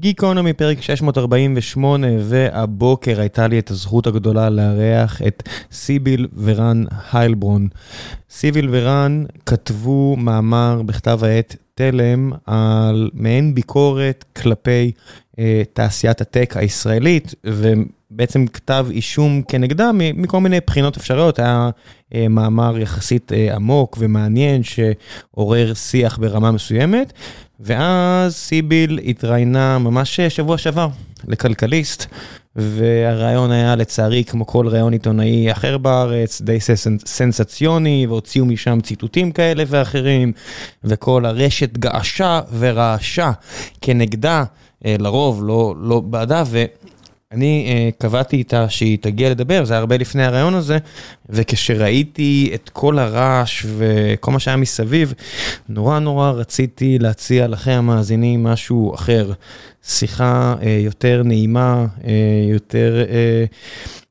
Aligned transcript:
גיקונומי 0.00 0.52
פרק 0.52 0.80
648, 0.80 2.06
והבוקר 2.20 3.20
הייתה 3.20 3.48
לי 3.48 3.58
את 3.58 3.70
הזכות 3.70 4.06
הגדולה 4.06 4.50
לארח 4.50 5.22
את 5.22 5.48
סיביל 5.72 6.26
ורן 6.42 6.84
היילברון. 7.12 7.68
סיביל 8.30 8.68
ורן 8.72 9.24
כתבו 9.46 10.16
מאמר 10.16 10.82
בכתב 10.86 11.24
העת 11.24 11.56
תלם 11.74 12.32
על 12.46 13.10
מעין 13.14 13.54
ביקורת 13.54 14.24
כלפי 14.36 14.92
אה, 15.38 15.62
תעשיית 15.72 16.20
הטק 16.20 16.54
הישראלית, 16.56 17.34
ובעצם 17.44 18.46
כתב 18.46 18.86
אישום 18.90 19.42
כנגדה 19.48 19.90
מכל 19.94 20.40
מיני 20.40 20.58
בחינות 20.66 20.96
אפשריות. 20.96 21.38
היה 21.38 21.70
אה, 22.14 22.28
מאמר 22.28 22.78
יחסית 22.78 23.32
אה, 23.32 23.54
עמוק 23.54 23.96
ומעניין 24.00 24.62
שעורר 24.62 25.74
שיח 25.74 26.18
ברמה 26.18 26.52
מסוימת. 26.52 27.12
ואז 27.60 28.34
סיביל 28.34 29.00
התראיינה 29.06 29.78
ממש 29.78 30.20
שבוע 30.20 30.58
שעבר 30.58 30.88
לכלכליסט, 31.28 32.06
והרעיון 32.56 33.50
היה 33.50 33.76
לצערי 33.76 34.24
כמו 34.24 34.46
כל 34.46 34.68
רעיון 34.68 34.92
עיתונאי 34.92 35.52
אחר 35.52 35.78
בארץ, 35.78 36.40
די 36.40 36.58
סנסציוני, 37.06 38.06
והוציאו 38.08 38.46
משם 38.46 38.80
ציטוטים 38.80 39.32
כאלה 39.32 39.64
ואחרים, 39.66 40.32
וכל 40.84 41.26
הרשת 41.26 41.78
געשה 41.78 42.40
ורעשה 42.58 43.32
כנגדה, 43.80 44.44
אה, 44.86 44.96
לרוב 44.98 45.44
לא, 45.44 45.74
לא 45.78 46.00
בעדה, 46.00 46.42
אני 47.32 47.66
uh, 47.68 48.00
קבעתי 48.02 48.36
איתה 48.36 48.68
שהיא 48.68 48.98
תגיע 49.00 49.30
לדבר, 49.30 49.64
זה 49.64 49.74
היה 49.74 49.80
הרבה 49.80 49.96
לפני 49.96 50.24
הרעיון 50.24 50.54
הזה, 50.54 50.78
וכשראיתי 51.28 52.50
את 52.54 52.68
כל 52.68 52.98
הרעש 52.98 53.66
וכל 53.78 54.30
מה 54.30 54.38
שהיה 54.38 54.56
מסביב, 54.56 55.14
נורא 55.68 55.98
נורא 55.98 56.30
רציתי 56.30 56.98
להציע 56.98 57.46
לכם 57.46 57.70
המאזינים 57.70 58.44
משהו 58.44 58.94
אחר. 58.94 59.32
שיחה 59.82 60.54
uh, 60.60 60.64
יותר 60.64 61.22
נעימה, 61.24 61.86
uh, 62.00 62.04
יותר... 62.52 63.04
Uh, 63.06 63.54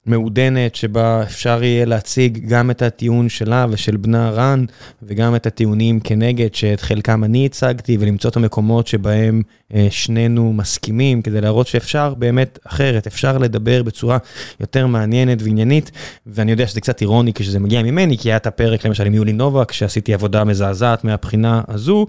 מעודנת 0.08 0.76
שבה 0.76 1.24
אפשר 1.24 1.64
יהיה 1.64 1.86
להציג 1.86 2.48
גם 2.48 2.72
את 2.72 2.82
הטיעון 2.82 3.30
שלה 3.30 3.66
ושל 3.70 3.98
בנה 3.98 4.30
רן 4.30 4.66
וגם 5.04 5.36
את 5.36 5.46
הטיעונים 5.46 6.00
כנגד 6.00 6.56
שאת 6.56 6.82
חלקם 6.82 7.24
אני 7.24 7.46
הצגתי 7.46 7.98
ולמצוא 8.00 8.30
את 8.30 8.36
המקומות 8.36 8.88
שבהם 8.88 9.42
אה, 9.74 9.88
שנינו 9.90 10.54
מסכימים 10.54 11.22
כדי 11.22 11.42
להראות 11.42 11.68
שאפשר 11.68 12.14
באמת 12.14 12.60
אחרת, 12.68 13.08
אפשר 13.08 13.38
לדבר 13.38 13.84
בצורה 13.84 14.18
יותר 14.60 14.88
מעניינת 14.88 15.42
ועניינית. 15.42 15.92
ואני 16.28 16.52
יודע 16.52 16.68
שזה 16.68 16.82
קצת 16.82 17.02
אירוני 17.02 17.34
כשזה 17.34 17.60
מגיע 17.60 17.84
ממני 17.84 18.18
כי 18.18 18.30
היה 18.30 18.38
את 18.38 18.48
הפרק 18.48 18.86
למשל 18.86 19.06
עם 19.06 19.14
יולי 19.14 19.34
נובק 19.34 19.72
שעשיתי 19.72 20.14
עבודה 20.14 20.44
מזעזעת 20.44 21.04
מהבחינה 21.04 21.62
הזו 21.68 22.08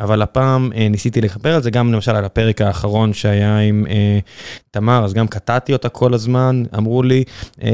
אבל 0.00 0.22
הפעם 0.22 0.70
אה, 0.74 0.88
ניסיתי 0.88 1.20
לכפר 1.20 1.54
על 1.54 1.62
זה 1.62 1.70
גם 1.70 1.92
למשל 1.92 2.16
על 2.16 2.24
הפרק 2.24 2.60
האחרון 2.60 3.12
שהיה 3.12 3.58
עם 3.58 3.86
אה, 3.90 4.18
תמר 4.70 5.04
אז 5.04 5.14
גם 5.14 5.28
קטעתי 5.28 5.72
אותה 5.72 5.88
כל 5.88 6.14
הזמן. 6.14 6.62
אמרו 6.76 7.02
לי 7.02 7.24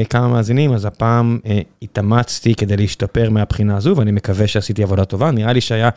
כמה 0.09 0.27
מאזינים, 0.27 0.73
אז 0.73 0.85
הפעם 0.85 1.39
אה, 1.45 1.61
התאמצתי 1.81 2.55
כדי 2.55 2.77
להשתפר 2.77 3.29
מהבחינה 3.29 3.77
הזו, 3.77 3.93
ואני 3.97 4.11
מקווה 4.11 4.47
שעשיתי 4.47 4.83
עבודה 4.83 5.05
טובה. 5.05 5.31
נראה 5.31 5.53
לי 5.53 5.61
שהיה 5.61 5.89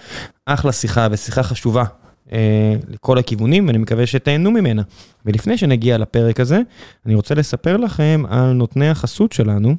אחלה 0.47 0.73
שיחה 0.73 1.07
ושיחה 1.11 1.43
חשובה 1.43 1.85
אה, 2.33 2.75
לכל 2.89 3.19
הכיוונים, 3.19 3.67
ואני 3.67 3.79
מקווה 3.79 4.07
שתהנו 4.07 4.51
ממנה. 4.51 4.83
ולפני 5.27 5.59
שנגיע 5.59 5.99
לפרק 5.99 6.41
הזה, 6.41 6.61
אני 7.07 7.15
רוצה 7.15 7.35
לספר 7.35 7.77
לכם 7.77 8.23
על 8.29 8.53
נותני 8.53 8.89
החסות 8.89 9.33
שלנו, 9.33 9.75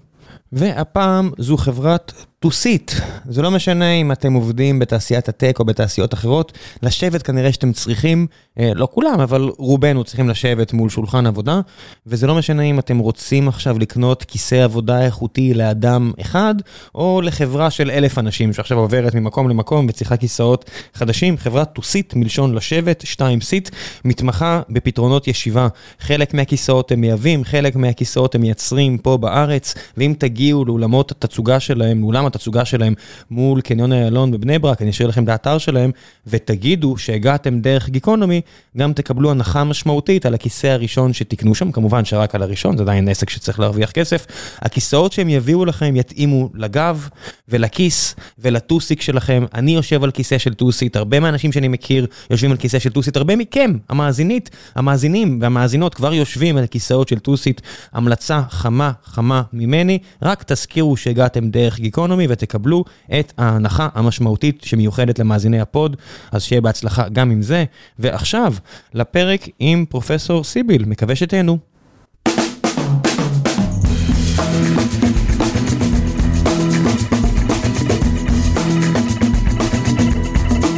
והפעם 0.52 1.32
זו 1.38 1.58
חברת 1.58 2.14
טוסית, 2.44 3.02
זה 3.26 3.42
לא 3.42 3.52
משנה 3.52 3.92
אם 3.92 4.12
אתם 4.12 4.34
עובדים 4.34 4.80
בתעשיית 4.80 5.30
הטק 5.30 5.60
או 5.60 5.66
בתעשיות 5.66 6.14
אחרות, 6.14 6.58
לשבת 6.84 7.22
כנראה 7.22 7.52
שאתם 7.52 7.72
צריכים, 7.72 8.28
אה, 8.60 8.72
לא 8.76 8.88
כולם, 8.92 9.20
אבל 9.20 9.50
רובנו 9.58 10.04
צריכים 10.04 10.30
לשבת 10.30 10.74
מול 10.74 10.90
שולחן 10.90 11.26
עבודה, 11.26 11.62
וזה 12.08 12.28
לא 12.28 12.36
משנה 12.36 12.64
אם 12.64 12.80
אתם 12.80 12.98
רוצים 12.98 13.48
עכשיו 13.48 13.80
לקנות 13.80 14.24
כיסא 14.24 14.56
עבודה 14.56 15.06
איכותי 15.06 15.54
לאדם 15.54 16.12
אחד, 16.22 16.56
או 16.96 17.22
לחברה 17.22 17.70
של 17.70 17.92
אלף 17.92 18.18
אנשים 18.18 18.54
שעכשיו 18.54 18.78
עוברת 18.78 19.16
ממקום 19.16 19.50
למקום 19.50 19.86
וצריכה 19.90 20.18
כיסאות 20.18 20.70
חדשים. 20.94 21.38
חברת 21.38 21.74
טוסית, 21.74 22.16
מלשון 22.16 22.56
לשבת, 22.56 23.04
שתיים 23.06 23.42
סיט, 23.42 23.70
מתמחה 24.06 24.62
בפתרונות 24.70 25.28
ישיבה. 25.28 25.68
חלק 26.00 26.34
מהכיסאות 26.34 26.92
הם 26.92 27.02
מייבאים, 27.02 27.44
חלק 27.44 27.76
מהכיסאות 27.76 28.36
הם 28.36 28.42
מייצרים 28.42 28.98
פה 28.98 29.18
בארץ, 29.18 29.76
ואם 29.98 30.14
תגיעו 30.18 30.66
לאולמות 30.66 31.12
התצוגה 31.12 31.60
שלהם, 31.60 32.02
לאולם 32.02 32.31
התצוגה 32.36 32.66
שלהם 32.66 32.94
מול 33.32 33.62
קניון 33.62 33.94
איילון 33.94 34.32
בבני 34.32 34.60
ברק, 34.60 34.82
אני 34.82 34.90
אשאיר 34.90 35.08
לכם 35.10 35.24
את 35.24 35.30
האתר 35.30 35.58
שלהם, 35.58 35.92
ותגידו 36.28 36.98
שהגעתם 36.98 37.60
דרך 37.60 37.90
גיקונומי, 37.90 38.42
גם 38.78 38.94
תקבלו 38.94 39.32
הנחה 39.32 39.64
משמעותית 39.64 40.26
על 40.26 40.34
הכיסא 40.34 40.68
הראשון 40.68 41.14
שתקנו 41.14 41.56
שם, 41.56 41.72
כמובן 41.72 42.06
שרק 42.06 42.36
על 42.36 42.44
הראשון, 42.44 42.78
זה 42.78 42.84
עדיין 42.84 43.08
עסק 43.08 43.30
שצריך 43.30 43.60
להרוויח 43.60 43.92
כסף. 43.92 44.26
הכיסאות 44.60 45.14
שהם 45.14 45.30
יביאו 45.30 45.66
לכם 45.66 45.96
יתאימו 45.96 46.50
לגב 46.54 47.08
ולכיס 47.50 48.16
ולטוסיק 48.40 49.02
שלכם. 49.02 49.46
אני 49.54 49.72
יושב 49.76 50.04
על 50.04 50.12
כיסא 50.12 50.38
של 50.38 50.54
טוסית, 50.54 50.96
הרבה 50.96 51.20
מהאנשים 51.20 51.52
שאני 51.52 51.68
מכיר 51.68 52.08
יושבים 52.30 52.52
על 52.52 52.58
כיסא 52.58 52.80
של 52.80 52.90
טוסית, 52.90 53.18
הרבה 53.18 53.36
מכם, 53.36 53.78
המאזינית, 53.90 54.50
המאזינים 54.76 55.40
והמאזינות 55.42 55.96
כבר 55.96 56.14
יושבים 56.14 56.58
על 56.58 56.68
כיסאות 56.68 57.08
של 57.08 57.20
טוסית. 57.20 57.62
המלצה 57.94 58.42
חמה 58.50 58.92
חמה 59.06 59.42
ממני, 59.54 60.00
רק 60.22 60.44
תזכירו 60.44 60.98
שהגעתם 60.98 61.50
דרך 61.50 61.80
גיקונומי. 61.80 62.21
גיקונומי 62.22 62.28
ותקבלו 62.30 62.84
את 63.20 63.34
ההנחה 63.38 63.88
המשמעותית 63.94 64.62
שמיוחדת 64.64 65.20
למאזיני 65.20 65.60
ה 65.60 65.67
pod, 65.67 65.98
אז 66.32 66.44
שיהיה 66.44 66.62
בהצלחה 66.62 67.10
גם 67.10 67.32
עם 67.32 67.42
זה. 67.42 67.66
ועכשיו, 68.00 68.54
לפרק 68.94 69.42
עם 69.60 69.86
פרופסור 69.90 70.44
סיביל, 70.44 70.86
מקווה 70.86 71.16
שתהנו. 71.16 71.58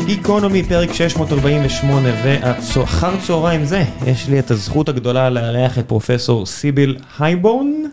גיקונומי, 0.06 0.64
פרק 0.64 0.94
648, 0.94 2.10
ואחר 2.24 3.16
צהריים 3.28 3.66
זה, 3.66 3.84
יש 4.06 4.30
לי 4.30 4.40
את 4.40 4.52
הזכות 4.52 4.90
הגדולה 4.90 5.30
לארח 5.30 5.80
את 5.80 5.88
פרופסור 5.88 6.46
סיביל 6.46 6.98
הייבורן. 7.20 7.84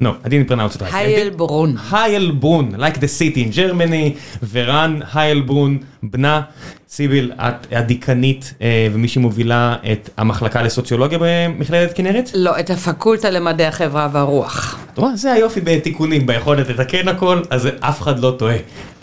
No, 0.00 0.06
I 0.24 0.28
didn't 0.28 0.48
pronounce 0.48 0.76
it 0.76 0.82
right. 0.82 0.94
היילברון. 0.94 1.76
היילברון, 1.92 2.74
like 2.74 2.94
the 2.94 3.08
city 3.20 3.36
in 3.36 3.54
Germany, 3.56 4.18
ורן 4.50 5.00
היילברון, 5.14 5.78
בנה, 6.02 6.42
סיביל, 6.88 7.32
את 7.36 7.66
הדיקנית 7.72 8.54
אה, 8.62 8.88
ומי 8.92 9.08
שמובילה 9.08 9.76
את 9.92 10.10
המחלקה 10.16 10.62
לסוציולוגיה 10.62 11.18
במכללת 11.20 11.92
כנרת? 11.94 12.30
לא, 12.34 12.60
את 12.60 12.70
הפקולטה 12.70 13.30
למדעי 13.30 13.66
החברה 13.66 14.08
והרוח. 14.12 14.78
אתה 14.92 15.00
רואה, 15.00 15.16
זה 15.16 15.32
היופי 15.32 15.60
בתיקונים, 15.60 16.26
ביכולת 16.26 16.68
לתקן 16.68 17.08
הכל, 17.08 17.42
אז 17.50 17.68
אף 17.80 18.02
אחד 18.02 18.18
לא 18.18 18.34
טועה. 18.38 18.56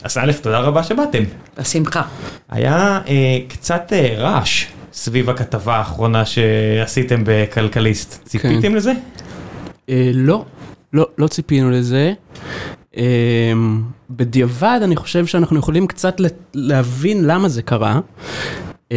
אז 0.04 0.18
א', 0.18 0.32
תודה 0.42 0.60
רבה 0.60 0.84
שבאתם. 0.84 1.24
בשמחה. 1.60 2.02
היה 2.50 3.00
אה, 3.08 3.38
קצת 3.48 3.94
אה, 3.94 4.16
רעש 4.18 4.66
סביב 4.94 5.30
הכתבה 5.30 5.76
האחרונה 5.76 6.26
שעשיתם 6.26 7.22
בכלכליסט. 7.26 8.26
ציפיתם 8.26 8.62
כן. 8.62 8.74
לזה? 8.74 8.92
אה, 9.90 10.12
לא. 10.14 10.46
לא, 10.96 11.08
לא 11.18 11.28
ציפינו 11.28 11.72
לזה. 11.72 12.14
Um, 12.94 12.98
בדיעבד 14.10 14.80
אני 14.84 14.96
חושב 14.96 15.26
שאנחנו 15.26 15.60
יכולים 15.60 15.88
קצת 15.88 16.22
להבין 16.54 17.26
למה 17.26 17.50
זה 17.50 17.62
קרה. 17.62 18.00
Um, 18.90 18.94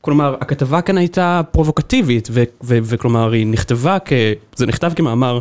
כלומר, 0.00 0.36
הכתבה 0.40 0.80
כאן 0.80 0.98
הייתה 0.98 1.40
פרובוקטיבית, 1.50 2.28
וכלומר, 2.62 3.32
היא 3.32 3.46
נכתבה 3.46 3.98
כ... 4.04 4.12
זה 4.56 4.66
נכתב 4.66 4.92
כמאמר 4.96 5.38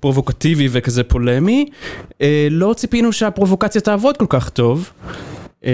פרובוקטיבי 0.00 0.68
וכזה 0.70 1.04
פולמי. 1.04 1.66
Uh, 2.10 2.14
לא 2.50 2.74
ציפינו 2.76 3.12
שהפרובוקציה 3.12 3.80
תעבוד 3.80 4.16
כל 4.16 4.26
כך 4.28 4.48
טוב, 4.48 4.90
um, 5.62 5.66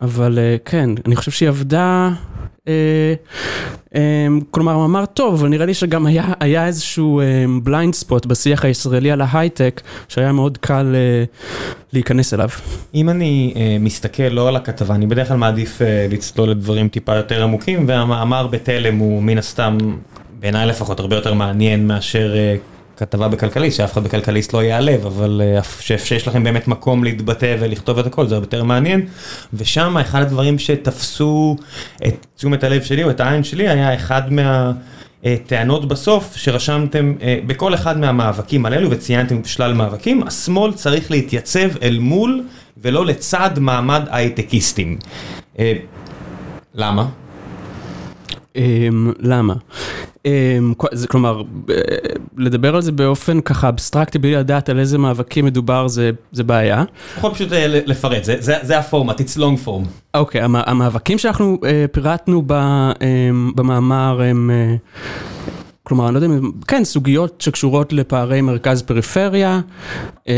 אבל 0.00 0.38
uh, 0.38 0.68
כן, 0.68 0.90
אני 1.06 1.16
חושב 1.16 1.30
שהיא 1.30 1.48
עבדה... 1.48 2.10
אה, 2.68 3.14
אה, 3.94 4.26
כלומר, 4.50 4.72
הוא 4.72 4.84
אמר 4.84 5.06
טוב, 5.06 5.34
אבל 5.34 5.48
נראה 5.48 5.66
לי 5.66 5.74
שגם 5.74 6.06
היה, 6.06 6.24
היה 6.40 6.66
איזשהו 6.66 7.20
בליינד 7.62 7.94
אה, 7.94 7.98
ספוט 7.98 8.26
בשיח 8.26 8.64
הישראלי 8.64 9.10
על 9.10 9.20
ההייטק, 9.20 9.80
שהיה 10.08 10.32
מאוד 10.32 10.58
קל 10.58 10.94
להיכנס 11.92 12.34
אליו. 12.34 12.48
אם 12.94 13.08
אני 13.08 13.54
מסתכל 13.80 14.22
לא 14.22 14.48
על 14.48 14.56
הכתבה, 14.56 14.94
אני 14.94 15.06
בדרך 15.06 15.28
כלל 15.28 15.36
מעדיף 15.36 15.80
לצלול 16.10 16.50
לדברים 16.50 16.88
טיפה 16.88 17.16
יותר 17.16 17.42
עמוקים, 17.42 17.84
והמאמר 17.88 18.46
בתלם 18.46 18.96
הוא 18.96 19.22
מן 19.22 19.38
הסתם, 19.38 19.78
בעיניי 20.40 20.66
לפחות, 20.66 21.00
הרבה 21.00 21.16
יותר 21.16 21.34
מעניין 21.34 21.86
מאשר... 21.86 22.34
כתבה 22.98 23.28
בכלכליסט, 23.28 23.76
שאף 23.76 23.92
אחד 23.92 24.04
בכלכליסט 24.04 24.52
לא 24.52 24.62
ייעלב, 24.62 25.06
אבל 25.06 25.42
אה, 25.44 25.62
שיש 25.98 26.28
לכם 26.28 26.44
באמת 26.44 26.68
מקום 26.68 27.04
להתבטא 27.04 27.56
ולכתוב 27.60 27.98
את 27.98 28.06
הכל, 28.06 28.26
זה 28.26 28.34
יותר 28.34 28.64
מעניין. 28.64 29.06
ושם 29.54 29.96
אחד 29.96 30.22
הדברים 30.22 30.58
שתפסו 30.58 31.56
את 32.06 32.26
תשומת 32.36 32.64
הלב 32.64 32.82
שלי 32.82 33.04
או 33.04 33.10
את 33.10 33.20
העין 33.20 33.44
שלי 33.44 33.68
היה 33.68 33.94
אחד 33.94 34.22
מהטענות 34.32 35.88
בסוף 35.88 36.36
שרשמתם 36.36 37.14
אה, 37.22 37.38
בכל 37.46 37.74
אחד 37.74 37.98
מהמאבקים 37.98 38.66
הללו 38.66 38.90
וציינתם 38.90 39.44
שלל 39.44 39.72
מאבקים, 39.72 40.22
השמאל 40.22 40.72
צריך 40.72 41.10
להתייצב 41.10 41.76
אל 41.82 41.98
מול 41.98 42.42
ולא 42.78 43.06
לצד 43.06 43.50
מעמד 43.58 44.02
הייטקיסטים. 44.10 44.98
אה, 45.58 45.72
למה? 46.74 47.06
אמ, 48.56 49.12
למה? 49.18 49.54
אמ, 50.28 50.72
כלומר, 51.08 51.42
לדבר 52.36 52.74
על 52.76 52.82
זה 52.82 52.92
באופן 52.92 53.40
ככה 53.40 53.68
אבסטרקטי 53.68 54.18
בלי 54.18 54.32
לדעת 54.34 54.68
על 54.68 54.78
איזה 54.80 54.98
מאבקים 54.98 55.44
מדובר 55.44 55.88
זה, 55.88 56.10
זה 56.32 56.44
בעיה. 56.44 56.84
יכול 57.18 57.34
פשוט 57.34 57.52
אה, 57.52 57.66
לפרט, 57.86 58.24
זה- 58.24 58.36
זה 58.40 58.54
זה 58.62 58.78
הפורמט, 58.78 59.20
it's 59.20 59.36
long 59.38 59.66
form. 59.66 59.88
אוקיי, 60.14 60.40
המ- 60.40 60.56
המאבקים 60.56 61.18
שאנחנו 61.18 61.58
אה, 61.64 61.84
פירטנו 61.92 62.42
ב, 62.46 62.52
אה, 62.52 62.92
במאמר 63.54 64.20
הם, 64.22 64.50
אה, 64.50 64.74
כלומר, 65.82 66.06
אני 66.08 66.14
לא 66.14 66.18
יודע 66.18 66.36
אם, 66.36 66.50
כן, 66.68 66.84
סוגיות 66.84 67.40
שקשורות 67.40 67.92
לפערי 67.92 68.40
מרכז 68.40 68.82
פריפריה, 68.82 69.60
אה, 70.28 70.34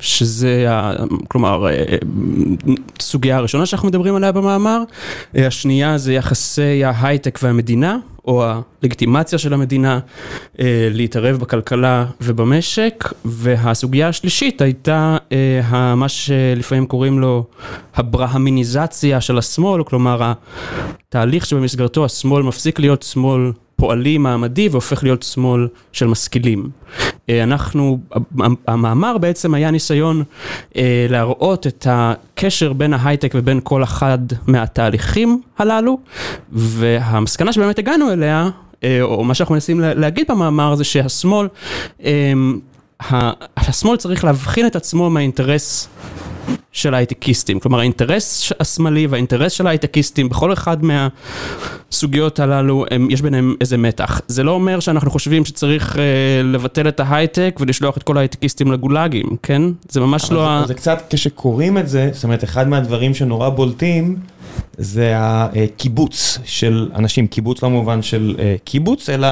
שזה, 0.00 0.66
כלומר, 1.28 1.66
סוגיה 3.00 3.36
הראשונה 3.36 3.66
שאנחנו 3.66 3.88
מדברים 3.88 4.14
עליה 4.14 4.32
במאמר, 4.32 4.82
השנייה 5.34 5.98
זה 5.98 6.12
יחסי 6.12 6.84
ההייטק 6.84 7.38
והמדינה. 7.42 7.96
או 8.26 8.44
הלגיטימציה 8.44 9.38
של 9.38 9.54
המדינה 9.54 9.98
אה, 10.60 10.88
להתערב 10.90 11.36
בכלכלה 11.36 12.06
ובמשק, 12.20 13.12
והסוגיה 13.24 14.08
השלישית 14.08 14.60
הייתה 14.60 15.16
אה, 15.32 15.94
מה 15.94 16.08
שלפעמים 16.08 16.86
קוראים 16.86 17.18
לו 17.18 17.44
הברהמיניזציה 17.94 19.20
של 19.20 19.38
השמאל, 19.38 19.84
כלומר 19.84 20.32
התהליך 21.08 21.46
שבמסגרתו 21.46 22.04
השמאל 22.04 22.42
מפסיק 22.42 22.78
להיות 22.78 23.02
שמאל 23.02 23.52
פועלי 23.76 24.18
מעמדי 24.18 24.68
והופך 24.68 25.02
להיות 25.02 25.22
שמאל 25.22 25.68
של 25.92 26.06
משכילים. 26.06 26.70
אה, 27.30 27.42
אנחנו, 27.42 27.98
המאמר 28.68 29.18
בעצם 29.18 29.54
היה 29.54 29.70
ניסיון 29.70 30.22
אה, 30.76 31.06
להראות 31.10 31.66
את 31.66 31.86
הקשר 31.90 32.72
בין 32.72 32.94
ההייטק 32.94 33.32
ובין 33.34 33.60
כל 33.62 33.82
אחד 33.82 34.18
מהתהליכים 34.46 35.40
הללו, 35.58 35.98
והמסקנה 36.52 37.52
שבאמת 37.52 37.78
הגענו 37.78 38.12
אליה, 38.12 38.48
אה, 38.84 39.02
או 39.02 39.24
מה 39.24 39.34
שאנחנו 39.34 39.54
מנסים 39.54 39.80
לה- 39.80 39.94
להגיד 39.94 40.26
במאמר 40.30 40.74
זה 40.74 40.84
שהשמאל, 40.84 41.46
השמאל 43.56 43.96
צריך 43.96 44.24
להבחין 44.24 44.66
את 44.66 44.76
עצמו 44.76 45.10
מהאינטרס 45.10 45.88
של 46.72 46.94
ההייטקיסטים, 46.94 47.60
כלומר 47.60 47.78
האינטרס 47.78 48.52
השמאלי 48.60 49.06
והאינטרס 49.06 49.52
של 49.52 49.66
ההייטקיסטים 49.66 50.28
בכל 50.28 50.52
אחד 50.52 50.76
מהסוגיות 50.84 52.40
הללו, 52.40 52.84
הם, 52.90 53.10
יש 53.10 53.22
ביניהם 53.22 53.54
איזה 53.60 53.76
מתח. 53.76 54.20
זה 54.28 54.42
לא 54.42 54.50
אומר 54.50 54.80
שאנחנו 54.80 55.10
חושבים 55.10 55.44
שצריך 55.44 55.98
אה, 55.98 56.02
לבטל 56.44 56.88
את 56.88 57.00
ההייטק 57.00 57.56
ולשלוח 57.60 57.96
את 57.96 58.02
כל 58.02 58.16
ההייטקיסטים 58.16 58.72
לגולאגים, 58.72 59.26
כן? 59.42 59.62
זה 59.88 60.00
ממש 60.00 60.32
לא... 60.32 60.48
ה... 60.48 60.60
זה, 60.60 60.66
זה 60.66 60.74
קצת, 60.74 61.02
כשקוראים 61.10 61.78
את 61.78 61.88
זה, 61.88 62.10
זאת 62.12 62.24
אומרת, 62.24 62.44
אחד 62.44 62.68
מהדברים 62.68 63.14
שנורא 63.14 63.48
בולטים, 63.48 64.16
זה 64.78 65.12
הקיבוץ 65.16 66.38
של 66.44 66.90
אנשים, 66.94 67.26
קיבוץ 67.26 67.62
לא 67.62 67.68
במובן 67.68 68.02
של 68.02 68.36
אה, 68.38 68.54
קיבוץ, 68.64 69.10
אלא 69.10 69.28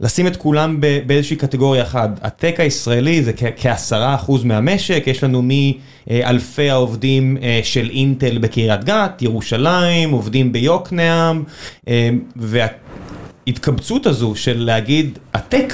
לשים 0.00 0.26
את 0.26 0.36
כולם 0.36 0.80
באיזושהי 1.06 1.36
קטגוריה 1.36 1.82
אחת. 1.82 2.10
הטק 2.22 2.60
הישראלי 2.60 3.22
זה 3.22 3.32
כעשרה 3.56 4.14
אחוז 4.14 4.44
מהמשק, 4.44 5.02
יש 5.06 5.24
לנו 5.24 5.42
מאלפי 5.42 6.70
העובדים 6.70 7.36
אה, 7.42 7.60
של 7.62 7.90
אינטל 7.90 8.38
בקריית 8.38 8.84
גת, 8.84 9.22
ירושלים, 9.22 10.10
עובדים 10.10 10.52
ביוקנעם, 10.52 11.44
אה, 11.88 12.10
וההתקבצות 12.36 14.06
הזו 14.06 14.34
של 14.34 14.64
להגיד, 14.64 15.18
הטק, 15.34 15.72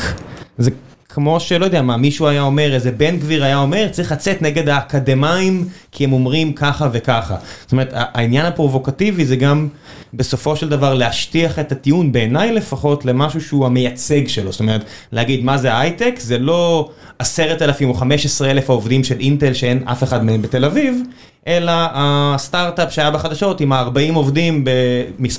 זה 0.59 0.71
כמו 1.09 1.41
שלא 1.41 1.65
יודע 1.65 1.83
מה, 1.83 1.97
מישהו 1.97 2.27
היה 2.27 2.43
אומר, 2.43 2.75
איזה 2.75 2.93
בן 2.93 3.17
גביר 3.17 3.45
היה 3.45 3.59
אומר, 3.59 3.89
צריך 3.91 4.13
לצאת 4.13 4.43
נגד 4.43 4.69
האקדמאים 4.69 5.69
כי 5.93 6.05
הם 6.05 6.13
אומרים 6.13 6.53
ככה 6.53 6.89
וככה. 6.93 7.37
זאת 7.63 7.73
אומרת, 7.73 7.89
העניין 7.93 8.47
הפרובוקטיבי 8.47 9.25
זה 9.25 9.37
גם 9.37 9.69
בסופו 10.15 10.57
של 10.57 10.69
דבר 10.69 10.95
להשטיח 10.95 11.59
את 11.59 11.73
הטיעון, 11.73 12.13
בעיניי 12.13 12.53
לפחות, 12.53 13.05
למשהו 13.05 13.41
שהוא 13.41 13.67
המייצג 13.67 14.29
שלו. 14.29 14.53
זאת 14.53 14.61
אומרת, 14.61 14.85
להגיד 15.13 15.45
מה 15.45 15.59
זה 15.59 15.79
הייטק, 15.79 16.15
זה 16.19 16.39
לא 16.39 16.91
עשרת 17.19 17.63
אלפים 17.63 17.89
או 17.89 17.95
חמש 17.95 18.27
עשרה 18.27 18.51
אלף 18.51 18.71
העובדים 18.71 19.05
של 19.05 19.21
אינטל 19.21 19.55
שאין 19.55 19.89
אף 19.89 20.03
אחד 20.03 20.25
מהם 20.25 20.43
בתל 20.43 20.65
אביב, 20.65 21.03
אלא 21.47 21.73
הסטארט-אפ 21.95 22.93
שהיה 22.93 23.11
בחדשות 23.11 23.61
עם 23.61 23.73
ה-40 23.73 24.15
עובדים 24.15 24.65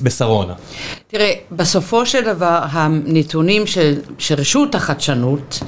בשרונה. 0.02 0.54
תראה, 1.08 1.32
בסופו 1.52 2.06
של 2.06 2.22
דבר 2.26 2.60
הנתונים 2.72 3.68
של, 3.68 4.00
של 4.18 4.36
רשות 4.36 4.76
החדשנות 4.76 5.60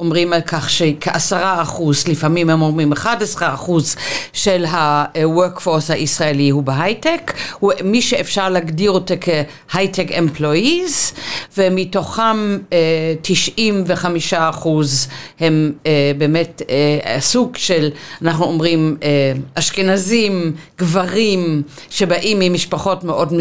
אומרים 0.00 0.32
על 0.32 0.40
כך 0.40 0.70
שכעשרה 0.70 1.62
אחוז, 1.62 2.08
לפעמים 2.08 2.50
הם 2.50 2.62
אומרים 2.62 2.92
11 2.92 3.54
אחוז 3.54 3.96
של 4.32 4.64
ה-workforce 4.64 5.92
הישראלי 5.92 6.50
הוא 6.50 6.62
בהייטק, 6.62 7.32
הוא 7.58 7.72
מי 7.84 8.02
שאפשר 8.02 8.45
להגדיר 8.48 8.90
אותו 8.90 9.14
כהייטק 9.20 10.06
employees, 10.10 11.14
ומתוכם 11.58 12.58
אה, 12.72 13.14
95 13.22 14.34
אחוז 14.34 15.08
הם 15.40 15.72
אה, 15.86 16.12
באמת 16.18 16.62
אה, 16.70 17.20
סוג 17.20 17.56
של, 17.56 17.90
אנחנו 18.22 18.44
אומרים, 18.44 18.96
אה, 19.02 19.32
אשכנזים, 19.54 20.52
גברים, 20.78 21.62
שבאים 21.90 22.38
ממשפחות 22.38 23.04
מאוד 23.04 23.32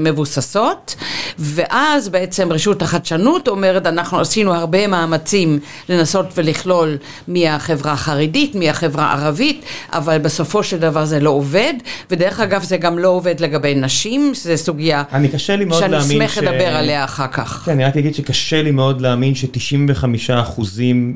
מבוססות, 0.00 0.96
ואז 1.38 2.08
בעצם 2.08 2.52
רשות 2.52 2.82
החדשנות 2.82 3.48
אומרת, 3.48 3.86
אנחנו 3.86 4.20
עשינו 4.20 4.54
הרבה 4.54 4.86
מאמצים 4.86 5.58
לנסות 5.88 6.26
ולכלול 6.34 6.96
מהחברה 7.28 7.92
החרדית, 7.92 8.54
מהחברה 8.54 9.04
הערבית, 9.04 9.64
אבל 9.92 10.18
בסופו 10.18 10.62
של 10.62 10.78
דבר 10.78 11.04
זה 11.04 11.20
לא 11.20 11.30
עובד, 11.30 11.74
ודרך 12.10 12.40
אגב 12.40 12.62
זה 12.62 12.76
גם 12.76 12.98
לא 12.98 13.08
עובד 13.08 13.40
לגבי 13.40 13.74
נשים, 13.74 14.31
שזו 14.34 14.56
סוגיה 14.56 15.02
אני 15.12 15.28
קשה 15.28 15.56
לי 15.56 15.64
מאוד 15.64 15.80
שאני 15.80 15.92
להאמין 15.92 16.22
אשמח 16.22 16.38
לדבר 16.38 16.76
עליה 16.76 17.04
אחר 17.04 17.26
כך. 17.26 17.62
כן, 17.64 17.72
אני 17.72 17.84
רק 17.84 17.96
אגיד 17.96 18.14
שקשה 18.14 18.62
לי 18.62 18.70
מאוד 18.70 19.00
להאמין 19.00 19.34
ש-95% 19.34 20.62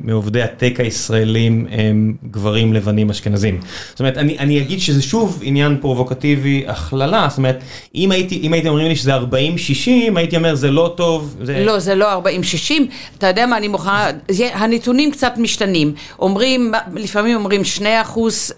מעובדי 0.03 0.41
הטק 0.41 0.79
הישראלים 0.79 1.67
הם 1.71 2.13
גברים 2.31 2.73
לבנים 2.73 3.09
אשכנזים. 3.09 3.59
זאת 3.89 3.99
אומרת, 3.99 4.17
אני, 4.17 4.39
אני 4.39 4.61
אגיד 4.61 4.79
שזה 4.79 5.01
שוב 5.01 5.39
עניין 5.43 5.77
פרובוקטיבי, 5.81 6.63
הכללה, 6.67 7.25
זאת 7.29 7.37
אומרת, 7.37 7.63
אם 7.95 8.11
הייתי, 8.11 8.39
אם 8.43 8.53
הייתם 8.53 8.67
אומרים 8.67 8.87
לי 8.87 8.95
שזה 8.95 9.17
40-60, 9.17 9.21
הייתי 10.15 10.37
אומר 10.37 10.55
זה 10.55 10.71
לא 10.71 10.93
טוב. 10.97 11.35
זה... 11.43 11.65
לא, 11.65 11.79
זה 11.79 11.95
לא 11.95 12.21
40-60, 12.21 12.23
אתה 13.17 13.27
יודע 13.27 13.45
מה, 13.45 13.57
אני 13.57 13.67
מוכנה, 13.67 14.09
הנתונים 14.53 15.11
קצת 15.11 15.33
משתנים, 15.37 15.93
אומרים, 16.19 16.71
לפעמים 16.95 17.35
אומרים 17.35 17.61
2% 17.77 17.83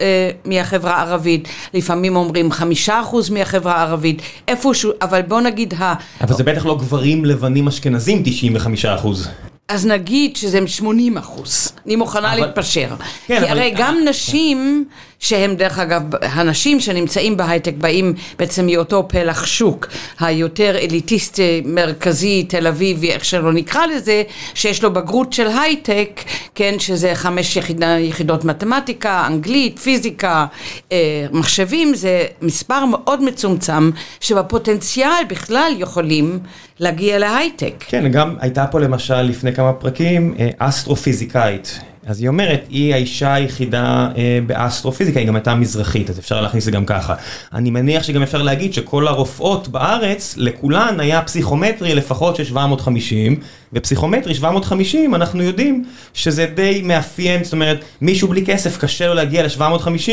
אה, 0.01 0.29
מהחברה 0.45 0.95
הערבית, 0.95 1.47
לפעמים 1.73 2.15
אומרים 2.15 2.50
5% 2.88 2.91
מהחברה 3.31 3.75
הערבית, 3.75 4.21
איפשהו, 4.50 4.92
אבל 5.01 5.22
בוא 5.22 5.42
נגיד, 5.42 5.74
ה- 5.74 5.94
אבל 6.22 6.34
זה 6.34 6.44
בטח 6.44 6.66
לא 6.66 6.78
גברים 6.78 7.25
לבנים 7.25 7.68
אשכנזים 7.68 8.23
95%. 8.23 9.48
אז 9.69 9.85
נגיד 9.85 10.35
שזה 10.35 10.59
80 10.68 11.18
אחוז, 11.18 11.71
אני 11.85 11.95
מוכנה 11.95 12.33
אבל- 12.33 12.45
להתפשר. 12.45 12.88
כן, 13.28 13.40
כי 13.40 13.45
אבל- 13.52 13.59
הרי 13.59 13.73
גם 13.78 13.97
נשים, 14.09 14.85
שהם 15.19 15.56
דרך 15.56 15.80
אגב, 15.80 16.02
הנשים 16.21 16.80
שנמצאים 16.80 17.38
בהייטק 17.38 17.73
באים 17.78 18.14
בעצם 18.40 18.66
מאותו 18.66 19.06
פלח 19.09 19.45
שוק, 19.45 19.88
היותר 20.19 20.78
אליטיסטי, 20.78 21.61
מרכזי, 21.66 22.44
תל 22.44 22.68
אביבי, 22.68 23.11
איך 23.11 23.26
שלא 23.26 23.54
נקרא 23.54 23.85
לזה, 23.85 24.23
שיש 24.54 24.83
לו 24.83 24.94
בגרות 24.94 25.33
של 25.33 25.47
הייטק, 25.47 26.21
כן, 26.56 26.76
שזה 26.80 27.11
חמש 27.16 27.56
יחידה, 27.56 27.99
יחידות 27.99 28.45
מתמטיקה, 28.45 29.23
אנגלית, 29.28 29.80
פיזיקה, 29.80 30.45
אה, 30.92 30.97
מחשבים, 31.31 31.95
זה 31.95 32.26
מספר 32.42 32.85
מאוד 32.85 33.23
מצומצם, 33.23 33.92
שבפוטנציאל 34.19 35.09
בכלל 35.28 35.73
יכולים 35.78 36.40
להגיע 36.80 37.19
להייטק. 37.19 37.74
כן, 37.88 38.12
גם 38.12 38.36
הייתה 38.40 38.68
פה 38.68 38.80
למשל 38.80 39.21
לפני 39.21 39.54
כמה 39.56 39.74
פרקים 39.74 40.36
אה, 40.40 40.50
אסטרופיזיקאית. 40.57 41.80
אז 42.06 42.19
היא 42.21 42.27
אומרת, 42.27 42.65
היא 42.69 42.94
האישה 42.94 43.33
היחידה 43.33 44.09
אה, 44.18 44.39
באסטרופיזיקה, 44.47 45.19
היא 45.19 45.27
גם 45.27 45.35
הייתה 45.35 45.56
מזרחית, 45.56 46.09
אז 46.09 46.19
אפשר 46.19 46.41
להכניס 46.41 46.63
את 46.63 46.65
זה 46.65 46.71
גם 46.71 46.85
ככה. 46.85 47.15
אני 47.53 47.71
מניח 47.71 48.03
שגם 48.03 48.23
אפשר 48.23 48.41
להגיד 48.41 48.73
שכל 48.73 49.07
הרופאות 49.07 49.68
בארץ, 49.68 50.35
לכולן 50.37 50.99
היה 50.99 51.21
פסיכומטרי 51.21 51.95
לפחות 51.95 52.35
של 52.35 52.44
750, 52.44 53.35
ופסיכומטרי 53.73 54.35
750, 54.35 55.15
אנחנו 55.15 55.44
יודעים 55.44 55.85
שזה 56.13 56.45
די 56.45 56.81
מאפיין, 56.83 57.44
זאת 57.44 57.53
אומרת, 57.53 57.85
מישהו 58.01 58.27
בלי 58.27 58.45
כסף 58.45 58.77
קשה 58.77 59.07
לו 59.07 59.13
להגיע 59.13 59.44
ל-750, 59.44 60.09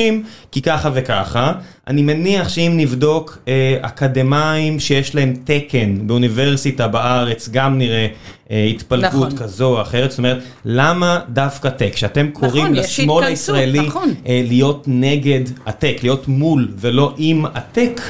כי 0.53 0.63
ככה 0.63 0.91
וככה. 0.95 1.53
אני 1.87 2.03
מניח 2.03 2.49
שאם 2.49 2.73
נבדוק 2.77 3.39
אה, 3.49 3.79
אקדמאים 3.81 4.81
שיש 4.81 5.15
להם 5.15 5.35
תקן 5.45 6.07
באוניברסיטה 6.07 6.89
בארץ, 6.89 7.49
גם 7.49 7.79
נראה 7.79 8.07
אה, 8.46 8.46
התפלגות 8.51 9.33
נכון. 9.33 9.37
כזו 9.37 9.77
או 9.77 9.83
אחרת, 9.83 10.11
זאת 10.11 10.19
אומרת, 10.19 10.39
למה 10.65 11.21
דווקא 11.29 11.69
טק? 11.69 11.91
כשאתם 11.95 12.31
קוראים 12.33 12.65
נכון, 12.65 12.77
יש 12.77 13.01
לשמאל 13.01 13.25
הישראלי 13.25 13.81
נכון. 13.81 14.15
אה, 14.27 14.43
להיות 14.47 14.85
נגד 14.87 15.41
הטק, 15.67 15.97
להיות 16.03 16.29
מול 16.29 16.69
ולא 16.79 17.15
עם 17.17 17.47
הטק, 17.55 18.01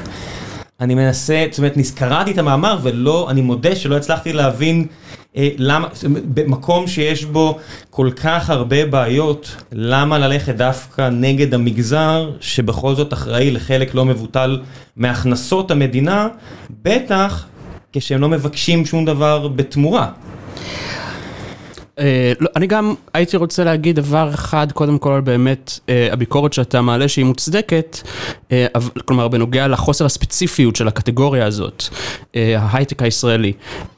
אני 0.80 0.94
מנסה, 0.94 1.46
זאת 1.50 1.58
אומרת, 1.58 1.74
קראתי 1.94 2.30
את 2.30 2.38
המאמר 2.38 2.78
ולא, 2.82 3.30
אני 3.30 3.40
מודה 3.40 3.76
שלא 3.76 3.96
הצלחתי 3.96 4.32
להבין 4.32 4.86
אה, 5.36 5.48
למה, 5.58 5.88
במקום 6.34 6.86
שיש 6.86 7.24
בו 7.24 7.58
כל 7.90 8.10
כך 8.16 8.50
הרבה 8.50 8.86
בעיות, 8.86 9.56
למה 9.72 10.18
ללכת 10.18 10.54
דווקא 10.54 11.08
נגד 11.08 11.54
המגזר 11.54 12.30
שבכל 12.40 12.94
זאת 12.94 13.12
אחראי 13.12 13.50
לחלק 13.50 13.94
לא 13.94 14.04
מבוטל 14.04 14.60
מהכנסות 14.96 15.70
המדינה, 15.70 16.28
בטח 16.82 17.46
כשהם 18.00 18.20
לא 18.20 18.28
מבקשים 18.28 18.86
שום 18.86 19.04
דבר 19.04 19.48
בתמורה. 19.48 20.10
אה, 21.98 22.32
לא, 22.40 22.48
אני 22.56 22.66
גם 22.66 22.94
הייתי 23.14 23.36
רוצה 23.36 23.64
להגיד 23.64 23.96
דבר 23.96 24.30
אחד, 24.34 24.72
קודם 24.72 24.98
כל 24.98 25.20
באמת 25.20 25.80
אה, 25.88 26.08
הביקורת 26.12 26.52
שאתה 26.52 26.80
מעלה 26.80 27.08
שהיא 27.08 27.24
מוצדקת, 27.24 27.98
אה, 28.52 28.66
כלומר 29.04 29.28
בנוגע 29.28 29.68
לחוסר 29.68 30.04
הספציפיות 30.04 30.76
של 30.76 30.88
הקטגוריה 30.88 31.46
הזאת, 31.46 31.84
ההייטק 32.34 33.02
הישראלי. 33.02 33.52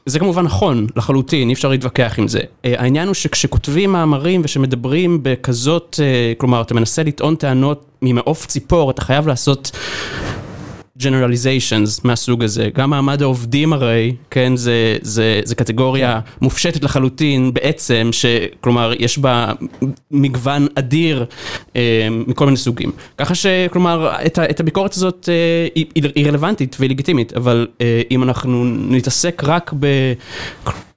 זה 0.05 0.19
כמובן 0.19 0.43
נכון 0.43 0.87
לחלוטין, 0.95 1.49
אי 1.49 1.53
אפשר 1.53 1.69
להתווכח 1.69 2.15
עם 2.17 2.27
זה. 2.27 2.39
העניין 2.63 3.07
הוא 3.07 3.13
שכשכותבים 3.13 3.91
מאמרים 3.91 4.41
ושמדברים 4.43 5.19
בכזאת, 5.21 5.99
כלומר 6.37 6.61
אתה 6.61 6.73
מנסה 6.73 7.03
לטעון 7.03 7.35
טענות 7.35 7.85
ממעוף 8.01 8.45
ציפור, 8.45 8.91
אתה 8.91 9.01
חייב 9.01 9.27
לעשות... 9.27 9.71
generalizations 11.01 12.01
מהסוג 12.03 12.43
הזה, 12.43 12.69
גם 12.73 12.89
מעמד 12.89 13.21
העובדים 13.21 13.73
הרי, 13.73 14.15
כן, 14.31 14.55
זה, 14.55 14.97
זה, 15.01 15.41
זה 15.43 15.55
קטגוריה 15.55 16.21
כן. 16.25 16.31
מופשטת 16.41 16.83
לחלוטין 16.83 17.53
בעצם, 17.53 18.09
שכלומר 18.11 18.93
יש 18.99 19.17
בה 19.17 19.51
מגוון 20.11 20.67
אדיר 20.75 21.25
אה, 21.75 22.07
מכל 22.11 22.45
מיני 22.45 22.57
סוגים. 22.57 22.91
ככה 23.17 23.35
שכלומר 23.35 24.11
את, 24.25 24.39
את 24.39 24.59
הביקורת 24.59 24.93
הזאת 24.93 25.29
אה, 25.29 25.67
היא, 25.75 25.85
היא 26.15 26.27
רלוונטית 26.27 26.75
והיא 26.79 26.89
לגיטימית, 26.89 27.33
אבל 27.33 27.67
אה, 27.81 28.01
אם 28.11 28.23
אנחנו 28.23 28.65
נתעסק 28.65 29.41
רק 29.45 29.73
ב... 29.79 29.85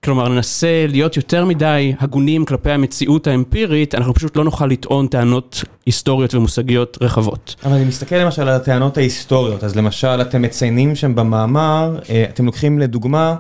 כלומר, 0.04 0.28
ננסה 0.28 0.86
להיות 0.88 1.16
יותר 1.16 1.44
מדי 1.44 1.94
הגונים 2.00 2.44
כלפי 2.44 2.70
המציאות 2.70 3.26
האמפירית, 3.26 3.94
אנחנו 3.94 4.14
פשוט 4.14 4.36
לא 4.36 4.44
נוכל 4.44 4.66
לטעון 4.66 5.06
טענות 5.06 5.64
היסטוריות 5.86 6.34
ומושגיות 6.34 6.98
רחבות. 7.00 7.56
אבל 7.64 7.72
אני 7.74 7.84
מסתכל 7.84 8.16
למשל 8.16 8.42
על 8.42 8.48
הטענות 8.48 8.96
ההיסטוריות, 8.96 9.64
אז 9.64 9.76
למשל 9.76 10.20
אתם 10.20 10.42
מציינים 10.42 10.94
שם 10.94 11.14
במאמר, 11.14 11.98
אה, 12.10 12.24
אתם 12.28 12.46
לוקחים 12.46 12.78
לדוגמה 12.78 13.36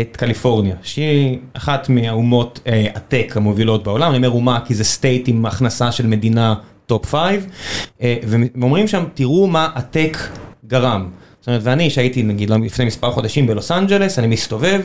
את 0.00 0.16
קליפורניה, 0.16 0.76
שהיא 0.82 1.38
אחת 1.52 1.88
מהאומות 1.88 2.60
אה, 2.66 2.86
הטק 2.94 3.32
המובילות 3.36 3.84
בעולם, 3.84 4.08
אני 4.08 4.16
אומר 4.16 4.30
אומה 4.30 4.60
כי 4.64 4.74
זה 4.74 4.84
סטייט 4.84 5.28
עם 5.28 5.46
הכנסה 5.46 5.92
של 5.92 6.06
מדינה 6.06 6.54
top 6.86 7.14
אה, 7.14 8.16
ואומרים 8.26 8.88
שם, 8.88 9.04
תראו 9.14 9.46
מה 9.46 9.68
ה 9.74 9.83
tech 9.83 10.18
גרם. 10.66 11.08
זאת 11.42 11.48
אומרת, 11.48 11.60
ואני 11.64 11.90
שהייתי 11.90 12.22
נגיד 12.22 12.50
לא, 12.50 12.56
לפני 12.58 12.84
מספר 12.84 13.10
חודשים 13.10 13.46
בלוס 13.46 13.70
אנג'לס, 13.70 14.18
אני 14.18 14.26
מסתובב, 14.26 14.80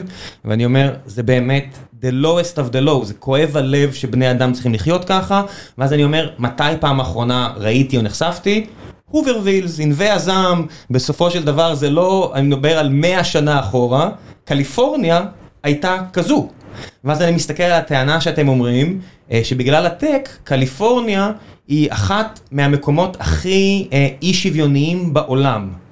ואני 0.45 0.65
אומר, 0.65 0.93
זה 1.05 1.23
באמת 1.23 1.77
the 2.01 2.23
lowest 2.23 2.55
of 2.55 2.73
the 2.73 2.87
low, 2.87 3.03
זה 3.05 3.13
כואב 3.13 3.57
הלב 3.57 3.93
שבני 3.93 4.31
אדם 4.31 4.53
צריכים 4.53 4.73
לחיות 4.73 5.05
ככה, 5.05 5.43
ואז 5.77 5.93
אני 5.93 6.03
אומר, 6.03 6.29
מתי 6.39 6.63
פעם 6.79 6.99
אחרונה 6.99 7.53
ראיתי 7.57 7.97
או 7.97 8.01
נחשפתי? 8.01 8.65
Hoovervilles, 9.05 9.79
ענבי 9.79 10.09
הזעם, 10.09 10.65
בסופו 10.91 11.31
של 11.31 11.43
דבר 11.43 11.75
זה 11.75 11.89
לא, 11.89 12.31
אני 12.35 12.47
מדבר 12.47 12.77
על 12.77 12.89
100 12.89 13.23
שנה 13.23 13.59
אחורה, 13.59 14.09
קליפורניה 14.45 15.21
הייתה 15.63 15.97
כזו. 16.13 16.49
ואז 17.03 17.21
אני 17.21 17.31
מסתכל 17.31 17.63
על 17.63 17.71
הטענה 17.71 18.21
שאתם 18.21 18.47
אומרים, 18.47 18.99
אה, 19.31 19.39
שבגלל 19.43 19.85
ה 19.85 19.93
tech, 19.93 20.29
קליפורניה 20.43 21.31
היא 21.67 21.91
אחת 21.91 22.39
מהמקומות 22.51 23.17
הכי 23.19 23.87
אה, 23.93 24.07
אי 24.21 24.33
שוויוניים 24.33 25.13
בעולם. 25.13 25.86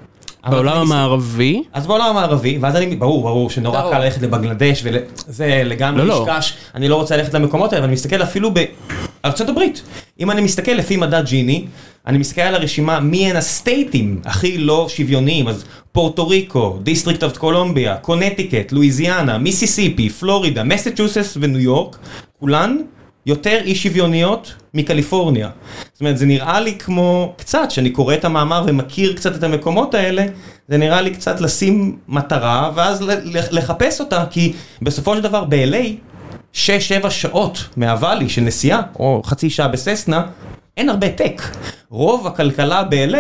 בעולם 0.50 0.78
המערבי? 0.78 1.64
אז 1.74 1.88
בעולם 1.88 2.06
המערבי, 2.06 2.58
ואז 2.62 2.76
אני, 2.76 2.96
ברור, 2.96 3.24
ברור, 3.24 3.50
שנורא 3.50 3.92
קל 3.92 4.00
ללכת 4.00 4.22
לבנגלדש, 4.22 4.84
וזה 5.28 5.62
לגמרי 5.66 6.06
לא, 6.06 6.22
נשקש, 6.22 6.52
לא. 6.52 6.78
אני 6.78 6.88
לא 6.88 6.96
רוצה 6.96 7.18
ללכת 7.18 7.34
למקומות 7.34 7.74
האלה, 7.74 7.80
אבל 7.80 7.88
אני 7.88 7.94
מסתכל 7.94 8.24
אפילו 8.24 8.52
בארצות 9.24 9.50
הברית. 9.50 9.82
אם 10.20 10.32
אני 10.32 10.42
מסתכל 10.42 10.72
לפי 10.72 10.98
מדד 10.98 11.26
ג'יני, 11.26 11.66
אני 12.08 12.18
מסתכל 12.18 12.42
על 12.42 12.56
הרשימה 12.56 13.00
מי 13.00 13.30
הן 13.30 13.36
הסטייטים 13.36 14.22
הכי 14.26 14.58
לא 14.58 14.86
שוויוניים, 14.90 15.48
אז 15.48 15.66
פורטו 15.92 16.28
ריקו, 16.28 16.80
דיסטריקט 16.84 17.24
אוף 17.24 17.38
קולומביה, 17.38 17.98
קונטיקט, 17.98 18.72
לואיזיאנה, 18.72 19.38
מיסיסיפי, 19.38 20.10
פלורידה, 20.10 20.64
מסצ'וסס 20.64 21.38
וניו 21.42 21.60
יורק, 21.60 21.98
כולן 22.40 22.78
יותר 23.26 23.60
אי 23.66 23.76
שוויוניות 23.76 24.54
מקליפורניה. 24.74 25.50
זאת 25.94 26.02
אומרת, 26.02 26.18
זה 26.18 26.26
נראה 26.26 26.60
לי 26.60 26.76
כמו 26.80 27.34
קצת, 27.38 27.72
שאני 27.72 27.90
קורא 27.90 28.14
את 28.14 28.26
המאמר 28.26 28.64
ומכיר 28.68 29.14
קצת 29.14 29.36
את 29.36 29.44
המקומות 29.44 29.94
האלה, 29.94 30.26
זה 30.68 30.78
נראה 30.78 31.02
לי 31.02 31.10
קצת 31.12 31.42
לשים 31.42 31.98
מטרה 32.08 32.72
ואז 32.76 33.06
לחפש 33.52 34.00
אותה, 34.00 34.26
כי 34.30 34.54
בסופו 34.82 35.16
של 35.16 35.22
דבר 35.22 35.44
ב-LA, 35.44 35.86
6-7 36.54 37.10
שעות 37.10 37.70
מהוואלי 37.78 38.30
של 38.30 38.42
נסיעה, 38.42 38.82
או 39.00 39.22
חצי 39.26 39.50
שעה 39.50 39.68
בססנה, 39.68 40.26
אין 40.78 40.90
הרבה 40.90 41.10
טק. 41.10 41.42
רוב 41.90 42.28
הכלכלה 42.28 42.84
ב-LA 42.84 43.18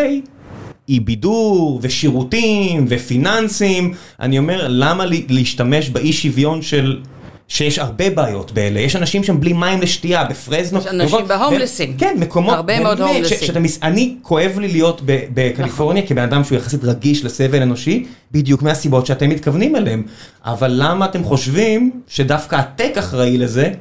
היא 0.87 1.01
בידור 1.01 1.79
ושירותים 1.81 2.85
ופיננסים. 2.89 3.93
אני 4.19 4.37
אומר, 4.37 4.65
למה 4.69 5.05
להשתמש 5.29 5.89
באי 5.89 6.13
שוויון 6.13 6.61
של 6.61 6.99
שיש 7.47 7.79
הרבה 7.79 8.09
בעיות 8.09 8.51
באלה, 8.51 8.79
יש 8.79 8.95
אנשים 8.95 9.23
שם 9.23 9.39
בלי 9.39 9.53
מים 9.53 9.81
לשתייה, 9.81 10.23
בפרזנו. 10.23 10.79
יש 10.79 10.87
אנשים 10.87 11.27
בהומלסים. 11.27 11.95
כן, 11.97 12.15
מקומות. 12.19 12.53
הרבה 12.53 12.79
מאוד 12.79 13.01
הומלסים. 13.01 13.55
אני 13.83 14.15
כואב 14.21 14.59
לי 14.59 14.67
להיות 14.67 15.01
בקליפורניה 15.05 16.03
נכון. 16.03 16.15
כבן 16.15 16.23
אדם 16.23 16.43
שהוא 16.43 16.57
יחסית 16.57 16.83
רגיש 16.83 17.25
לסבל 17.25 17.61
אנושי, 17.61 18.05
בדיוק 18.31 18.61
מהסיבות 18.61 19.05
שאתם 19.05 19.29
מתכוונים 19.29 19.75
אליהם. 19.75 20.03
אבל 20.45 20.71
למה 20.75 21.05
אתם 21.05 21.23
חושבים 21.23 21.91
שדווקא 22.07 22.55
הטק 22.55 22.93
אחראי 22.97 23.37
לזה? 23.37 23.71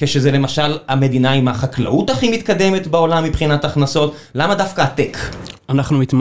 כשזה 0.00 0.30
למשל 0.30 0.78
המדינה 0.88 1.32
עם 1.32 1.48
החקלאות 1.48 2.10
הכי 2.10 2.30
מתקדמת 2.30 2.86
בעולם 2.86 3.24
מבחינת 3.24 3.64
הכנסות, 3.64 4.14
למה 4.34 4.54
דווקא 4.54 4.80
הטק? 4.80 5.18
אנחנו 5.68 5.98
מת, 5.98 6.14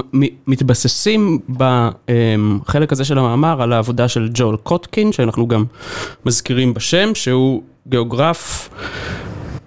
מתבססים 0.48 1.40
בחלק 1.50 2.92
הזה 2.92 3.06
של 3.06 3.18
המאמר 3.18 3.62
על 3.62 3.74
העבודה 3.74 4.08
של 4.08 4.30
ג'ול 4.34 4.58
קוטקין, 4.64 5.12
שאנחנו 5.12 5.48
גם 5.48 5.64
מזכירים 6.26 6.74
בשם, 6.74 7.16
שהוא 7.16 7.62
גיאוגרף 7.88 8.70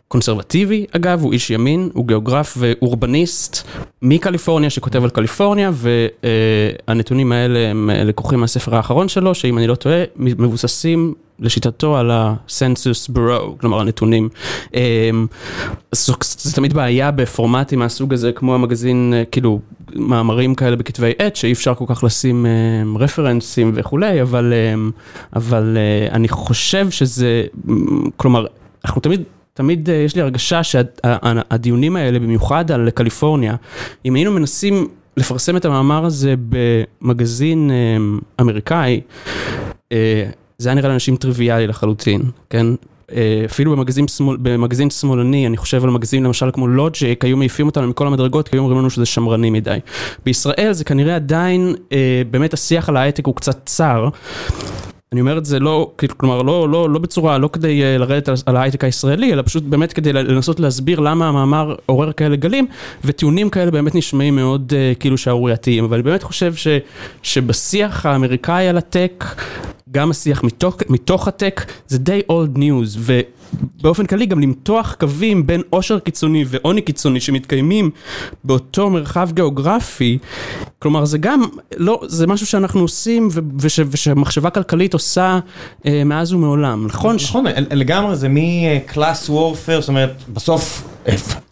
קונסרבטיבי 0.08 0.86
אגב, 0.96 1.22
הוא 1.22 1.32
איש 1.32 1.50
ימין, 1.50 1.88
הוא 1.92 2.06
גיאוגרף 2.06 2.54
ואורבניסט 2.58 3.68
מקליפורניה 4.02 4.70
שכותב 4.70 5.04
על 5.04 5.10
קליפורניה, 5.10 5.70
והנתונים 5.74 7.32
האלה 7.32 7.58
הם 7.70 7.90
לקוחים 7.92 8.40
מהספר 8.40 8.74
האחרון 8.76 9.08
שלו, 9.08 9.34
שאם 9.34 9.58
אני 9.58 9.66
לא 9.66 9.74
טועה, 9.74 10.02
מבוססים 10.16 11.14
לשיטתו 11.42 11.96
על 11.96 12.10
ה-Census 12.10 13.16
Bureau, 13.16 13.60
כלומר 13.60 13.80
הנתונים. 13.80 14.28
אמ, 14.74 15.26
זה 15.92 16.52
תמיד 16.54 16.72
בעיה 16.72 17.10
בפורמטים 17.10 17.78
מהסוג 17.78 18.12
הזה, 18.12 18.32
כמו 18.32 18.54
המגזין, 18.54 19.14
אה, 19.16 19.24
כאילו, 19.24 19.60
מאמרים 19.94 20.54
כאלה 20.54 20.76
בכתבי 20.76 21.12
עת, 21.18 21.36
שאי 21.36 21.52
אפשר 21.52 21.74
כל 21.74 21.84
כך 21.88 22.04
לשים 22.04 22.46
רפרנסים 22.98 23.72
וכולי, 23.74 24.22
אבל, 24.22 24.52
אמ, 24.52 24.90
אבל 25.36 25.76
אה, 25.76 26.14
אני 26.14 26.28
חושב 26.28 26.90
שזה, 26.90 27.44
כלומר, 28.16 28.46
אנחנו 28.84 29.00
תמיד... 29.00 29.22
תמיד 29.54 29.90
אה, 29.90 29.94
יש 29.94 30.16
לי 30.16 30.22
הרגשה 30.22 30.62
שהדיונים 30.62 31.96
האלה, 31.96 32.18
במיוחד 32.18 32.70
על 32.70 32.90
קליפורניה, 32.90 33.56
אם 34.04 34.14
היינו 34.14 34.32
מנסים 34.32 34.88
לפרסם 35.16 35.56
את 35.56 35.64
המאמר 35.64 36.04
הזה 36.04 36.34
במגזין 36.48 37.70
אמ, 37.70 38.18
אמריקאי, 38.40 39.00
זה 40.58 40.68
היה 40.68 40.74
נראה 40.74 40.88
לאנשים 40.88 41.16
טריוויאלי 41.16 41.66
לחלוטין, 41.66 42.22
כן? 42.50 42.66
אה, 43.14 43.42
אפילו 43.46 43.72
במגזין, 43.72 44.08
שמאל, 44.08 44.36
במגזין 44.42 44.90
שמאלני, 44.90 45.46
אני 45.46 45.56
חושב 45.56 45.84
על 45.84 45.90
מגזין 45.90 46.22
למשל 46.22 46.50
כמו 46.52 46.68
לוג'יק, 46.68 47.24
היו 47.24 47.36
מעיפים 47.36 47.66
אותנו 47.66 47.88
מכל 47.88 48.06
המדרגות, 48.06 48.48
כי 48.48 48.56
היו 48.56 48.62
אומרים 48.62 48.78
לנו 48.78 48.90
שזה 48.90 49.06
שמרני 49.06 49.50
מדי. 49.50 49.78
בישראל 50.24 50.72
זה 50.72 50.84
כנראה 50.84 51.16
עדיין, 51.16 51.74
אה, 51.92 52.22
באמת 52.30 52.54
השיח 52.54 52.88
על 52.88 52.96
ההייטק 52.96 53.26
הוא 53.26 53.34
קצת 53.34 53.60
צר. 53.66 54.08
אני 55.12 55.20
אומר 55.20 55.38
את 55.38 55.44
זה 55.44 55.60
לא, 55.60 55.90
כלומר, 56.16 56.42
לא, 56.42 56.68
לא, 56.68 56.90
לא 56.90 56.98
בצורה, 56.98 57.38
לא 57.38 57.50
כדי 57.52 57.84
אה, 57.84 57.98
לרדת 57.98 58.28
על, 58.28 58.34
על 58.46 58.56
ההייטק 58.56 58.84
הישראלי, 58.84 59.32
אלא 59.32 59.42
פשוט 59.42 59.62
באמת 59.62 59.92
כדי 59.92 60.12
לנסות 60.12 60.60
להסביר 60.60 61.00
למה 61.00 61.28
המאמר 61.28 61.74
עורר 61.86 62.12
כאלה 62.12 62.36
גלים, 62.36 62.66
וטיעונים 63.04 63.50
כאלה 63.50 63.70
באמת 63.70 63.94
נשמעים 63.94 64.36
מאוד 64.36 64.72
אה, 64.72 64.98
כאילו 64.98 65.18
שערורייתיים, 65.18 65.84
אבל 65.84 65.94
אני 65.94 66.02
באמת 66.02 66.22
חושב 66.22 66.54
ש, 66.54 66.66
שבשיח 67.22 68.06
האמריקאי 68.06 68.68
על 68.68 68.78
ה 68.78 68.86
tech, 68.86 69.24
גם 69.90 70.10
השיח 70.10 70.44
מתוך, 70.44 70.76
מתוך 70.88 71.28
ה 71.28 71.34
tech, 71.34 71.64
זה 71.88 71.98
די 71.98 72.20
old 72.28 72.58
news, 72.58 72.98
ובאופן 73.80 74.06
כללי 74.06 74.26
גם 74.26 74.40
למתוח 74.40 74.96
קווים 75.00 75.46
בין 75.46 75.62
עושר 75.70 75.98
קיצוני 75.98 76.44
ועוני 76.48 76.82
קיצוני 76.82 77.20
שמתקיימים 77.20 77.90
באותו 78.44 78.90
מרחב 78.90 79.30
גיאוגרפי, 79.32 80.18
כלומר 80.78 81.04
זה 81.04 81.18
גם, 81.18 81.42
לא, 81.76 82.00
זה 82.06 82.26
משהו 82.26 82.46
שאנחנו 82.46 82.80
עושים 82.80 83.28
וש, 83.58 83.80
ושמחשבה 83.90 84.50
כלכלית 84.50 84.94
עושה 84.94 85.38
אה, 85.86 86.04
מאז 86.04 86.32
ומעולם, 86.32 86.86
נכון? 86.86 87.16
נכון, 87.16 87.44
לגמרי 87.70 88.16
זה 88.16 88.28
מקלאס 88.30 89.28
וורפר, 89.28 89.80
זאת 89.80 89.88
אומרת, 89.88 90.22
בסוף... 90.32 90.91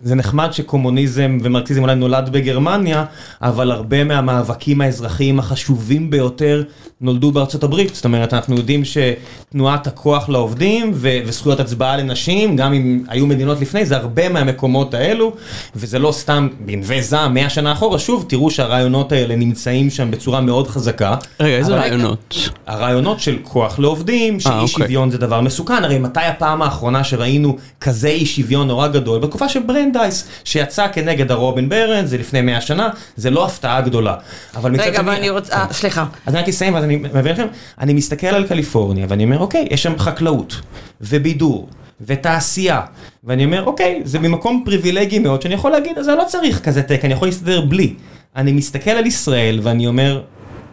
זה 0.03 0.15
נחמד 0.15 0.53
שקומוניזם 0.53 1.39
ומרקסיזם 1.43 1.83
אולי 1.83 1.95
נולד 1.95 2.29
בגרמניה, 2.33 3.05
אבל 3.43 3.71
הרבה 3.71 4.05
מהמאבקים 4.05 4.81
האזרחיים 4.81 5.39
החשובים 5.39 6.11
ביותר 6.11 6.63
נולדו 7.01 7.33
בארצות 7.33 7.65
הברית. 7.65 7.95
זאת 7.95 8.05
אומרת, 8.05 8.35
אנחנו 8.35 8.57
יודעים 8.57 8.83
שתנועת 8.85 9.87
הכוח 9.87 10.29
לעובדים 10.29 10.91
וזכויות 10.95 11.61
הצבעה 11.61 11.97
לנשים, 11.97 12.57
גם 12.57 12.73
אם 12.73 13.05
היו 13.09 13.27
מדינות 13.27 13.61
לפני, 13.61 13.87
זה 13.87 13.97
הרבה 13.97 14.29
מהמקומות 14.29 14.95
האלו, 14.95 15.33
וזה 15.77 15.99
לא 15.99 16.13
סתם 16.13 16.49
בנווה 16.61 17.03
זעם, 17.03 17.35
100 17.35 17.51
שנה 17.51 17.73
אחורה, 17.73 17.99
שוב, 17.99 18.25
תראו 18.29 18.51
שהרעיונות 18.51 19.13
האלה 19.13 19.37
נמצאים 19.37 19.91
שם 19.91 20.11
בצורה 20.11 20.41
מאוד 20.41 20.69
חזקה. 20.69 21.15
רגע, 21.41 21.57
איזה 21.57 21.75
רעיונות? 21.75 22.35
הרעיונות 22.67 23.21
של 23.21 23.39
כוח 23.43 23.79
לעובדים, 23.79 24.41
שאי 24.41 24.53
אוקיי. 24.53 24.69
שוויון 24.69 25.11
זה 25.11 25.19
דבר 25.19 25.41
מסוכן, 25.41 25.85
הרי 25.85 25.99
מתי 25.99 26.21
הפעם 26.21 26.63
האחרונה 26.63 27.05
שראינו 27.05 27.57
כזה 27.81 28.09
אי 28.09 28.27
שוויון 28.27 28.69
נורא 28.69 28.89
גדול? 28.89 29.21
בתקופה 29.41 29.53
של 29.53 29.61
ברנדייס, 29.63 30.29
שיצא 30.45 30.87
כנגד 30.93 31.31
הרובין 31.31 31.69
ברן, 31.69 32.07
זה 32.07 32.19
לפני 32.19 32.41
100 32.41 32.61
שנה, 32.61 32.89
זה 33.17 33.31
לא 33.31 33.47
הפתעה 33.47 33.81
גדולה. 33.81 34.15
אבל 34.57 34.71
מצד 34.71 34.83
רגע, 34.83 35.01
אבל 35.01 35.09
שני- 35.13 35.19
אני 35.21 35.31
רוצה, 35.31 35.55
אה, 35.55 35.67
סליחה. 35.73 36.05
אז 36.27 36.35
אני 36.35 36.43
רק 36.43 36.49
אסיים 36.49 36.75
ואז 36.75 36.85
אני 36.85 36.97
מביא 36.97 37.33
לכם, 37.33 37.47
אני 37.81 37.93
מסתכל 37.93 38.27
על 38.27 38.47
קליפורניה 38.47 39.07
ואני 39.09 39.25
אומר, 39.25 39.39
אוקיי, 39.39 39.67
יש 39.71 39.83
שם 39.83 39.99
חקלאות, 39.99 40.61
ובידור, 41.01 41.69
ותעשייה, 42.01 42.81
ואני 43.25 43.45
אומר, 43.45 43.65
אוקיי, 43.65 44.01
זה 44.05 44.19
ממקום 44.19 44.63
פריבילגי 44.65 45.19
מאוד, 45.19 45.43
שאני 45.43 45.55
יכול 45.55 45.71
להגיד, 45.71 45.99
אז 45.99 46.09
אני 46.09 46.19
לא 46.19 46.25
צריך 46.25 46.61
כזה 46.61 46.83
טק, 46.83 47.05
אני 47.05 47.13
יכול 47.15 47.29
להסתדר 47.29 47.61
בלי. 47.61 47.95
אני 48.37 48.53
מסתכל 48.53 48.91
על 48.91 49.07
ישראל 49.07 49.61
ואני 49.63 49.87
אומר, 49.87 50.23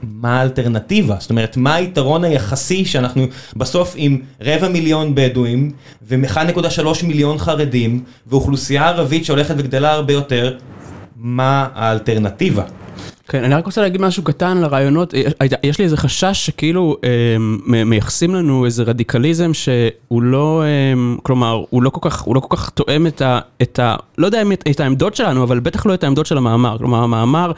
מה 0.03 0.39
האלטרנטיבה? 0.39 1.15
זאת 1.19 1.29
אומרת, 1.29 1.57
מה 1.57 1.75
היתרון 1.75 2.23
היחסי 2.23 2.85
שאנחנו 2.85 3.25
בסוף 3.55 3.93
עם 3.97 4.19
רבע 4.41 4.67
מיליון 4.69 5.15
בדואים 5.15 5.71
ו-1.3 6.01 7.05
מיליון 7.05 7.37
חרדים 7.37 8.03
ואוכלוסייה 8.27 8.87
ערבית 8.87 9.25
שהולכת 9.25 9.55
וגדלה 9.57 9.91
הרבה 9.91 10.13
יותר, 10.13 10.57
מה 11.15 11.67
האלטרנטיבה? 11.73 12.63
כן, 13.29 13.43
אני 13.43 13.55
רק 13.55 13.65
רוצה 13.65 13.81
להגיד 13.81 14.01
משהו 14.01 14.23
קטן 14.23 14.57
לרעיונות, 14.57 15.13
יש- 15.13 15.33
יש 15.63 15.79
לי 15.79 15.85
איזה 15.85 15.97
חשש 15.97 16.45
שכאילו 16.45 16.97
אה, 17.03 17.09
מייחסים 17.85 18.35
לנו 18.35 18.65
איזה 18.65 18.83
רדיקליזם 18.83 19.51
שהוא 19.53 20.21
לא, 20.23 20.63
אה, 20.63 20.93
כלומר, 21.23 21.63
הוא 21.69 21.83
לא 21.83 21.89
כל 21.89 22.09
כך, 22.09 22.21
הוא 22.21 22.35
לא 22.35 22.39
כל 22.39 22.57
כך 22.57 22.69
תואם 22.69 23.07
את 23.07 23.21
ה, 23.21 23.39
את 23.61 23.79
ה, 23.79 23.95
לא 24.17 24.25
יודע 24.25 24.41
אם 24.41 24.51
את, 24.51 24.79
העמדות 24.79 25.15
שלנו, 25.15 25.43
אבל 25.43 25.59
בטח 25.59 25.85
לא 25.85 25.93
את 25.93 26.03
העמדות 26.03 26.25
של 26.25 26.37
המאמר, 26.37 26.77
כלומר 26.77 27.03
המאמר 27.03 27.51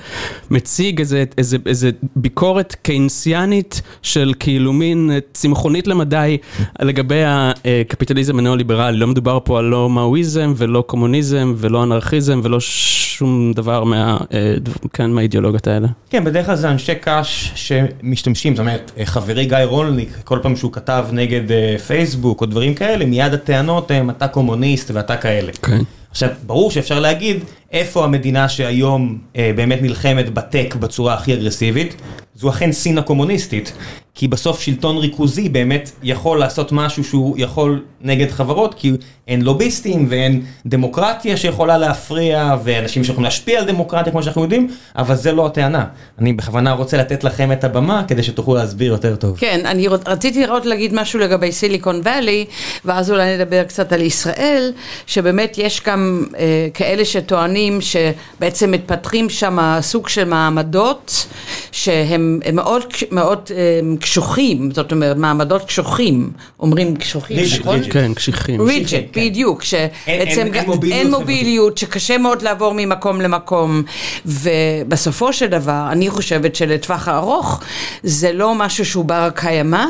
מציג 0.51 0.99
איזה, 0.99 1.23
איזה, 1.37 1.57
איזה 1.65 1.89
ביקורת 2.15 2.75
קיינסיאנית 2.81 3.81
של 4.01 4.33
כאילו 4.39 4.73
מין 4.73 5.11
אה, 5.13 5.17
צמחונית 5.33 5.87
למדי 5.87 6.37
לגבי 6.81 7.21
הקפיטליזם 7.25 8.39
הניאו-ליברלי, 8.39 8.97
לא 8.97 9.07
מדובר 9.07 9.39
פה 9.43 9.59
על 9.59 9.65
לא 9.65 9.89
מאואיזם 9.89 10.53
ולא 10.57 10.83
קומוניזם 10.87 11.53
ולא 11.57 11.83
אנרכיזם 11.83 12.39
ולא 12.43 12.59
שום 12.59 13.51
דבר 13.55 13.83
מה, 13.83 14.17
אה, 14.33 14.55
כן, 14.93 15.11
מהאידיאולוגיות 15.59 15.67
האלה. 15.67 15.87
כן, 16.09 16.23
בדרך 16.23 16.45
כלל 16.45 16.55
זה 16.55 16.69
אנשי 16.69 16.95
קש 17.01 17.51
שמשתמשים, 17.55 18.55
זאת 18.55 18.59
אומרת, 18.59 18.91
חברי 19.03 19.45
גיא 19.45 19.57
רולניק, 19.57 20.17
כל 20.23 20.39
פעם 20.41 20.55
שהוא 20.55 20.71
כתב 20.71 21.05
נגד 21.11 21.51
אה, 21.51 21.75
פייסבוק 21.87 22.41
או 22.41 22.45
דברים 22.45 22.75
כאלה, 22.75 23.05
מיד 23.05 23.33
הטענות 23.33 23.91
הם 23.91 24.09
אתה 24.09 24.27
קומוניסט 24.27 24.91
ואתה 24.91 25.17
כאלה. 25.17 25.51
כן. 25.61 25.81
עכשיו, 26.11 26.29
ברור 26.45 26.71
שאפשר 26.71 26.99
להגיד 26.99 27.43
איפה 27.71 28.03
המדינה 28.03 28.49
שהיום 28.49 29.17
אה, 29.35 29.51
באמת 29.55 29.81
נלחמת 29.81 30.29
בטק 30.33 30.75
בצורה 30.79 31.13
הכי 31.13 31.33
אגרסיבית, 31.33 31.95
זו 32.35 32.49
אכן 32.49 32.71
סין 32.71 32.97
הקומוניסטית, 32.97 33.73
כי 34.15 34.27
בסוף 34.27 34.59
שלטון 34.61 34.97
ריכוזי 34.97 35.49
באמת 35.49 35.91
יכול 36.03 36.39
לעשות 36.39 36.71
משהו 36.71 37.03
שהוא 37.03 37.35
יכול 37.39 37.81
נגד 38.01 38.31
חברות, 38.31 38.73
כי 38.73 38.91
אין 39.27 39.41
לוביסטים 39.41 40.05
ואין 40.09 40.41
דמוקרטיה 40.65 41.37
שיכולה 41.37 41.77
להפריע, 41.77 42.55
ואנשים 42.63 43.03
שיכולים 43.03 43.23
להשפיע 43.23 43.59
על 43.59 43.65
דמוקרטיה 43.65 44.11
כמו 44.11 44.23
שאנחנו 44.23 44.41
יודעים, 44.43 44.67
אבל 44.95 45.15
זה 45.15 45.31
לא 45.31 45.45
הטענה. 45.45 45.85
אני 46.19 46.33
בכוונה 46.33 46.71
רוצה 46.71 46.97
לתת 46.97 47.23
לכם 47.23 47.51
את 47.51 47.63
הבמה 47.63 48.03
כדי 48.07 48.23
שתוכלו 48.23 48.55
להסביר 48.55 48.91
יותר 48.91 49.15
טוב. 49.15 49.37
כן, 49.37 49.61
אני 49.65 49.87
רוצ- 49.87 50.07
רציתי 50.09 50.45
עוד 50.45 50.65
להגיד 50.65 50.93
משהו 50.93 51.19
לגבי 51.19 51.51
סיליקון 51.51 51.99
וואלי, 52.03 52.45
ואז 52.85 53.11
אולי 53.11 53.37
נדבר 53.37 53.63
קצת 53.63 53.91
על 53.93 54.01
ישראל, 54.01 54.71
שבאמת 55.07 55.57
יש 55.57 55.81
גם 55.87 56.23
אה, 56.37 56.67
כאלה 56.73 57.05
שטוענים 57.05 57.58
שבעצם 57.81 58.71
מתפתחים 58.71 59.29
שם 59.29 59.57
סוג 59.81 60.07
של 60.09 60.23
מעמדות 60.25 61.25
שהם 61.71 62.39
הם 62.45 62.55
מאוד, 62.55 62.83
מאוד 63.11 63.39
אה, 63.55 63.55
קשוחים, 63.99 64.71
זאת 64.71 64.91
אומרת 64.91 65.17
מעמדות 65.17 65.63
קשוחים, 65.65 66.31
אומרים 66.59 66.95
קשוחים, 66.95 67.37
נכון? 67.59 67.79
כן, 67.91 68.13
קשיחים. 68.13 68.61
ריג'ט, 68.61 69.03
כן. 69.11 69.21
בדיוק, 69.21 69.63
שבעצם 69.63 69.87
אין- 70.07 70.65
מוביליות 70.65 70.83
אין 70.99 71.07
חברתית. 71.07 71.19
מוביליות, 71.19 71.77
שקשה 71.77 72.17
מאוד 72.17 72.41
לעבור 72.41 72.73
ממקום 72.77 73.21
למקום, 73.21 73.83
ובסופו 74.25 75.33
של 75.33 75.47
דבר, 75.47 75.87
אני 75.91 76.09
חושבת 76.09 76.55
שלטווח 76.55 77.07
הארוך 77.07 77.59
זה 78.03 78.33
לא 78.33 78.55
משהו 78.55 78.85
שהוא 78.85 79.05
בר 79.05 79.29
קיימא, 79.35 79.85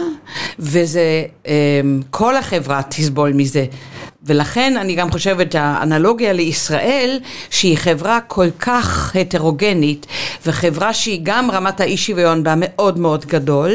וזה, 0.60 1.24
אמ, 1.48 1.52
כל 2.10 2.36
החברה 2.38 2.82
תסבול 2.90 3.34
מזה. 3.34 3.66
ולכן 4.30 4.78
אני 4.78 4.96
גם 4.96 5.12
חושבת 5.12 5.52
שהאנלוגיה 5.52 6.34
לישראל, 6.34 7.20
שהיא 7.50 7.78
חברה 7.78 8.20
כל 8.28 8.48
כך 8.60 9.16
הטרוגנית, 9.16 10.06
וחברה 10.46 10.94
שהיא 10.94 11.20
גם 11.24 11.52
רמת 11.52 11.80
האי 11.80 11.98
שוויון 11.98 12.44
בה 12.44 12.54
מאוד 12.58 13.00
מאוד 13.00 13.26
גדול, 13.26 13.72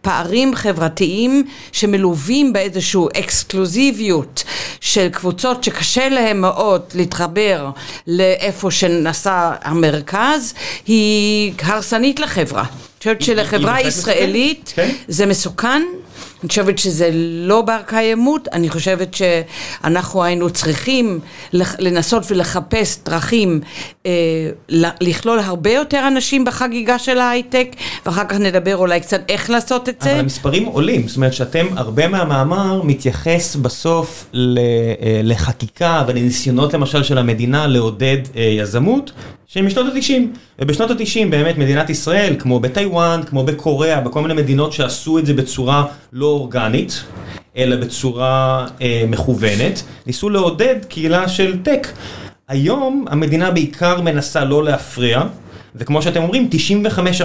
פערים 0.00 0.54
חברתיים 0.54 1.46
שמלווים 1.72 2.52
באיזושהי 2.52 3.00
אקסקלוזיביות 3.18 4.44
של 4.80 5.08
קבוצות 5.08 5.64
שקשה 5.64 6.08
להם 6.08 6.40
מאוד 6.40 6.82
להתחבר 6.94 7.70
לאיפה 8.06 8.70
שנסע 8.70 9.50
המרכז, 9.62 10.54
היא 10.86 11.52
הרסנית 11.62 12.20
לחברה. 12.20 12.62
אני 12.62 12.98
חושבת 12.98 13.22
שלחברה 13.22 13.80
ישראלית 13.80 14.72
כן. 14.76 14.90
זה 15.08 15.26
מסוכן, 15.26 15.82
אני 16.42 16.48
חושבת 16.48 16.78
שזה 16.78 17.10
לא 17.46 17.62
בר 17.62 17.78
קיימות, 17.86 18.48
אני 18.52 18.68
חושבת 18.70 19.14
שאנחנו 19.14 20.24
היינו 20.24 20.50
צריכים 20.50 21.20
לנסות 21.78 22.22
ולחפש 22.30 22.98
דרכים 23.04 23.60
אה, 24.06 24.10
לכלול 25.00 25.38
הרבה 25.38 25.70
יותר 25.70 26.04
אנשים 26.08 26.44
בחגיגה 26.44 26.98
של 26.98 27.18
ההייטק, 27.18 27.68
ואחר 28.06 28.24
כך 28.24 28.36
נדבר 28.36 28.76
אולי 28.76 29.00
קצת 29.00 29.20
איך 29.28 29.50
לעשות 29.50 29.88
את 29.88 30.02
אבל 30.02 30.10
זה. 30.14 30.20
המספרים 30.20 30.64
עולים, 30.64 31.08
זאת 31.08 31.16
אומרת 31.16 31.32
שאתם, 31.34 31.66
הרבה 31.76 32.08
מהמאמר 32.08 32.82
מתייחס 32.82 33.56
בסוף 33.56 34.26
ל- 34.32 34.58
אה, 34.58 35.20
לחקיקה 35.22 36.04
ולניסיונות 36.08 36.74
למשל 36.74 37.02
של 37.02 37.18
המדינה 37.18 37.66
לעודד 37.66 38.18
אה, 38.36 38.42
יזמות, 38.42 39.12
שהם 39.46 39.66
משנות 39.66 39.86
ה-90. 39.94 40.12
ובשנות 40.58 40.90
ה-90 40.90 41.26
באמת 41.30 41.58
מדינת 41.58 41.90
ישראל, 41.90 42.36
כמו 42.38 42.60
בטיוואן, 42.60 43.20
כמו 43.26 43.44
בקוריאה, 43.44 44.00
בכל 44.00 44.20
מיני 44.22 44.34
מדינות 44.34 44.72
שעשו 44.72 45.18
את 45.18 45.26
זה 45.26 45.34
בצורה 45.34 45.84
לא 46.12 46.31
אורגנית, 46.32 47.04
אלא 47.56 47.76
בצורה 47.76 48.66
אה, 48.82 49.04
מכוונת, 49.08 49.82
ניסו 50.06 50.30
לעודד 50.30 50.76
קהילה 50.88 51.28
של 51.28 51.62
טק. 51.62 51.88
היום 52.48 53.04
המדינה 53.08 53.50
בעיקר 53.50 54.00
מנסה 54.00 54.44
לא 54.44 54.64
להפריע. 54.64 55.22
וכמו 55.74 56.02
שאתם 56.02 56.22
אומרים, 56.22 56.50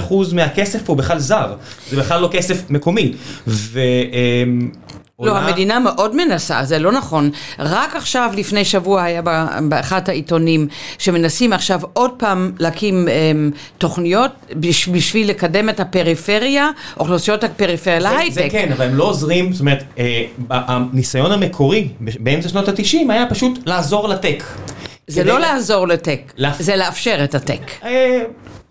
95% 0.03 0.13
מהכסף 0.33 0.89
הוא 0.89 0.97
בכלל 0.97 1.19
זר, 1.19 1.53
זה 1.89 1.97
בכלל 1.97 2.21
לא 2.21 2.29
כסף 2.31 2.69
מקומי. 2.69 3.13
ו... 3.47 3.79
אמ, 4.13 4.71
לא, 5.21 5.37
המדינה 5.37 5.79
מאוד 5.79 6.15
מנסה, 6.15 6.63
זה 6.63 6.79
לא 6.79 6.91
נכון. 6.91 7.29
רק 7.59 7.95
עכשיו, 7.95 8.31
לפני 8.37 8.65
שבוע, 8.65 9.03
היה 9.03 9.21
ב- 9.25 9.45
באחד 9.69 10.09
העיתונים, 10.09 10.67
שמנסים 10.97 11.53
עכשיו 11.53 11.79
עוד 11.93 12.11
פעם 12.17 12.51
להקים 12.59 13.07
אמ, 13.07 13.51
תוכניות 13.77 14.31
בש- 14.53 14.87
בשביל 14.87 15.29
לקדם 15.29 15.69
את 15.69 15.79
הפריפריה, 15.79 16.69
אוכלוסיות 16.99 17.43
הפריפריה 17.43 17.99
להייטק. 17.99 18.33
זה 18.33 18.47
כן, 18.51 18.71
אבל 18.71 18.85
הם 18.85 18.95
לא 18.95 19.03
עוזרים, 19.03 19.53
זאת 19.53 19.59
אומרת, 19.61 19.83
אה, 19.99 20.23
הניסיון 20.49 21.31
המקורי 21.31 21.87
באמצע 22.19 22.49
שנות 22.49 22.69
ה-90 22.69 22.81
היה 23.11 23.25
פשוט 23.29 23.59
לעזור 23.65 24.07
לטק. 24.09 24.43
זה 25.07 25.23
לא 25.23 25.39
לעזור 25.39 25.87
לטק, 25.87 26.19
זה 26.59 26.75
לאפשר 26.75 27.23
את 27.23 27.35
הטק. 27.35 27.61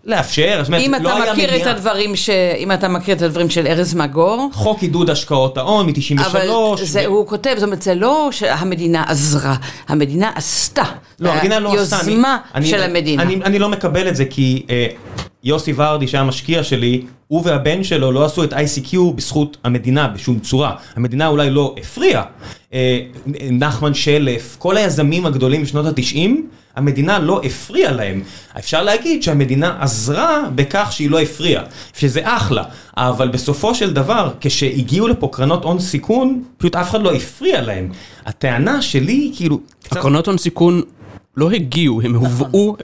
לאפשר, 0.07 0.57
זאת 0.59 0.67
אומרת, 0.67 0.81
אם 0.81 0.93
לא 1.01 1.09
אתה 1.09 1.23
היה 1.23 1.33
מכיר 1.33 1.49
את 1.49 1.53
מניעה. 1.53 1.71
הדברים 1.71 2.15
ש... 2.15 2.29
אם 2.57 2.71
אתה 2.71 2.87
מכיר 2.87 3.15
את 3.15 3.21
הדברים 3.21 3.49
של 3.49 3.67
ארז 3.67 3.93
מגור, 3.95 4.49
חוק 4.53 4.81
עידוד 4.81 5.09
השקעות 5.09 5.57
ההון 5.57 5.85
מ-93. 5.85 6.25
אבל 6.25 6.47
זה, 6.83 7.05
הוא 7.05 7.27
כותב, 7.27 7.53
זאת 7.57 7.63
אומרת, 7.63 7.81
זה 7.81 7.95
לא 7.95 8.29
שהמדינה 8.31 9.03
עזרה, 9.07 9.55
המדינה 9.87 10.31
עשתה. 10.35 10.83
לא, 11.19 11.31
המדינה 11.33 11.59
לא 11.59 11.73
עשתה. 11.73 11.99
אני- 12.01 12.11
יוזמה 12.11 12.37
אני- 12.55 12.67
של 12.67 12.81
המדינה. 12.83 13.23
אני, 13.23 13.35
אני 13.35 13.59
לא 13.59 13.69
מקבל 13.69 14.07
את 14.07 14.15
זה 14.15 14.25
כי 14.25 14.65
אה, 14.69 14.87
יוסי 15.43 15.73
ורדי 15.75 16.07
שהיה 16.07 16.21
המשקיע 16.21 16.63
שלי, 16.63 17.01
הוא 17.27 17.41
והבן 17.45 17.83
שלו 17.83 18.11
לא 18.11 18.25
עשו 18.25 18.43
את 18.43 18.53
ICQ 18.53 18.97
בזכות 19.15 19.57
המדינה 19.63 20.07
בשום 20.07 20.39
צורה. 20.39 20.71
המדינה 20.95 21.27
אולי 21.27 21.49
לא 21.49 21.75
הפריעה. 21.79 22.23
אה, 22.73 22.99
נחמן 23.51 23.93
שלף, 23.93 24.55
כל 24.59 24.77
היזמים 24.77 25.25
הגדולים 25.25 25.63
בשנות 25.63 25.85
התשעים, 25.85 26.47
המדינה 26.75 27.19
לא 27.19 27.41
הפריעה 27.43 27.91
להם. 27.91 28.21
אפשר 28.59 28.83
להגיד 28.83 29.23
שהמדינה 29.23 29.77
עזרה 29.79 30.41
בכך 30.55 30.87
שהיא 30.91 31.09
לא 31.09 31.19
הפריעה, 31.19 31.63
שזה 31.97 32.21
אחלה. 32.23 32.63
אבל 32.97 33.27
בסופו 33.27 33.75
של 33.75 33.93
דבר, 33.93 34.31
כשהגיעו 34.39 35.07
לפה 35.07 35.29
קרנות 35.31 35.63
הון 35.63 35.79
סיכון, 35.79 36.43
פשוט 36.57 36.75
אף 36.75 36.89
אחד 36.89 37.01
לא 37.01 37.13
הפריע 37.13 37.61
להם. 37.61 37.91
הטענה 38.25 38.81
שלי, 38.81 39.31
כאילו... 39.35 39.59
קצת- 39.83 39.97
הקרנות 39.97 40.27
הון 40.27 40.37
סיכון 40.37 40.81
לא 41.37 41.51
הגיעו, 41.51 42.01
הם 42.01 42.15
הובאו 42.15 42.75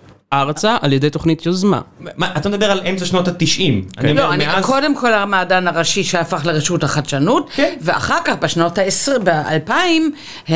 ארצה 0.41 0.77
על 0.81 0.93
ידי 0.93 1.09
תוכנית 1.09 1.45
יוזמה. 1.45 1.81
מה, 2.17 2.29
אתה 2.37 2.49
מדבר 2.49 2.71
על 2.71 2.81
אמצע 2.89 3.05
שנות 3.05 3.27
התשעים. 3.27 3.85
אני 3.97 4.11
אומר, 4.11 4.27
לא, 4.27 4.33
אני, 4.33 4.45
מאז... 4.45 4.65
קודם 4.65 4.95
כל 4.95 5.13
המעדן 5.13 5.67
הראשי 5.67 6.03
שהפך 6.03 6.45
לרשות 6.45 6.83
החדשנות, 6.83 7.49
כן. 7.55 7.73
ואחר 7.81 8.17
כך 8.25 8.35
בשנות 8.39 8.77
ה-20, 8.77 9.19
ב-2000, 9.23 10.51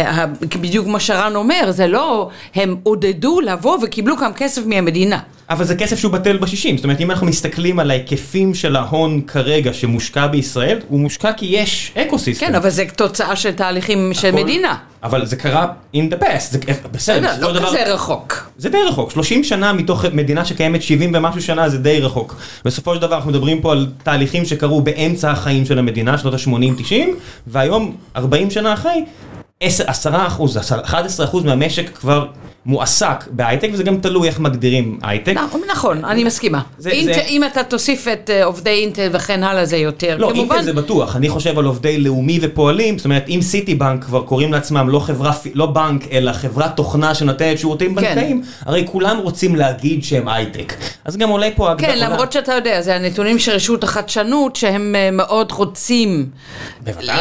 בדיוק 0.61 0.85
כמו 0.85 0.99
שרן 0.99 1.35
אומר, 1.35 1.71
זה 1.71 1.87
לא, 1.87 2.29
הם 2.55 2.75
עודדו 2.83 3.41
לבוא 3.41 3.77
וקיבלו 3.83 4.17
גם 4.17 4.33
כסף 4.33 4.61
מהמדינה. 4.65 5.19
אבל 5.49 5.65
זה 5.65 5.75
כסף 5.75 5.99
שהוא 5.99 6.11
בטל 6.11 6.37
בשישים, 6.37 6.77
זאת 6.77 6.83
אומרת 6.83 7.01
אם 7.01 7.11
אנחנו 7.11 7.27
מסתכלים 7.27 7.79
על 7.79 7.91
ההיקפים 7.91 8.53
של 8.55 8.75
ההון 8.75 9.21
כרגע 9.27 9.73
שמושקע 9.73 10.27
בישראל, 10.27 10.79
הוא 10.87 10.99
מושקע 10.99 11.33
כי 11.33 11.45
יש 11.45 11.91
אקו 11.95 12.19
סיסטם. 12.19 12.45
כן, 12.45 12.55
אבל 12.55 12.69
זה 12.69 12.83
תוצאה 12.95 13.35
של 13.35 13.51
תהליכים 13.51 14.09
של 14.13 14.27
הכל- 14.27 14.43
מדינה. 14.43 14.75
אבל 15.03 15.25
זה 15.25 15.35
קרה 15.35 15.65
in 15.95 16.13
the 16.13 16.23
past, 16.23 16.51
זה 16.51 16.57
בסדר, 16.59 16.87
בסדר, 16.91 17.35
של 17.35 17.41
לא 17.41 17.53
דבר- 17.53 17.67
כזה 17.67 17.93
רחוק. 17.93 18.49
זה 18.57 18.69
די 18.69 18.77
רחוק, 18.87 19.11
30 19.11 19.43
שנה 19.43 19.73
מתוך 19.73 20.05
מדינה 20.05 20.45
שקיימת 20.45 20.81
70 20.81 21.11
ומשהו 21.15 21.41
שנה 21.41 21.69
זה 21.69 21.77
די 21.77 21.99
רחוק. 21.99 22.35
בסופו 22.65 22.95
של 22.95 23.01
דבר 23.01 23.15
אנחנו 23.15 23.29
מדברים 23.31 23.61
פה 23.61 23.71
על 23.71 23.87
תהליכים 24.03 24.45
שקרו 24.45 24.81
באמצע 24.81 25.31
החיים 25.31 25.65
של 25.65 25.79
המדינה, 25.79 26.17
שנות 26.17 26.33
ה-80-90, 26.33 26.93
והיום, 27.47 27.95
40 28.15 28.51
שנה 28.51 28.73
אחרי, 28.73 29.05
10, 29.61 29.83
10 29.87 30.27
אחוז, 30.27 30.57
11 30.57 31.25
אחוז 31.25 31.43
מהמשק 31.43 31.89
כבר 31.97 32.25
מועסק 32.67 33.23
בהייטק, 33.31 33.69
וזה 33.73 33.83
גם 33.83 33.97
תלוי 33.97 34.27
איך 34.27 34.39
מגדירים 34.39 34.99
הייטק. 35.03 35.33
נכון, 35.71 36.05
אני 36.05 36.23
מסכימה. 36.23 36.61
זה- 36.77 36.89
אינטל- 36.89 37.13
זה- 37.13 37.21
אם 37.21 37.43
אתה 37.43 37.63
תוסיף 37.63 38.07
את 38.07 38.29
אה, 38.29 38.45
עובדי 38.45 38.69
אינטל 38.69 39.09
וכן 39.11 39.43
הלאה 39.43 39.65
זה 39.65 39.77
יותר, 39.77 40.17
לא, 40.17 40.29
כמובן. 40.33 40.55
אינטל 40.55 40.65
זה 40.65 40.73
בטוח, 40.73 41.15
אני 41.15 41.29
חושב 41.29 41.59
על 41.59 41.65
עובדי 41.65 41.97
לאומי 41.97 42.39
ופועלים, 42.41 42.97
זאת 42.97 43.05
אומרת 43.05 43.25
אם 43.29 43.39
סיטי 43.41 43.75
בנק 43.75 44.03
כבר 44.03 44.21
קוראים 44.21 44.53
לעצמם 44.53 44.89
לא 44.89 44.99
חברה, 44.99 45.31
לא 45.53 45.65
בנק, 45.65 46.07
אלא 46.11 46.31
חברת 46.33 46.75
תוכנה 46.75 47.15
שנותנת 47.15 47.57
שירותים 47.59 47.95
כן. 47.95 48.01
בנקאיים, 48.01 48.41
הרי 48.65 48.83
כולם 48.91 49.17
רוצים 49.17 49.55
להגיד 49.55 50.03
שהם 50.03 50.27
הייטק. 50.27 50.73
אז 51.05 51.17
גם 51.17 51.29
עולה 51.29 51.47
פה 51.55 51.71
הגדרה. 51.71 51.87
כן, 51.91 51.99
למרות 51.99 52.31
שאתה 52.31 52.53
יודע, 52.53 52.81
זה 52.81 52.95
הנתונים 52.95 53.39
של 53.39 53.51
רשות 53.51 53.83
החדשנות, 53.83 54.55
שהם 54.55 54.95
אה, 54.95 55.11
מאוד 55.11 55.51
רוצים. 55.51 56.25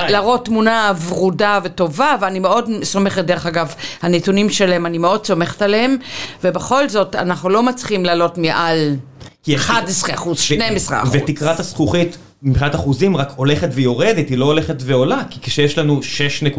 להראות 0.09 0.45
תמונה 0.45 0.93
ורודה 1.09 1.59
וטובה, 1.65 2.17
ואני 2.21 2.39
מאוד 2.39 2.71
סומכת, 2.83 3.25
דרך 3.25 3.47
אגב, 3.47 3.75
הנתונים 4.03 4.51
שלהם, 4.51 4.87
אני 4.87 4.99
מאוד 4.99 5.27
סומכת 5.27 5.36
עליהם, 5.63 5.97
ובכל 6.45 6.89
זאת, 6.89 7.15
אנחנו 7.15 7.49
לא 7.49 7.63
מצליחים 7.63 8.05
לעלות 8.05 8.39
מעל 8.39 8.97
כי 9.43 9.53
יש- 9.53 9.61
11 9.61 10.15
אחוז, 10.15 10.41
12 10.41 11.03
אחוז. 11.03 11.11
ותקרת 11.15 11.61
הזכוכית 11.61 12.17
מבחינת 12.43 12.75
אחוזים 12.75 13.17
רק 13.17 13.33
הולכת 13.37 13.69
ויורדת, 13.73 14.29
היא 14.29 14.39
לא 14.39 14.45
הולכת 14.45 14.75
ועולה, 14.81 15.23
כי 15.31 15.41
כשיש 15.43 15.79
לנו 15.79 16.01
6.2 16.03 16.59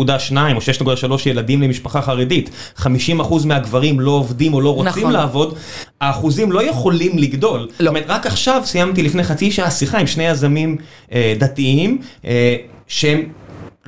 או 0.56 0.62
6.3 0.62 1.30
ילדים 1.30 1.62
למשפחה 1.62 2.02
חרדית, 2.02 2.50
50% 2.78 2.86
מהגברים 3.46 4.00
לא 4.00 4.12
עובדים 4.12 4.54
או 4.54 4.62
לא 4.62 4.76
רוצים 4.76 4.92
נכון. 5.02 5.12
לעבוד, 5.12 5.58
האחוזים 6.02 6.52
לא 6.52 6.63
יכולים 6.63 7.18
לגדול. 7.18 7.68
זאת 7.80 7.88
אומרת, 7.88 8.04
רק 8.08 8.26
עכשיו 8.26 8.62
סיימתי 8.66 9.04
לפני 9.04 9.24
חצי 9.24 9.52
שעה 9.52 9.72
שיחה 9.72 9.98
עם 9.98 10.08
שני 10.08 10.24
יזמים 10.28 10.78
אה, 11.13 11.34
דתיים, 11.40 11.98
אה, 12.26 12.56
שהם... 12.88 13.24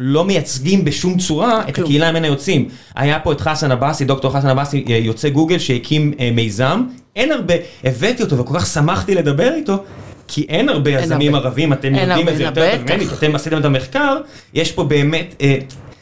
לא 0.01 0.25
מייצגים 0.25 0.85
בשום 0.85 1.17
צורה 1.17 1.61
את. 1.61 1.69
הקהילה 1.69 2.11
ממנה 2.11 2.27
יוצאים. 2.27 2.67
היה 2.95 3.19
פה 3.19 3.31
את 3.31 3.41
חסן 3.41 3.71
עבאסי, 3.71 4.05
דוקטור 4.05 4.33
חסן 4.33 4.47
עבאסי, 4.47 4.85
אה, 4.89 4.95
יוצא 4.95 5.29
גוגל, 5.29 5.57
שהקים 5.57 6.13
אה, 6.19 6.29
מיזם. 6.33 6.83
אין 7.15 7.31
הרבה, 7.31 7.53
הבאתי 7.83 8.23
אותו 8.23 8.37
וכל 8.37 8.59
כך 8.59 8.67
שמחתי 8.67 9.15
לדבר 9.15 9.53
איתו, 9.53 9.83
כי 10.27 10.45
אין 10.49 10.69
הרבה 10.69 10.91
יזמים. 10.91 11.35
ערבים, 11.35 11.73
אתם 11.73 11.95
יודעים 11.95 12.29
את 12.29 12.37
זה 12.37 12.43
יותר 12.43 12.75
טוב. 12.75 12.83
ממני, 12.83 13.05
אתם 13.17 13.35
עשיתם 13.35 13.57
את 13.57 13.65
המחקר, 13.65 14.17
יש 14.53 14.71
פה 14.71 14.83
באמת... 14.83 15.35
אה, 15.41 15.57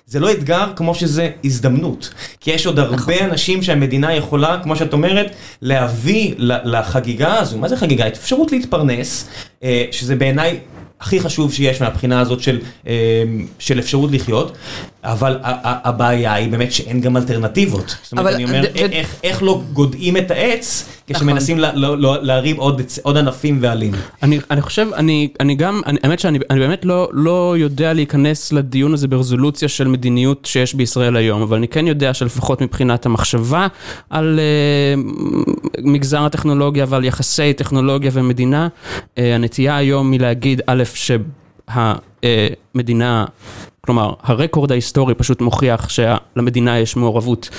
זה 0.09 0.19
לא 0.19 0.31
אתגר 0.31 0.65
כמו 0.75 0.95
שזה 0.95 1.29
הזדמנות. 1.43 2.13
כי 2.39 2.51
יש 2.51 2.65
עוד 2.65 2.79
הרבה 2.79 2.95
נכון. 3.15 3.29
אנשים 3.29 3.63
שהמדינה 3.63 4.13
יכולה, 4.13 4.59
כמו 4.63 4.75
שאת 4.75 4.93
אומרת, 4.93 5.31
להביא 5.61 6.33
לחגיגה 6.37 7.39
הזו. 7.39 7.57
מה 7.57 7.67
זה 7.67 7.77
חגיגה? 7.77 8.07
אפשרות 8.07 8.51
להתפרנס, 8.51 9.29
שזה 9.91 10.15
בעיניי 10.15 10.59
הכי 11.01 11.19
חשוב 11.19 11.53
שיש 11.53 11.81
מהבחינה 11.81 12.19
הזאת 12.19 12.39
של, 12.41 12.59
אה, 12.87 12.93
של 13.59 13.79
אפשרות 13.79 14.11
לחיות, 14.11 14.57
אבל 15.03 15.37
הבעיה 15.63 16.33
היא 16.33 16.51
באמת 16.51 16.71
שאין 16.71 17.01
גם 17.01 17.17
אלטרנטיבות. 17.17 17.95
זאת 18.03 18.11
אומרת, 18.11 18.25
אבל 18.25 18.35
אני 18.35 18.45
אומר, 18.45 18.61
ד- 18.61 18.77
א- 18.77 18.87
ד- 18.87 18.91
איך, 18.91 19.15
איך 19.23 19.43
לא 19.43 19.61
גודעים 19.73 20.17
את 20.17 20.31
העץ 20.31 20.85
נכון. 21.09 21.15
כשמנסים 21.27 21.59
לה- 21.59 21.71
להרים 22.21 22.55
עוד, 22.57 22.81
עוד 23.01 23.17
ענפים 23.17 23.57
ועלים. 23.61 23.91
אני, 24.23 24.39
אני 24.51 24.61
חושב, 24.61 24.87
אני, 24.95 25.29
אני 25.39 25.55
גם, 25.55 25.81
אני, 25.85 25.97
האמת 26.03 26.19
שאני 26.19 26.39
אני 26.49 26.59
באמת 26.59 26.85
לא, 26.85 27.09
לא 27.13 27.55
יודע 27.57 27.93
להיכנס 27.93 28.51
לדיון 28.51 28.93
הזה 28.93 29.07
ברזולוציה 29.07 29.67
של 29.69 29.87
מדיניות 29.87 30.45
שיש 30.45 30.73
בישראל 30.73 31.15
היום, 31.15 31.41
אבל 31.41 31.57
אני 31.57 31.67
כן 31.67 31.87
יודע 31.87 32.13
שלפחות 32.13 32.61
מבחינת 32.61 33.05
המחשבה 33.05 33.67
על 34.09 34.39
uh, 34.39 34.99
מגזר 35.81 36.23
הטכנולוגיה 36.25 36.85
ועל 36.89 37.05
יחסי 37.05 37.53
טכנולוגיה 37.53 38.11
ומדינה, 38.13 38.67
uh, 39.15 39.19
הנטייה 39.47 39.77
היום 39.77 40.11
היא 40.11 40.19
להגיד, 40.19 40.61
א', 40.67 40.83
שהמדינה, 42.23 43.25
כלומר, 43.81 44.13
הרקורד 44.23 44.71
ההיסטורי 44.71 45.15
פשוט 45.15 45.41
מוכיח 45.41 45.89
שלמדינה 45.89 46.79
יש 46.79 46.95
מעורבות. 46.95 47.49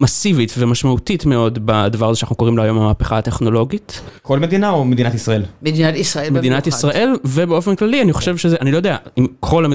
מסיבית 0.00 0.54
ומשמעותית 0.58 1.26
מאוד 1.26 1.58
בדבר 1.64 2.08
הזה 2.08 2.18
שאנחנו 2.18 2.36
קוראים 2.36 2.56
לו 2.56 2.62
היום 2.62 2.78
המהפכה 2.78 3.18
הטכנולוגית. 3.18 4.00
כל 4.22 4.38
מדינה 4.38 4.70
או 4.70 4.84
מדינת 4.84 5.14
ישראל? 5.14 5.42
מדינת 5.62 5.94
ישראל 5.94 6.30
מדינת 6.30 6.62
במיוחד. 6.62 6.78
ישראל, 6.78 7.16
ובאופן 7.24 7.74
כללי 7.74 8.02
אני 8.02 8.12
חושב 8.12 8.36
שזה, 8.36 8.56
אני 8.60 8.72
לא 8.72 8.76
יודע, 8.76 8.96
אם 9.18 9.26
כל 9.40 9.66
100% 9.66 9.68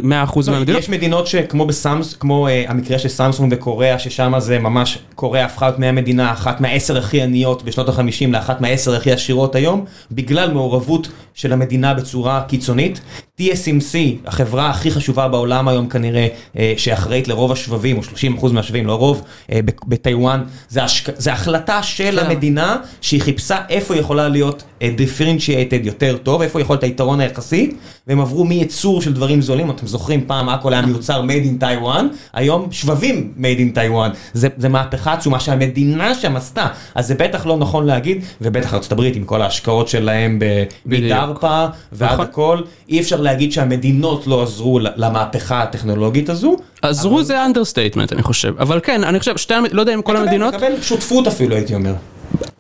לא, 0.47 0.53
מהמדינות, 0.53 0.81
יש 0.81 0.89
מדינות 0.89 1.27
שכמו 1.27 1.65
בסמס, 1.65 2.13
כמו 2.13 2.47
uh, 2.47 2.51
המקרה 2.71 2.99
של 2.99 3.09
סמסונג 3.09 3.53
וקוריאה, 3.53 3.99
ששם 3.99 4.33
זה 4.37 4.59
ממש, 4.59 4.97
קוריאה 5.15 5.45
הפכה 5.45 5.65
להיות 5.65 5.79
מהמדינה 5.79 6.31
אחת 6.31 6.61
מהעשר 6.61 6.97
הכי 6.97 7.21
עניות 7.21 7.63
בשנות 7.63 7.89
החמישים 7.89 8.33
לאחת 8.33 8.61
מהעשר 8.61 8.95
הכי 8.95 9.11
עשירות 9.11 9.55
היום, 9.55 9.85
בגלל 10.11 10.53
מעורבות 10.53 11.07
של 11.33 11.53
המדינה 11.53 11.93
בצורה 11.93 12.43
קיצונית. 12.47 13.01
TSMC, 13.41 13.95
החברה 14.25 14.69
הכי 14.69 14.91
חשובה 14.91 15.27
בעולם 15.27 15.67
היום 15.67 15.89
כנראה, 15.89 16.27
uh, 16.27 16.57
שאחראית 16.77 17.27
לרוב 17.27 17.51
השבבים, 17.51 17.97
או 17.97 18.01
30% 18.41 18.51
מהשבבים, 18.53 18.87
לא 18.87 18.95
רוב, 18.95 19.21
ב- 19.51 19.71
בטיוואן, 20.15 20.43
זה, 20.69 20.83
השק... 20.83 21.19
זה 21.19 21.33
החלטה 21.33 21.83
של 21.83 22.19
כן. 22.19 22.25
המדינה 22.25 22.77
שהיא 23.01 23.21
חיפשה 23.21 23.57
איפה 23.69 23.93
היא 23.93 24.01
יכולה 24.01 24.27
להיות 24.27 24.63
uh, 24.79 24.83
differentiated 24.83 25.83
יותר 25.85 26.17
טוב, 26.23 26.41
איפה 26.41 26.61
יכול 26.61 26.73
להיות 26.73 26.83
היתרון 26.83 27.19
היחסי, 27.19 27.71
והם 28.07 28.19
עברו 28.19 28.45
מייצור 28.45 29.01
של 29.01 29.13
דברים 29.13 29.41
זולים, 29.41 29.71
אתם 29.71 29.87
זוכרים 29.87 30.23
פעם 30.27 30.49
הכל 30.49 30.73
היה 30.73 30.81
מיוצר 30.81 31.23
made 31.27 31.61
in 31.61 31.63
Taiwan, 31.63 32.03
היום 32.33 32.67
שבבים 32.71 33.33
made 33.37 33.59
in 33.59 33.77
Taiwan, 33.77 34.15
זה, 34.33 34.47
זה 34.57 34.69
מהפכה 34.69 35.13
עצומה 35.13 35.39
שהמדינה 35.39 36.15
שם 36.15 36.35
עשתה, 36.35 36.67
אז 36.95 37.07
זה 37.07 37.15
בטח 37.15 37.45
לא 37.45 37.57
נכון 37.57 37.85
להגיד, 37.85 38.23
ובטח 38.41 38.73
הברית 38.91 39.15
עם 39.15 39.23
כל 39.23 39.41
ההשקעות 39.41 39.87
שלהם 39.87 40.39
ב- 40.39 40.63
בדיוק. 40.85 41.11
מ 41.11 41.20
DARPA 41.20 41.65
ועד 41.91 42.13
נכון. 42.13 42.25
הכל, 42.25 42.61
אי 42.89 42.99
אפשר 42.99 43.21
להגיד 43.21 43.51
שהמדינות 43.51 44.27
לא 44.27 44.43
עזרו 44.43 44.79
למהפכה 44.95 45.61
הטכנולוגית 45.61 46.29
הזו. 46.29 46.55
עזרו 46.89 47.23
זה 47.23 47.45
understatement 47.45 48.13
אני 48.13 48.23
חושב, 48.23 48.53
אבל 48.59 48.79
כן, 48.83 49.03
אני 49.03 49.19
חושב, 49.19 49.37
שתי, 49.37 49.53
לא 49.71 49.81
יודע 49.81 49.93
אם 49.93 50.01
כל 50.01 50.17
המדינות, 50.17 50.53
מקבל 50.53 50.81
שותפות 50.81 51.27
אפילו 51.27 51.55
הייתי 51.55 51.73
אומר. 51.75 51.93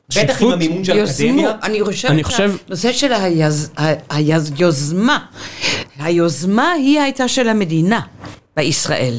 בטח 0.09 0.19
עם 0.19 0.27
שותפות? 0.27 0.53
המימון 0.53 0.83
של 0.83 0.99
האקדמיה. 0.99 1.51
אני 1.63 1.83
חושבת 1.83 2.11
אני 2.11 2.23
חושב- 2.23 2.51
שהנושא 2.67 2.91
של 2.91 3.13
היז, 3.13 3.71
ה- 3.79 3.93
היז, 4.15 4.51
יוזמה, 4.57 5.19
היוזמה 5.99 6.71
היא 6.71 6.99
הייתה 6.99 7.27
של 7.27 7.49
המדינה 7.49 7.99
בישראל. 8.57 9.15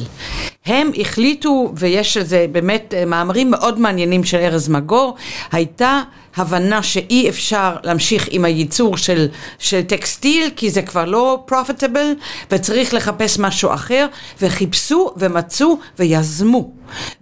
הם 0.65 0.91
החליטו, 1.01 1.71
ויש 1.75 2.17
לזה 2.17 2.45
באמת 2.51 2.93
אה, 2.97 3.05
מאמרים 3.05 3.51
מאוד 3.51 3.79
מעניינים 3.79 4.23
של 4.23 4.37
ארז 4.37 4.69
מגור, 4.69 5.15
הייתה 5.51 6.01
הבנה 6.37 6.83
שאי 6.83 7.29
אפשר 7.29 7.75
להמשיך 7.83 8.27
עם 8.31 8.45
הייצור 8.45 8.97
של, 8.97 9.27
של 9.59 9.81
טקסטיל, 9.81 10.49
כי 10.55 10.69
זה 10.69 10.81
כבר 10.81 11.05
לא 11.05 11.45
profitable, 11.49 12.23
וצריך 12.51 12.93
לחפש 12.93 13.39
משהו 13.39 13.73
אחר, 13.73 14.07
וחיפשו 14.41 15.13
ומצאו 15.17 15.77
ויזמו. 15.99 16.71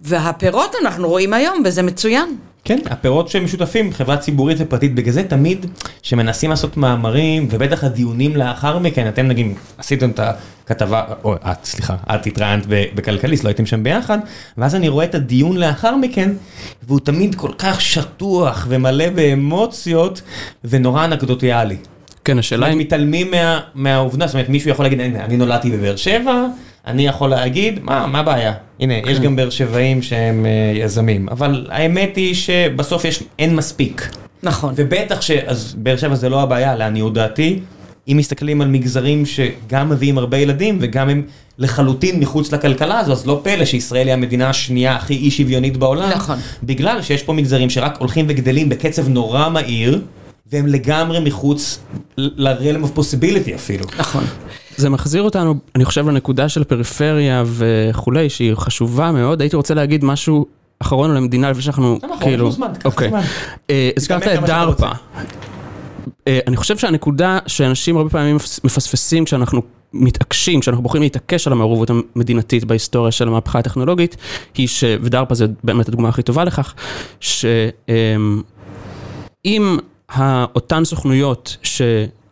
והפירות 0.00 0.74
אנחנו 0.82 1.08
רואים 1.08 1.32
היום, 1.32 1.62
וזה 1.64 1.82
מצוין. 1.82 2.36
כן, 2.66 2.78
הפירות 2.90 3.28
שהם 3.28 3.44
משותפים, 3.44 3.92
חברה 3.92 4.16
ציבורית 4.16 4.56
ופרטית, 4.60 4.94
בגלל 4.94 5.12
זה 5.12 5.22
תמיד 5.22 5.66
שמנסים 6.02 6.50
לעשות 6.50 6.76
מאמרים, 6.76 7.48
ובטח 7.50 7.84
הדיונים 7.84 8.36
לאחר 8.36 8.78
מכן, 8.78 9.08
אתם 9.08 9.26
נגיד 9.26 9.46
עשיתם 9.78 10.10
את 10.10 10.20
הכתבה, 10.64 11.04
או 11.24 11.34
את, 11.34 11.64
סליחה, 11.64 11.96
את 12.14 12.26
התראיינת 12.26 12.66
בכלכליסט, 12.68 13.44
לא 13.44 13.48
הייתם 13.48 13.66
שם 13.66 13.82
ביחד, 13.82 14.18
ואז 14.58 14.74
אני 14.74 14.88
רואה 14.88 15.04
את 15.04 15.14
הדיון 15.14 15.56
לאחר 15.56 15.96
מכן, 15.96 16.30
והוא 16.82 17.00
תמיד 17.00 17.34
כל 17.34 17.50
כך 17.58 17.80
שטוח 17.80 18.66
ומלא 18.68 19.10
באמוציות, 19.10 20.22
ונורא 20.64 21.04
אנקדוטיאלי. 21.04 21.76
כן 22.24 22.38
השאלה 22.38 22.66
אם, 22.72 22.78
מתעלמים 22.78 23.30
מה, 23.30 23.60
מהעובדה, 23.74 24.26
זאת 24.26 24.34
אומרת, 24.34 24.48
מישהו 24.48 24.70
יכול 24.70 24.84
להגיד, 24.84 25.00
אני 25.00 25.36
נולדתי 25.36 25.70
בבאר 25.70 25.96
שבע, 25.96 26.46
אני 26.86 27.06
יכול 27.06 27.30
להגיד, 27.30 27.80
מה, 27.82 28.06
מה 28.06 28.18
הבעיה? 28.18 28.52
הנה, 28.80 28.94
יש 28.94 29.20
גם 29.20 29.36
באר 29.36 29.50
שבעים 29.50 30.02
שהם 30.02 30.46
אה, 30.46 30.72
יזמים, 30.74 31.28
אבל 31.28 31.66
האמת 31.70 32.16
היא 32.16 32.34
שבסוף 32.34 33.04
יש, 33.04 33.22
אין 33.38 33.56
מספיק. 33.56 34.08
נכון. 34.42 34.74
ובטח 34.76 35.20
ש... 35.20 35.30
אז 35.30 35.74
באר 35.78 35.96
שבע 35.96 36.14
זה 36.14 36.28
לא 36.28 36.42
הבעיה, 36.42 36.76
לעניות 36.76 37.14
דעתי. 37.14 37.60
אם 38.08 38.16
מסתכלים 38.16 38.60
על 38.60 38.68
מגזרים 38.68 39.26
שגם 39.26 39.88
מביאים 39.88 40.18
הרבה 40.18 40.38
ילדים 40.38 40.78
וגם 40.80 41.08
הם 41.08 41.22
לחלוטין 41.58 42.20
מחוץ 42.20 42.52
לכלכלה 42.52 42.98
הזו, 42.98 43.12
אז 43.12 43.26
לא 43.26 43.40
פלא 43.44 43.64
שישראל 43.64 44.06
היא 44.06 44.14
המדינה 44.14 44.48
השנייה 44.48 44.96
הכי 44.96 45.14
אי 45.14 45.30
שוויונית 45.30 45.76
בעולם. 45.76 46.10
נכון. 46.10 46.38
בגלל 46.62 47.02
שיש 47.02 47.22
פה 47.22 47.32
מגזרים 47.32 47.70
שרק 47.70 47.96
הולכים 47.98 48.26
וגדלים 48.28 48.68
בקצב 48.68 49.08
נורא 49.08 49.48
מהיר, 49.48 50.00
והם 50.52 50.66
לגמרי 50.66 51.20
מחוץ 51.20 51.78
ל-realm 52.16 52.84
of 52.84 52.98
possibility 52.98 53.54
אפילו. 53.54 53.86
נכון. 53.98 54.24
זה 54.76 54.90
מחזיר 54.90 55.22
אותנו, 55.22 55.54
אני 55.74 55.84
חושב, 55.84 56.08
לנקודה 56.08 56.48
של 56.48 56.64
פריפריה 56.64 57.44
וכולי, 57.46 58.30
שהיא 58.30 58.54
חשובה 58.54 59.12
מאוד. 59.12 59.40
הייתי 59.40 59.56
רוצה 59.56 59.74
להגיד 59.74 60.04
משהו 60.04 60.46
אחרון 60.78 61.10
על 61.10 61.16
המדינה, 61.16 61.50
לפני 61.50 61.62
שאנחנו, 61.62 61.98
נכון, 62.02 62.18
כאילו... 62.20 62.50
אוקיי. 62.84 63.10
אה, 63.70 63.90
הזכרת 63.96 64.22
את 64.22 64.44
דארפה. 64.44 64.90
אה, 66.28 66.38
אני 66.46 66.56
חושב 66.56 66.78
שהנקודה 66.78 67.38
שאנשים 67.46 67.96
הרבה 67.96 68.10
פעמים 68.10 68.36
מפספסים 68.64 69.24
כשאנחנו 69.24 69.62
מתעקשים, 69.92 70.60
כשאנחנו 70.60 70.82
בוחרים 70.82 71.02
להתעקש 71.02 71.46
על 71.46 71.52
המעורבות 71.52 71.90
המדינתית 71.90 72.64
בהיסטוריה 72.64 73.12
של 73.12 73.28
המהפכה 73.28 73.58
הטכנולוגית, 73.58 74.16
היא 74.54 74.68
ש... 74.68 74.84
ודארפה 75.02 75.34
זה 75.34 75.46
באמת 75.64 75.88
הדוגמה 75.88 76.08
הכי 76.08 76.22
טובה 76.22 76.44
לכך, 76.44 76.74
שאם 77.20 77.68
אותן 80.54 80.84
סוכנויות 80.84 81.56
ש... 81.62 81.82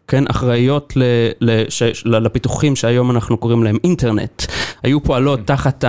כן, 0.09 0.25
אחראיות 0.29 0.93
ל, 0.97 1.03
ל, 1.41 1.65
ש, 1.69 1.83
ל, 2.05 2.19
לפיתוחים 2.19 2.77
שהיום 2.77 3.11
אנחנו 3.11 3.37
קוראים 3.37 3.65
להם 3.65 3.77
אינטרנט, 3.85 4.43
היו 4.83 5.03
פועלות 5.03 5.41
תחת 5.45 5.85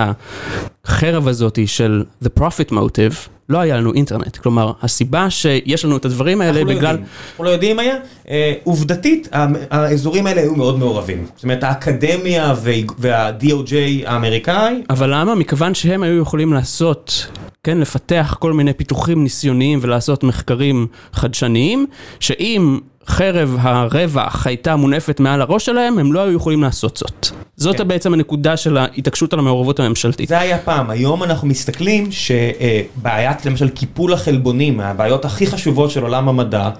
החרב 0.84 1.28
הזאתי 1.28 1.66
של 1.66 2.04
the 2.24 2.40
profit 2.40 2.72
motive, 2.72 3.28
לא 3.48 3.58
היה 3.58 3.76
לנו 3.76 3.92
אינטרנט. 3.92 4.36
כלומר, 4.36 4.72
הסיבה 4.82 5.30
שיש 5.30 5.84
לנו 5.84 5.96
את 5.96 6.04
הדברים 6.04 6.40
האלה 6.40 6.60
אנחנו 6.60 6.70
לא 6.70 6.76
בגלל... 6.76 6.90
יודעים. 6.90 7.08
אנחנו 7.30 7.44
לא 7.44 7.50
יודעים 7.50 7.78
היה. 7.78 7.96
אה, 8.30 8.52
עובדתית, 8.64 9.28
האזורים 9.70 10.26
האלה 10.26 10.40
היו 10.40 10.54
מאוד 10.54 10.78
מעורבים. 10.78 11.26
זאת 11.34 11.42
אומרת, 11.42 11.64
האקדמיה 11.64 12.54
וה-DOJ 12.98 13.72
האמריקאי, 14.06 14.82
אבל 14.90 15.14
למה? 15.14 15.34
מכיוון 15.34 15.74
שהם 15.74 16.02
היו 16.02 16.22
יכולים 16.22 16.52
לעשות, 16.52 17.26
כן, 17.64 17.78
לפתח 17.78 18.36
כל 18.40 18.52
מיני 18.52 18.72
פיתוחים 18.72 19.22
ניסיוניים 19.22 19.78
ולעשות 19.82 20.24
מחקרים 20.24 20.86
חדשניים, 21.12 21.86
שאם 22.20 22.78
חרב 23.06 23.56
הרווח 23.60 24.46
הייתה 24.46 24.76
מונפת 24.76 25.20
מעל 25.20 25.40
הראש 25.40 25.66
שלהם, 25.66 25.98
הם 25.98 26.12
לא 26.12 26.20
היו 26.20 26.32
יכולים 26.32 26.62
לעשות 26.62 26.96
זאת. 26.96 27.28
זאת 27.56 27.76
כן. 27.76 27.88
בעצם 27.88 28.12
הנקודה 28.14 28.56
של 28.56 28.76
ההתעקשות 28.76 29.32
על 29.32 29.38
המעורבות 29.38 29.80
הממשלתית. 29.80 30.28
זה 30.28 30.38
היה 30.38 30.58
פעם. 30.58 30.90
היום 30.90 31.22
אנחנו 31.22 31.48
מסתכלים 31.48 32.08
שבעיית 32.12 33.46
למשל 33.46 33.68
קיפול 33.68 34.12
החלבונים, 34.12 34.76
מהבעיות 34.76 35.24
הכי 35.24 35.46
חשובות 35.46 35.90
של 35.90 36.02
עולם 36.02 36.28
המדע, 36.28 36.70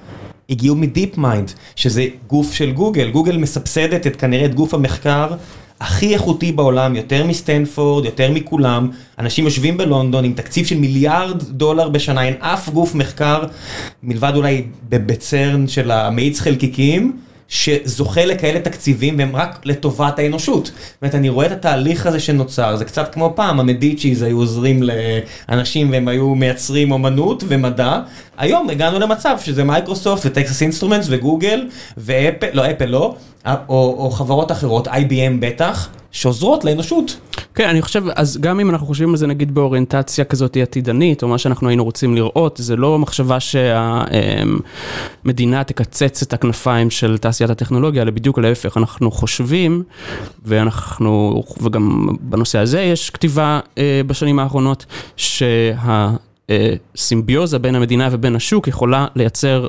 הגיעו 0.50 0.76
מ 0.76 1.18
DeepMind, 1.18 1.52
שזה 1.76 2.06
גוף 2.26 2.52
של 2.52 2.72
גוגל. 2.72 3.10
גוגל 3.10 3.36
מסבסדת 3.36 4.06
את 4.06 4.16
כנראה 4.16 4.44
את 4.44 4.54
גוף 4.54 4.74
המחקר 4.74 5.28
הכי 5.80 6.14
איכותי 6.14 6.52
בעולם, 6.52 6.96
יותר 6.96 7.26
מסטנפורד, 7.26 8.04
יותר 8.04 8.30
מכולם. 8.30 8.90
אנשים 9.18 9.44
יושבים 9.44 9.76
בלונדון 9.76 10.24
עם 10.24 10.32
תקציב 10.32 10.66
של 10.66 10.78
מיליארד 10.78 11.42
דולר 11.42 11.88
בשנה, 11.88 12.22
אין 12.24 12.34
אף 12.40 12.68
גוף 12.68 12.94
מחקר, 12.94 13.44
מלבד 14.02 14.32
אולי 14.36 14.64
ב 14.88 15.04
CERN 15.04 15.68
של 15.68 15.90
המאיץ 15.90 16.40
חלקיקים. 16.40 17.16
שזוכה 17.48 18.24
לכאלה 18.24 18.60
תקציבים 18.60 19.18
והם 19.18 19.36
רק 19.36 19.60
לטובת 19.64 20.18
האנושות. 20.18 20.66
זאת 20.66 20.74
אומרת, 21.02 21.14
אני 21.14 21.28
רואה 21.28 21.46
את 21.46 21.52
התהליך 21.52 22.06
הזה 22.06 22.20
שנוצר, 22.20 22.76
זה 22.76 22.84
קצת 22.84 23.14
כמו 23.14 23.32
פעם, 23.36 23.60
המדיצ'יז 23.60 24.22
היו 24.22 24.38
עוזרים 24.38 24.82
לאנשים 25.48 25.90
והם 25.90 26.08
היו 26.08 26.34
מייצרים 26.34 26.92
אומנות 26.92 27.44
ומדע. 27.48 28.00
היום 28.38 28.70
הגענו 28.70 28.98
למצב 28.98 29.36
שזה 29.44 29.64
מייקרוסופט 29.64 30.26
וטקסס 30.26 30.62
אינסטרומנטס 30.62 31.06
וגוגל 31.10 31.68
ואפל, 31.96 32.48
לא 32.52 32.70
אפל 32.70 32.86
לא, 32.86 33.14
או, 33.46 33.96
או 33.98 34.10
חברות 34.10 34.52
אחרות, 34.52 34.88
IBM 34.88 35.40
בטח, 35.40 35.88
שעוזרות 36.16 36.64
לאנושות. 36.64 37.16
כן, 37.54 37.68
אני 37.68 37.82
חושב, 37.82 38.04
אז 38.14 38.38
גם 38.40 38.60
אם 38.60 38.70
אנחנו 38.70 38.86
חושבים 38.86 39.10
על 39.10 39.16
זה 39.16 39.26
נגיד 39.26 39.54
באוריינטציה 39.54 40.24
כזאת 40.24 40.56
עתידנית, 40.56 41.22
או 41.22 41.28
מה 41.28 41.38
שאנחנו 41.38 41.68
היינו 41.68 41.84
רוצים 41.84 42.14
לראות, 42.14 42.56
זה 42.62 42.76
לא 42.76 42.98
מחשבה 42.98 43.38
שהמדינה 43.40 44.84
תקצץ 45.64 46.22
את 46.22 46.32
הכנפיים 46.32 46.90
של 46.90 47.18
תעשיית 47.18 47.50
הטכנולוגיה, 47.50 48.02
אלא 48.02 48.10
בדיוק 48.10 48.38
להפך, 48.38 48.76
אנחנו 48.76 49.10
חושבים, 49.10 49.82
ואנחנו, 50.44 51.42
וגם 51.60 52.08
בנושא 52.20 52.58
הזה 52.58 52.80
יש 52.80 53.10
כתיבה 53.10 53.60
אה, 53.78 54.00
בשנים 54.06 54.38
האחרונות, 54.38 54.86
שהסימביוזה 56.46 57.58
בין 57.58 57.74
המדינה 57.74 58.08
ובין 58.12 58.36
השוק 58.36 58.68
יכולה 58.68 59.06
לייצר 59.16 59.66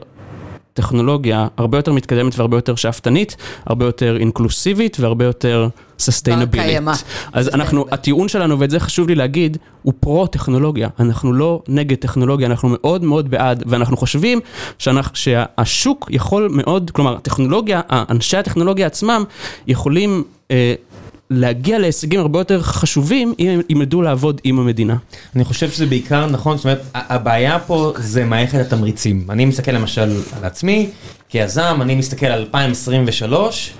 טכנולוגיה 0.77 1.47
הרבה 1.57 1.77
יותר 1.77 1.93
מתקדמת 1.93 2.39
והרבה 2.39 2.57
יותר 2.57 2.75
שאפתנית, 2.75 3.35
הרבה 3.65 3.85
יותר 3.85 4.17
אינקלוסיבית 4.17 4.97
והרבה 4.99 5.25
יותר 5.25 5.67
סוסטיינבילית. 5.99 6.67
קיימא. 6.67 6.93
אז 7.33 7.49
אנחנו, 7.49 7.85
הטיעון 7.91 8.27
שלנו, 8.27 8.59
ואת 8.59 8.69
זה 8.69 8.79
חשוב 8.79 9.07
לי 9.07 9.15
להגיד, 9.15 9.57
הוא 9.83 9.93
פרו-טכנולוגיה. 9.99 10.89
אנחנו 10.99 11.33
לא 11.33 11.61
נגד 11.67 11.97
טכנולוגיה, 11.97 12.47
אנחנו 12.47 12.69
מאוד 12.71 13.03
מאוד 13.03 13.29
בעד, 13.29 13.63
ואנחנו 13.67 13.97
חושבים 13.97 14.39
שאנחנו, 14.77 15.15
שהשוק 15.15 16.07
יכול 16.11 16.49
מאוד, 16.51 16.91
כלומר, 16.91 17.17
טכנולוגיה, 17.19 17.81
אנשי 17.89 18.37
הטכנולוגיה 18.37 18.87
עצמם 18.87 19.23
יכולים 19.67 20.23
אה, 20.51 20.73
להגיע 21.29 21.79
להישגים 21.79 22.19
הרבה 22.19 22.39
יותר 22.39 22.61
חשובים 22.61 23.33
אם 23.39 23.47
הם 23.47 23.61
ילמדו 23.69 24.01
לעבוד 24.01 24.41
עם 24.43 24.59
המדינה. 24.59 24.95
אני 25.35 25.43
חושב 25.43 25.71
שזה 25.71 25.85
בעיקר 25.85 26.25
נכון, 26.25 26.57
זאת 26.57 26.65
אומרת, 26.65 26.81
הבעיה 26.93 27.59
פה 27.59 27.93
זה 27.97 28.25
מערכת 28.25 28.59
התמריצים. 28.59 29.25
אני 29.29 29.45
מסתכל 29.45 29.71
למשל 29.71 30.01
על 30.37 30.45
עצמי, 30.45 30.89
כיזם, 31.29 31.77
אני 31.81 31.95
מסתכל 31.95 32.25
על 32.25 32.39
2023, 32.39 33.73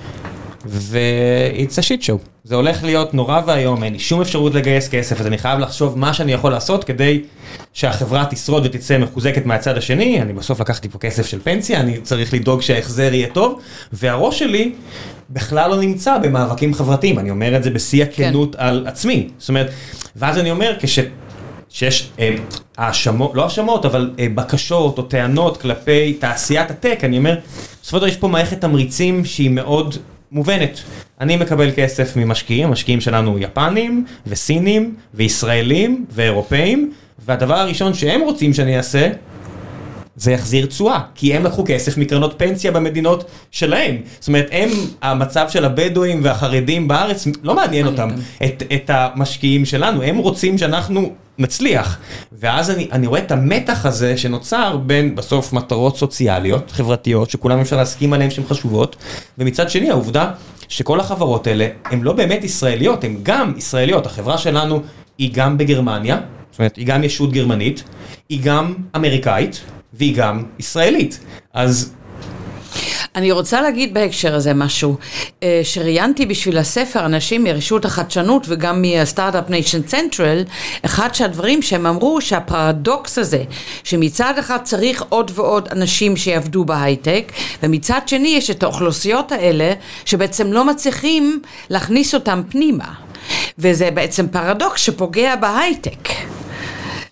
ו-it's 0.65 1.74
a 1.74 1.82
shit 1.82 2.04
show. 2.04 2.28
זה 2.43 2.56
הולך 2.56 2.84
להיות 2.84 3.13
נורא 3.13 3.41
ואיום, 3.46 3.84
אין 3.84 3.93
לי 3.93 4.00
שום 4.00 4.22
אפשרות 4.22 4.56
לגייס 4.56 4.89
כסף, 4.89 5.20
אז 5.20 5.28
אני 5.28 5.38
חייב 5.38 5.60
לחשוב 5.60 5.98
מה 5.98 6.13
שאני 6.13 6.34
יכול 6.34 6.52
לעשות 6.52 6.84
כדי 6.84 7.22
שהחברה 7.74 8.26
תשרוד 8.30 8.65
ותצא 8.65 8.98
מחוזקת 8.98 9.46
מהצד 9.46 9.78
השני. 9.78 10.22
אני 10.22 10.34
בסוף 10.34 10.62
לקחתי 10.62 10.89
פה 10.89 11.00
כסף 11.00 11.26
של 11.26 11.39
פנסיה, 11.43 11.80
אני 11.80 12.02
צריך 12.02 12.34
לדאוג 12.34 12.62
שההחזר 12.62 13.13
יהיה 13.13 13.28
טוב, 13.34 13.60
והראש 13.93 14.39
שלי 14.39 14.74
בכלל 15.30 15.70
לא 15.70 15.82
נמצא 15.82 16.17
במאבקים 16.17 16.74
חברתיים, 16.74 17.20
אני 17.20 17.30
אומר 17.30 17.58
את 17.58 17.63
זה 17.63 17.70
בשיא 17.70 18.04
הכנות 18.04 18.56
על 18.56 18.88
עצמי. 18.88 19.30
זאת 19.38 19.50
אומרת, 19.50 19.70
ואז 20.15 20.38
אני 20.38 20.52
אומר, 20.52 20.74
כש... 20.80 21.00
שיש 21.70 22.10
אה, 22.20 22.36
האשמות, 22.78 23.32
לא 23.36 23.43
האשמות, 23.43 23.86
אבל 23.86 24.12
אה, 24.20 24.28
בקשות 24.36 24.98
או 24.98 25.04
טענות 25.04 25.58
כלפי 25.62 26.13
תעשיית 26.13 26.72
הטק, 26.72 27.00
אני 27.04 27.17
אומר, 27.17 27.39
בסופו 27.82 27.98
של 27.98 27.98
דבר 27.98 28.08
יש 28.08 28.17
פה 28.17 28.28
מערכת 28.28 28.62
תמריצים 28.62 29.26
שהיא 29.26 29.50
מאוד 29.50 29.96
מובנת. 30.32 30.80
אני 31.22 31.38
מקבל 31.38 31.72
כסף 31.76 32.16
ממשקיעים, 32.16 32.68
המשקיעים 32.68 33.02
שלנו 33.02 33.40
יפנים 33.40 34.06
וסינים 34.28 34.96
וישראלים 35.13 36.06
ואירופאים, 36.12 36.94
והדבר 37.26 37.56
הראשון 37.56 37.94
שהם 37.94 38.22
רוצים 38.22 38.54
שאני 38.54 38.78
אעשה, 38.78 39.10
זה 40.17 40.32
יחזיר 40.32 40.65
תשואה, 40.65 40.99
כי 41.15 41.34
הם 41.34 41.43
לקחו 41.43 41.63
כסף 41.67 41.97
מקרנות 41.97 42.34
פנסיה 42.38 42.71
במדינות 42.71 43.23
שלהם. 43.51 43.95
זאת 44.19 44.27
אומרת, 44.27 44.47
הם, 44.51 44.69
המצב 45.01 45.49
של 45.49 45.65
הבדואים 45.65 46.19
והחרדים 46.23 46.88
בארץ 46.88 47.27
לא 47.43 47.56
מעניין 47.56 47.88
אותם, 47.88 48.10
את, 48.45 48.63
את 48.73 48.89
המשקיעים 48.93 49.65
שלנו, 49.65 50.03
הם 50.03 50.17
רוצים 50.17 50.58
שאנחנו 50.58 51.13
נצליח. 51.38 51.97
ואז 52.32 52.71
אני, 52.71 52.88
אני 52.91 53.08
רואה 53.08 53.19
את 53.19 53.32
המתח 53.32 53.86
הזה 53.86 54.17
שנוצר 54.17 54.77
בין 54.77 55.15
בסוף 55.15 55.53
מטרות 55.53 55.97
סוציאליות, 55.97 56.71
חברתיות, 56.71 57.30
שכולם 57.30 57.60
אפשר 57.60 57.77
להסכים 57.77 58.13
עליהן 58.13 58.30
שהן 58.30 58.45
חשובות, 58.45 58.95
ומצד 59.38 59.69
שני 59.69 59.89
העובדה 59.89 60.32
שכל 60.67 60.99
החברות 60.99 61.47
האלה 61.47 61.67
הן 61.86 62.01
לא 62.01 62.13
באמת 62.13 62.43
ישראליות, 62.43 63.03
הן 63.03 63.17
גם 63.23 63.53
ישראליות. 63.58 64.06
החברה 64.06 64.38
שלנו 64.38 64.82
היא 65.17 65.30
גם 65.34 65.58
בגרמניה, 65.58 66.19
זאת 66.51 66.60
אומרת, 66.60 66.75
היא 66.75 66.86
גם 66.88 67.03
ישות 67.03 67.32
גרמנית, 67.32 67.84
היא 68.30 68.39
גם 68.43 68.73
אמריקאית, 68.95 69.62
והיא 69.93 70.15
גם 70.15 70.43
ישראלית. 70.60 71.19
אז 71.54 71.93
אני 73.17 73.32
רוצה 73.32 73.62
להגיד 73.62 73.93
בהקשר 73.93 74.36
הזה 74.36 74.54
משהו, 74.54 74.97
אה, 75.43 75.62
שראיינתי 75.63 76.26
בשביל 76.26 76.58
הספר 76.58 77.06
אנשים 77.06 77.43
מרשות 77.43 77.86
החדשנות 77.86 78.45
וגם 78.50 78.82
מה 78.82 78.95
Start-Up 78.95 79.50
Nation 79.50 79.82
Central, 79.82 80.43
אחד 80.86 81.15
הדברים 81.15 81.62
שהם 81.62 81.86
אמרו 81.86 82.21
שהפרדוקס 82.21 83.17
הזה, 83.17 83.43
שמצד 83.84 84.34
אחד 84.39 84.58
צריך 84.63 85.04
עוד 85.10 85.32
ועוד 85.36 85.67
אנשים 85.71 86.17
שיעבדו 86.17 86.65
בהייטק, 86.65 87.32
ומצד 87.63 88.02
שני 88.08 88.28
יש 88.28 88.50
את 88.50 88.63
האוכלוסיות 88.63 89.32
האלה 89.32 89.73
שבעצם 90.06 90.54
לא 90.54 90.65
מצליחים 90.65 91.41
להכניס 91.69 92.13
אותם 92.13 92.41
פנימה. 92.50 92.93
וזה 93.60 93.91
בעצם 93.91 94.28
פרדוקס 94.28 94.82
שפוגע 94.82 95.36
בהייטק. 95.36 96.10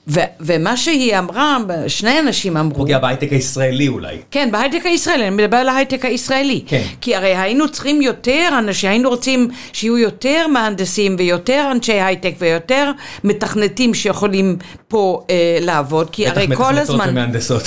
ו- 0.08 0.20
ומה 0.40 0.78
שהיא 0.78 1.18
אמרה, 1.18 1.58
שני 1.88 2.20
אנשים 2.20 2.58
אמרו... 2.58 2.76
פוגע 2.76 3.00
בהייטק 3.00 3.32
הישראלי 3.32 3.88
אולי. 3.88 4.18
כן, 4.32 4.50
בהייטק 4.52 4.86
הישראלי, 4.86 5.28
אני 5.28 5.36
מדבר 5.36 5.58
על 5.58 5.70
ההייטק 5.70 6.06
הישראלי. 6.06 6.64
כן. 6.68 6.84
כי 7.02 7.16
הרי 7.16 7.36
היינו 7.36 7.70
צריכים 7.70 8.02
יותר 8.02 8.50
אנשים, 8.60 8.90
היינו 8.90 9.10
רוצים 9.10 9.50
שיהיו 9.74 9.98
יותר 9.98 10.48
מהנדסים 10.48 11.16
ויותר 11.20 11.70
אנשי 11.72 12.02
הייטק 12.02 12.34
ויותר 12.40 12.92
מתכנתים 13.24 13.94
שיכולים 13.94 14.58
פה 14.88 15.22
אה, 15.30 15.58
לעבוד, 15.62 16.10
כי 16.10 16.28
הרי 16.28 16.48
בטח 16.48 16.58
כל 16.58 16.64
מתכנתות 16.64 16.90
הזמן... 16.90 17.10
ומהנדסות. 17.10 17.64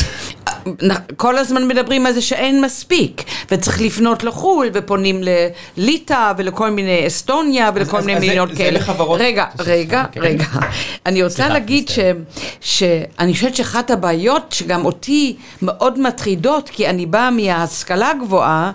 כל 1.17 1.39
הזמן 1.39 1.69
מדברים 1.69 2.07
על 2.07 2.13
זה 2.13 2.21
שאין 2.23 2.61
מספיק, 2.65 3.23
וצריך 3.51 3.81
לפנות 3.81 4.25
לחו"ל, 4.25 4.71
ופונים 4.75 5.21
לליטא 5.77 6.33
ולכל 6.37 6.71
מיני 6.71 7.07
אסטוניה 7.07 7.71
ולכל 7.75 7.97
אז- 7.99 8.07
מיני 8.07 8.19
אז 8.19 8.23
זה- 8.25 8.29
מדינות 8.29 8.49
זה 8.49 8.57
כאלה. 8.57 8.79
לחברות- 8.79 9.21
רגע, 9.21 9.45
רגע, 9.59 10.05
אוקיי. 10.07 10.23
רגע. 10.23 10.45
אני 11.07 11.23
רוצה 11.23 11.35
סליחה, 11.37 11.53
להגיד 11.53 11.89
ש. 11.89 11.99
שאני 12.61 13.33
חושבת 13.35 13.57
שאחת 13.57 13.91
הבעיות 13.91 14.43
שגם 14.53 14.85
אותי 14.85 15.37
מאוד 15.63 15.99
מטרידות, 16.01 16.69
כי 16.69 16.87
אני 16.89 17.07
באה 17.07 17.31
מההשכלה 17.31 18.11
הגבוהה, 18.11 18.71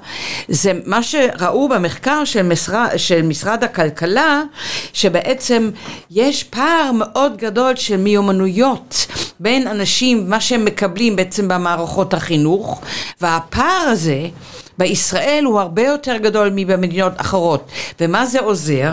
זה 0.47 0.71
מה 0.85 1.03
שראו 1.03 1.69
במחקר 1.69 2.25
של 2.25 2.41
משרד, 2.43 2.87
של 2.97 3.21
משרד 3.21 3.63
הכלכלה, 3.63 4.41
שבעצם 4.93 5.69
יש 6.11 6.43
פער 6.43 6.91
מאוד 6.93 7.37
גדול 7.37 7.75
של 7.75 7.97
מיומנויות 7.97 9.07
בין 9.39 9.67
אנשים, 9.67 10.29
מה 10.29 10.39
שהם 10.41 10.65
מקבלים 10.65 11.15
בעצם 11.15 11.47
במערכות 11.47 11.82
החינוך, 12.13 12.81
והפער 13.21 13.87
הזה 13.91 14.27
בישראל 14.77 15.43
הוא 15.45 15.59
הרבה 15.59 15.81
יותר 15.81 16.17
גדול 16.17 16.51
מבמדינות 16.55 17.13
אחרות. 17.17 17.67
ומה 18.01 18.25
זה 18.25 18.39
עוזר? 18.39 18.91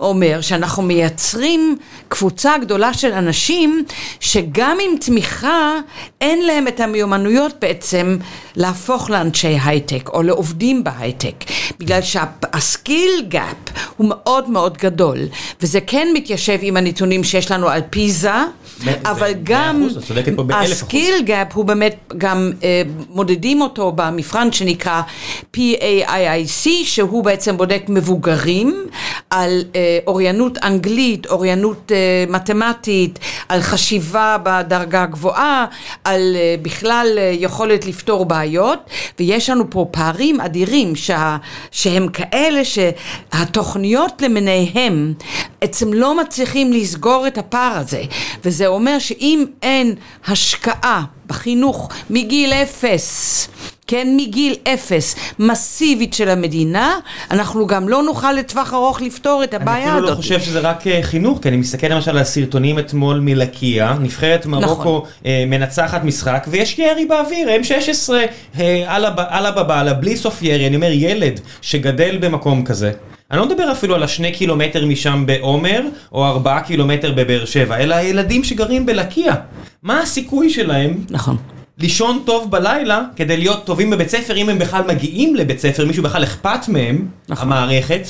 אומר 0.00 0.40
שאנחנו 0.40 0.82
מייצרים 0.82 1.76
קבוצה 2.08 2.58
גדולה 2.58 2.94
של 2.94 3.12
אנשים 3.12 3.84
שגם 4.20 4.78
עם 4.80 4.98
תמיכה 4.98 5.74
אין 6.20 6.46
להם 6.46 6.68
את 6.68 6.80
המיומנויות 6.80 7.54
בעצם 7.60 8.16
להפוך 8.56 9.10
לאנשי 9.10 9.58
הייטק 9.64 10.08
או 10.12 10.22
לעובדים 10.22 10.84
בהייטק. 10.84 11.34
בגלל 11.78 12.02
שה 12.02 12.42
skill 12.42 13.10
gap 13.28 13.56
הוא 13.96 14.08
מאוד 14.08 14.50
מאוד 14.50 14.76
גדול, 14.76 15.18
וזה 15.62 15.80
כן 15.80 16.08
מתיישב 16.14 16.58
עם 16.62 16.76
הנתונים 16.76 17.24
שיש 17.24 17.50
לנו 17.50 17.68
על 17.68 17.80
פיז"ה, 17.90 18.32
אבל 19.04 19.32
גם. 19.42 19.88
ה 20.50 20.61
skill 20.61 21.14
gap 21.24 21.54
הוא 21.54 21.64
באמת 21.64 22.12
גם 22.18 22.52
אה, 22.62 22.82
מודדים 23.08 23.60
אותו 23.60 23.92
במבחן 23.92 24.52
שנקרא 24.52 25.02
PIAAC, 25.56 26.68
שהוא 26.84 27.24
בעצם 27.24 27.56
בודק 27.56 27.82
מבוגרים 27.88 28.86
על 29.30 29.64
אה, 29.76 29.98
אוריינות 30.06 30.58
אנגלית, 30.62 31.26
אוריינות 31.26 31.92
אה, 31.92 32.24
מתמטית, 32.28 33.18
על 33.48 33.60
חשיבה 33.60 34.36
בדרגה 34.42 35.06
גבוהה, 35.06 35.66
על 36.04 36.36
אה, 36.36 36.54
בכלל 36.62 37.14
אה, 37.18 37.32
יכולת 37.38 37.86
לפתור 37.86 38.24
בעיות, 38.24 38.78
ויש 39.18 39.50
לנו 39.50 39.70
פה 39.70 39.86
פערים 39.90 40.40
אדירים 40.40 40.96
שה, 40.96 41.36
שהם 41.70 42.08
כאלה 42.08 42.60
שהתוכניות 42.64 44.22
למיניהם 44.22 45.14
בעצם 45.60 45.92
לא 45.92 46.20
מצליחים 46.20 46.72
לסגור 46.72 47.26
את 47.26 47.38
הפער 47.38 47.76
הזה, 47.76 48.02
וזה 48.44 48.66
אומר 48.66 48.98
שאם 48.98 49.44
אין 49.62 49.94
השקעה 50.26 51.04
בחינוך 51.26 51.88
מגיל 52.10 52.52
אפס, 52.52 53.48
כן, 53.90 54.08
מגיל 54.16 54.54
אפס, 54.74 55.14
מסיבית 55.38 56.14
של 56.14 56.28
המדינה, 56.28 56.94
אנחנו 57.30 57.66
גם 57.66 57.88
לא 57.88 58.02
נוכל 58.02 58.32
לטווח 58.32 58.74
ארוך 58.74 59.02
לפתור 59.02 59.44
את 59.44 59.54
אני 59.54 59.62
הבעיה 59.62 59.86
אפילו 59.86 60.00
לא 60.00 60.06
הזאת. 60.06 60.16
חושב 60.16 60.40
שזה 60.40 60.60
רק 60.60 60.86
אה, 60.86 60.98
חינוך, 61.02 61.38
כי 61.42 61.48
אני 61.48 61.56
מסתכל 61.56 61.86
למשל 61.86 62.10
על 62.10 62.18
הסרטונים 62.18 62.78
אתמול 62.78 63.20
מלקיה, 63.20 63.96
נבחרת 64.00 64.46
נכון. 64.46 64.64
מרוקו 64.64 65.04
אה, 65.26 65.44
מנצחת 65.46 66.04
משחק, 66.04 66.46
ויש 66.50 66.78
ירי 66.78 67.04
באוויר, 67.06 67.48
M16, 67.48 68.12
אה, 68.60 68.96
אללה 68.96 69.10
ב- 69.10 69.20
אללה 69.20 69.50
בבעלה, 69.50 69.94
בלי 69.94 70.16
סוף 70.16 70.42
ירי, 70.42 70.66
אני 70.66 70.76
אומר 70.76 70.90
ילד 70.92 71.40
שגדל 71.60 72.16
במקום 72.20 72.64
כזה. 72.64 72.92
אני 73.30 73.38
לא 73.38 73.46
מדבר 73.46 73.72
אפילו 73.72 73.94
על 73.94 74.02
השני 74.02 74.32
קילומטר 74.32 74.86
משם 74.86 75.24
בעומר, 75.26 75.82
או 76.12 76.26
ארבעה 76.26 76.60
קילומטר 76.60 77.12
בבאר 77.12 77.44
שבע, 77.44 77.76
אלא 77.76 77.94
הילדים 77.94 78.44
שגרים 78.44 78.86
בלקיה. 78.86 79.34
מה 79.82 80.00
הסיכוי 80.00 80.50
שלהם 80.50 80.94
נכון. 81.10 81.36
לישון 81.78 82.22
טוב 82.24 82.50
בלילה 82.50 83.02
כדי 83.16 83.36
להיות 83.36 83.64
טובים 83.64 83.90
בבית 83.90 84.10
ספר, 84.10 84.36
אם 84.36 84.48
הם 84.48 84.58
בכלל 84.58 84.82
מגיעים 84.88 85.36
לבית 85.36 85.60
ספר, 85.60 85.86
מישהו 85.86 86.02
בכלל 86.02 86.24
אכפת 86.24 86.68
מהם, 86.68 87.08
נכון. 87.28 87.46
המערכת, 87.46 88.06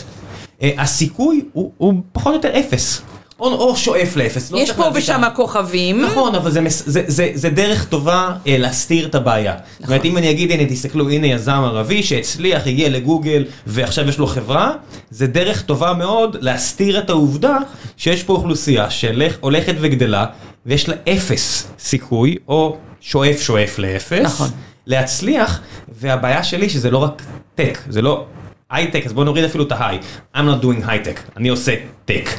אה, 0.63 0.71
הסיכוי 0.79 1.45
הוא, 1.53 1.73
הוא 1.79 1.95
פחות 2.13 2.33
או 2.33 2.37
יותר 2.37 2.61
אפס. 2.61 3.03
או, 3.41 3.47
או 3.53 3.77
שואף 3.77 4.17
לאפס. 4.17 4.51
לא 4.51 4.59
יש 4.59 4.71
פה 4.71 4.85
ושם 4.95 5.23
כוכבים. 5.35 6.03
נכון, 6.03 6.35
אבל 6.35 6.51
זה, 6.51 6.61
זה, 6.69 7.03
זה, 7.07 7.31
זה 7.35 7.51
דרך 7.51 7.85
טובה 7.85 8.33
אה, 8.47 8.59
להסתיר 8.59 9.07
את 9.07 9.15
הבעיה. 9.15 9.53
נכון. 9.53 9.65
זאת 9.79 9.89
אומרת, 9.89 10.05
אם 10.05 10.17
אני 10.17 10.31
אגיד, 10.31 10.51
הנה, 10.51 10.65
תסתכלו, 10.67 11.11
הנה 11.11 11.27
יזם 11.27 11.61
ערבי 11.65 12.03
שהצליח, 12.03 12.67
הגיע 12.67 12.89
לגוגל, 12.89 13.45
ועכשיו 13.67 14.09
יש 14.09 14.19
לו 14.19 14.27
חברה, 14.27 14.73
זה 15.11 15.27
דרך 15.27 15.63
טובה 15.63 15.93
מאוד 15.93 16.37
להסתיר 16.41 16.99
את 16.99 17.11
העובדה 17.11 17.57
שיש 17.97 18.23
פה 18.23 18.33
אוכלוסייה 18.33 18.91
שהולכת 18.91 19.75
וגדלה, 19.81 20.27
ויש 20.67 20.89
לה 20.89 20.95
אפס 21.09 21.69
סיכוי, 21.79 22.37
או 22.49 22.77
שואף 23.01 23.41
שואף 23.41 23.79
לאפס, 23.79 24.21
נכון. 24.25 24.49
להצליח, 24.87 25.61
והבעיה 25.89 26.45
שלי 26.45 26.69
שזה 26.69 26.91
לא 26.91 26.99
רק 26.99 27.23
tech, 27.55 27.79
זה 27.89 28.03
לא... 28.03 28.27
הייטק, 28.71 29.03
אז 29.07 29.13
בוא 29.13 29.25
נוריד 29.25 29.45
אפילו 29.45 29.65
את 29.65 29.73
ה 29.73 29.77
high. 29.77 29.99
I'm 30.35 30.39
not 30.39 30.63
doing 30.65 30.89
הייטק, 30.89 31.21
אני 31.37 31.49
עושה 31.49 31.75
tech. 32.05 32.31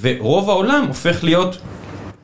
ורוב 0.00 0.50
העולם 0.50 0.84
הופך 0.88 1.24
להיות 1.24 1.58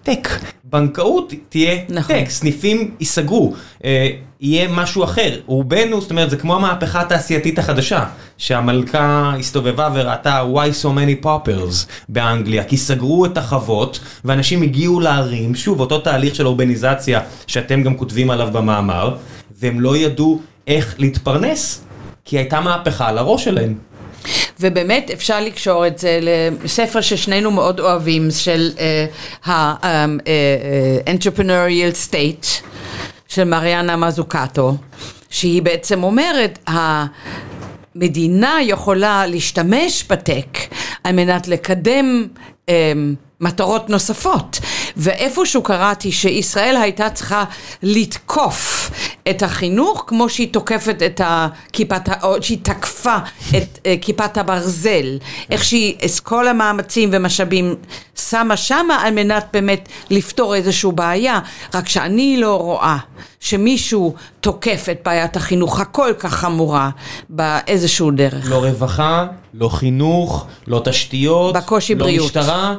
tech. 0.02 0.28
בנקאות 0.64 1.32
תהיה 1.48 1.80
נכון. 1.88 2.16
tech, 2.16 2.30
סניפים 2.30 2.94
ייסגרו, 3.00 3.54
אה, 3.84 4.10
יהיה 4.42 4.68
משהו 4.68 5.04
אחר. 5.04 5.38
רובנו, 5.46 6.00
זאת 6.00 6.10
אומרת, 6.10 6.30
זה 6.30 6.36
כמו 6.36 6.56
המהפכה 6.56 7.00
התעשייתית 7.00 7.58
החדשה, 7.58 8.04
שהמלכה 8.38 9.32
הסתובבה 9.38 9.88
וראתה 9.94 10.42
why 10.54 10.84
so 10.84 10.86
many 10.86 11.24
poppers 11.24 11.86
באנגליה, 12.08 12.64
כי 12.64 12.76
סגרו 12.76 13.26
את 13.26 13.38
החוות, 13.38 14.00
ואנשים 14.24 14.62
הגיעו 14.62 15.00
לערים, 15.00 15.54
שוב, 15.54 15.80
אותו 15.80 15.98
תהליך 15.98 16.34
של 16.34 16.46
אורבניזציה 16.46 17.20
שאתם 17.46 17.82
גם 17.82 17.96
כותבים 17.96 18.30
עליו 18.30 18.48
במאמר, 18.52 19.16
והם 19.60 19.80
לא 19.80 19.96
ידעו 19.96 20.40
איך 20.66 20.94
להתפרנס, 20.98 21.84
כי 22.24 22.38
הייתה 22.38 22.60
מהפכה 22.60 23.08
על 23.08 23.18
הראש 23.18 23.44
שלהם. 23.44 23.74
ובאמת 24.60 25.10
אפשר 25.14 25.40
לקשור 25.40 25.86
את 25.86 25.98
זה 25.98 26.18
לספר 26.22 27.00
ששנינו 27.00 27.50
מאוד 27.50 27.80
אוהבים, 27.80 28.30
של 28.30 28.70
ה-entrepreneurial 29.46 32.08
state, 32.08 32.62
של 33.32 33.44
מריאנה 33.44 33.96
מזוקטו, 33.96 34.76
שהיא 35.30 35.62
בעצם 35.62 36.02
אומרת, 36.02 36.58
המדינה 36.66 38.58
יכולה 38.62 39.26
להשתמש 39.26 40.04
בטק 40.10 40.58
על 41.04 41.14
מנת 41.14 41.48
לקדם 41.48 42.26
אמ, 42.68 43.14
מטרות 43.40 43.90
נוספות. 43.90 44.58
ואיפשהו 44.96 45.62
קראתי 45.62 46.12
שישראל 46.12 46.76
הייתה 46.76 47.10
צריכה 47.10 47.44
לתקוף 47.82 48.90
את 49.30 49.42
החינוך 49.42 50.04
כמו 50.06 50.28
שהיא 50.28 50.52
תוקפת 50.52 51.02
את 51.06 51.20
הכיפת, 51.24 52.08
ה- 52.08 52.22
או 52.26 52.42
שהיא 52.42 52.58
תקפה 52.62 53.16
את 53.56 53.78
אה, 53.86 53.94
כיפת 54.00 54.36
הברזל, 54.36 55.18
איך 55.50 55.64
שהיא 55.64 55.94
את 56.04 56.20
כל 56.20 56.48
המאמצים 56.48 57.08
ומשאבים 57.12 57.74
שמה 58.30 58.56
שמה 58.56 58.94
על 59.02 59.14
מנת 59.14 59.46
באמת 59.52 59.88
לפתור 60.10 60.54
איזושהי 60.54 60.90
בעיה, 60.94 61.40
רק 61.74 61.88
שאני 61.88 62.36
לא 62.40 62.56
רואה 62.56 62.96
שמישהו 63.40 64.14
תוקף 64.40 64.86
את 64.90 65.00
בעיית 65.04 65.36
החינוך 65.36 65.80
הכל 65.80 66.12
כך 66.18 66.34
חמורה 66.34 66.90
באיזשהו 67.28 68.10
דרך. 68.10 68.50
לא 68.50 68.56
רווחה, 68.56 69.26
לא 69.54 69.68
חינוך, 69.68 70.46
לא 70.66 70.82
תשתיות, 70.84 71.54
בקושי 71.56 71.94
לא 71.94 72.00
בריאות. 72.04 72.26
משטרה. 72.26 72.74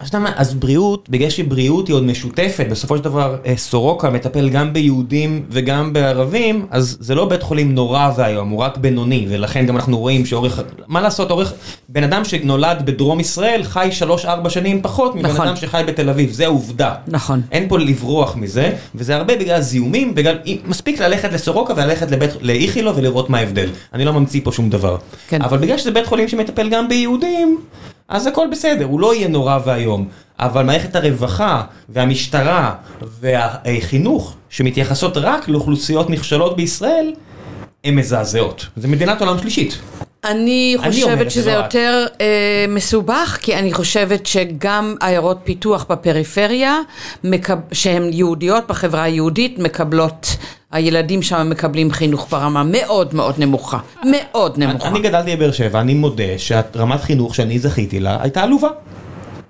אז 0.00 0.08
אתה 0.08 0.16
יודע 0.16 0.30
מה, 0.30 0.36
אז 0.36 0.54
בריאות, 0.54 1.08
בגלל 1.08 1.30
שבריאות 1.30 1.88
היא 1.88 1.94
עוד 1.94 2.02
משותפת, 2.02 2.66
בסופו 2.70 2.96
של 2.96 3.04
דבר 3.04 3.36
אה, 3.46 3.56
סורוקה 3.56 4.10
מטפל 4.10 4.48
גם 4.48 4.72
ביהודים 4.72 5.44
וגם 5.50 5.92
בערבים, 5.92 6.66
אז 6.70 6.96
זה 7.00 7.14
לא 7.14 7.24
בית 7.28 7.42
חולים 7.42 7.74
נורא 7.74 8.10
ואיום, 8.16 8.48
הוא 8.48 8.58
רק 8.58 8.76
בינוני, 8.76 9.26
ולכן 9.28 9.66
גם 9.66 9.76
אנחנו 9.76 9.98
רואים 9.98 10.26
שאורך, 10.26 10.60
מה 10.86 11.00
לעשות, 11.00 11.30
אורך, 11.30 11.52
בן 11.88 12.04
אדם 12.04 12.24
שנולד 12.24 12.82
בדרום 12.86 13.20
ישראל 13.20 13.62
חי 13.62 13.90
3-4 14.24 14.48
שנים 14.48 14.82
פחות 14.82 15.14
מבן 15.14 15.28
נכון. 15.28 15.46
אדם 15.46 15.56
שחי 15.56 15.82
בתל 15.86 16.08
אביב, 16.08 16.32
זה 16.32 16.44
העובדה. 16.44 16.94
נכון. 17.06 17.40
אין 17.52 17.68
פה 17.68 17.78
לברוח 17.78 18.36
מזה, 18.36 18.72
וזה 18.94 19.16
הרבה 19.16 19.36
בגלל 19.36 19.60
זיהומים, 19.60 20.14
בגלל, 20.14 20.38
מספיק 20.64 21.00
ללכת 21.00 21.32
לסורוקה 21.32 21.72
וללכת 21.76 22.10
לבית, 22.10 22.30
לאיכילו 22.40 22.96
ולראות 22.96 23.30
מה 23.30 23.38
ההבדל. 23.38 23.68
אני 23.94 24.04
לא 24.04 24.12
ממציא 24.12 24.40
פה 24.44 24.52
שום 24.52 24.70
דבר. 24.70 24.96
כן. 25.28 25.42
אבל 25.42 25.58
בגלל 25.58 25.78
שזה 25.78 25.90
בית 25.90 26.06
חולים 26.06 26.28
שמטפל 26.28 26.68
גם 26.68 26.88
ביהודים, 26.88 27.58
אז 28.08 28.26
הכל 28.26 28.48
בסדר, 28.52 28.84
הוא 28.84 29.00
לא 29.00 29.14
יהיה 29.14 29.28
נורא 29.28 29.58
ואיום. 29.64 30.08
אבל 30.38 30.64
מערכת 30.64 30.96
הרווחה 30.96 31.64
והמשטרה 31.88 32.74
והחינוך, 33.20 34.36
שמתייחסות 34.48 35.16
רק 35.16 35.48
לאוכלוסיות 35.48 36.10
נכשלות 36.10 36.56
בישראל, 36.56 37.14
הן 37.84 37.94
מזעזעות. 37.94 38.66
זה 38.76 38.88
מדינת 38.88 39.20
עולם 39.20 39.38
שלישית. 39.38 39.78
אני 40.24 40.76
חושבת 40.78 41.30
שזה 41.30 41.54
לא 41.54 41.60
את. 41.60 41.64
יותר 41.64 42.06
אה, 42.20 42.64
מסובך, 42.68 43.38
כי 43.42 43.54
אני 43.54 43.72
חושבת 43.72 44.26
שגם 44.26 44.94
עיירות 45.00 45.38
פיתוח 45.44 45.86
בפריפריה, 45.90 46.78
מקב... 47.24 47.54
שהן 47.72 48.10
יהודיות 48.12 48.64
בחברה 48.68 49.02
היהודית, 49.02 49.58
מקבלות, 49.58 50.36
הילדים 50.72 51.22
שם 51.22 51.50
מקבלים 51.50 51.90
חינוך 51.90 52.26
ברמה 52.30 52.62
מאוד 52.64 53.14
מאוד 53.14 53.34
נמוכה. 53.38 53.78
מאוד 54.10 54.58
נמוכה. 54.58 54.88
אני 54.88 55.00
גדלתי 55.00 55.36
בבאר 55.36 55.52
שבע, 55.52 55.80
אני 55.80 55.94
מודה 55.94 56.38
שהרמת 56.38 57.00
חינוך 57.00 57.34
שאני 57.34 57.58
זכיתי 57.58 58.00
לה 58.00 58.18
הייתה 58.20 58.42
עלובה. 58.42 58.68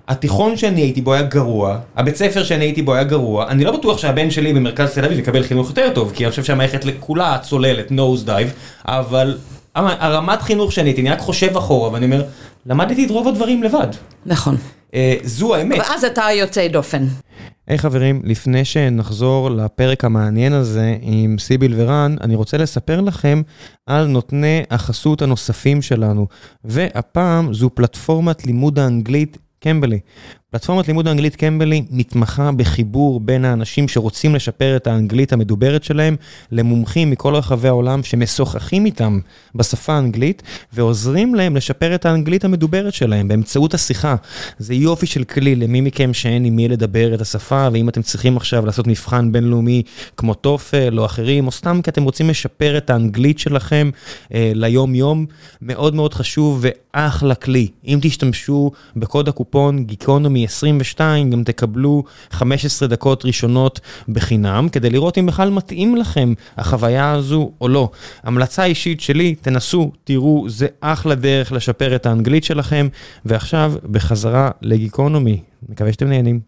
התיכון 0.08 0.56
שאני 0.56 0.80
הייתי 0.80 1.00
בו 1.00 1.12
היה 1.12 1.22
גרוע, 1.22 1.78
הבית 1.96 2.16
ספר 2.16 2.44
שאני 2.44 2.64
הייתי 2.64 2.82
בו 2.82 2.94
היה 2.94 3.04
גרוע, 3.04 3.48
אני 3.48 3.64
לא 3.64 3.72
בטוח 3.72 3.98
שהבן 3.98 4.30
שלי 4.30 4.52
במרכז 4.52 4.94
תל 4.94 5.04
אביב 5.04 5.18
יקבל 5.18 5.42
חינוך 5.42 5.68
יותר 5.68 5.90
טוב, 5.94 6.12
כי 6.14 6.24
אני 6.24 6.30
חושב 6.30 6.44
שהמערכת 6.44 6.84
כולה 7.00 7.38
צוללת, 7.42 7.90
nose 7.90 8.26
dive, 8.26 8.50
אבל 8.84 9.36
הרמת 9.74 10.42
חינוך 10.42 10.72
שאני 10.72 10.88
הייתי, 10.88 11.00
אני 11.00 11.10
רק 11.10 11.20
חושב 11.20 11.56
אחורה 11.56 11.92
ואני 11.92 12.04
אומר, 12.04 12.24
למדתי 12.66 13.04
את 13.04 13.10
רוב 13.10 13.28
הדברים 13.28 13.62
לבד. 13.62 13.88
נכון. 14.26 14.56
אה, 14.94 15.14
זו 15.22 15.54
האמת. 15.54 15.78
ואז 15.78 16.04
אתה 16.04 16.22
יוצא 16.32 16.68
דופן. 16.68 17.06
היי 17.66 17.78
hey, 17.78 17.80
חברים, 17.80 18.20
לפני 18.24 18.64
שנחזור 18.64 19.50
לפרק 19.50 20.04
המעניין 20.04 20.52
הזה 20.52 20.96
עם 21.00 21.36
סיביל 21.38 21.74
ורן, 21.76 22.16
אני 22.20 22.34
רוצה 22.34 22.56
לספר 22.56 23.00
לכם 23.00 23.42
על 23.86 24.06
נותני 24.06 24.62
החסות 24.70 25.22
הנוספים 25.22 25.82
שלנו. 25.82 26.26
והפעם 26.64 27.54
זו 27.54 27.70
פלטפורמת 27.70 28.46
לימוד 28.46 28.78
האנגלית 28.78 29.38
קמבלי. 29.60 30.00
פלטפורמת 30.50 30.88
לימוד 30.88 31.08
האנגלית 31.08 31.36
קמבלי 31.36 31.84
מתמחה 31.90 32.52
בחיבור 32.52 33.20
בין 33.20 33.44
האנשים 33.44 33.88
שרוצים 33.88 34.34
לשפר 34.34 34.76
את 34.76 34.86
האנגלית 34.86 35.32
המדוברת 35.32 35.84
שלהם 35.84 36.16
למומחים 36.52 37.10
מכל 37.10 37.34
רחבי 37.34 37.68
העולם 37.68 38.02
שמשוחחים 38.02 38.86
איתם 38.86 39.18
בשפה 39.54 39.92
האנגלית 39.92 40.42
ועוזרים 40.72 41.34
להם 41.34 41.56
לשפר 41.56 41.94
את 41.94 42.06
האנגלית 42.06 42.44
המדוברת 42.44 42.94
שלהם 42.94 43.28
באמצעות 43.28 43.74
השיחה. 43.74 44.16
זה 44.58 44.74
יופי 44.74 45.06
של 45.06 45.24
כלי 45.24 45.56
למי 45.56 45.80
מכם 45.80 46.14
שאין 46.14 46.44
עם 46.44 46.56
מי 46.56 46.68
לדבר 46.68 47.14
את 47.14 47.20
השפה 47.20 47.68
ואם 47.72 47.88
אתם 47.88 48.02
צריכים 48.02 48.36
עכשיו 48.36 48.66
לעשות 48.66 48.86
מבחן 48.86 49.32
בינלאומי 49.32 49.82
כמו 50.16 50.34
טופל 50.34 50.98
או 50.98 51.04
אחרים 51.04 51.46
או 51.46 51.52
סתם 51.52 51.80
כי 51.82 51.90
אתם 51.90 52.02
רוצים 52.02 52.30
לשפר 52.30 52.78
את 52.78 52.90
האנגלית 52.90 53.38
שלכם 53.38 53.90
אה, 54.34 54.52
ליום 54.54 54.94
יום, 54.94 55.26
מאוד 55.62 55.94
מאוד 55.94 56.14
חשוב 56.14 56.64
ואחלה 56.64 57.34
כלי. 57.34 57.68
אם 57.86 57.98
תשתמשו 58.02 58.70
בקוד 58.96 59.28
הקופון 59.28 59.84
גיקונומי 59.84 60.37
מ-22 60.46 61.00
גם 61.30 61.44
תקבלו 61.44 62.04
15 62.30 62.88
דקות 62.88 63.24
ראשונות 63.24 63.80
בחינם, 64.08 64.68
כדי 64.72 64.90
לראות 64.90 65.18
אם 65.18 65.26
בכלל 65.26 65.50
מתאים 65.50 65.96
לכם 65.96 66.32
החוויה 66.56 67.12
הזו 67.12 67.50
או 67.60 67.68
לא. 67.68 67.90
המלצה 68.22 68.64
אישית 68.64 69.00
שלי, 69.00 69.34
תנסו, 69.34 69.92
תראו, 70.04 70.44
זה 70.48 70.66
אחלה 70.80 71.14
דרך 71.14 71.52
לשפר 71.52 71.96
את 71.96 72.06
האנגלית 72.06 72.44
שלכם, 72.44 72.88
ועכשיו 73.24 73.72
בחזרה 73.90 74.50
לגיקונומי, 74.62 75.40
מקווה 75.68 75.92
שאתם 75.92 76.08
נהנים. 76.08 76.40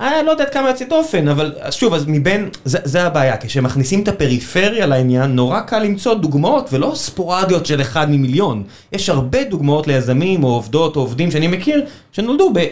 אני 0.00 0.26
לא 0.26 0.30
יודעת 0.30 0.52
כמה 0.52 0.68
יוצא 0.68 0.84
דופן, 0.84 1.28
אבל 1.28 1.54
שוב, 1.70 1.94
אז 1.94 2.04
מבין, 2.08 2.48
זה, 2.64 2.78
זה 2.84 3.02
הבעיה, 3.02 3.36
כשמכניסים 3.36 4.02
את 4.02 4.08
הפריפריה 4.08 4.86
לעניין, 4.86 5.30
נורא 5.30 5.60
קל 5.60 5.78
למצוא 5.78 6.14
דוגמאות 6.14 6.72
ולא 6.72 6.92
ספורדיות 6.94 7.66
של 7.66 7.80
אחד 7.80 8.10
ממיליון. 8.10 8.62
יש 8.92 9.08
הרבה 9.08 9.44
דוגמאות 9.44 9.86
ליזמים 9.86 10.44
או 10.44 10.48
עובדות 10.48 10.96
או 10.96 11.00
עובדים 11.00 11.30
שאני 11.30 11.46
מכיר, 11.48 11.84
שנולדו 12.12 12.50
ב... 12.54 12.66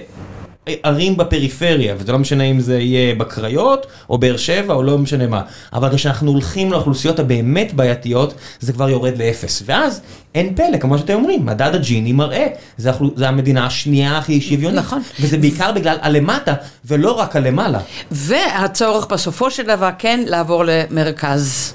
ערים 0.82 1.16
בפריפריה, 1.16 1.94
וזה 1.98 2.12
לא 2.12 2.18
משנה 2.18 2.44
אם 2.44 2.60
זה 2.60 2.78
יהיה 2.78 3.14
בקריות, 3.14 3.86
או 4.10 4.18
באר 4.18 4.36
שבע, 4.36 4.74
או 4.74 4.82
לא 4.82 4.98
משנה 4.98 5.26
מה. 5.26 5.42
אבל 5.72 5.94
כשאנחנו 5.94 6.30
הולכים 6.30 6.72
לאוכלוסיות 6.72 7.18
הבאמת 7.18 7.74
בעייתיות, 7.74 8.34
זה 8.60 8.72
כבר 8.72 8.90
יורד 8.90 9.18
לאפס. 9.18 9.62
ואז 9.66 10.00
אין 10.34 10.54
פלא, 10.54 10.78
כמו 10.80 10.98
שאתם 10.98 11.14
אומרים, 11.14 11.46
מדד 11.46 11.74
הג'יני 11.74 12.12
מראה, 12.12 12.46
זה, 12.76 12.90
זה 13.14 13.28
המדינה 13.28 13.66
השנייה 13.66 14.18
הכי 14.18 14.40
שוויונית. 14.40 14.78
נכון. 14.78 15.02
וזה 15.20 15.38
בעיקר 15.38 15.72
בגלל 15.72 15.96
הלמטה, 16.02 16.54
ולא 16.84 17.12
רק 17.12 17.36
הלמעלה. 17.36 17.80
והצורך 18.10 19.06
בסופו 19.06 19.50
של 19.50 19.62
דבר 19.62 19.90
כן 19.98 20.20
לעבור 20.26 20.64
למרכז. 20.66 21.74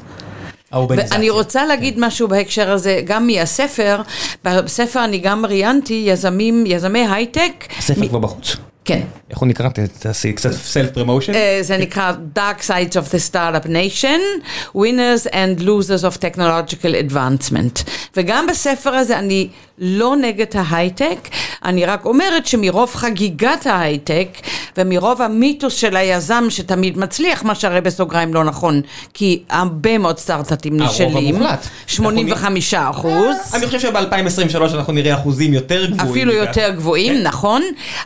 ואני 0.89 1.29
רוצה 1.29 1.65
להגיד 1.65 1.95
משהו 1.97 2.27
בהקשר 2.27 2.71
הזה, 2.71 3.01
גם 3.05 3.27
מהספר, 3.27 4.01
בספר 4.45 5.03
אני 5.03 5.19
גם 5.19 5.45
ראיינתי 5.45 6.03
יזמים, 6.07 6.63
יזמי 6.67 7.07
הייטק. 7.07 7.65
הספר 7.77 8.07
כבר 8.07 8.19
בחוץ. 8.19 8.55
כן. 8.85 9.01
איך 9.29 9.39
הוא 9.39 9.47
נקרא? 9.47 9.69
תעשי 9.99 10.33
קצת 10.33 10.51
self 10.51 10.91
promotion. 10.91 11.33
זה 11.61 11.77
נקרא 11.77 12.11
Dark 12.35 12.61
Sides 12.61 12.93
of 12.93 13.11
the 13.11 13.31
Startup 13.31 13.65
Nation, 13.65 14.43
Winners 14.75 15.31
and 15.31 15.61
Losers 15.61 16.03
of 16.03 16.17
Technological 16.17 17.11
Advancement. 17.11 17.89
וגם 18.17 18.47
בספר 18.47 18.89
הזה 18.89 19.19
אני 19.19 19.47
לא 19.81 20.15
נגד 20.15 20.45
ההייטק, 20.55 21.17
אני 21.65 21.85
רק 21.85 22.05
אומרת 22.05 22.47
שמרוב 22.47 22.95
חגיגת 22.95 23.65
ההייטק 23.65 24.27
ומרוב 24.77 25.21
המיתוס 25.21 25.73
של 25.73 25.95
היזם 25.95 26.43
שתמיד 26.49 26.97
מצליח, 26.97 27.43
מה 27.43 27.55
שהרי 27.55 27.81
בסוגריים 27.81 28.33
לא 28.33 28.43
נכון, 28.43 28.81
כי 29.13 29.43
הרבה 29.49 29.97
מאוד 29.97 30.17
סטארט-אפים 30.17 30.81
נכשלים. 30.81 31.15
הרוב 31.15 31.35
המוחלט. 31.35 31.67
85 31.87 32.73
אחוז. 32.73 33.35
אני 33.53 33.65
חושב 33.65 33.79
שב-2023 33.79 34.75
אנחנו 34.75 34.93
נראה 34.93 35.13
אחוזים 35.13 35.53
יותר 35.53 35.85
גבוהים. 35.85 36.11
אפילו 36.11 36.33
יותר 36.33 36.69
גבוהים, 36.75 37.13
כן. 37.13 37.23
נכון. 37.23 37.61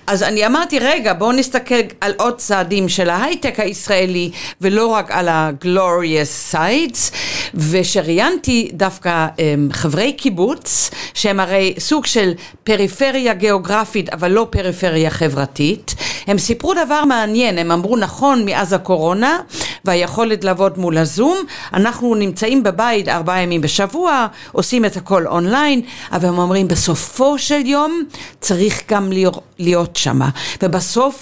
אז 0.07 0.23
אני 0.23 0.45
אמרתי, 0.45 0.79
רגע, 0.79 1.13
בואו 1.13 1.31
נסתכל 1.31 1.75
על 2.01 2.13
עוד 2.17 2.37
צעדים 2.37 2.89
של 2.89 3.09
ההייטק 3.09 3.59
הישראלי, 3.59 4.31
ולא 4.61 4.87
רק 4.87 5.11
על 5.11 5.27
ה-glorious 5.27 6.53
sides, 6.53 7.15
ושראיינתי 7.53 8.69
דווקא 8.73 9.27
um, 9.37 9.39
חברי 9.73 10.13
קיבוץ, 10.13 10.91
שהם 11.13 11.39
הרי 11.39 11.64
סוג 11.79 12.05
של 12.05 12.33
פריפריה 12.63 13.33
גיאוגרפית, 13.33 14.09
אבל 14.09 14.31
לא 14.31 14.47
פריפריה 14.49 15.09
חברתית. 15.09 15.95
הם 16.27 16.37
סיפרו 16.37 16.73
דבר 16.85 17.05
מעניין, 17.05 17.57
הם 17.57 17.71
אמרו 17.71 17.97
נכון 17.97 18.45
מאז 18.45 18.73
הקורונה, 18.73 19.39
והיכולת 19.85 20.43
לעבוד 20.43 20.77
מול 20.79 20.97
הזום, 20.97 21.37
אנחנו 21.73 22.15
נמצאים 22.15 22.63
בבית 22.63 23.09
ארבעה 23.09 23.41
ימים 23.41 23.61
בשבוע, 23.61 24.27
עושים 24.51 24.85
את 24.85 24.97
הכל 24.97 25.27
אונליין, 25.27 25.81
אבל 26.11 26.27
הם 26.27 26.37
אומרים 26.37 26.67
בסופו 26.67 27.37
של 27.39 27.65
יום 27.65 28.03
צריך 28.39 28.81
גם 28.91 29.11
להיות 29.59 29.95
שמה. 29.95 30.29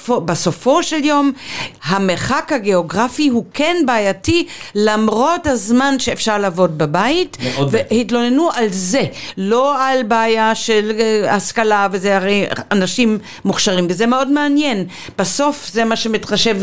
ובסופו 0.08 0.84
של 0.84 1.04
יום 1.06 1.32
המרחק 1.84 2.52
הגיאוגרפי 2.56 3.28
הוא 3.28 3.46
כן 3.54 3.76
בעייתי 3.86 4.48
למרות 4.76 5.48
הזמן 5.48 6.00
שאפשר 6.00 6.38
לעבוד 6.38 6.78
בבית 6.78 7.38
והתלוננו 7.70 8.50
על 8.54 8.68
זה, 8.70 9.04
לא 9.38 9.84
על 9.84 10.04
בעיה 10.04 10.33
של 10.54 10.92
אה, 11.00 11.36
השכלה 11.36 11.88
וזה 11.92 12.16
הרי 12.16 12.46
אנשים 12.72 13.18
מוכשרים 13.46 13.88
וזה 13.90 14.06
מאוד 14.06 14.32
מעניין, 14.32 14.86
בסוף 15.18 15.70
זה 15.74 15.86
מה 15.86 15.96
שמתחשב, 15.96 16.58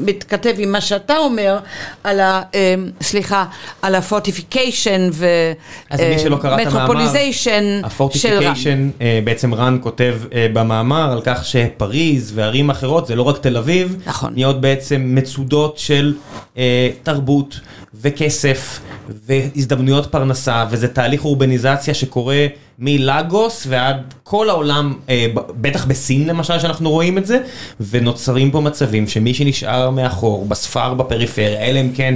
מתכתב 0.00 0.54
עם 0.58 0.72
מה 0.72 0.80
שאתה 0.80 1.16
אומר 1.16 1.58
על 2.04 2.20
ה... 2.20 2.42
אה, 2.54 2.74
סליחה, 3.00 3.44
על 3.82 3.94
הפורטיפיקיישן 3.94 5.10
ומטרופוליזיישן 5.12 7.50
של 7.50 7.50
רן. 7.50 7.84
ה 7.84 7.92
fortification 7.92 8.90
בעצם 9.24 9.54
רן 9.54 9.78
כותב 9.80 10.14
אה, 10.34 10.46
במאמר 10.52 11.12
על 11.12 11.20
כך 11.24 11.44
שפריז 11.44 12.32
וערים 12.34 12.70
אחרות, 12.70 13.06
זה 13.06 13.16
לא 13.16 13.22
רק 13.22 13.38
תל 13.38 13.56
אביב, 13.56 13.96
נכון. 14.06 14.32
נהיות 14.34 14.60
בעצם 14.60 15.02
מצודות 15.14 15.78
של 15.78 16.14
אה, 16.58 16.90
תרבות 17.02 17.60
וכסף 17.94 18.80
והזדמנויות 19.26 20.12
פרנסה, 20.12 20.64
וזה 20.70 20.88
תהליך 20.88 21.24
אורבניזציה 21.24 21.94
שקורה 21.94 22.46
מלאגוס 22.78 23.66
ועד 23.70 24.14
כל 24.22 24.50
העולם, 24.50 24.94
אה, 25.08 25.26
בטח 25.34 25.84
בסין 25.84 26.28
למשל 26.28 26.58
שאנחנו 26.58 26.90
רואים 26.90 27.18
את 27.18 27.26
זה, 27.26 27.38
ונוצרים 27.80 28.50
פה 28.50 28.60
מצבים 28.60 29.08
שמי 29.08 29.34
שנשאר 29.34 29.90
מאחור, 29.90 30.46
בספר 30.46 30.94
בפריפריה, 30.94 31.60
אלא 31.60 31.80
אם 31.80 31.90
כן 31.94 32.14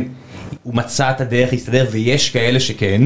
הוא 0.62 0.74
מצא 0.74 1.10
את 1.10 1.20
הדרך 1.20 1.52
להסתדר, 1.52 1.86
ויש 1.90 2.30
כאלה 2.30 2.60
שכן, 2.60 3.02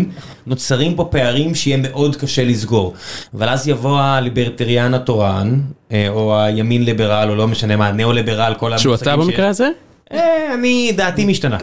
נוצרים 0.47 0.95
פה 0.95 1.09
פערים 1.11 1.55
שיהיה 1.55 1.77
מאוד 1.77 2.17
קשה 2.17 2.45
לסגור. 2.45 2.95
אבל 3.35 3.49
אז 3.49 3.69
יבוא 3.69 4.01
הליברטריאן 4.01 4.95
התורן, 4.95 5.61
אה, 5.93 6.09
או 6.09 6.41
הימין 6.41 6.85
ליברל, 6.85 7.31
או 7.31 7.35
לא 7.35 7.49
משנה 7.49 7.77
מה, 7.77 7.89
הניאו-ליברל, 7.89 8.55
כל 8.59 8.73
המושגים 8.73 8.97
ש... 8.97 9.01
שהוא 9.01 9.13
אתה 9.15 9.17
במקרה 9.17 9.49
הזה? 9.49 9.69
אה, 10.13 10.55
אני, 10.55 10.93
דעתי 10.97 11.25
משתנה. 11.25 11.59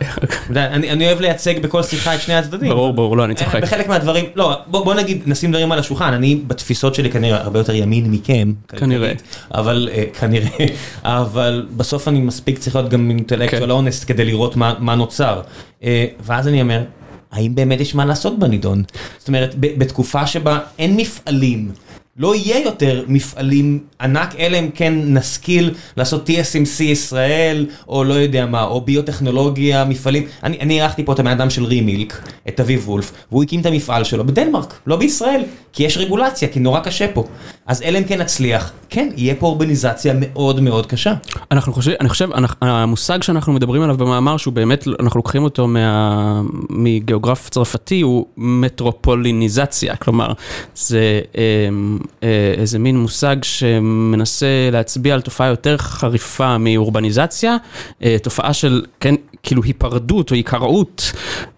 אני 0.56 1.08
אוהב 1.08 1.22
לייצג 1.22 1.60
בכל 1.60 1.84
שיחה 1.84 2.16
את 2.16 2.22
שני 2.22 2.36
הצדדים. 2.36 2.70
ברור, 2.70 2.94
ברור, 2.94 3.18
לא, 3.18 3.26
אני 3.26 3.36
צוחק. 3.36 3.62
בחלק 3.62 3.88
מהדברים, 3.88 4.26
לא, 4.36 4.58
בוא 4.68 4.94
נגיד, 4.94 5.22
נשים 5.26 5.52
דברים 5.52 5.72
על 5.72 5.80
השולחן, 5.80 6.14
אני 6.14 6.42
בתפיסות 6.48 6.96
שלי 6.96 7.12
כנראה 7.12 7.42
הרבה 7.42 7.60
יותר 7.60 7.74
ימין 7.74 8.12
מכם. 8.12 8.54
כנראה. 8.68 9.14
אבל, 9.54 9.90
אה, 9.94 10.04
כנראה, 10.20 10.66
אבל 11.04 11.68
בסוף 11.78 12.08
אני 12.08 12.22
מספיק 12.22 12.60
צריך 12.60 12.76
להיות 12.76 12.90
גם 12.90 13.10
אינטלקטואל 13.10 13.72
אונסט 13.72 14.08
כדי 14.08 14.26
לראות 14.26 14.56
מה 14.56 14.96
נוצר. 14.96 15.42
אה, 15.84 16.06
ואז 16.20 16.48
אני 16.48 16.62
אומר, 16.62 16.84
האם 17.32 17.56
באמת 17.56 17.80
יש 17.80 17.96
מה 17.96 18.06
לעשות 18.06 18.40
בנידון? 18.40 18.84
זאת 19.18 19.28
אומרת, 19.28 19.56
בתקופה 19.60 20.28
שבה 20.28 20.60
אין 20.80 20.98
מפעלים. 20.98 21.72
לא 22.18 22.36
יהיה 22.36 22.60
יותר 22.64 23.04
מפעלים 23.08 23.80
ענק, 24.02 24.36
אלא 24.40 24.60
אם 24.60 24.70
כן 24.76 24.94
נשכיל 24.98 25.74
לעשות 25.98 26.30
TSMC 26.30 26.84
ישראל, 26.84 27.66
או 27.88 28.04
לא 28.04 28.14
יודע 28.14 28.46
מה, 28.46 28.64
או 28.64 28.82
ביוטכנולוגיה, 28.82 29.86
מפעלים. 29.86 30.26
אני, 30.44 30.80
אירחתי 30.80 31.06
פה 31.06 31.14
את 31.14 31.20
הבן 31.20 31.32
אדם 31.32 31.50
של 31.50 31.64
רימילק, 31.66 32.22
את 32.48 32.60
אביב 32.60 32.90
וולף, 32.90 33.12
והוא 33.32 33.44
הקים 33.44 33.62
את 33.62 33.66
המפעל 33.66 34.04
שלו 34.04 34.26
בדנמרק, 34.26 34.80
לא 34.88 34.96
בישראל, 34.96 35.44
כי 35.74 35.84
יש 35.84 35.98
רגולציה, 35.98 36.48
כי 36.48 36.60
נורא 36.60 36.80
קשה 36.80 37.08
פה. 37.14 37.24
אז 37.68 37.82
אלא 37.82 37.98
אם 37.98 38.04
כן 38.04 38.22
נצליח, 38.22 38.72
כן, 38.90 39.10
יהיה 39.18 39.36
פה 39.36 39.48
אורבניזציה 39.48 40.14
מאוד 40.20 40.60
מאוד 40.60 40.86
קשה. 40.86 41.14
אנחנו 41.52 41.74
חושבים, 41.74 41.96
אני 42.02 42.10
חושב, 42.10 42.30
המושג 42.62 43.24
שאנחנו 43.24 43.54
מדברים 43.54 43.82
עליו 43.82 43.98
במאמר, 43.98 44.38
שהוא 44.38 44.54
באמת, 44.54 44.88
אנחנו 45.00 45.18
לוקחים 45.18 45.44
אותו 45.44 45.68
מה, 45.68 46.42
מגיאוגרף 46.70 47.50
צרפתי, 47.50 48.02
הוא 48.02 48.26
מטרופוליניזציה, 48.38 49.96
כלומר, 49.96 50.34
זה... 50.76 51.22
אמ, 51.36 52.00
אה, 52.24 52.54
איזה 52.58 52.80
מין 52.80 52.98
מושג 52.98 53.36
שמנסה 53.44 54.70
להצביע 54.72 55.14
על 55.14 55.22
תופעה 55.22 55.48
יותר 55.48 55.78
חריפה 55.78 56.58
מאורבניזציה, 56.58 57.58
אה, 58.04 58.18
תופעה 58.24 58.54
של, 58.54 58.86
כן, 59.00 59.16
כאילו 59.44 59.64
היפרדות 59.64 60.32
או 60.32 60.36
היקראות 60.36 61.12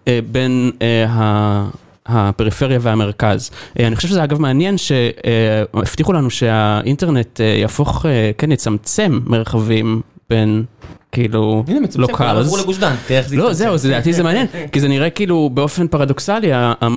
אה, 0.08 0.18
בין 0.30 0.70
ה... 1.08 1.85
הפריפריה 2.08 2.78
והמרכז. 2.82 3.50
אה, 3.80 3.86
אני 3.86 3.96
חושב 3.96 4.08
שזה 4.08 4.24
אגב 4.24 4.40
מעניין 4.40 4.74
שהבטיחו 4.78 6.12
לנו 6.12 6.30
שהאינטרנט 6.30 7.40
אה, 7.40 7.46
יהפוך, 7.46 8.06
אה, 8.06 8.30
כן, 8.38 8.52
יצמצם 8.52 9.20
מרחבים 9.26 10.00
בין, 10.30 10.64
כאילו, 11.12 11.64
הנה 11.68 11.80
מצמצם, 11.80 12.12
כולם 12.16 12.28
לוקלס. 12.36 12.46
עברו 12.46 12.56
לגוש 12.62 12.78
דן, 12.78 12.94
תראה 13.06 13.18
איך 13.20 13.28
זה 13.28 13.36
לא. 13.36 13.52
זהו, 13.52 13.76
זה- 13.76 13.88
לדעתי 13.88 14.12
זה 14.12 14.22
מעניין, 14.22 14.46
כי 14.72 14.80
זה 14.80 14.88
נראה 14.88 15.10
כאילו 15.10 15.50
באופן 15.54 15.86
פרדוקסלי, 15.88 16.50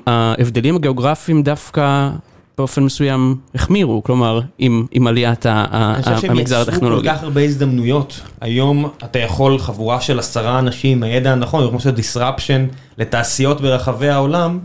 ההבדלים 0.08 0.76
הגיאוגרפיים 0.76 1.44
דווקא 1.44 2.10
באופן 2.58 2.84
מסוים 2.84 3.36
החמירו, 3.56 4.04
כלומר, 4.04 4.42
עם 4.58 4.86
עם 4.92 5.08
עליית 5.08 5.46
ה- 5.46 5.66
ה- 5.72 5.94
אני 5.96 6.04
חושב 6.04 6.18
שהם 6.18 6.32
המגזר 6.32 6.56
יצרו 6.56 6.66
כל 6.66 6.72
הטכנולוגי. 6.72 7.08
כך 7.10 7.24
הרבה 7.24 7.42
הזדמנויות. 7.42 8.22
היום 8.42 8.90
אתה 9.04 9.20
יכול 9.20 9.60
חבורה 9.60 10.02
של 10.02 10.20
עשרה 10.20 10.60
אנשים, 10.60 11.04
הידע 11.04 11.32
הנכון, 11.32 11.70
כמו 11.70 11.80
שזה 11.80 11.92
disruption 11.92 12.76
לתעשיות 12.98 13.62
ברחבי 13.62 14.10
העולם, 14.10 14.60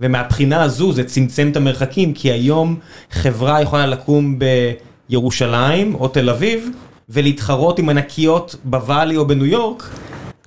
ומהבחינה 0.00 0.62
הזו 0.62 0.92
זה 0.92 1.04
צמצם 1.04 1.48
את 1.50 1.56
המרחקים, 1.56 2.12
כי 2.12 2.32
היום 2.32 2.76
חברה 3.10 3.62
יכולה 3.62 3.86
לקום 3.86 4.38
בירושלים 5.08 5.94
או 5.94 6.08
תל 6.08 6.30
אביב, 6.30 6.68
ולהתחרות 7.08 7.78
עם 7.78 7.88
ענקיות 7.88 8.56
ב 8.64 8.71
Valley 8.71 9.16
או 9.16 9.26
בניו 9.26 9.46
יורק. 9.46 9.88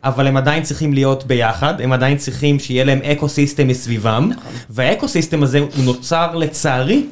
אבל 0.03 0.27
הם 0.27 0.37
עדיין 0.37 0.63
צריכים 0.63 0.93
להיות 0.93 1.27
ביחד, 1.27 1.81
הם 1.81 1.93
עדיין 1.93 2.17
צריכים 2.17 2.59
שיהיה 2.59 2.83
להם 2.83 2.99
ecosystem 2.99 3.67
מסביבם, 3.67 4.31
וה 4.69 5.07
ecosystem 5.07 5.43
הזה 5.43 5.59
הוא 5.59 5.69
נוצר 5.77 6.35
לצערי 6.35 7.05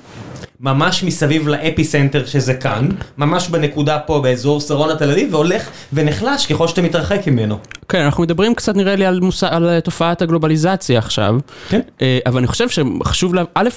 ממש 0.59 1.03
מסביב 1.03 1.47
ל 1.47 1.83
epicenter 1.83 2.25
שזה 2.25 2.53
כאן, 2.53 2.89
ממש 3.17 3.49
בנקודה 3.49 3.99
פה 3.99 4.19
באזור 4.19 4.59
שרונה 4.61 4.95
תל 4.95 5.11
אביב, 5.11 5.33
והולך 5.33 5.69
ונחלש 5.93 6.45
ככל 6.45 6.67
שאתה 6.67 6.81
מתרחק 6.81 7.27
ממנו. 7.27 7.57
כן, 7.89 8.01
אנחנו 8.01 8.23
מדברים 8.23 8.55
קצת 8.55 8.75
נראה 8.75 8.95
לי 8.95 9.05
על, 9.05 9.19
מושא, 9.19 9.47
על 9.51 9.69
אה, 9.69 9.81
תופעת 9.81 10.21
הגלובליזציה 10.21 10.99
עכשיו, 10.99 11.35
כן. 11.69 11.79
אה, 12.01 12.19
אבל 12.25 12.37
אני 12.37 12.47
חושב 12.47 12.67
שחשוב, 12.69 13.35
לה, 13.35 13.43
א', 13.53 13.69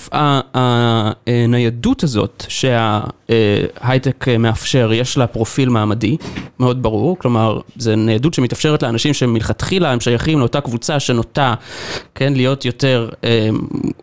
הניידות 1.26 2.02
הזאת 2.02 2.44
שההייטק 2.48 4.28
אה, 4.28 4.38
מאפשר, 4.38 4.92
יש 4.92 5.18
לה 5.18 5.26
פרופיל 5.26 5.68
מעמדי 5.68 6.16
מאוד 6.61 6.82
ברור, 6.82 7.18
כלומר, 7.18 7.61
זו 7.76 7.96
ניידות 7.96 8.34
שמתאפשרת 8.34 8.82
לאנשים 8.82 9.14
שמלכתחילה 9.14 9.92
הם 9.92 10.00
שייכים 10.00 10.38
לאותה 10.38 10.61
קבוצה 10.61 11.00
שנוטה, 11.00 11.54
כן, 12.14 12.32
להיות 12.32 12.64
יותר 12.64 13.08
אה, 13.24 13.48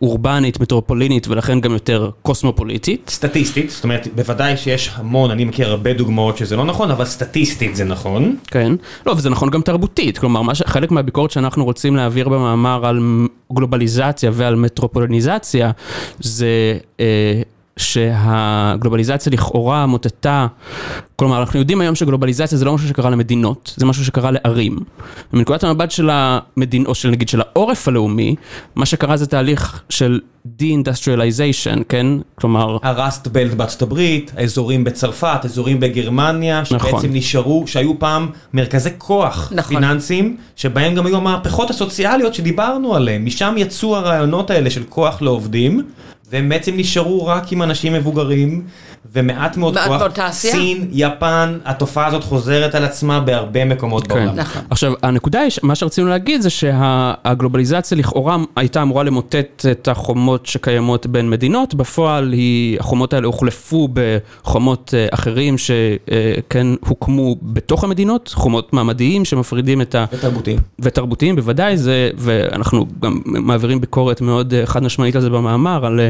אורבנית, 0.02 0.60
מטרופולינית 0.60 1.28
ולכן 1.28 1.60
גם 1.60 1.72
יותר 1.72 2.10
קוסמופוליטית. 2.22 3.10
סטטיסטית, 3.10 3.70
זאת 3.70 3.84
אומרת, 3.84 4.08
בוודאי 4.14 4.56
שיש 4.56 4.90
המון, 4.94 5.30
אני 5.30 5.44
מכיר 5.44 5.68
הרבה 5.68 5.92
דוגמאות 5.92 6.36
שזה 6.36 6.56
לא 6.56 6.64
נכון, 6.64 6.90
אבל 6.90 7.04
סטטיסטית 7.04 7.76
זה 7.76 7.84
נכון. 7.84 8.36
כן, 8.46 8.72
לא, 9.06 9.12
וזה 9.12 9.30
נכון 9.30 9.50
גם 9.50 9.62
תרבותית, 9.62 9.97
כלומר, 10.18 10.42
מה 10.42 10.54
ש... 10.54 10.62
חלק 10.66 10.90
מהביקורת 10.90 11.30
שאנחנו 11.30 11.64
רוצים 11.64 11.96
להעביר 11.96 12.28
במאמר 12.28 12.86
על 12.86 13.26
גלובליזציה 13.52 14.30
ועל 14.34 14.56
מטרופוליניזציה, 14.56 15.70
זה 16.18 16.78
אה, 17.00 17.42
שהגלובליזציה 17.78 19.32
לכאורה 19.32 19.86
מוטטה, 19.86 20.46
כלומר, 21.16 21.40
אנחנו 21.40 21.58
יודעים 21.58 21.80
היום 21.80 21.94
שגלובליזציה 21.94 22.58
זה 22.58 22.64
לא 22.64 22.74
משהו 22.74 22.88
שקרה 22.88 23.10
למדינות, 23.10 23.74
זה 23.76 23.86
משהו 23.86 24.04
שקרה 24.04 24.30
לערים. 24.30 24.78
ומנקודת 25.32 25.64
המבט 25.64 25.90
של 25.90 26.10
המדין, 26.12 26.86
או 26.86 26.94
של 26.94 27.10
נגיד 27.10 27.28
של 27.28 27.40
העורף 27.40 27.88
הלאומי, 27.88 28.34
מה 28.74 28.86
שקרה 28.86 29.16
זה 29.16 29.26
תהליך 29.26 29.82
של 29.90 30.20
de-industrialization, 30.60 31.82
כן? 31.88 32.06
כלומר, 32.34 32.76
הרסט 32.82 33.26
בלט 33.26 33.54
בארצות 33.54 33.82
הברית, 33.82 34.32
האזורים 34.36 34.84
בצרפת, 34.84 35.40
אזורים 35.44 35.80
בגרמניה, 35.80 36.64
שבעצם 36.64 36.86
נכון. 36.86 37.10
נשארו, 37.12 37.66
שהיו 37.66 37.98
פעם 37.98 38.30
מרכזי 38.54 38.90
כוח 38.98 39.52
נכון. 39.54 39.76
פיננסיים, 39.76 40.36
שבהם 40.56 40.94
גם 40.94 41.06
היו 41.06 41.16
המהפכות 41.16 41.70
הסוציאליות 41.70 42.34
שדיברנו 42.34 42.94
עליהן, 42.94 43.24
משם 43.24 43.54
יצאו 43.58 43.96
הרעיונות 43.96 44.50
האלה 44.50 44.70
של 44.70 44.82
כוח 44.88 45.22
לעובדים, 45.22 45.82
והם 46.30 46.48
בעצם 46.48 46.76
נשארו 46.76 47.26
רק 47.26 47.52
עם 47.52 47.62
אנשים 47.62 47.92
מבוגרים, 47.92 48.64
ומעט 49.12 49.56
מאוד 49.56 49.74
מעט 49.74 49.86
כוח. 49.86 49.98
מאוד 49.98 50.10
תעשייה. 50.10 50.54
סין, 50.54 50.88
יפן, 50.92 51.58
התופעה 51.64 52.06
הזאת 52.06 52.24
חוזרת 52.24 52.74
על 52.74 52.84
עצמה 52.84 53.20
בהרבה 53.20 53.64
מקומות 53.64 54.06
כן. 54.06 54.14
בעולם. 54.14 54.34
נכון. 54.36 54.62
עכשיו, 54.70 54.92
הנקודה 55.02 55.40
היא, 55.40 55.50
מה 55.62 55.74
שרצינו 55.74 56.08
להגיד 56.08 56.40
זה 56.40 56.50
שהגלובליזציה 56.50 57.98
לכאורה 57.98 58.36
הייתה 58.56 58.82
אמורה 58.82 59.02
למוטט 59.02 59.66
את 59.70 59.88
החומות 59.88 60.46
שקיימות 60.46 61.06
בין 61.06 61.30
מדינות, 61.30 61.74
בפועל 61.74 62.32
היא, 62.32 62.80
החומות 62.80 63.12
האלה 63.12 63.26
הוחלפו 63.26 63.88
בחומות 63.92 64.94
אה, 64.96 65.06
אחרים 65.10 65.58
שכן 65.58 66.66
הוקמו 66.86 67.36
בתוך 67.42 67.84
המדינות, 67.84 68.30
חומות 68.34 68.72
מעמדיים 68.72 69.24
שמפרידים 69.24 69.80
את 69.80 69.94
ה... 69.94 70.04
ותרבותיים. 70.12 70.58
ותרבותיים 70.78 71.36
בוודאי, 71.36 71.76
זה, 71.76 72.10
ואנחנו 72.16 72.86
גם 73.02 73.20
מעבירים 73.24 73.80
ביקורת 73.80 74.20
מאוד 74.20 74.54
אה, 74.54 74.66
חד 74.66 74.82
משמעית 74.82 75.14
על 75.16 75.20
זה 75.20 75.30
במאמר, 75.30 75.86
על 75.86 76.00
אה, 76.00 76.08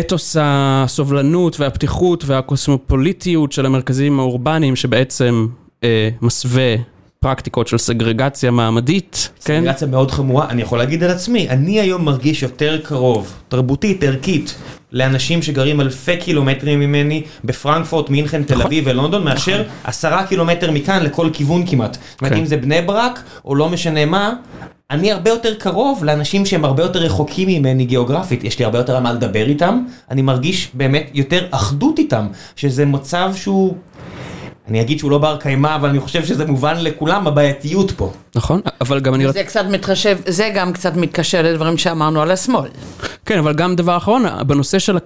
אתוס 0.00 0.36
הסובלנות 0.40 1.60
והפתיחות 1.60 2.24
והקוסמופוליטיות 2.26 3.52
של 3.52 3.66
המרכזים 3.66 4.20
האורבניים 4.20 4.76
שבעצם 4.76 5.46
אה, 5.84 6.08
מסווה 6.22 6.74
פרקטיקות 7.20 7.68
של 7.68 7.78
סגרגציה 7.78 8.50
מעמדית, 8.50 9.28
כן? 9.44 9.60
סגרגציה 9.60 9.88
מאוד 9.88 10.10
חמורה, 10.10 10.48
אני 10.50 10.62
יכול 10.62 10.78
להגיד 10.78 11.04
על 11.04 11.10
עצמי, 11.10 11.48
אני 11.48 11.80
היום 11.80 12.04
מרגיש 12.04 12.42
יותר 12.42 12.80
קרוב, 12.84 13.34
תרבותית, 13.48 14.02
ערכית, 14.02 14.54
לאנשים 14.92 15.42
שגרים 15.42 15.80
אלפי 15.80 16.16
קילומטרים 16.16 16.80
ממני, 16.80 17.22
בפרנקפורט, 17.44 18.10
מינכן, 18.10 18.42
תל 18.42 18.54
נכון. 18.54 18.66
אביב 18.66 18.84
ולונדון, 18.86 19.24
מאשר 19.24 19.62
עשרה 19.84 20.26
קילומטר 20.26 20.70
מכאן 20.70 21.02
לכל 21.02 21.30
כיוון 21.32 21.66
כמעט. 21.66 21.98
זאת 22.10 22.20
אומרת, 22.20 22.32
כן. 22.32 22.38
אם 22.38 22.44
זה 22.44 22.56
בני 22.56 22.82
ברק, 22.82 23.22
או 23.44 23.54
לא 23.54 23.68
משנה 23.68 24.04
מה, 24.06 24.32
אני 24.90 25.12
הרבה 25.12 25.30
יותר 25.30 25.54
קרוב 25.54 26.04
לאנשים 26.04 26.46
שהם 26.46 26.64
הרבה 26.64 26.82
יותר 26.82 26.98
רחוקים 26.98 27.48
ממני 27.48 27.84
גיאוגרפית, 27.84 28.44
יש 28.44 28.58
לי 28.58 28.64
הרבה 28.64 28.78
יותר 28.78 28.96
על 28.96 29.02
מה 29.02 29.12
לדבר 29.12 29.48
איתם, 29.48 29.84
אני 30.10 30.22
מרגיש 30.22 30.70
באמת 30.74 31.10
יותר 31.14 31.46
אחדות 31.50 31.98
איתם, 31.98 32.26
שזה 32.56 32.86
מצב 32.86 33.32
שהוא... 33.36 33.74
אני 34.68 34.80
אגיד 34.80 34.98
שהוא 34.98 35.10
לא 35.10 35.18
בר 35.18 35.36
קיימא, 35.36 35.76
אבל 35.76 35.88
אני 35.88 36.00
חושב 36.00 36.24
שזה 36.24 36.46
מובן 36.46 36.76
לכולם 36.78 37.26
הבעייתיות 37.26 37.90
פה. 37.90 38.12
נכון, 38.34 38.60
אבל 38.80 39.00
גם 39.00 39.14
אני... 39.14 39.32
זה 39.32 39.42
קצת 39.44 39.64
מתחשב, 39.70 40.18
זה 40.26 40.50
גם 40.54 40.72
קצת 40.72 40.96
מתקשר 40.96 41.42
לדברים 41.42 41.78
שאמרנו 41.78 42.20
על 42.22 42.30
השמאל. 42.30 42.68
כן, 43.26 43.38
אבל 43.38 43.54
גם 43.54 43.76
דבר 43.76 43.96
אחרון, 43.96 44.24
בנושא 44.46 44.78
של, 44.78 44.98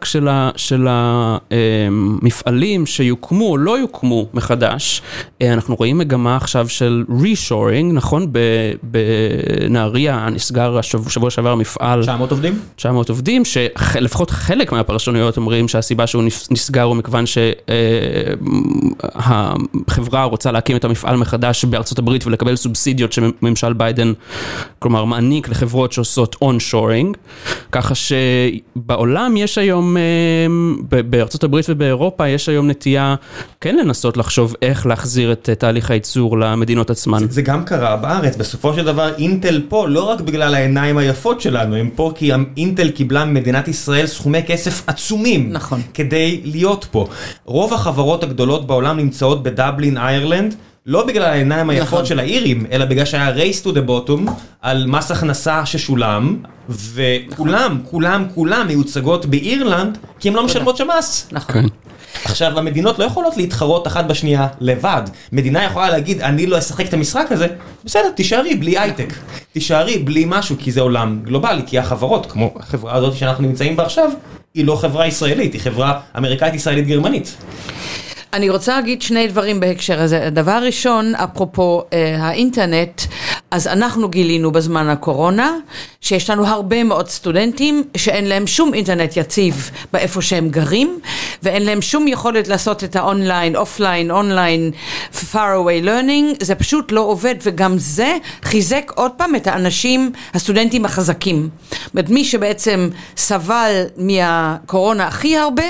המפעלים 1.50 2.86
שיוקמו 2.86 3.44
או 3.50 3.56
לא 3.56 3.78
יוקמו 3.78 4.26
מחדש, 4.34 5.02
אה, 5.42 5.52
אנחנו 5.52 5.74
רואים 5.74 5.98
מגמה 5.98 6.36
עכשיו 6.36 6.68
של 6.68 7.04
reshoring, 7.08 7.92
נכון? 7.92 8.26
ב- 8.32 8.72
בנהריה 8.82 10.28
נסגר 10.32 10.78
השבוע 10.78 11.10
שבוע 11.10 11.30
שעבר 11.30 11.54
מפעל 11.54 12.02
900 12.02 12.30
עובדים? 12.30 12.58
900 12.76 13.08
עובדים, 13.08 13.42
שלפחות 13.44 14.30
חלק 14.30 14.72
מהפרשנויות 14.72 15.36
אומרים 15.36 15.68
שהסיבה 15.68 16.06
שהוא 16.06 16.22
נס- 16.22 16.50
נסגר 16.50 16.82
הוא 16.82 16.96
מכיוון 16.96 17.24
שהחברה 19.16 20.24
רוצה 20.24 20.52
להקים 20.52 20.76
את 20.76 20.84
המפעל 20.84 21.16
מחדש 21.16 21.64
בארצות 21.64 21.98
הברית 21.98 22.26
ולקבל 22.26 22.56
סובסידיות 22.56 23.12
שממשל 23.16 23.72
ביידן, 23.72 24.12
כלומר 24.78 25.04
מעניק 25.04 25.48
לחברות 25.48 25.92
שעושות 25.92 26.36
און-שורינג, 26.42 27.16
ככה 27.72 27.94
שבעולם 27.94 29.36
יש 29.36 29.58
היום, 29.58 29.96
אה, 29.96 31.02
בארצות 31.02 31.44
הברית 31.44 31.66
ובאירופה 31.68 32.28
יש 32.28 32.48
היום 32.48 32.70
נטייה 32.70 33.14
כן 33.60 33.76
לנסות 33.76 34.16
לחשוב 34.16 34.54
איך 34.62 34.86
להחזיר 34.86 35.32
את 35.32 35.50
תהליך 35.58 35.90
הייצור 35.90 36.38
למדינות 36.38 36.90
עצמן. 36.90 37.18
זה 37.30 37.42
גם 37.42 37.64
קרה 37.64 37.96
בארץ, 37.96 38.36
בסופו 38.36 38.74
של 38.74 38.84
דבר 38.84 39.14
אינטל 39.18 39.62
פה 39.68 39.88
לא 39.88 40.02
רק 40.02 40.20
בגלל 40.20 40.54
העיניים 40.54 40.98
היפות 40.98 41.40
שלנו, 41.40 41.76
הם 41.76 41.90
פה 41.94 42.12
כי 42.14 42.30
אינטל 42.56 42.90
קיבלה 42.90 43.24
ממדינת 43.24 43.68
ישראל 43.68 44.06
סכומי 44.06 44.42
כסף 44.46 44.82
עצומים. 44.86 45.52
נכון. 45.52 45.82
כדי 45.94 46.40
להיות 46.44 46.86
פה. 46.90 47.06
רוב 47.44 47.74
החברות 47.74 48.22
הגדולות 48.22 48.66
בעולם 48.66 48.96
נמצאות 48.96 49.42
בדבלין, 49.42 49.96
איירלנד. 49.96 50.54
לא 50.86 51.06
בגלל 51.06 51.22
העיניים 51.22 51.70
היפות 51.70 51.88
נכון. 51.88 52.06
של 52.06 52.18
האירים, 52.18 52.66
אלא 52.72 52.84
בגלל 52.84 53.04
שהיה 53.04 53.34
race 53.36 53.64
to 53.64 53.68
the 53.68 53.88
bottom 53.88 54.30
על 54.62 54.86
מס 54.86 55.10
הכנסה 55.10 55.66
ששולם, 55.66 56.36
וכולם, 56.68 57.78
כולם, 57.84 58.24
כולם 58.34 58.66
מיוצגות 58.66 59.26
באירלנד, 59.26 59.98
כי 60.20 60.28
הן 60.28 60.34
לא 60.34 60.44
משלמות 60.44 60.76
שם 60.76 60.86
מס. 60.98 61.28
נכון. 61.32 61.54
כן. 61.54 61.68
עכשיו, 62.24 62.58
המדינות 62.58 62.98
לא 62.98 63.04
יכולות 63.04 63.36
להתחרות 63.36 63.86
אחת 63.86 64.04
בשנייה 64.04 64.48
לבד. 64.60 65.02
מדינה 65.32 65.64
יכולה 65.64 65.90
להגיד, 65.90 66.20
אני 66.20 66.46
לא 66.46 66.58
אשחק 66.58 66.88
את 66.88 66.94
המשחק 66.94 67.26
הזה, 67.30 67.46
בסדר, 67.84 68.10
תישארי 68.10 68.54
בלי 68.54 68.78
הייטק. 68.78 69.14
תישארי 69.52 69.98
בלי 69.98 70.24
משהו, 70.28 70.56
כי 70.58 70.72
זה 70.72 70.80
עולם 70.80 71.20
גלובלי, 71.24 71.62
כי 71.66 71.78
החברות, 71.78 72.26
כמו 72.26 72.54
החברה 72.58 72.94
הזאת 72.94 73.16
שאנחנו 73.16 73.44
נמצאים 73.44 73.76
בה 73.76 73.84
עכשיו, 73.84 74.10
היא 74.54 74.64
לא 74.64 74.76
חברה 74.76 75.06
ישראלית, 75.06 75.52
היא 75.52 75.60
חברה 75.60 76.00
אמריקאית 76.18 76.54
ישראלית 76.54 76.86
גרמנית. 76.86 77.36
אני 78.32 78.50
רוצה 78.50 78.76
להגיד 78.76 79.02
שני 79.02 79.28
דברים 79.28 79.60
בהקשר 79.60 80.00
הזה. 80.02 80.26
הדבר 80.26 80.62
ראשון, 80.66 81.14
אפרופו 81.14 81.82
אה, 81.92 82.16
האינטרנט, 82.20 83.02
אז 83.56 83.66
אנחנו 83.66 84.08
גילינו 84.08 84.52
בזמן 84.52 84.88
הקורונה 84.88 85.56
שיש 86.00 86.30
לנו 86.30 86.46
הרבה 86.46 86.84
מאוד 86.84 87.08
סטודנטים 87.08 87.84
שאין 87.96 88.28
להם 88.28 88.46
שום 88.46 88.74
אינטרנט 88.74 89.16
יציב 89.16 89.70
באיפה 89.92 90.22
שהם 90.22 90.48
גרים 90.48 91.00
ואין 91.42 91.62
להם 91.62 91.82
שום 91.82 92.08
יכולת 92.08 92.48
לעשות 92.48 92.84
את 92.84 92.96
ה 92.96 93.04
online, 93.04 93.56
offline, 93.56 94.10
online, 94.10 94.70
far 95.12 95.34
away 95.34 95.84
learning, 95.84 96.44
זה 96.44 96.54
פשוט 96.54 96.92
לא 96.92 97.00
עובד 97.00 97.34
וגם 97.42 97.78
זה 97.78 98.16
חיזק 98.42 98.92
עוד 98.94 99.10
פעם 99.16 99.36
את 99.36 99.46
האנשים, 99.46 100.12
הסטודנטים 100.34 100.84
החזקים. 100.84 101.48
זאת 101.70 101.94
אומרת, 101.94 102.10
מי 102.10 102.24
שבעצם 102.24 102.88
סבל 103.16 103.82
מהקורונה 103.96 105.06
הכי 105.06 105.36
הרבה 105.36 105.64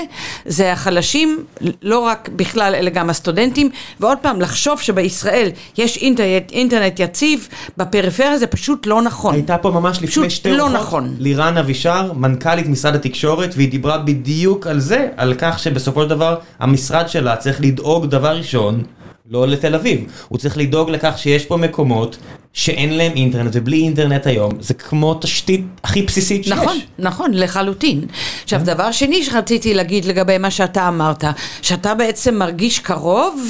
זה 0.45 0.71
החלשים, 0.71 1.43
לא 1.81 1.99
רק 1.99 2.29
בכלל 2.35 2.75
אלא 2.75 2.89
גם 2.89 3.09
הסטודנטים, 3.09 3.69
ועוד 3.99 4.17
פעם 4.21 4.41
לחשוב 4.41 4.81
שבישראל 4.81 5.49
יש 5.77 5.97
אינטרנט, 5.97 6.51
אינטרנט 6.51 6.99
יציב, 6.99 7.47
בפריפריה 7.77 8.37
זה 8.37 8.47
פשוט 8.47 8.85
לא 8.85 9.01
נכון. 9.01 9.33
הייתה 9.33 9.57
פה 9.57 9.71
ממש 9.71 10.01
לפני 10.01 10.29
שתי 10.29 10.51
לא 10.51 10.63
אורחות, 10.63 10.81
נכון. 10.81 11.15
לירן 11.19 11.57
אבישר, 11.57 12.13
מנכ"לית 12.13 12.67
משרד 12.67 12.95
התקשורת, 12.95 13.53
והיא 13.55 13.71
דיברה 13.71 13.97
בדיוק 13.97 14.67
על 14.67 14.79
זה, 14.79 15.07
על 15.17 15.33
כך 15.37 15.59
שבסופו 15.59 16.03
של 16.03 16.09
דבר 16.09 16.37
המשרד 16.59 17.09
שלה 17.09 17.35
צריך 17.35 17.61
לדאוג 17.61 18.05
דבר 18.05 18.37
ראשון, 18.37 18.83
לא 19.29 19.47
לתל 19.47 19.75
אביב, 19.75 20.11
הוא 20.27 20.37
צריך 20.37 20.57
לדאוג 20.57 20.89
לכך 20.89 21.13
שיש 21.17 21.45
פה 21.45 21.57
מקומות 21.57 22.17
שאין 22.57 22.97
להם 22.97 23.11
אינטרנט, 23.15 23.51
ובלי 23.53 23.77
אינטרנט 23.77 24.27
היום 24.27 24.51
זה 24.59 24.73
כמו 24.73 25.13
תשתית 25.13 25.65
הכי 25.83 26.01
בסיסית 26.01 26.43
שיש. 26.43 26.53
נכון, 26.53 26.77
נכון, 26.99 27.31
לחלוטין. 27.33 28.05
עכשיו, 28.43 28.61
דבר 28.63 28.91
שני 28.91 29.23
שרציתי 29.23 29.73
להגיד 29.73 30.05
לגבי 30.05 30.37
מה 30.37 30.51
שאתה 30.51 30.87
אמרת, 30.87 31.23
שאתה 31.61 31.95
בעצם 31.95 32.35
מרגיש 32.35 32.79
קרוב 32.79 33.41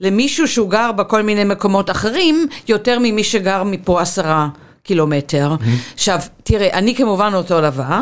למישהו 0.00 0.48
שהוא 0.48 0.70
גר 0.70 0.92
בכל 0.92 1.22
מיני 1.22 1.44
מקומות 1.44 1.90
אחרים, 1.90 2.46
יותר 2.68 2.98
ממי 2.98 3.24
שגר 3.24 3.62
מפה 3.62 4.00
עשרה 4.00 4.48
קילומטר. 4.82 5.54
עכשיו, 5.94 6.18
תראה, 6.42 6.68
אני 6.72 6.94
כמובן 6.94 7.30
אותו 7.34 7.60
דבר. 7.60 8.00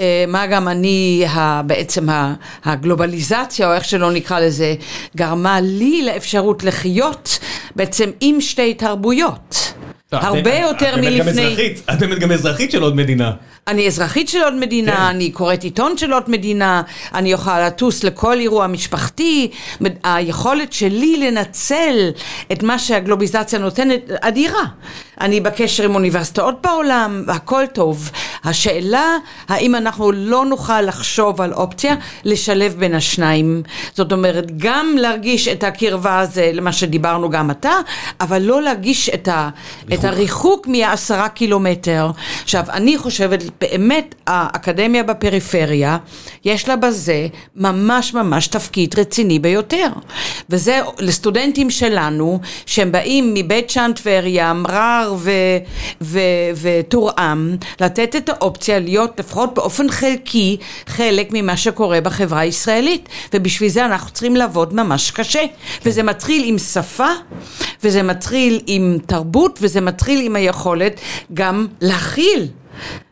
אה, 0.00 0.24
מה 0.28 0.46
גם 0.46 0.68
אני, 0.68 1.24
בעצם 1.66 2.08
הגלובליזציה, 2.64 3.68
או 3.68 3.74
איך 3.74 3.84
שלא 3.84 4.12
נקרא 4.12 4.40
לזה, 4.40 4.74
גרמה 5.16 5.60
לי 5.60 6.02
לאפשרות 6.04 6.64
לחיות 6.64 7.38
בעצם 7.76 8.10
עם 8.20 8.40
שתי 8.40 8.74
תרבויות. 8.74 9.72
הרבה 10.12 10.54
יותר 10.58 10.96
מלפני... 10.96 11.74
את 11.92 11.98
באמת 11.98 12.18
גם 12.18 12.32
אזרחית 12.32 12.70
של 12.70 12.82
עוד 12.82 12.96
מדינה. 12.96 13.32
אני 13.68 13.86
אזרחית 13.86 14.28
של 14.28 14.42
עוד 14.42 14.54
מדינה, 14.54 14.96
כן. 14.96 15.02
אני 15.02 15.30
קוראת 15.30 15.62
עיתון 15.62 15.98
של 15.98 16.12
עוד 16.12 16.30
מדינה, 16.30 16.82
אני 17.14 17.32
יכולה 17.32 17.66
לטוס 17.66 18.04
לכל 18.04 18.38
אירוע 18.38 18.66
משפחתי, 18.66 19.50
היכולת 20.04 20.72
שלי 20.72 21.16
לנצל 21.16 22.10
את 22.52 22.62
מה 22.62 22.78
שהגלוביזציה 22.78 23.58
נותנת 23.58 24.00
אדירה. 24.20 24.64
אני 25.20 25.40
בקשר 25.40 25.84
עם 25.84 25.94
אוניברסיטאות 25.94 26.62
בעולם, 26.62 27.24
הכל 27.28 27.64
טוב. 27.72 28.10
השאלה, 28.44 29.16
האם 29.48 29.74
אנחנו 29.74 30.12
לא 30.12 30.44
נוכל 30.44 30.80
לחשוב 30.80 31.40
על 31.40 31.52
אופציה 31.52 31.94
לשלב 32.24 32.74
בין 32.78 32.94
השניים. 32.94 33.62
זאת 33.94 34.12
אומרת, 34.12 34.58
גם 34.58 34.96
להרגיש 34.98 35.48
את 35.48 35.64
הקרבה 35.64 36.20
הזה, 36.20 36.50
למה 36.54 36.72
שדיברנו 36.72 37.30
גם 37.30 37.50
אתה, 37.50 37.72
אבל 38.20 38.42
לא 38.42 38.62
להרגיש 38.62 39.08
את, 39.08 39.28
ה, 39.28 39.48
את 39.94 40.04
הריחוק 40.04 40.66
מהעשרה 40.66 41.28
קילומטר. 41.28 42.10
עכשיו, 42.42 42.64
אני 42.70 42.98
חושבת, 42.98 43.42
באמת, 43.60 44.14
האקדמיה 44.26 45.02
בפריפריה, 45.02 45.98
יש 46.44 46.68
לה 46.68 46.76
בזה 46.76 47.26
ממש 47.56 48.14
ממש 48.14 48.46
תפקיד 48.46 48.98
רציני 48.98 49.38
ביותר. 49.38 49.88
וזה 50.50 50.80
לסטודנטים 50.98 51.70
שלנו, 51.70 52.40
שהם 52.66 52.92
באים 52.92 53.34
מבית 53.34 53.70
שאן 53.70 53.92
טבריה, 53.92 54.52
מרר 54.52 55.14
וטורעם, 56.62 57.56
לתת 57.80 58.16
את 58.16 58.28
האופציה 58.28 58.78
להיות 58.78 59.20
לפחות 59.20 59.54
באופן 59.54 59.90
חלקי 59.90 60.56
חלק 60.86 61.28
ממה 61.32 61.56
שקורה 61.56 62.00
בחברה 62.00 62.40
הישראלית. 62.40 63.08
ובשביל 63.34 63.68
זה 63.68 63.84
אנחנו 63.84 64.10
צריכים 64.10 64.36
לעבוד 64.36 64.74
ממש 64.74 65.10
קשה. 65.10 65.42
וזה 65.84 66.02
מתחיל 66.02 66.42
עם 66.46 66.58
שפה, 66.58 67.08
וזה 67.84 68.02
מתחיל 68.02 68.60
עם 68.66 68.98
תרבות, 69.06 69.58
וזה 69.62 69.80
מתחיל 69.80 70.20
עם 70.20 70.36
היכולת 70.36 71.00
גם 71.34 71.66
להכיל. 71.80 72.48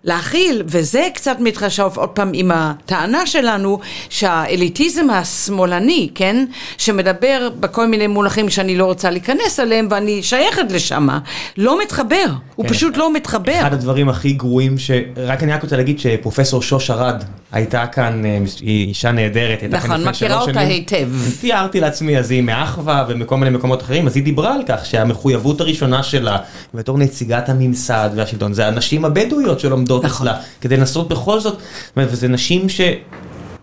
להכיל, 0.05 0.62
וזה 0.66 1.09
קצת 1.14 1.36
מתחשב 1.40 1.88
עוד 1.94 2.09
פעם 2.09 2.30
עם 2.34 2.51
הטענה 2.55 3.26
שלנו 3.26 3.78
שהאליטיזם 4.09 5.11
השמאלני, 5.11 6.09
כן, 6.14 6.44
שמדבר 6.78 7.48
בכל 7.61 7.86
מיני 7.86 8.07
מונחים 8.07 8.51
שאני 8.51 8.76
לא 8.76 8.84
רוצה 8.84 9.11
להיכנס 9.11 9.61
אליהם 9.61 9.88
ואני 9.90 10.22
שייכת 10.22 10.72
לשם, 10.72 11.09
לא 11.57 11.82
מתחבר, 11.82 12.26
הוא 12.57 12.66
כן, 12.66 12.72
פשוט 12.72 12.96
לא 12.96 13.12
מתחבר. 13.12 13.61
אחד 13.61 13.72
הדברים 13.72 14.09
הכי 14.09 14.32
גרועים 14.32 14.78
ש... 14.78 14.90
רק 15.16 15.42
אני 15.42 15.53
רק 15.53 15.62
רוצה 15.62 15.76
להגיד 15.76 15.98
שפרופסור 16.01 16.62
שוש 16.62 16.90
ארד 16.90 17.24
הייתה 17.53 17.86
כאן, 17.86 18.24
אה, 18.24 18.38
היא 18.61 18.88
אישה 18.88 19.12
נהדרת, 19.12 19.62
הייתה 19.62 19.80
כאן 19.80 19.90
נכון, 19.90 20.01
לפני 20.01 20.11
מכירה 20.11 20.30
שלוש 20.30 20.48
אותה 20.48 20.61
שנים. 20.61 20.68
היטב. 20.68 21.09
תיארתי 21.40 21.80
לעצמי, 21.80 22.18
אז 22.18 22.30
היא 22.30 22.42
מאחווה 22.42 23.05
ומכל 23.09 23.36
מיני 23.36 23.51
מקומות 23.51 23.82
אחרים, 23.82 24.07
אז 24.07 24.16
היא 24.16 24.24
דיברה 24.24 24.55
על 24.55 24.62
כך 24.68 24.86
שהמחויבות 24.86 25.61
הראשונה 25.61 26.03
שלה, 26.03 26.38
בתור 26.74 26.98
נציגת 26.98 27.48
הממסד 27.48 28.11
והשלטון, 28.16 28.53
זה 28.53 28.66
הנשים 28.66 29.05
הבדואיות 29.05 29.61
שלומדות 29.61 29.89
נכון. 29.99 30.28
אצלה, 30.28 30.43
כדי 30.61 30.76
לנסות 30.76 31.09
בכל 31.09 31.41
זאת, 31.41 31.59
וזה 31.97 32.28
נשים 32.28 32.68
ש... 32.68 32.80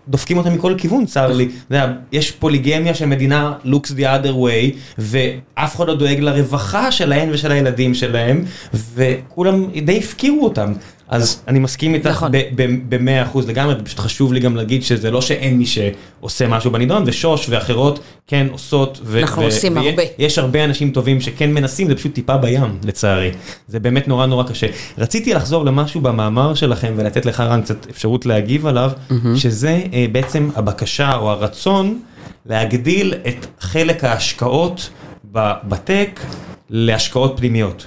דופקים 0.09 0.37
אותם 0.37 0.53
מכל 0.53 0.73
כיוון, 0.77 1.05
צר 1.05 1.33
לי. 1.33 1.49
יודע, 1.71 1.91
יש 2.11 2.31
פוליגמיה 2.31 2.93
של 2.93 3.05
מדינה 3.05 3.53
looks 3.65 3.87
the 3.87 4.03
other 4.03 4.33
way, 4.33 4.75
ואף 4.97 5.75
אחד 5.75 5.87
לא 5.87 5.95
דואג 5.95 6.19
לרווחה 6.19 6.91
שלהם 6.91 7.29
ושל 7.31 7.51
הילדים 7.51 7.93
שלהם, 7.93 8.45
וכולם 8.73 9.65
די 9.85 9.97
הפקירו 9.97 10.43
אותם. 10.43 10.73
אז 11.07 11.43
אני 11.47 11.59
מסכים 11.59 11.93
איתך 11.93 12.07
נכון. 12.07 12.31
במאה 12.89 13.23
אחוז 13.23 13.47
לגמרי, 13.47 13.75
פשוט 13.83 13.99
חשוב 13.99 14.33
לי 14.33 14.39
גם 14.39 14.55
להגיד 14.55 14.83
שזה 14.83 15.11
לא 15.11 15.21
שאין 15.21 15.57
מי 15.57 15.65
שעושה 15.65 16.47
משהו 16.47 16.71
בנידון, 16.71 17.03
ושוש 17.05 17.49
ואחרות 17.49 17.99
כן 18.27 18.47
עושות. 18.51 19.01
אנחנו 19.21 19.43
עושים 19.43 19.77
הרבה. 19.77 20.03
יש 20.17 20.37
הרבה 20.37 20.63
אנשים 20.63 20.91
טובים 20.91 21.21
שכן 21.21 21.53
מנסים, 21.53 21.87
זה 21.87 21.95
פשוט 21.95 22.13
טיפה 22.13 22.37
בים, 22.37 22.77
לצערי. 22.83 23.31
זה 23.67 23.79
באמת 23.79 24.07
נורא 24.07 24.25
נורא 24.25 24.43
קשה. 24.43 24.67
רציתי 24.97 25.33
לחזור 25.33 25.65
למשהו 25.65 26.01
במאמר 26.01 26.53
שלכם 26.53 26.93
ולתת 26.95 27.25
לך 27.25 27.39
רן 27.39 27.61
קצת 27.61 27.89
אפשרות 27.89 28.25
להגיב 28.25 28.65
עליו, 28.65 28.91
שזה 29.35 29.81
אה, 29.93 30.05
בעצם 30.11 30.49
הבקשה 30.55 31.15
או 31.15 31.31
הרצון 31.31 31.99
להגדיל 32.45 33.13
את 33.27 33.45
חלק 33.59 34.03
ההשקעות 34.03 34.89
בטק 35.33 36.19
להשקעות 36.69 37.33
פנימיות. 37.37 37.85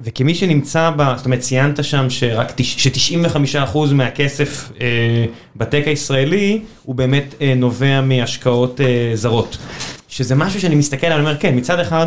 וכמי 0.00 0.34
שנמצא 0.34 0.90
ב... 0.96 1.12
זאת 1.16 1.26
אומרת, 1.26 1.40
ציינת 1.40 1.84
שם 1.84 2.10
שרק 2.10 2.52
תש- 2.56 2.88
ש-95% 2.88 3.78
מהכסף 3.92 4.70
אה, 4.80 4.86
בטק 5.56 5.82
הישראלי 5.86 6.60
הוא 6.82 6.94
באמת 6.94 7.34
אה, 7.40 7.54
נובע 7.56 8.00
מהשקעות 8.00 8.80
אה, 8.80 9.10
זרות. 9.14 9.58
שזה 10.08 10.34
משהו 10.34 10.60
שאני 10.60 10.74
מסתכל 10.74 11.06
עליו, 11.06 11.18
אני 11.18 11.26
אומר, 11.26 11.38
כן, 11.38 11.56
מצד 11.56 11.78
אחד, 11.80 12.06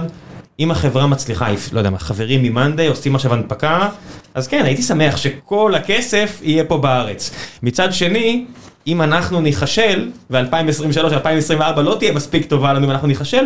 אם 0.59 0.71
החברה 0.71 1.07
מצליחה, 1.07 1.47
לא 1.71 1.79
יודע 1.79 1.89
מה, 1.89 1.99
חברים 1.99 2.43
ממאנדיי 2.43 2.87
עושים 2.87 3.15
עכשיו 3.15 3.33
הנפקה, 3.33 3.89
אז 4.33 4.47
כן, 4.47 4.65
הייתי 4.65 4.81
שמח 4.81 5.17
שכל 5.17 5.75
הכסף 5.75 6.39
יהיה 6.43 6.63
פה 6.63 6.77
בארץ. 6.77 7.31
מצד 7.63 7.93
שני, 7.93 8.45
אם 8.87 9.01
אנחנו 9.01 9.41
ניכשל, 9.41 10.09
ו-2023-2024 10.29 11.79
לא 11.81 11.95
תהיה 11.99 12.11
מספיק 12.11 12.45
טובה 12.45 12.73
לנו 12.73 12.87
ואנחנו 12.87 13.07
ניכשל, 13.07 13.45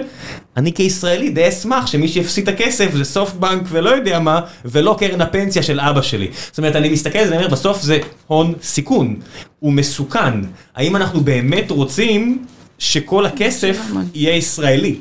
אני 0.58 0.74
כישראלי 0.74 1.30
די 1.30 1.50
אשמח 1.50 1.88
שמי 1.88 2.08
שיפסיד 2.08 2.50
את 2.50 2.54
הכסף 2.54 2.96
זה 2.96 3.04
סופטבנק 3.04 3.62
ולא 3.70 3.90
יודע 3.90 4.20
מה, 4.20 4.40
ולא 4.66 4.96
קרן 5.00 5.22
הפנסיה 5.22 5.64
של 5.64 5.80
אבא 5.80 6.02
שלי. 6.02 6.28
זאת 6.48 6.58
אומרת, 6.58 6.76
אני 6.76 6.90
מסתכל 6.90 7.20
על 7.20 7.28
זה, 7.28 7.36
אני 7.36 7.44
אומר, 7.44 7.54
בסוף 7.54 7.82
זה 7.82 8.00
הון 8.28 8.54
סיכון, 8.62 9.16
הוא 9.60 9.74
מסוכן. 9.74 10.42
האם 10.76 10.96
אנחנו 10.96 11.22
באמת 11.22 11.72
רוצים 11.72 12.46
שכל 12.80 13.26
הכסף 13.26 13.80
יהיה 14.14 14.36
ישראלי? 14.36 14.96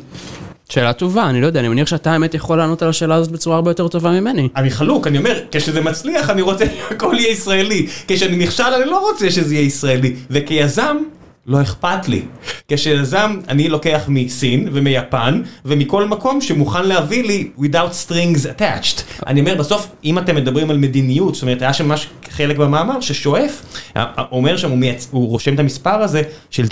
שאלה 0.69 0.93
טובה, 0.93 1.31
אני 1.31 1.41
לא 1.41 1.47
יודע, 1.47 1.61
אני 1.61 1.69
מניח 1.69 1.89
שאתה 1.89 2.13
האמת 2.13 2.35
יכול 2.35 2.59
לענות 2.59 2.83
על 2.83 2.89
השאלה 2.89 3.15
הזאת 3.15 3.31
בצורה 3.31 3.57
הרבה 3.57 3.71
יותר 3.71 3.89
טובה 3.89 4.11
ממני. 4.11 4.49
אני 4.57 4.71
חלוק, 4.71 5.07
אני 5.07 5.19
אומר, 5.19 5.41
כשזה 5.53 5.81
מצליח 5.81 6.31
אני 6.31 6.43
רוצה 6.43 6.65
שהכל 6.89 7.15
יהיה 7.19 7.31
ישראלי, 7.33 7.87
כשאני 8.09 8.37
נכשל 8.37 8.63
אני 8.63 8.91
לא 8.91 8.99
רוצה 9.11 9.31
שזה 9.31 9.55
יהיה 9.55 9.67
ישראלי, 9.67 10.17
וכיזם 10.31 10.97
לא 11.47 11.63
אכפת 11.63 12.09
לי. 12.09 12.23
כשיזם 12.69 13.39
אני 13.49 13.69
לוקח 13.69 14.05
מסין 14.09 14.69
ומיפן 14.73 15.43
ומכל 15.65 16.05
מקום 16.05 16.41
שמוכן 16.41 16.85
להביא 16.85 17.25
לי 17.25 17.51
without 17.59 18.09
strings 18.09 18.59
attached. 18.59 19.03
אני 19.27 19.41
אומר 19.41 19.55
בסוף 19.55 19.89
אם 20.05 20.19
אתם 20.19 20.37
מדברים 20.37 20.71
על 20.71 20.77
מדיניות, 20.77 21.35
זאת 21.35 21.43
אומרת 21.43 21.63
היה 21.63 21.73
שם 21.73 21.89
ממש 21.89 22.09
חלק 22.31 22.57
במאמר 22.57 23.01
ששואף, 23.01 23.63
אומר 24.33 24.57
שם 24.57 24.71
הוא, 24.71 24.79
מייצ... 24.79 25.09
הוא 25.11 25.29
רושם 25.29 25.55
את 25.55 25.59
המספר 25.59 26.03
הזה 26.03 26.23
של 26.51 26.65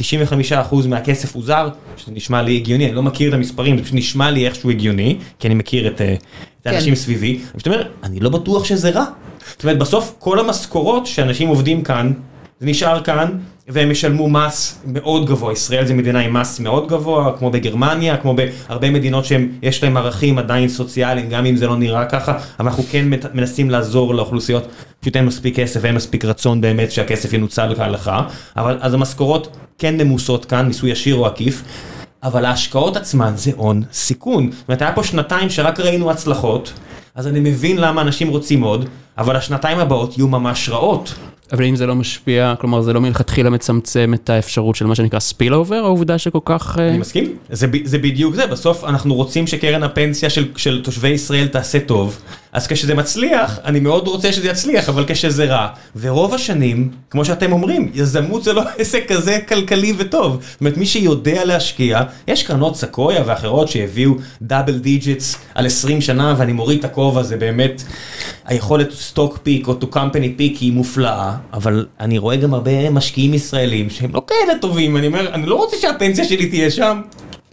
95% 0.73 0.75
מהכסף 0.89 1.35
הוא 1.35 1.45
זר, 1.45 1.69
שזה 1.97 2.13
נשמע 2.13 2.43
לי 2.43 2.57
הגיוני, 2.57 2.87
אני 2.87 2.95
לא 2.95 3.03
מכיר 3.03 3.29
את 3.29 3.35
המספרים, 3.35 3.77
זה 3.77 3.83
פשוט 3.83 3.95
נשמע 3.95 4.31
לי 4.31 4.47
איכשהו 4.47 4.71
הגיוני, 4.71 5.19
כי 5.39 5.47
אני 5.47 5.55
מכיר 5.55 5.87
את, 5.87 6.01
אה, 6.01 6.15
את 6.61 6.67
האנשים 6.67 6.95
סביבי, 6.95 7.31
אני 7.33 7.61
פשוט 7.61 7.67
אומר, 7.67 7.89
אני 8.03 8.21
לא 8.21 8.31
בטוח 8.31 8.65
שזה 8.65 8.91
רע. 8.91 9.05
זאת 9.51 9.65
אומרת 9.65 9.79
בסוף 9.79 10.15
כל 10.19 10.41
המשכורות 10.41 11.07
שאנשים 11.07 11.49
עובדים 11.49 11.83
כאן 11.83 12.13
זה 12.61 12.67
נשאר 12.67 13.01
כאן, 13.01 13.39
והם 13.69 13.91
ישלמו 13.91 14.29
מס 14.29 14.83
מאוד 14.87 15.27
גבוה, 15.27 15.53
ישראל 15.53 15.87
זה 15.87 15.95
מדינה 15.95 16.21
עם 16.21 16.33
מס 16.33 16.61
מאוד 16.61 16.89
גבוה, 16.89 17.33
כמו 17.39 17.51
בגרמניה, 17.51 18.17
כמו 18.17 18.37
בהרבה 18.37 18.91
מדינות 18.91 19.25
שיש 19.25 19.83
להם 19.83 19.97
ערכים 19.97 20.39
עדיין 20.39 20.69
סוציאליים, 20.69 21.29
גם 21.29 21.47
אם 21.47 21.57
זה 21.57 21.67
לא 21.67 21.77
נראה 21.77 22.07
ככה, 22.07 22.33
אבל 22.33 22.69
אנחנו 22.69 22.83
כן 22.91 23.05
מנסים 23.35 23.71
לעזור 23.71 24.15
לאוכלוסיות, 24.15 24.69
פשוט 25.01 25.17
אין 25.17 25.27
מספיק 25.27 25.57
כסף 25.57 25.81
ואין 25.83 25.95
מספיק 25.95 26.25
רצון 26.25 26.61
באמת 26.61 26.93
שהכסף 26.93 27.33
ינוצל 27.33 27.75
כהלכה, 27.77 28.23
אבל 28.57 28.79
אז 28.81 28.95
המשכורות 28.95 29.57
כן 29.79 29.97
ממוסות 29.97 30.45
כאן, 30.45 30.67
מיסוי 30.67 30.91
ישיר 30.91 31.15
או 31.15 31.27
עקיף. 31.27 31.63
אבל 32.23 32.45
ההשקעות 32.45 32.97
עצמן 32.97 33.33
זה 33.37 33.51
הון 33.57 33.83
סיכון. 33.93 34.51
זאת 34.53 34.69
אומרת, 34.69 34.83
היה 34.83 34.93
פה 34.93 35.05
שנתיים 35.05 35.51
שרק 35.51 35.81
ראינו 35.81 36.11
הצלחות, 36.11 36.73
אז 37.15 37.27
אני 37.27 37.41
מבין 37.41 37.77
למה 37.77 38.03
אנשים 38.03 38.29
רוצים 38.29 38.63
עוד, 38.63 38.89
אבל 39.19 39.37
השנתיים 39.37 39.79
הבאות 39.79 40.19
יהיו 40.19 40.29
ממש 40.29 40.69
רעות. 40.69 41.15
אבל 41.53 41.65
אם 41.65 41.77
זה 41.77 41.87
לא 41.87 41.95
משפיע, 41.95 42.55
כלומר 42.61 42.83
זה 42.83 42.93
לא 42.93 43.01
מלכתחילה 43.01 43.51
מצמצם 43.51 44.15
את 44.15 44.31
האפשרות 44.31 44.77
של 44.77 44.87
מה 44.87 44.95
שנקרא 44.95 45.19
ספיל 45.19 45.55
אובר, 45.55 45.77
העובדה 45.77 46.19
שכל 46.19 46.39
כך... 46.45 46.79
אני 46.79 46.99
מסכים, 46.99 47.37
זה, 47.51 47.67
זה 47.85 47.99
בדיוק 47.99 48.35
זה, 48.35 48.47
בסוף 48.47 48.85
אנחנו 48.85 49.15
רוצים 49.15 49.47
שקרן 49.47 49.83
הפנסיה 49.83 50.31
של, 50.31 50.49
של 50.57 50.83
תושבי 50.85 51.09
ישראל 51.09 51.47
תעשה 51.47 51.81
טוב, 51.81 52.19
אז 52.55 52.67
כשזה 52.67 52.95
מצליח, 52.95 53.59
אני 53.65 53.81
מאוד 53.81 54.09
רוצה 54.09 54.33
שזה 54.33 54.49
יצליח, 54.49 54.89
אבל 54.89 55.05
כשזה 55.09 55.45
רע, 55.45 55.69
ורוב 55.97 56.35
השנים, 56.35 56.91
כמו 57.11 57.25
שאתם 57.25 57.53
אומרים, 57.53 57.91
יזמות 57.95 58.45
זה 58.45 58.53
לא 58.53 58.63
עסק 58.79 59.13
כזה 59.13 59.39
כלכלי 59.49 59.93
וטוב. 59.97 60.39
זאת 60.51 60.61
אומרת, 60.61 60.77
מי 60.77 60.87
שיודע 60.87 61.45
להשקיע, 61.45 62.01
יש 62.29 62.43
קרנות 62.43 62.77
סקויה 62.77 63.23
ואחרות 63.27 63.69
שהביאו 63.69 64.15
double 64.43 64.79
digits 64.79 65.37
על 65.55 65.67
20 65.67 66.01
שנה, 66.01 66.35
ואני 66.39 66.53
מוריד 66.53 66.79
את 66.79 66.85
הכובע, 66.85 67.23
זה 67.23 67.37
באמת, 67.37 67.83
היכולת 68.45 68.93
stock 68.93 69.39
pick 69.43 69.69
או 69.69 69.75
to 69.75 69.87
company 69.87 70.35
pick 70.37 70.57
היא 70.57 70.73
מופלאה, 70.73 71.34
אבל 71.53 71.87
אני 72.01 72.19
רואה 72.19 72.37
גם 72.37 72.55
הרבה 72.55 72.91
משקיעים 72.91 73.35
ישראלים 73.35 73.91
שהם 73.91 74.15
לא 74.15 74.23
כאלה 74.27 74.59
טובים, 74.59 74.97
אני 74.97 75.07
אומר, 75.07 75.35
אני 75.35 75.47
לא 75.47 75.55
רוצה 75.55 75.77
שהפנסיה 75.77 76.25
שלי 76.25 76.47
תהיה 76.47 76.71
שם. 76.71 77.01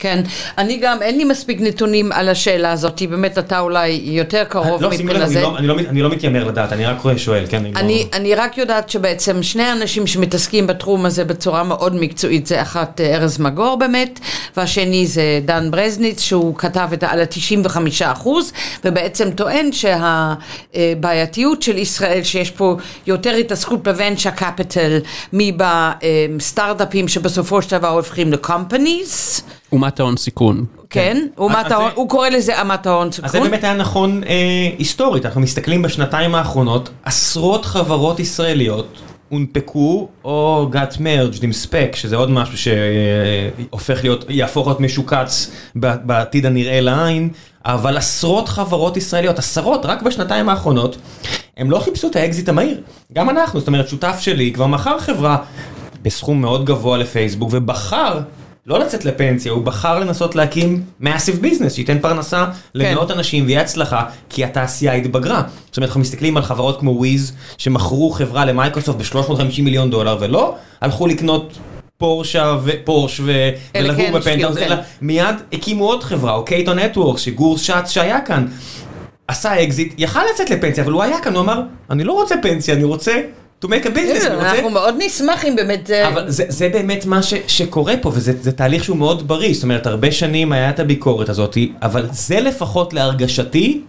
כן, 0.01 0.23
אני 0.57 0.77
גם, 0.77 1.01
אין 1.01 1.17
לי 1.17 1.23
מספיק 1.23 1.61
נתונים 1.61 2.11
על 2.11 2.29
השאלה 2.29 2.71
הזאת, 2.71 3.01
באמת 3.09 3.37
אתה 3.37 3.59
אולי 3.59 4.01
יותר 4.03 4.43
קרוב 4.43 4.85
מבחינה 4.85 5.27
זה. 5.27 5.41
לא, 5.41 5.57
אני 5.57 6.01
לא 6.01 6.09
מתיימר 6.09 6.43
לדעת, 6.47 6.73
אני 6.73 6.85
רק 6.85 7.17
שואל, 7.17 7.45
כן? 7.49 7.63
אני 8.13 8.35
רק 8.35 8.57
יודעת 8.57 8.89
שבעצם 8.89 9.43
שני 9.43 9.63
האנשים 9.63 10.07
שמתעסקים 10.07 10.67
בתחום 10.67 11.05
הזה 11.05 11.25
בצורה 11.25 11.63
מאוד 11.63 11.95
מקצועית, 11.95 12.47
זה 12.47 12.61
אחת 12.61 13.01
אה, 13.01 13.15
ארז 13.15 13.39
מגור 13.39 13.75
באמת, 13.75 14.19
והשני 14.57 15.07
זה 15.07 15.39
דן 15.45 15.71
ברזניץ, 15.71 16.21
שהוא 16.21 16.55
כתב 16.55 16.89
את 16.93 17.03
על 17.03 17.21
ה-95 17.21 17.77
אחוז, 18.03 18.53
ובעצם 18.85 19.31
טוען 19.31 19.69
שהבעייתיות 20.73 21.61
של 21.61 21.77
ישראל, 21.77 22.23
שיש 22.23 22.51
פה 22.51 22.75
יותר 23.07 23.33
התעסקות 23.33 23.83
בוונצ'ה 23.83 24.31
קפיטל 24.31 24.99
מבסטארט-אפים 25.33 27.07
שבסופו 27.07 27.61
של 27.61 27.71
דבר 27.71 27.89
הופכים 27.89 28.33
ל-companies. 28.33 29.41
אומת 29.71 29.99
ההון 29.99 30.17
סיכון. 30.17 30.65
כן, 30.89 31.27
אומת 31.37 31.71
ההון, 31.71 31.91
הוא 31.95 32.09
קורא 32.09 32.29
לזה 32.29 32.61
אמת 32.61 32.85
ההון 32.85 33.11
סיכון. 33.11 33.25
אז 33.25 33.31
זה 33.31 33.39
באמת 33.39 33.63
היה 33.63 33.73
נכון 33.73 34.23
אה, 34.23 34.69
היסטורית, 34.77 35.25
אנחנו 35.25 35.41
מסתכלים 35.41 35.81
בשנתיים 35.81 36.35
האחרונות, 36.35 36.89
עשרות 37.03 37.65
חברות 37.65 38.19
ישראליות 38.19 39.01
הונפקו 39.29 40.07
או 40.23 40.69
got 40.73 40.95
merged 40.97 41.43
עם 41.43 41.53
ספק, 41.53 41.91
שזה 41.93 42.15
עוד 42.15 42.29
משהו 42.29 42.57
שהופך 42.57 44.03
להיות, 44.03 44.25
יהפוך 44.29 44.67
להיות 44.67 44.79
משוקץ 44.79 45.51
בעתיד 45.75 46.45
הנראה 46.45 46.81
לעין, 46.81 47.29
אבל 47.65 47.97
עשרות 47.97 48.49
חברות 48.49 48.97
ישראליות, 48.97 49.39
עשרות, 49.39 49.85
רק 49.85 50.01
בשנתיים 50.01 50.49
האחרונות, 50.49 50.97
הם 51.57 51.71
לא 51.71 51.79
חיפשו 51.79 52.07
את 52.07 52.15
האקזיט 52.15 52.49
המהיר. 52.49 52.81
גם 53.13 53.29
אנחנו, 53.29 53.59
זאת 53.59 53.67
אומרת, 53.67 53.87
שותף 53.87 54.17
שלי 54.19 54.51
כבר 54.53 54.67
מכר 54.67 54.99
חברה 54.99 55.37
בסכום 56.01 56.41
מאוד 56.41 56.65
גבוה 56.65 56.97
לפייסבוק 56.97 57.49
ובחר 57.53 58.19
לא 58.65 58.79
לצאת 58.79 59.05
לפנסיה, 59.05 59.51
הוא 59.51 59.63
בחר 59.63 59.99
לנסות 59.99 60.35
להקים 60.35 60.83
massive 60.99 61.35
business, 61.41 61.73
שייתן 61.73 61.99
פרנסה 61.99 62.45
למאות 62.75 63.07
כן. 63.11 63.17
אנשים 63.17 63.45
ויהיה 63.45 63.61
הצלחה, 63.61 64.03
כי 64.29 64.45
התעשייה 64.45 64.93
התבגרה. 64.93 65.43
זאת 65.65 65.77
אומרת, 65.77 65.89
אנחנו 65.89 66.01
מסתכלים 66.01 66.37
על 66.37 66.43
חברות 66.43 66.79
כמו 66.79 66.91
וויז, 66.91 67.33
שמכרו 67.57 68.11
חברה 68.11 68.45
למייקרוסופט 68.45 69.15
ב-350 69.15 69.61
מיליון 69.61 69.89
דולר, 69.89 70.17
ולא 70.19 70.55
הלכו 70.81 71.07
לקנות 71.07 71.57
פורשה 71.97 72.57
ופורש 72.63 73.21
ולגור 73.23 74.05
כן, 74.05 74.13
בפנטהאוס, 74.13 74.57
אלא 74.57 74.75
כן. 74.75 74.81
מיד 75.01 75.35
הקימו 75.53 75.85
עוד 75.85 76.03
חברה, 76.03 76.33
או 76.33 76.45
Cato 76.45 76.79
Networks, 76.79 77.21
שגור 77.21 77.57
שץ 77.57 77.89
שהיה 77.89 78.21
כאן. 78.21 78.47
עשה 79.27 79.63
אקזיט, 79.63 79.93
יכל 79.97 80.19
לצאת 80.33 80.49
לפנסיה, 80.49 80.83
אבל 80.83 80.91
הוא 80.91 81.03
היה 81.03 81.21
כאן, 81.21 81.33
הוא 81.33 81.41
אמר, 81.41 81.61
אני 81.89 82.03
לא 82.03 82.13
רוצה 82.13 82.35
פנסיה, 82.41 82.75
אני 82.75 82.83
רוצה 82.83 83.21
to 83.63 83.67
make 83.67 83.85
a 83.85 83.89
business. 83.89 84.27
אנחנו 84.27 84.69
מאוד 84.69 84.95
נשמח 84.97 85.45
אם 85.45 85.55
באמת... 85.55 85.89
אבל 85.91 86.25
זה 86.27 86.69
באמת 86.69 87.05
מה 87.05 87.19
שקורה 87.47 87.93
פה, 88.01 88.11
וזה 88.13 88.51
תהליך 88.51 88.83
שהוא 88.83 88.97
מאוד 88.97 89.27
בריא. 89.27 89.53
זאת 89.53 89.63
אומרת, 89.63 89.87
הרבה 89.87 90.11
שנים 90.11 90.51
היה 90.51 90.69
את 90.69 90.79
הביקורת 90.79 91.29
הזאת, 91.29 91.57
אבל 91.81 92.07
זה 92.11 92.39
לפחות 92.39 92.93
להרגשתי, 92.93 93.81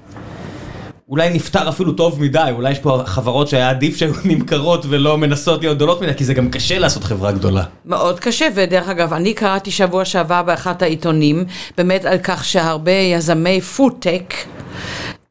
אולי 1.13 1.31
נפתר 1.31 1.69
אפילו 1.69 1.93
טוב 1.93 2.23
מדי, 2.23 2.49
אולי 2.53 2.71
יש 2.71 2.79
פה 2.79 3.03
חברות 3.07 3.49
שהיה 3.49 3.71
עדיף 3.71 3.97
שהיו 3.97 4.13
נמכרות 4.25 4.85
ולא 4.89 5.19
מנסות 5.19 5.61
להיות 5.61 5.77
גדולות 5.77 6.03
מדי, 6.03 6.15
כי 6.15 6.25
זה 6.25 6.35
גם 6.35 6.51
קשה 6.51 6.79
לעשות 6.79 7.05
חברה 7.05 7.33
גדולה. 7.33 7.65
מאוד 7.85 8.21
קשה, 8.21 8.47
ודרך 8.55 8.89
אגב, 8.89 9.13
אני 9.13 9.35
קראתי 9.35 9.71
שבוע 9.71 10.05
שעבר 10.05 10.43
באחת 10.43 10.83
העיתונים, 10.83 11.45
באמת 11.77 12.05
על 12.05 12.19
כך 12.23 12.45
שהרבה 12.45 12.93
יזמי 12.93 13.61
פודטק, 13.61 14.35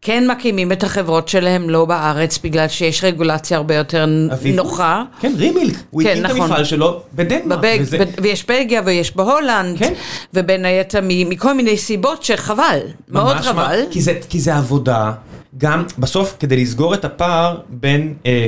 כן 0.05 0.31
מקימים 0.31 0.71
את 0.71 0.83
החברות 0.83 1.27
שלהם 1.27 1.69
לא 1.69 1.85
בארץ 1.85 2.39
בגלל 2.43 2.67
שיש 2.67 3.03
רגולציה 3.03 3.57
הרבה 3.57 3.75
יותר 3.75 4.05
נוחה. 4.55 5.03
כן, 5.19 5.33
רימילק, 5.37 5.75
הוא 5.89 6.01
הקים 6.01 6.25
את 6.25 6.31
נכון. 6.31 6.41
המפעל 6.41 6.63
שלו 6.63 7.01
בדנמרק. 7.15 7.81
ויש 8.21 8.45
בלגיה 8.45 8.81
ויש 8.85 9.15
בהולנד, 9.15 9.77
כן. 9.77 9.93
ובין 10.33 10.65
היתר 10.65 10.99
מכל 11.03 11.53
מיני 11.53 11.77
סיבות 11.77 12.23
שחבל, 12.23 12.79
מאוד 13.09 13.37
חבל. 13.37 13.79
כי 14.29 14.39
זה 14.39 14.55
עבודה, 14.55 15.11
גם 15.57 15.83
בסוף 15.99 16.35
כדי 16.39 16.57
לסגור 16.57 16.93
את 16.93 17.05
הפער 17.05 17.57
בין... 17.69 18.13
אה, 18.25 18.47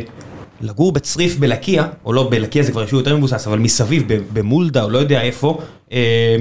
לגור 0.62 0.92
בצריף 0.92 1.36
בלקיה, 1.38 1.88
או 2.06 2.14
לא 2.14 2.28
בלקיה 2.32 2.64
זה 2.64 2.72
כבר 2.72 2.82
יישוב 2.82 3.00
יותר 3.00 3.18
מבוסס, 3.18 3.48
אבל 3.48 3.60
מסביב, 3.60 4.04
במולדה 4.34 4.84
או 4.84 4.90
לא 4.90 4.98
יודע 4.98 5.22
איפה, 5.22 5.60
אה, 5.92 6.36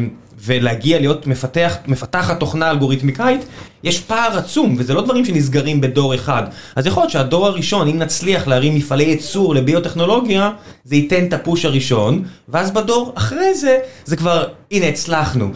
ולהגיע 0.44 1.00
להיות 1.00 1.26
מפתח, 1.26 1.76
מפתחת 1.86 2.40
תוכנה 2.40 2.70
אלגוריתמיקאית, 2.70 3.40
יש 3.84 4.00
פער 4.00 4.38
עצום, 4.38 4.74
וזה 4.78 4.94
לא 4.94 5.02
דברים 5.02 5.24
שנסגרים 5.24 5.80
בדור 5.80 6.14
אחד. 6.14 6.42
אז 6.76 6.86
יכול 6.86 7.02
להיות 7.02 7.10
שהדור 7.10 7.46
הראשון, 7.46 7.88
אם 7.88 7.98
נצליח 7.98 8.46
להרים 8.46 8.74
מפעלי 8.74 9.04
ייצור 9.04 9.54
לביוטכנולוגיה, 9.54 10.50
זה 10.84 10.96
ייתן 10.96 11.24
את 11.24 11.32
הפוש 11.32 11.64
הראשון, 11.64 12.24
ואז 12.48 12.70
בדור 12.70 13.12
אחרי 13.14 13.54
זה, 13.54 13.78
זה 14.04 14.16
כבר, 14.16 14.46
הנה 14.70 14.86
הצלחנו. 14.86 15.48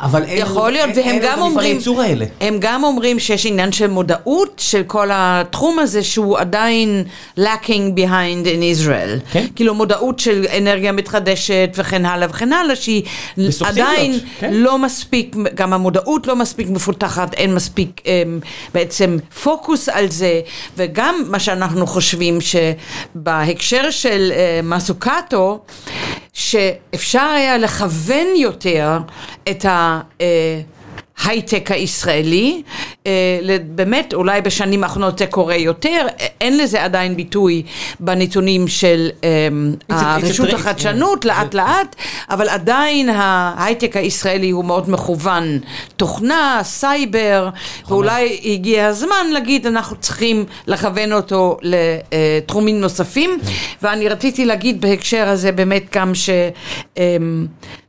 אבל 0.00 0.24
אין 0.24 0.38
יכול 0.38 0.72
להיות, 0.72 0.98
אין, 0.98 1.06
והם 1.06 1.18
גם 1.22 1.40
אומרים, 1.42 1.78
האלה. 1.98 2.24
הם 2.40 2.56
גם 2.60 2.84
אומרים 2.84 3.18
שיש 3.18 3.46
עניין 3.46 3.72
של 3.72 3.86
מודעות 3.86 4.52
של 4.56 4.82
כל 4.86 5.08
התחום 5.12 5.78
הזה, 5.78 6.02
שהוא 6.02 6.38
עדיין 6.38 7.04
lacking 7.38 7.98
behind 7.98 8.46
in 8.46 8.82
Israel. 8.82 9.32
כן? 9.32 9.46
כאילו 9.56 9.74
מודעות 9.74 10.18
של 10.18 10.44
אנרגיה 10.58 10.92
מתחדשת 10.92 11.70
וכן 11.76 12.06
הלאה 12.06 12.28
וכן 12.30 12.52
הלאה, 12.52 12.76
שהיא 12.76 13.02
עדיין 13.64 14.18
כן? 14.40 14.54
לא 14.54 14.78
מספיק, 14.78 15.36
גם 15.54 15.72
המודעות 15.72 16.26
לא 16.26 16.36
מספיק 16.36 16.68
מפותחת, 16.68 17.34
אין 17.34 17.54
מספיק. 17.54 18.00
אמ, 18.06 18.40
בעצם 18.74 19.16
פוקוס 19.42 19.88
על 19.88 20.10
זה, 20.10 20.40
וגם 20.76 21.14
מה 21.28 21.38
שאנחנו 21.38 21.86
חושבים 21.86 22.38
שבהקשר 22.40 23.90
של 23.90 24.32
אה, 24.34 24.60
מסוקטו, 24.62 25.60
שאפשר 26.32 27.20
היה 27.36 27.58
לכוון 27.58 28.26
יותר 28.36 28.98
את 29.50 29.64
ה... 29.64 30.00
אה, 31.18 31.24
ההייטק 31.24 31.70
הישראלי, 31.70 32.62
אה, 33.06 33.38
באמת 33.66 34.14
אולי 34.14 34.40
בשנים 34.40 34.84
האחרונות 34.84 35.18
זה 35.18 35.26
קורה 35.26 35.56
יותר, 35.56 36.06
אין 36.40 36.58
לזה 36.58 36.84
עדיין 36.84 37.16
ביטוי 37.16 37.62
בנתונים 38.00 38.68
של 38.68 39.10
אה, 39.24 39.48
רשות 40.22 40.52
החדשנות 40.52 41.24
לאט 41.24 41.54
לאט, 41.54 41.96
אבל 42.30 42.48
עדיין 42.48 43.08
ההייטק 43.08 43.96
הישראלי 43.96 44.50
הוא 44.50 44.64
מאוד 44.64 44.90
מכוון. 44.90 45.58
תוכנה, 45.96 46.60
סייבר, 46.62 47.48
ואולי 47.88 48.40
הגיע 48.44 48.86
הזמן 48.86 49.26
להגיד 49.32 49.66
אנחנו 49.66 49.96
צריכים 49.96 50.44
לכוון 50.66 51.12
אותו 51.12 51.58
לתחומים 51.62 52.80
נוספים, 52.80 53.30
כן. 53.40 53.52
ואני 53.82 54.08
רציתי 54.08 54.44
להגיד 54.44 54.80
בהקשר 54.80 55.28
הזה 55.28 55.52
באמת 55.52 55.96
גם 55.96 56.14
ש... 56.14 56.30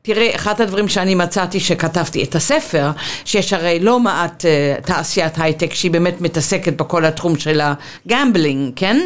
תראה, 0.05 0.35
אחד 0.35 0.61
הדברים 0.61 0.87
שאני 0.87 1.15
מצאתי 1.15 1.59
שכתבתי 1.59 2.23
את 2.23 2.35
הספר, 2.35 2.89
שיש 3.25 3.53
הרי 3.53 3.79
לא 3.79 3.99
מעט 3.99 4.45
uh, 4.45 4.85
תעשיית 4.85 5.33
הייטק 5.37 5.73
שהיא 5.73 5.91
באמת 5.91 6.21
מתעסקת 6.21 6.73
בכל 6.73 7.05
התחום 7.05 7.37
של 7.37 7.61
ה 7.61 7.72
gambling, 7.72 8.71
כן? 8.75 8.99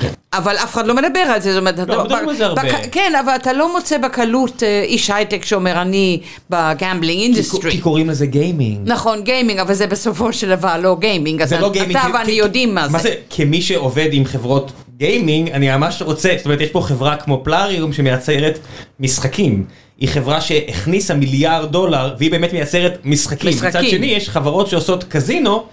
כן. 0.00 0.08
אבל 0.32 0.56
אף 0.56 0.74
אחד 0.74 0.86
לא 0.86 0.94
מדבר 0.94 1.20
על 1.20 1.40
זה, 1.40 1.52
זאת 1.52 1.60
אומרת, 1.60 1.78
לא, 1.78 1.96
לא 1.96 2.04
מדברים 2.04 2.28
על 2.28 2.36
זה 2.36 2.46
הרבה. 2.46 2.62
כן, 2.92 3.12
אבל 3.24 3.34
אתה 3.36 3.52
לא 3.52 3.72
מוצא 3.72 3.98
בקלות 3.98 4.62
אה, 4.62 4.82
איש 4.82 5.10
הייטק 5.10 5.44
שאומר 5.44 5.82
אני 5.82 6.20
ב 6.50 6.58
gambling 6.58 7.20
industry. 7.20 7.70
כי 7.70 7.80
קוראים 7.80 8.10
לזה 8.10 8.26
גיימינג. 8.26 8.80
נכון, 8.84 9.22
גיימינג, 9.22 9.60
אבל 9.60 9.74
זה 9.74 9.86
בסופו 9.86 10.32
של 10.32 10.48
דבר 10.48 10.78
לא 10.78 10.96
גיימינג. 11.00 11.44
זה 11.44 11.60
לא 11.60 11.72
גיימינג. 11.72 11.96
אתה 11.96 12.08
ואני 12.14 12.32
יודעים 12.32 12.74
מה 12.74 12.86
זה. 12.86 12.92
מה 12.92 12.98
זה, 12.98 13.14
כמי 13.30 13.62
שעובד 13.62 14.08
עם 14.12 14.24
חברות 14.24 14.72
גיימינג, 14.96 15.50
אני 15.50 15.76
ממש 15.76 16.02
רוצה, 16.02 16.28
זאת 16.36 16.44
אומרת, 16.44 16.60
יש 16.60 16.68
פה 16.68 16.80
חברה 16.80 17.16
כמו 17.16 17.40
פלאריום 17.44 17.92
שמייצרת 17.92 18.58
משחקים. 19.00 19.64
היא 20.02 20.08
חברה 20.08 20.40
שהכניסה 20.40 21.14
מיליארד 21.14 21.72
דולר, 21.72 22.14
והיא 22.18 22.30
באמת 22.30 22.52
מייצרת 22.52 22.98
משחקים. 23.04 23.50
משחקים. 23.50 23.68
מצד 23.68 23.88
שני, 23.88 24.06
יש 24.06 24.28
חברות 24.28 24.66
שעושות 24.66 25.04
קזינו, 25.04 25.64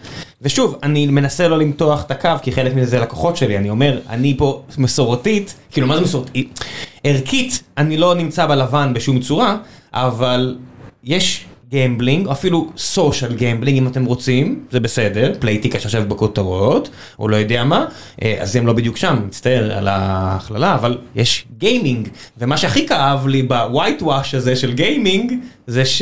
ושוב, 0.42 0.78
אני 0.84 1.08
מנסה 1.08 1.48
לא 1.48 1.58
למתוח 1.58 2.04
את 2.04 2.12
הקו, 2.12 2.30
כי 2.42 2.52
חלק 2.52 2.74
מזה 2.76 2.86
זה 2.86 3.00
לקוחות 3.00 3.38
שלי. 3.38 3.58
אני 3.58 3.70
אומר, 3.70 4.00
אני 4.10 4.36
פה 4.38 4.64
מסורתית, 4.78 5.56
כאילו, 5.72 5.88
מה 5.88 5.96
זה 5.96 6.02
מסורתית? 6.02 6.60
ערכית, 7.04 7.64
אני 7.78 7.98
לא 7.98 8.16
נמצא 8.16 8.48
בלבן 8.48 8.94
בשום 8.94 9.20
צורה, 9.20 9.58
אבל 9.94 10.58
יש 11.04 11.46
gambling, 11.74 12.28
או 12.28 12.32
אפילו 12.32 12.72
social 12.78 13.36
gambling 13.36 13.78
אם 13.78 13.88
אתם 13.88 14.06
רוצים, 14.06 14.66
זה 14.72 14.80
בסדר, 14.80 15.34
פלייטיקה 15.40 15.80
שעכשיו 15.80 16.04
בכותרות, 16.08 16.90
או 17.20 17.28
לא 17.28 17.36
יודע 17.36 17.64
מה, 17.64 17.86
אה, 18.22 18.36
אז 18.40 18.56
הם 18.56 18.68
לא 18.68 18.74
בדיוק 18.74 18.98
שם, 18.98 19.20
מצטער 19.28 19.78
על 19.78 19.88
ההכללה, 19.88 20.76
אבל 20.76 20.98
יש 21.16 21.46
גיימינג, 21.58 22.10
ומה 22.38 22.58
שהכי 22.58 22.88
כאב 22.88 23.28
לי 23.28 23.44
ב 23.44 24.02
whitewash 24.02 24.36
הזה 24.36 24.56
של 24.56 24.74
גיימינג, 24.74 25.34
זה 25.68 25.86
ש... 25.86 26.02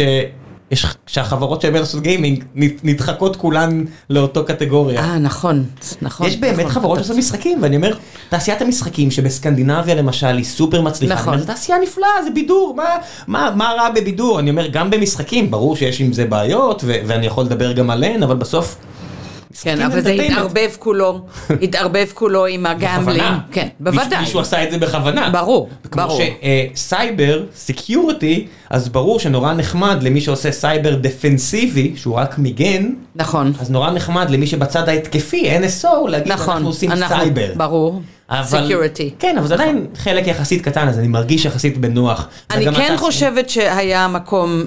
יש, 0.72 0.86
שהחברות 1.08 1.62
שבאמת 1.62 1.80
עושות 1.80 2.02
גיימינג 2.02 2.44
נדחקות 2.84 3.36
כולן 3.36 3.86
לאותו 4.10 4.46
קטגוריה. 4.46 5.00
אה, 5.00 5.18
נכון, 5.18 5.66
נכון. 6.02 6.28
יש 6.28 6.38
באמת 6.38 6.60
נכון. 6.60 6.72
חברות 6.72 6.98
שעושות 6.98 7.18
משחקים, 7.18 7.60
ואני 7.62 7.76
אומר, 7.76 7.94
תעשיית 8.30 8.62
המשחקים 8.62 9.12
שבסקנדינביה 9.12 9.96
למשל 9.96 10.38
היא 10.38 10.46
סופר 10.46 10.82
מצליחה, 10.82 11.14
נכון. 11.14 11.34
אני 11.34 11.42
אומר, 11.42 11.48
זו 11.48 11.54
תעשייה 11.54 11.78
נפלאה, 11.84 12.24
זה 12.24 12.30
בידור, 12.30 12.74
מה, 12.76 12.84
מה, 13.28 13.52
מה 13.56 13.74
רע 13.78 13.90
בבידור? 13.90 14.40
אני 14.40 14.50
אומר, 14.50 14.68
גם 14.68 14.90
במשחקים, 14.90 15.52
ברור 15.52 15.76
שיש 15.76 16.02
עם 16.02 16.14
זה 16.14 16.26
בעיות, 16.26 16.84
ואני 16.88 17.26
יכול 17.26 17.44
לדבר 17.44 17.72
גם 17.72 17.90
עליהן, 17.90 18.24
אבל 18.24 18.36
בסוף... 18.36 18.76
כן, 19.62 19.82
אבל 19.82 20.02
זה. 20.02 20.12
התערבב 20.12 20.70
כולו, 20.80 21.26
התערבב 21.64 22.08
כולו 22.14 22.46
עם 22.46 22.66
ה 22.66 22.69
gambling. 22.69 23.00
בכוונה. 23.02 23.40
כן, 23.52 23.68
בוודאי. 23.80 24.20
מישהו 24.20 24.40
עשה 24.40 24.64
את 24.64 24.72
זה 24.72 24.78
בכוונה. 24.78 25.30
ברור, 25.30 25.70
כמו 25.92 26.02
ברור. 26.04 26.22
שסייבר, 26.76 27.44
security, 27.56 28.48
אז 28.70 28.90
ברור 28.90 29.20
שנורא 29.20 29.54
נחמד 29.54 30.04
למי 30.04 30.22
שעושה 30.22 30.52
סייבר 30.52 30.96
דפנסיבי, 30.96 31.94
שהוא 31.96 32.16
רק 32.16 32.36
מגן, 32.38 32.90
נכון. 33.16 33.54
אז 33.60 33.72
נורא 33.72 33.92
נחמד 33.92 34.30
למי 34.30 34.48
שבצד 34.48 34.90
ההתקפי, 34.90 35.52
NSO, 35.58 35.88
להגיד 36.10 36.32
נכון, 36.34 36.50
אנחנו 36.54 36.68
עושים 36.68 36.92
אנחנו- 36.92 37.16
סייבר. 37.18 37.52
ברור. 37.56 38.02
אבל- 38.30 38.68
Security. 38.72 39.14
כן, 39.20 39.36
אבל 39.38 39.48
זה 39.48 39.54
עדיין 39.54 39.88
חלק 39.98 40.28
יחסית 40.28 40.62
קטן, 40.66 40.88
אז 40.88 41.00
אני 41.00 41.08
מרגיש 41.08 41.46
יחסית 41.46 41.78
בנוח. 41.78 42.28
אני 42.52 42.66
כן 42.76 42.86
אתה- 42.86 42.98
חושבת 42.98 43.50
שהיה 43.50 44.08
מקום 44.08 44.64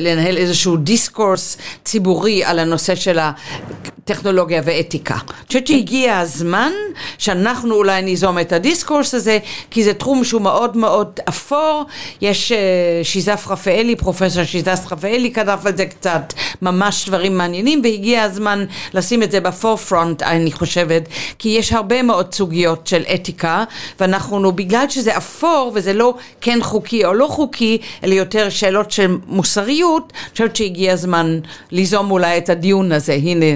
לנהל 0.00 0.36
איזשהו 0.36 0.76
discourse 0.76 1.56
ציבורי 1.84 2.44
על 2.44 2.58
הנושא 2.58 2.94
של 2.94 3.18
הטכנולוגיה 3.18 4.62
ואתיקה. 4.64 5.14
אני 5.14 5.46
חושבת 5.46 5.66
שהגיע 5.66 6.18
הזמן 6.18 6.72
שאנחנו 7.18 7.74
אולי 7.74 8.02
ניזום 8.02 8.38
את 8.38 8.52
הדיסקורס 8.52 9.14
הזה, 9.14 9.38
כי 9.70 9.84
זה 9.84 9.94
תחום 9.94 10.24
שהוא 10.24 10.42
מאוד 10.42 10.76
מאוד 10.76 11.20
אפור. 11.28 11.84
יש 12.20 12.52
אה, 12.52 12.58
שיזף 13.02 13.46
רפאלי, 13.50 13.96
פרופסור 13.96 14.44
שיזף 14.44 14.92
רפאלי 14.92 15.32
כתב 15.32 15.58
על 15.64 15.76
זה 15.76 15.86
קצת, 15.86 16.32
ממש 16.62 17.08
דברים 17.08 17.38
מעניינים, 17.38 17.80
והגיע 17.84 18.22
הזמן 18.22 18.64
לשים 18.94 19.22
את 19.22 19.30
זה 19.30 19.40
בפורפרונט, 19.40 20.22
אני 20.22 20.52
חושבת, 20.52 21.02
כי 21.38 21.48
יש 21.48 21.72
הרבה 21.72 22.02
מאוד 22.02 22.34
סוגיות 22.34 22.86
של 22.86 23.01
אתיקה, 23.14 23.64
ואנחנו, 24.00 24.52
בגלל 24.52 24.84
שזה 24.88 25.16
אפור 25.16 25.72
וזה 25.74 25.92
לא 25.92 26.14
כן 26.40 26.58
חוקי 26.62 27.04
או 27.04 27.14
לא 27.14 27.26
חוקי, 27.30 27.78
אלא 28.04 28.14
יותר 28.14 28.50
שאלות 28.50 28.90
של 28.90 29.16
מוסריות, 29.26 30.12
אני 30.12 30.32
חושבת 30.32 30.56
שהגיע 30.56 30.92
הזמן 30.92 31.38
ליזום 31.70 32.10
אולי 32.10 32.38
את 32.38 32.48
הדיון 32.48 32.92
הזה, 32.92 33.12
הנה, 33.12 33.46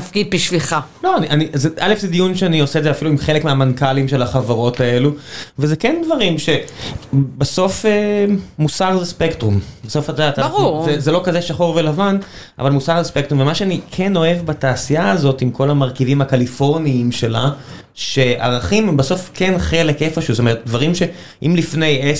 תפקיד 0.00 0.30
בשבילך. 0.30 0.76
לא, 1.04 1.16
אני, 1.16 1.28
אני, 1.28 1.48
זה, 1.52 1.68
א', 1.80 1.94
זה 1.98 2.08
דיון 2.08 2.34
שאני 2.34 2.60
עושה 2.60 2.78
את 2.78 2.84
זה 2.84 2.90
אפילו 2.90 3.10
עם 3.10 3.18
חלק 3.18 3.44
מהמנכ"לים 3.44 4.08
של 4.08 4.22
החברות 4.22 4.80
האלו, 4.80 5.10
וזה 5.58 5.76
כן 5.76 6.02
דברים 6.04 6.36
שבסוף 6.38 7.86
אה, 7.86 8.24
מוסר 8.58 8.98
זה 8.98 9.06
ספקטרום. 9.06 9.60
בסוף 9.84 10.10
אתה 10.10 10.22
יודע. 10.22 10.48
זה, 10.84 11.00
זה 11.00 11.12
לא 11.12 11.20
כזה 11.24 11.42
שחור 11.42 11.76
ולבן, 11.76 12.16
אבל 12.58 12.70
מוסר 12.70 13.02
זה 13.02 13.08
ספקטרום, 13.08 13.40
ומה 13.40 13.54
שאני 13.54 13.80
כן 13.90 14.16
אוהב 14.16 14.46
בתעשייה 14.46 15.10
הזאת, 15.10 15.42
עם 15.42 15.50
כל 15.50 15.70
המרכיבים 15.70 16.20
הקליפורניים 16.20 17.12
שלה, 17.12 17.50
שערכים 17.96 18.88
הם 18.88 18.96
בסוף 18.96 19.30
כן 19.34 19.58
חלק 19.58 20.02
איפשהו, 20.02 20.34
זאת 20.34 20.38
אומרת, 20.38 20.62
דברים 20.66 20.94
שאם 20.94 21.56
לפני 21.56 22.12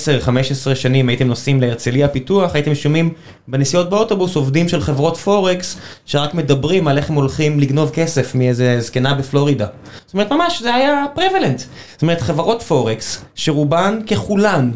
10-15 0.70 0.74
שנים 0.74 1.08
הייתם 1.08 1.26
נוסעים 1.26 1.60
להרצליה 1.60 2.08
פיתוח, 2.08 2.54
הייתם 2.54 2.74
שומעים 2.74 3.12
בנסיעות 3.48 3.90
באוטובוס 3.90 4.36
עובדים 4.36 4.68
של 4.68 4.80
חברות 4.80 5.16
פורקס, 5.16 5.78
שרק 6.06 6.34
מדברים 6.34 6.88
על 6.88 6.98
איך 6.98 7.10
הם 7.10 7.16
הולכים 7.16 7.60
לגנוב 7.60 7.90
כסף 7.90 8.34
מאיזה 8.34 8.80
זקנה 8.80 9.14
בפלורידה. 9.14 9.66
זאת 10.06 10.14
אומרת, 10.14 10.32
ממש, 10.32 10.62
זה 10.62 10.74
היה 10.74 11.04
prevalent. 11.16 11.62
זאת 11.92 12.02
אומרת, 12.02 12.20
חברות 12.20 12.62
פורקס, 12.62 13.24
שרובן 13.34 13.98
ככולן, 14.06 14.70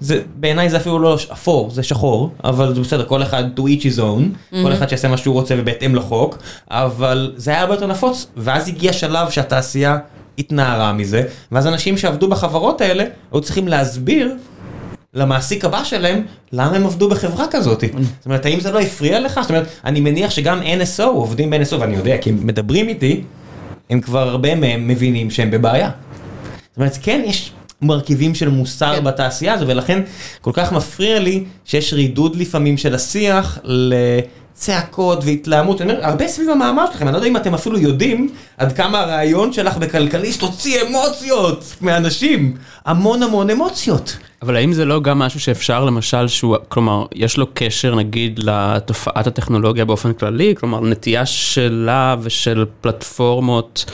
זה, 0.00 0.22
בעיניי 0.36 0.70
זה 0.70 0.76
אפילו 0.76 0.98
לא 0.98 1.18
אפור, 1.32 1.70
זה 1.70 1.82
שחור, 1.82 2.30
אבל 2.44 2.74
זה 2.74 2.80
בסדר, 2.80 3.04
כל 3.04 3.22
אחד 3.22 3.44
to 3.58 3.60
each 3.60 3.82
his 3.82 3.98
own, 3.98 4.54
כל 4.62 4.72
אחד 4.72 4.88
שיעשה 4.88 5.08
מה 5.08 5.16
שהוא 5.16 5.34
רוצה 5.34 5.54
ובהתאם 5.58 5.94
לחוק, 5.94 6.38
אבל 6.70 7.32
זה 7.36 7.50
היה 7.50 7.60
הרבה 7.60 7.74
יותר 7.74 7.86
נפוץ, 7.86 8.26
ואז 8.36 8.68
הגיע 8.68 8.92
שלב 8.92 9.30
שהתעשייה 9.30 9.98
התנערה 10.38 10.92
מזה, 10.92 11.22
ואז 11.52 11.66
אנשים 11.66 11.98
שעבדו 11.98 12.28
בחברות 12.28 12.80
האלה, 12.80 13.04
היו 13.32 13.40
צריכים 13.40 13.68
להסביר 13.68 14.34
למעסיק 15.14 15.64
הבא 15.64 15.84
שלהם, 15.84 16.22
למה 16.52 16.76
הם 16.76 16.86
עבדו 16.86 17.08
בחברה 17.08 17.46
כזאת. 17.50 17.80
זאת 17.80 18.26
אומרת, 18.26 18.46
האם 18.46 18.60
זה 18.60 18.72
לא 18.72 18.80
הפריע 18.80 19.20
לך? 19.20 19.38
זאת 19.42 19.50
אומרת, 19.50 19.66
אני 19.84 20.00
מניח 20.00 20.30
שגם 20.30 20.60
NSO 20.60 21.02
עובדים 21.02 21.50
ב-NSO, 21.50 21.76
ואני 21.80 21.96
יודע, 21.96 22.18
כי 22.18 22.30
הם 22.30 22.46
מדברים 22.46 22.88
איתי, 22.88 23.22
הם 23.90 24.00
כבר 24.00 24.28
הרבה 24.28 24.54
מהם 24.54 24.88
מבינים 24.88 25.30
שהם 25.30 25.50
בבעיה. 25.50 25.90
זאת 26.68 26.76
אומרת, 26.76 26.98
כן, 27.02 27.22
יש 27.26 27.52
מרכיבים 27.82 28.34
של 28.34 28.48
מוסר 28.48 28.96
כן. 28.96 29.04
בתעשייה 29.04 29.54
הזו, 29.54 29.68
ולכן 29.68 30.02
כל 30.40 30.50
כך 30.54 30.72
מפריע 30.72 31.18
לי 31.18 31.44
שיש 31.64 31.92
רידוד 31.92 32.36
לפעמים 32.36 32.76
של 32.76 32.94
השיח 32.94 33.58
לצעקות 33.64 35.24
והתלהמות. 35.24 35.82
אני 35.82 35.92
אומר, 35.92 36.04
הרבה 36.04 36.28
סביב 36.28 36.50
המאמר 36.50 36.86
שלכם, 36.92 37.04
אני 37.04 37.12
לא 37.12 37.18
יודע 37.18 37.28
אם 37.28 37.36
אתם 37.36 37.54
אפילו 37.54 37.78
יודעים 37.78 38.28
עד 38.56 38.72
כמה 38.72 39.00
הרעיון 39.00 39.52
שלך 39.52 39.76
בכלכליסט 39.76 40.42
הוציא 40.42 40.82
אמוציות 40.82 41.64
מאנשים. 41.80 42.56
המון 42.84 43.22
המון 43.22 43.50
אמוציות. 43.50 44.16
אבל 44.46 44.56
האם 44.56 44.72
זה 44.72 44.84
לא 44.84 45.00
גם 45.00 45.18
משהו 45.18 45.40
שאפשר 45.40 45.84
למשל 45.84 46.28
שהוא, 46.28 46.56
כלומר, 46.68 47.06
יש 47.14 47.36
לו 47.36 47.46
קשר 47.54 47.94
נגיד 47.94 48.40
לתופעת 48.42 49.26
הטכנולוגיה 49.26 49.84
באופן 49.84 50.12
כללי, 50.12 50.54
כלומר 50.60 50.80
נטייה 50.80 51.26
שלה 51.26 52.16
ושל 52.22 52.64
פלטפורמות 52.80 53.84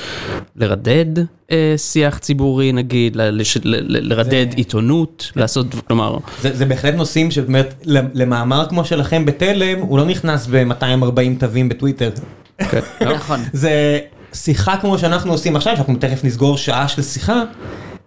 לרדד 0.56 1.18
אה, 1.50 1.74
שיח 1.76 2.18
ציבורי 2.18 2.72
נגיד, 2.72 3.16
ל- 3.16 3.40
לש- 3.40 3.56
ל- 3.56 3.96
ל- 3.96 4.12
לרדד 4.12 4.46
עיתונות, 4.56 5.32
לעשות, 5.36 5.66
כלומר, 5.86 6.18
זה, 6.42 6.56
זה 6.56 6.64
בהחלט 6.66 6.94
נושאים 6.94 7.30
שבאת 7.30 7.46
אומרת, 7.48 7.74
למאמר 8.14 8.66
כמו 8.68 8.84
שלכם 8.84 9.24
בתלם, 9.24 9.78
הוא 9.80 9.98
לא 9.98 10.04
נכנס 10.04 10.46
ב-240 10.50 11.38
תווים 11.38 11.68
בטוויטר. 11.68 12.10
נכון. 13.16 13.40
זה 13.52 13.98
שיחה 14.34 14.76
כמו 14.76 14.98
שאנחנו 14.98 15.32
עושים 15.32 15.56
עכשיו, 15.56 15.76
שאנחנו 15.76 15.96
תכף 15.96 16.24
נסגור 16.24 16.56
שעה 16.56 16.88
של 16.88 17.02
שיחה, 17.02 17.42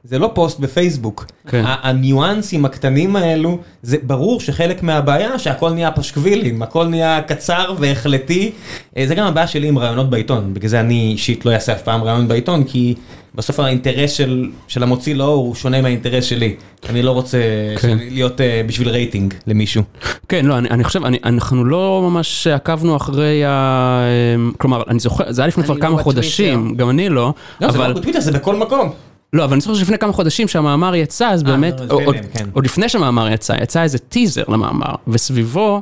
זה 0.08 0.20
לא 0.20 0.32
פוסט 0.34 0.60
בפייסבוק. 0.60 1.26
כן. 1.48 1.64
הניואנסים 1.66 2.66
הקטנים 2.66 3.16
האלו, 3.16 3.58
זה 3.84 3.98
ברור 4.04 4.40
שחלק 4.40 4.84
מהבעיה 4.84 5.40
שהכל 5.40 5.70
נהיה 5.70 5.92
פשקווילים, 5.92 6.62
הכל 6.62 6.88
נהיה 6.88 7.22
קצר 7.22 7.74
והחלטי. 7.80 8.52
אה, 8.98 9.08
זה 9.08 9.16
גם 9.16 9.28
הבעיה 9.28 9.48
שלי 9.48 9.68
עם 9.68 9.78
ראיונות 9.78 10.10
בעיתון, 10.10 10.54
בגלל 10.54 10.70
זה 10.70 10.80
אני 10.80 11.12
אישית 11.12 11.46
לא 11.46 11.52
אעשה 11.52 11.74
אף 11.74 11.82
פעם 11.82 12.04
ראיון 12.04 12.28
בעיתון, 12.28 12.64
כי 12.64 12.96
בסוף 13.36 13.60
האינטרס 13.60 14.12
של, 14.12 14.50
של 14.68 14.84
המוציא 14.84 15.16
לאור 15.16 15.46
הוא 15.46 15.56
שונה 15.56 15.82
מהאינטרס 15.82 16.24
שלי. 16.24 16.56
אני 16.90 17.02
לא 17.02 17.12
רוצה 17.12 17.38
כן. 17.82 17.98
להיות 18.12 18.42
אה, 18.42 18.62
בשביל 18.68 18.90
רייטינג 18.90 19.34
למישהו. 19.48 19.84
כן, 20.30 20.46
לא, 20.46 20.58
אני, 20.58 20.70
אני 20.70 20.84
חושב, 20.84 21.06
אני, 21.06 21.18
אנחנו 21.24 21.66
לא 21.66 22.10
ממש 22.10 22.48
עקבנו 22.48 22.96
אחרי 22.96 23.46
ה... 23.46 24.02
אמ, 24.36 24.52
כלומר, 24.58 24.84
אני 24.88 25.00
זוכר, 25.00 25.32
זה 25.32 25.42
היה 25.42 25.48
לפני 25.48 25.64
כבר 25.64 25.76
לא 25.76 25.82
כמה. 25.82 26.04
חודשים, 26.04 26.76
גם 26.76 26.90
אני 26.90 27.10
לא, 27.10 27.34
לא, 27.62 27.72
זה 27.72 27.78
אבל... 27.78 27.88
לא 27.88 27.94
בטוויטר, 27.94 28.20
זה 28.20 28.32
בכל 28.32 28.56
מקום. 28.56 28.92
לא, 29.34 29.44
אבל 29.44 29.54
אני 29.54 29.62
זוכר 29.62 29.74
שלפני 29.74 29.98
כמה 29.98 30.14
חודשים 30.14 30.48
שהמאמר 30.48 30.96
יצא, 30.96 31.28
אז 31.30 31.44
באמת, 31.44 31.80
לא, 31.80 31.86
עוד, 31.90 32.16
אליהם, 32.16 32.26
כן. 32.34 32.46
עוד 32.54 32.66
לפני 32.66 32.90
שהמאמר 32.90 33.32
יצא, 33.32 33.54
יצא 33.62 33.82
איזה 33.82 33.98
טיזר 33.98 34.44
למאמר, 34.48 34.96
וסביבו, 35.08 35.82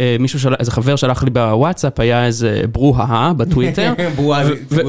אה, 0.00 0.16
מישהו, 0.20 0.40
של, 0.40 0.54
איזה 0.58 0.70
חבר 0.70 0.96
שלח 0.96 1.22
לי 1.22 1.30
בוואטסאפ, 1.30 2.00
היה 2.00 2.26
איזה 2.26 2.62
ברוהה 2.72 3.32
בטוויטר. 3.36 3.92
ו- 4.18 4.52
ו-. 4.70 4.80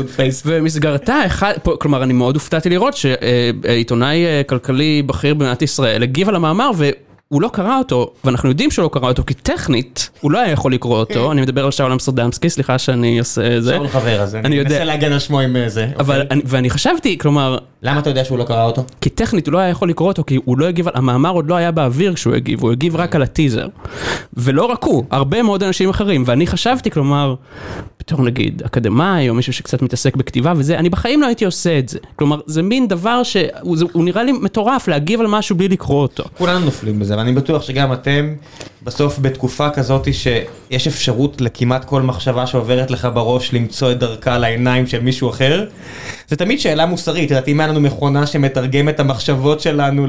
ומסגרתה, 0.45 1.25
אחד, 1.25 1.53
פה, 1.63 1.73
כלומר, 1.79 2.03
אני 2.03 2.13
מאוד 2.13 2.35
הופתעתי 2.35 2.69
לראות 2.69 2.93
שעיתונאי 2.97 4.25
אה, 4.25 4.41
כלכלי 4.47 5.01
בכיר 5.05 5.33
במדינת 5.33 5.61
ישראל 5.61 6.03
הגיב 6.03 6.29
על 6.29 6.35
המאמר, 6.35 6.71
והוא 6.75 7.41
לא 7.41 7.49
קרא 7.53 7.77
אותו, 7.77 8.13
ואנחנו 8.23 8.49
יודעים 8.49 8.71
שהוא 8.71 8.83
לא 8.83 8.89
קרא 8.93 9.07
אותו, 9.07 9.23
כי 9.27 9.33
טכנית, 9.33 10.09
הוא 10.21 10.31
לא 10.31 10.39
היה 10.39 10.51
יכול 10.51 10.73
לקרוא 10.73 10.97
אותו, 10.97 11.31
אני 11.31 11.41
מדבר 11.41 11.65
על 11.65 11.71
שאול 11.71 11.91
אמסטרדמסקי, 11.91 12.49
סליחה 12.49 12.77
שאני 12.77 13.19
עושה 13.19 13.57
את 13.57 13.63
זה. 13.63 13.73
שאול 13.75 13.87
חבר 13.87 14.21
הזה, 14.21 14.39
אני. 14.39 14.63
מנסה 14.63 14.83
להגן 14.83 15.11
על 15.11 15.19
שמו 15.19 15.39
עם 15.39 15.55
אה, 15.55 15.69
זה. 15.69 15.87
אבל, 15.99 16.21
אוקיי. 16.21 16.27
אני, 16.31 16.41
ואני 16.45 16.69
חשבתי, 16.69 17.17
כלומר, 17.17 17.57
למה 17.83 17.99
אתה 17.99 18.09
יודע 18.09 18.25
שהוא 18.25 18.37
לא 18.37 18.43
קרא 18.43 18.63
אותו? 18.65 18.83
כי 19.01 19.09
טכנית 19.09 19.47
הוא 19.47 19.53
לא 19.53 19.57
היה 19.57 19.69
יכול 19.69 19.89
לקרוא 19.89 20.07
אותו, 20.07 20.23
כי 20.27 20.39
הוא 20.45 20.57
לא 20.57 20.65
הגיב, 20.65 20.87
על- 20.87 20.93
המאמר 20.95 21.29
עוד 21.29 21.49
לא 21.49 21.55
היה 21.55 21.71
באוויר 21.71 22.13
כשהוא 22.13 22.35
הגיב, 22.35 22.61
הוא 22.61 22.71
הגיב 22.71 22.95
רק 22.95 23.15
על 23.15 23.21
הטיזר. 23.21 23.67
ולא 24.33 24.65
רק 24.65 24.83
הוא, 24.83 25.03
הרבה 25.11 25.43
מאוד 25.43 25.63
אנשים 25.63 25.89
אחרים, 25.89 26.23
ואני 26.25 26.47
חשבתי, 26.47 26.91
כלומר, 26.91 27.35
בתור 27.99 28.21
נגיד 28.21 28.61
אקדמאי, 28.65 29.29
או 29.29 29.33
מישהו 29.33 29.53
שקצת 29.53 29.81
מתעסק 29.81 30.15
בכתיבה 30.15 30.53
וזה, 30.57 30.77
אני 30.77 30.89
בחיים 30.89 31.21
לא 31.21 31.25
הייתי 31.27 31.45
עושה 31.45 31.79
את 31.79 31.89
זה. 31.89 31.99
כלומר, 32.15 32.39
זה 32.45 32.61
מין 32.61 32.87
דבר 32.87 33.23
שהוא 33.23 34.03
נראה 34.03 34.23
לי 34.23 34.31
מטורף 34.31 34.87
להגיב 34.87 35.19
על 35.19 35.27
משהו 35.27 35.55
בלי 35.55 35.67
לקרוא 35.67 36.01
אותו. 36.01 36.23
כולנו 36.37 36.65
נופלים 36.65 36.99
בזה, 36.99 37.17
ואני 37.17 37.31
בטוח 37.33 37.61
שגם 37.61 37.93
אתם, 37.93 38.33
בסוף 38.83 39.19
בתקופה 39.19 39.69
כזאת 39.69 40.07
שיש 40.13 40.87
אפשרות 40.87 41.41
לכמעט 41.41 41.85
כל 41.85 42.01
מחשבה 42.01 42.47
שעוברת 42.47 42.91
לך 42.91 43.07
בראש 43.13 43.53
למצוא 43.53 43.91
את 43.91 43.99
דרכה 43.99 44.37
לעיניים 44.37 44.87
של 44.87 45.01
מישהו 45.01 45.29
אחר, 45.29 45.65
זה 46.27 46.35
תמיד 46.35 46.59
שאלה 46.59 46.85
מוסרית, 46.85 47.25
את 47.25 47.31
יודעת, 47.31 47.47
אם 47.47 47.59
היה 47.59 47.69
לנו 47.69 47.79
מכונה 47.79 48.27
שמתרגם 48.27 48.89
את 48.89 48.99
המחשבות 48.99 49.59
שלנו 49.59 50.05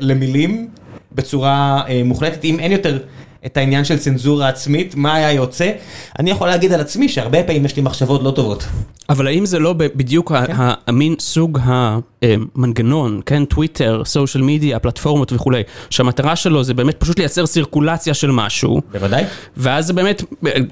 למילים 0.00 0.68
בצורה 1.12 1.82
אה, 1.88 2.02
מוחלטת, 2.04 2.44
אם 2.44 2.60
אין 2.60 2.72
יותר... 2.72 2.98
את 3.46 3.56
העניין 3.56 3.84
של 3.84 3.98
צנזורה 3.98 4.48
עצמית, 4.48 4.94
מה 4.94 5.14
היה 5.14 5.32
יוצא, 5.32 5.70
אני 6.18 6.30
יכול 6.30 6.48
להגיד 6.48 6.72
על 6.72 6.80
עצמי 6.80 7.08
שהרבה 7.08 7.42
פעמים 7.42 7.64
יש 7.64 7.76
לי 7.76 7.82
מחשבות 7.82 8.22
לא 8.22 8.30
טובות. 8.30 8.64
אבל 9.10 9.26
האם 9.26 9.46
זה 9.46 9.58
לא 9.58 9.72
בדיוק 9.72 10.32
ה- 10.32 10.44
המין 10.86 11.14
סוג 11.20 11.58
המנגנון, 11.62 13.20
כן, 13.26 13.44
טוויטר, 13.44 14.02
סושיאל 14.04 14.44
מדיה, 14.44 14.78
פלטפורמות 14.78 15.32
וכולי, 15.32 15.62
שהמטרה 15.90 16.36
שלו 16.36 16.64
זה 16.64 16.74
באמת 16.74 16.94
פשוט 17.00 17.18
לייצר 17.18 17.46
סירקולציה 17.46 18.14
של 18.14 18.30
משהו, 18.30 18.80
בוודאי. 18.92 19.24
ואז 19.56 19.86
זה 19.86 19.92
באמת, 19.92 20.22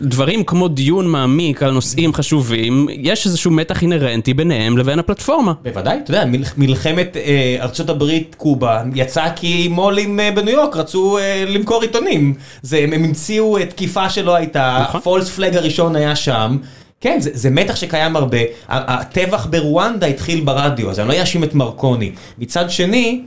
דברים 0.00 0.44
כמו 0.44 0.68
דיון 0.68 1.06
מעמיק 1.08 1.62
על 1.62 1.70
נושאים 1.70 2.14
חשובים, 2.14 2.86
יש 2.90 3.26
איזשהו 3.26 3.50
מתח 3.50 3.82
אינהרנטי 3.82 4.34
ביניהם 4.34 4.78
לבין 4.78 4.98
הפלטפורמה. 4.98 5.52
בוודאי, 5.62 5.98
אתה 6.04 6.10
יודע, 6.10 6.24
מל- 6.24 6.42
מלחמת 6.56 7.16
אה, 7.16 7.56
ארצות 7.60 7.90
הברית 7.90 8.34
קובה 8.38 8.82
יצאה 8.94 9.30
כי 9.32 9.68
מו"לים 9.70 10.20
אה, 10.20 10.30
בניו 10.30 10.54
יורק 10.54 10.76
רצו 10.76 11.18
אה, 11.18 11.44
למכור 11.48 11.82
עיתונים. 11.82 12.34
זה, 12.62 12.78
הם 12.78 12.92
המציאו 12.92 13.56
אה, 13.58 13.66
תקיפה 13.66 14.10
שלא 14.10 14.34
הייתה, 14.34 14.78
נכון. 14.82 15.00
הפולס 15.00 15.28
פלג 15.30 15.56
הראשון 15.56 15.96
היה 15.96 16.16
שם. 16.16 16.56
כן, 17.00 17.20
זה, 17.20 17.30
זה 17.34 17.50
מתח 17.50 17.76
שקיים 17.76 18.16
הרבה. 18.16 18.38
הטבח 18.68 19.46
ברואנדה 19.46 20.06
התחיל 20.06 20.40
ברדיו, 20.44 20.90
אז 20.90 21.00
אני 21.00 21.08
לא 21.08 21.20
אאשים 21.20 21.44
את 21.44 21.54
מרקוני. 21.54 22.12
מצד 22.38 22.70
שני, 22.70 23.22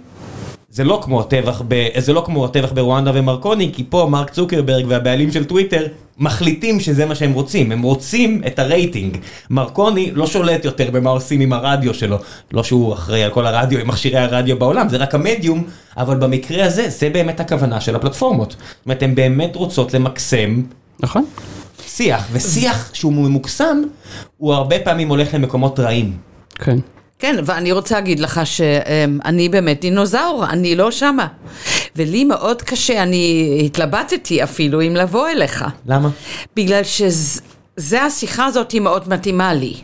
זה 0.69 0.84
לא 0.84 0.99
כמו 1.03 1.22
הטבח 1.22 1.61
ב... 1.67 1.88
זה 1.97 2.13
לא 2.13 2.24
כמו 2.26 2.45
הטבח 2.45 2.72
ברואנדה 2.72 3.11
ומרקוני, 3.13 3.72
כי 3.74 3.84
פה 3.89 4.07
מרק 4.09 4.30
צוקרברג 4.30 4.86
והבעלים 4.88 5.32
של 5.32 5.45
טוויטר 5.45 5.88
מחליטים 6.17 6.80
שזה 6.80 7.05
מה 7.05 7.15
שהם 7.15 7.34
רוצים, 7.34 7.72
הם 7.72 7.82
רוצים 7.82 8.41
את 8.47 8.59
הרייטינג. 8.59 9.17
מרקוני 9.49 10.11
לא 10.13 10.28
שולט 10.28 10.65
יותר 10.65 10.91
במה 10.91 11.09
עושים 11.09 11.41
עם 11.41 11.53
הרדיו 11.53 11.93
שלו, 11.93 12.17
לא 12.53 12.63
שהוא 12.63 12.93
אחראי 12.93 13.24
על 13.24 13.32
כל 13.32 13.47
הרדיו, 13.47 13.80
עם 13.80 13.88
מכשירי 13.88 14.19
הרדיו 14.19 14.59
בעולם, 14.59 14.89
זה 14.89 14.97
רק 14.97 15.15
המדיום, 15.15 15.63
אבל 15.97 16.17
במקרה 16.17 16.65
הזה, 16.65 16.89
זה 16.89 17.09
באמת 17.09 17.39
הכוונה 17.39 17.82
של 17.82 17.95
הפלטפורמות. 17.95 18.51
זאת 18.51 18.86
אומרת, 18.86 19.03
הן 19.03 19.15
באמת 19.15 19.55
רוצות 19.55 19.93
למקסם 19.93 20.61
נכון? 21.01 21.26
שיח, 21.95 22.27
ושיח 22.31 22.89
שהוא 22.93 23.13
ממוקסם, 23.13 23.81
הוא 24.37 24.53
הרבה 24.53 24.79
פעמים 24.79 25.09
הולך 25.09 25.33
למקומות 25.33 25.79
רעים. 25.79 26.17
כן. 26.55 26.77
כן, 27.19 27.35
ואני 27.45 27.71
רוצה 27.71 27.95
להגיד 27.95 28.19
לך 28.19 28.41
שאני 28.43 29.49
באמת 29.49 29.81
דינוזאור, 29.81 30.45
אני 30.49 30.75
לא 30.75 30.91
שמה. 30.91 31.27
ולי 31.95 32.23
מאוד 32.23 32.61
קשה, 32.61 33.03
אני 33.03 33.61
התלבטתי 33.65 34.43
אפילו 34.43 34.81
אם 34.81 34.95
לבוא 34.95 35.29
אליך. 35.29 35.65
למה? 35.85 36.09
בגלל 36.55 36.83
שזה 36.83 38.03
השיחה 38.03 38.45
הזאת 38.45 38.71
היא 38.71 38.81
מאוד 38.81 39.09
מתאימה 39.09 39.53
לי. 39.53 39.75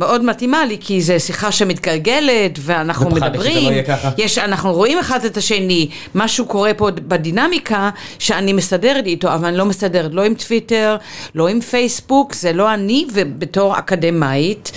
מאוד 0.00 0.24
מתאימה 0.24 0.64
לי, 0.64 0.76
כי 0.80 1.02
זו 1.02 1.14
שיחה 1.18 1.52
שמתגלגלת, 1.52 2.58
ואנחנו 2.58 3.10
מדברים, 3.10 3.72
לא 3.74 3.82
ככה. 3.82 4.10
יש, 4.18 4.38
אנחנו 4.38 4.72
רואים 4.72 4.98
אחד 4.98 5.24
את 5.24 5.36
השני, 5.36 5.88
משהו 6.14 6.46
קורה 6.46 6.74
פה 6.74 6.90
בדינמיקה, 6.90 7.90
שאני 8.18 8.52
מסתדרת 8.52 9.06
איתו, 9.06 9.34
אבל 9.34 9.48
אני 9.48 9.56
לא 9.56 9.66
מסתדרת 9.66 10.10
לא 10.14 10.24
עם 10.24 10.34
טוויטר, 10.34 10.96
לא 11.34 11.48
עם 11.48 11.60
פייסבוק, 11.60 12.34
זה 12.34 12.52
לא 12.52 12.74
אני, 12.74 13.06
ובתור 13.12 13.78
אקדמאית, 13.78 14.72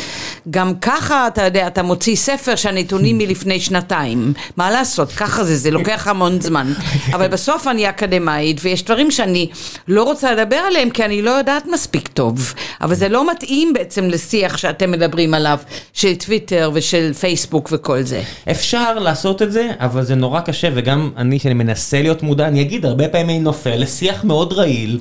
גם 0.50 0.74
ככה, 0.82 1.28
אתה 1.28 1.42
יודע, 1.42 1.68
אתה 1.68 1.84
מוציא 1.84 2.16
ספר 2.16 2.56
שהנתונים 2.56 3.18
מלפני 3.18 3.60
שנתיים, 3.60 4.34
מה 4.58 4.72
לעשות, 4.72 5.12
ככה 5.12 5.44
זה, 5.44 5.56
זה 5.56 5.72
לוקח 5.72 6.08
המון 6.08 6.42
זמן, 6.42 6.74
אבל 7.14 7.28
בסוף 7.28 7.68
אני 7.68 7.90
אקדמאית, 7.90 8.58
ויש 8.64 8.84
דברים 8.84 9.12
שאני 9.12 9.50
לא 9.88 10.04
רוצה 10.04 10.32
לדבר 10.32 10.56
עליהם, 10.56 10.90
כי 10.90 11.06
אני 11.06 11.22
לא 11.22 11.32
יודעת 11.32 11.66
מספיק 11.74 12.08
טוב, 12.08 12.54
אבל 12.82 12.96
זה 12.96 13.10
לא 13.10 13.32
מתאים 13.32 13.74
בעצם 13.74 14.10
לשיח 14.10 14.58
שאתם 14.58 14.92
מדברים 14.92 15.13
עליו, 15.34 15.60
של 15.94 16.16
טוויטר 16.16 16.72
ושל 16.74 17.14
פייסבוק 17.14 17.70
וכל 17.72 18.02
זה. 18.02 18.22
אפשר 18.52 19.00
לעשות 19.00 19.42
את 19.42 19.52
זה, 19.52 19.72
אבל 19.80 20.04
זה 20.04 20.16
נורא 20.16 20.40
קשה, 20.42 20.70
וגם 20.74 21.10
אני, 21.18 21.40
שאני 21.40 21.54
מנסה 21.54 22.02
להיות 22.02 22.24
מודע, 22.24 22.48
אני 22.48 22.62
אגיד, 22.62 22.86
הרבה 22.86 23.08
פעמים 23.08 23.30
אני 23.30 23.40
נופל 23.40 23.76
לשיח 23.76 24.24
מאוד 24.24 24.54
רעיל, 24.54 25.00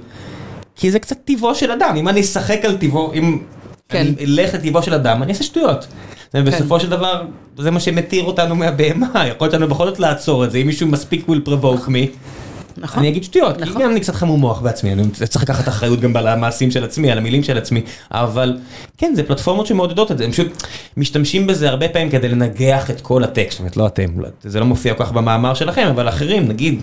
כי 0.76 0.90
זה 0.90 0.98
קצת 0.98 1.16
טבעו 1.24 1.54
של 1.54 1.70
אדם, 1.70 1.94
אם 1.96 2.08
אני 2.08 2.20
אשחק 2.20 2.64
על 2.64 2.76
טבעו, 2.76 3.12
אם 3.14 3.38
כן. 3.88 4.06
אני 4.18 4.24
אלך 4.24 4.54
לטבעו 4.54 4.82
של 4.82 4.94
אדם, 4.94 5.22
אני 5.22 5.32
אעשה 5.32 5.44
שטויות. 5.44 5.86
ובסופו 6.34 6.80
של 6.80 6.90
דבר, 6.90 7.22
זה 7.58 7.70
מה 7.70 7.80
שמתיר 7.80 8.24
אותנו 8.24 8.56
מהבהמה, 8.56 9.26
יכול 9.28 9.46
להיות 9.46 9.54
לנו 9.54 9.68
בכל 9.68 9.86
זאת 9.86 9.98
לעצור 9.98 10.44
את 10.44 10.50
זה, 10.50 10.58
אם 10.58 10.66
מישהו 10.66 10.88
מספיק 10.88 11.28
will 11.28 11.48
provoke 11.48 11.86
me. 11.86 12.08
נכון. 12.76 12.98
אני 12.98 13.08
אגיד 13.08 13.24
שטויות, 13.24 13.56
כי 13.56 13.62
נכון. 13.62 13.82
גם 13.82 13.90
אני 13.90 14.00
קצת 14.00 14.14
חמור 14.14 14.38
מוח 14.38 14.60
בעצמי, 14.60 14.92
אני 14.92 15.02
צריך 15.10 15.44
לקחת 15.44 15.68
אחריות 15.68 16.00
גם 16.00 16.16
על 16.16 16.26
המעשים 16.28 16.70
של 16.70 16.84
עצמי, 16.84 17.10
על 17.12 17.18
המילים 17.18 17.42
של 17.42 17.58
עצמי, 17.58 17.82
אבל 18.10 18.58
כן, 18.98 19.12
זה 19.16 19.22
פלטפורמות 19.22 19.66
שמעודדות 19.66 20.12
את 20.12 20.18
זה, 20.18 20.24
הם 20.24 20.30
פשוט 20.32 20.62
משתמשים 20.96 21.46
בזה 21.46 21.68
הרבה 21.68 21.88
פעמים 21.88 22.10
כדי 22.10 22.28
לנגח 22.28 22.90
את 22.90 23.00
כל 23.00 23.24
הטקסט, 23.24 23.50
זאת 23.50 23.58
אומרת, 23.60 23.76
לא 23.76 23.86
אתם, 23.86 24.20
לא- 24.20 24.28
זה 24.42 24.60
לא 24.60 24.66
מופיע 24.66 24.94
כל 24.94 25.04
כך 25.04 25.12
במאמר 25.12 25.54
שלכם, 25.54 25.86
אבל 25.90 26.08
אחרים, 26.08 26.48
נגיד, 26.48 26.80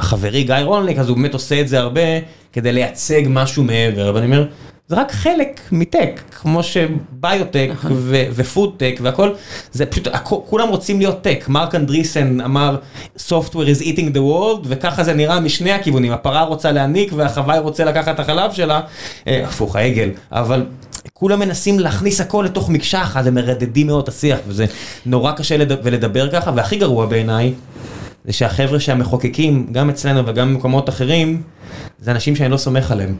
חברי 0.00 0.44
גיא 0.44 0.54
רולניק, 0.54 0.98
אז 0.98 1.08
הוא 1.08 1.16
באמת 1.16 1.34
עושה 1.34 1.60
את 1.60 1.68
זה 1.68 1.78
הרבה 1.78 2.00
כדי 2.52 2.72
לייצג 2.72 3.22
משהו 3.28 3.64
מעבר, 3.64 4.12
ואני 4.14 4.26
אומר, 4.26 4.46
זה 4.88 4.96
רק 4.96 5.12
חלק 5.12 5.60
מטק, 5.72 6.20
כמו 6.30 6.62
שביוטק 6.62 7.70
ופודטק 8.34 8.98
והכל, 9.02 9.30
זה 9.72 9.86
פשוט, 9.86 10.08
כולם 10.24 10.68
רוצים 10.68 10.98
להיות 10.98 11.22
טק. 11.22 11.44
מרק 11.48 11.74
אנדריסן 11.74 12.40
אמר, 12.40 12.76
software 13.18 13.68
is 13.78 13.82
eating 13.82 14.14
the 14.14 14.18
world, 14.18 14.64
וככה 14.64 15.04
זה 15.04 15.14
נראה 15.14 15.40
משני 15.40 15.72
הכיוונים, 15.72 16.12
הפרה 16.12 16.42
רוצה 16.42 16.72
להניק 16.72 17.12
והחוואי 17.16 17.58
רוצה 17.58 17.84
לקחת 17.84 18.14
את 18.14 18.20
החלב 18.20 18.52
שלה, 18.52 18.80
אה, 19.26 19.44
הפוך, 19.44 19.76
העגל, 19.76 20.10
אבל... 20.32 20.66
כולם 21.12 21.38
מנסים 21.38 21.78
להכניס 21.78 22.20
הכל 22.20 22.42
לתוך 22.46 22.70
מקשה 22.70 23.02
אחת, 23.02 23.22
ומרדדים 23.24 23.86
מאוד 23.86 24.02
את 24.02 24.08
השיח, 24.08 24.38
וזה 24.48 24.66
נורא 25.06 25.32
קשה 25.32 25.56
לד... 25.56 25.72
ולדבר 25.82 26.30
ככה, 26.30 26.52
והכי 26.56 26.76
גרוע 26.76 27.06
בעיניי, 27.06 27.52
זה 28.26 28.32
שהחבר'ה 28.32 28.80
שהמחוקקים, 28.80 29.66
גם 29.72 29.90
אצלנו 29.90 30.26
וגם 30.26 30.54
במקומות 30.54 30.88
אחרים, 30.88 31.42
זה 32.00 32.10
אנשים 32.10 32.36
שאני 32.36 32.50
לא 32.50 32.56
סומך 32.56 32.90
עליהם. 32.90 33.14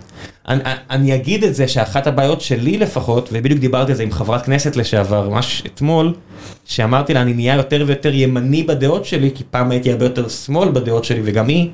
אני, 0.48 0.60
אני 0.90 1.14
אגיד 1.14 1.44
את 1.44 1.54
זה 1.54 1.68
שאחת 1.68 2.06
הבעיות 2.06 2.40
שלי 2.40 2.78
לפחות, 2.78 3.28
ובדיוק 3.32 3.60
דיברתי 3.60 3.92
על 3.92 3.96
זה 3.96 4.02
עם 4.02 4.12
חברת 4.12 4.46
כנסת 4.46 4.76
לשעבר, 4.76 5.28
ממש 5.28 5.62
אתמול, 5.66 6.14
שאמרתי 6.64 7.14
לה, 7.14 7.22
אני 7.22 7.32
נהיה 7.32 7.54
יותר 7.54 7.84
ויותר 7.86 8.14
ימני 8.14 8.62
בדעות 8.62 9.04
שלי, 9.04 9.30
כי 9.34 9.44
פעם 9.50 9.70
הייתי 9.70 9.92
הרבה 9.92 10.04
יותר 10.04 10.28
שמאל 10.28 10.68
בדעות 10.68 11.04
שלי, 11.04 11.20
וגם 11.24 11.48
היא, 11.48 11.70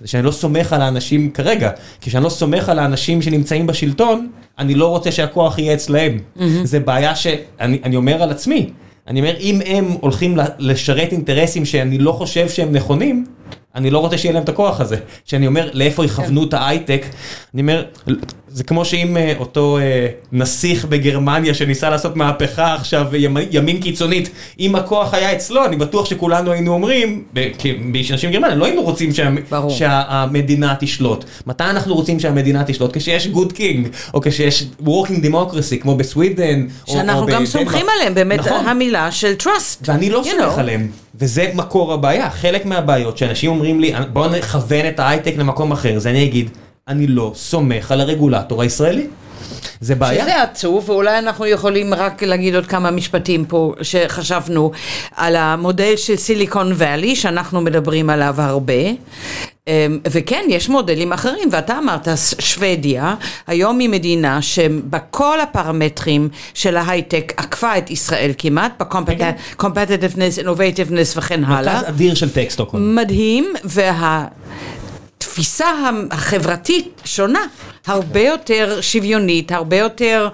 זה 0.00 0.08
שאני 0.08 0.22
לא 0.22 0.30
סומך 0.30 0.72
על 0.72 0.82
האנשים 0.82 1.30
כרגע. 1.30 1.70
כי 2.00 2.10
כשאני 2.10 2.24
לא 2.24 2.28
סומך 2.28 2.68
על 2.68 2.78
האנשים 2.78 3.22
שנמצאים 3.22 3.66
בשלטון, 3.66 4.28
אני 4.58 4.74
לא 4.74 4.88
רוצה 4.88 5.12
שהכוח 5.12 5.58
יהיה 5.58 5.74
אצלהם. 5.74 6.18
זה 6.64 6.80
בעיה 6.80 7.16
שאני 7.16 7.78
אני 7.84 7.96
אומר 7.96 8.22
על 8.22 8.30
עצמי. 8.30 8.70
אני 9.08 9.20
אומר, 9.20 9.36
אם 9.40 9.60
הם 9.66 9.84
הולכים 10.00 10.36
לשרת 10.58 11.12
אינטרסים 11.12 11.64
שאני 11.64 11.98
לא 11.98 12.12
חושב 12.12 12.48
שהם 12.48 12.72
נכונים, 12.72 13.26
אני 13.74 13.90
לא 13.90 13.98
רוצה 13.98 14.18
שיהיה 14.18 14.34
להם 14.34 14.42
את 14.42 14.48
הכוח 14.48 14.80
הזה. 14.80 14.96
שאני 15.24 15.46
אומר, 15.46 15.70
לאיפה 15.72 16.04
יכוונו 16.04 16.44
את 16.44 16.54
ההייטק, 16.54 17.06
אני 17.54 17.62
אומר, 17.62 17.84
זה 18.54 18.64
כמו 18.64 18.84
שאם 18.84 19.16
אה, 19.16 19.32
אותו 19.38 19.78
אה, 19.78 20.06
נסיך 20.32 20.84
בגרמניה 20.84 21.54
שניסה 21.54 21.90
לעשות 21.90 22.16
מהפכה 22.16 22.74
עכשיו, 22.74 23.06
ימ- 23.16 23.48
ימין 23.50 23.80
קיצונית, 23.80 24.28
אם 24.60 24.74
הכוח 24.76 25.14
היה 25.14 25.32
אצלו, 25.32 25.64
אני 25.64 25.76
בטוח 25.76 26.06
שכולנו 26.06 26.52
היינו 26.52 26.72
אומרים, 26.72 27.22
ב- 27.34 27.48
כ- 27.58 27.66
באנשים 27.92 28.30
גרמניה, 28.30 28.54
לא 28.54 28.64
היינו 28.64 28.82
רוצים. 28.82 29.10
שהמדינה 29.70 30.74
תשלוט. 30.80 31.24
מתי 31.46 31.64
אנחנו 31.64 31.94
רוצים 31.94 32.20
שהמדינה 32.20 32.64
תשלוט? 32.64 32.96
כשיש 32.96 33.26
good 33.28 33.52
king, 33.52 33.88
או 34.14 34.20
כשיש 34.20 34.64
working 34.86 35.24
democracy, 35.26 35.76
כמו 35.82 35.96
בסווידן, 35.96 36.66
שאנחנו 36.86 37.26
גם. 37.26 37.46
סומכים 37.46 37.86
עליהם, 37.96 38.14
באמת 38.14 38.38
נכון. 38.40 38.66
המילה 38.66 39.12
של 39.12 39.34
trust. 39.42 39.76
ואני 39.86 40.10
לא 40.10 40.22
סומך. 40.24 40.58
עליהם, 40.58 40.88
וזה 41.14 41.50
מקור 41.54 41.92
הבעיה. 41.92 42.30
חלק 42.30 42.66
מהבעיות 42.66 43.18
שאנשים 43.18 43.50
אומרים 43.50 43.80
לי, 43.80 43.92
בואו 44.12 44.28
נכוון 44.30 44.86
את 44.88 45.00
ההייטק 45.00 45.34
למקום 45.36 45.72
אחר, 45.72 45.98
זה 45.98 46.10
אני 46.10 46.24
אגיד, 46.24 46.50
אני 46.88 47.06
לא 47.06 47.32
סומך 47.34 47.90
על 47.92 48.00
הרגולטור 48.00 48.62
הישראלי. 48.62 49.06
זה 49.80 49.94
בעיה. 49.94 50.24
שזה 50.24 50.42
עצוב, 50.42 50.90
ואולי 50.90 51.18
אנחנו 51.18 51.46
יכולים 51.46 51.94
רק 51.94 52.22
להגיד 52.22 52.54
עוד 52.54 52.66
כמה 52.66 52.90
משפטים 52.90 53.44
פה 53.44 53.74
שחשבנו 53.82 54.70
על 55.16 55.36
המודל 55.36 55.96
של 55.96 56.16
סיליקון 56.16 56.72
ואלי, 56.74 57.16
שאנחנו 57.16 57.60
מדברים 57.60 58.10
עליו 58.10 58.34
הרבה. 58.38 58.72
אמ, 59.68 59.98
וכן, 60.10 60.44
יש 60.48 60.68
מודלים 60.68 61.12
אחרים, 61.12 61.48
ואתה 61.52 61.78
אמרת, 61.78 62.08
שוודיה, 62.38 63.14
היום 63.46 63.78
היא 63.78 63.88
מדינה 63.88 64.42
שבכל 64.42 65.40
הפרמטרים 65.40 66.28
של 66.54 66.76
ההייטק 66.76 67.32
עקפה 67.36 67.78
את 67.78 67.90
ישראל 67.90 68.32
כמעט, 68.38 68.82
ב-competitiveness, 68.82 70.42
innovativeness 70.42 71.16
וכן 71.16 71.44
הלאה. 71.44 71.74
מרכז 71.74 71.88
אדיר 71.88 72.14
של 72.14 72.30
טקסטוקון. 72.30 72.94
מדהים, 72.94 73.52
וה... 73.64 74.26
התפיסה 75.24 75.66
החברתית 76.10 77.00
שונה, 77.04 77.40
הרבה 77.86 78.20
יותר 78.20 78.78
שוויונית, 78.80 79.52
הרבה 79.52 79.76
יותר, 79.76 80.28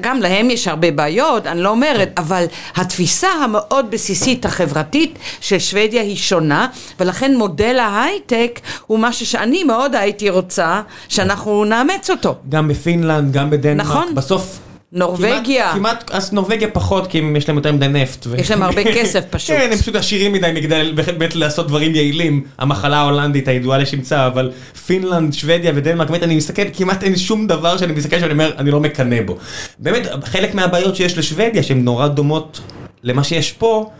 גם 0.00 0.20
להם 0.22 0.50
יש 0.50 0.68
הרבה 0.68 0.90
בעיות, 0.90 1.46
אני 1.46 1.60
לא 1.60 1.68
אומרת, 1.68 2.10
אבל 2.16 2.44
התפיסה 2.76 3.28
המאוד 3.28 3.90
בסיסית 3.90 4.44
החברתית 4.44 5.18
של 5.40 5.58
שוודיה 5.58 6.02
היא 6.02 6.16
שונה, 6.16 6.68
ולכן 7.00 7.36
מודל 7.36 7.78
ההייטק 7.78 8.60
הוא 8.86 8.98
משהו 8.98 9.26
שאני 9.26 9.64
מאוד 9.64 9.94
הייתי 9.94 10.30
רוצה 10.30 10.82
שאנחנו 11.08 11.64
נאמץ 11.64 12.10
אותו. 12.10 12.34
גם 12.48 12.68
בפינלנד, 12.68 13.32
גם 13.32 13.50
בדנמרק, 13.50 13.86
נכון. 13.86 14.14
בסוף 14.14 14.58
נורבגיה. 14.92 15.72
כמעט, 15.72 16.02
כמעט, 16.02 16.10
אז 16.10 16.32
נורבגיה 16.32 16.68
פחות, 16.68 17.06
כי 17.06 17.22
יש 17.36 17.48
להם 17.48 17.56
יותר 17.56 17.72
מדי 17.72 17.88
נפט. 17.88 18.26
ו... 18.26 18.40
יש 18.40 18.50
להם 18.50 18.62
הרבה 18.62 18.84
כסף 18.84 19.24
פשוט. 19.30 19.56
כן, 19.56 19.68
הם 19.72 19.78
פשוט 19.78 19.94
עשירים 19.94 20.32
מדי 20.32 20.50
מכדי 20.54 20.92
באמת 20.94 21.36
לעשות 21.36 21.68
דברים 21.68 21.94
יעילים. 21.94 22.44
המחלה 22.58 22.96
ההולנדית 22.96 23.48
הידועה 23.48 23.78
לשמצה, 23.78 24.26
אבל 24.26 24.52
פינלנד, 24.86 25.32
שוודיה 25.32 25.72
ודנמרק, 25.74 26.10
באמת 26.10 26.22
אני 26.22 26.36
מסתכל, 26.36 26.62
כמעט 26.72 27.02
אין 27.02 27.16
שום 27.16 27.46
דבר 27.46 27.76
שאני 27.78 27.92
מסתכל 27.92 28.20
שאני 28.20 28.32
אומר, 28.32 28.52
אני 28.58 28.70
לא 28.70 28.80
מקנא 28.80 29.22
בו. 29.22 29.36
באמת, 29.78 30.06
חלק 30.24 30.54
מהבעיות 30.54 30.96
שיש 30.96 31.18
לשוודיה, 31.18 31.62
שהן 31.62 31.84
נורא 31.84 32.08
דומות 32.08 32.60
למה 33.02 33.24
שיש 33.24 33.52
פה, 33.52 33.90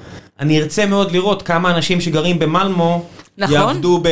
אני 0.41 0.61
ארצה 0.61 0.87
מאוד 0.87 1.13
לראות 1.13 1.43
כמה 1.43 1.71
אנשים 1.71 2.01
שגרים 2.01 2.39
במלמו, 2.39 3.05
נכון. 3.39 3.55
יעבדו 3.55 4.03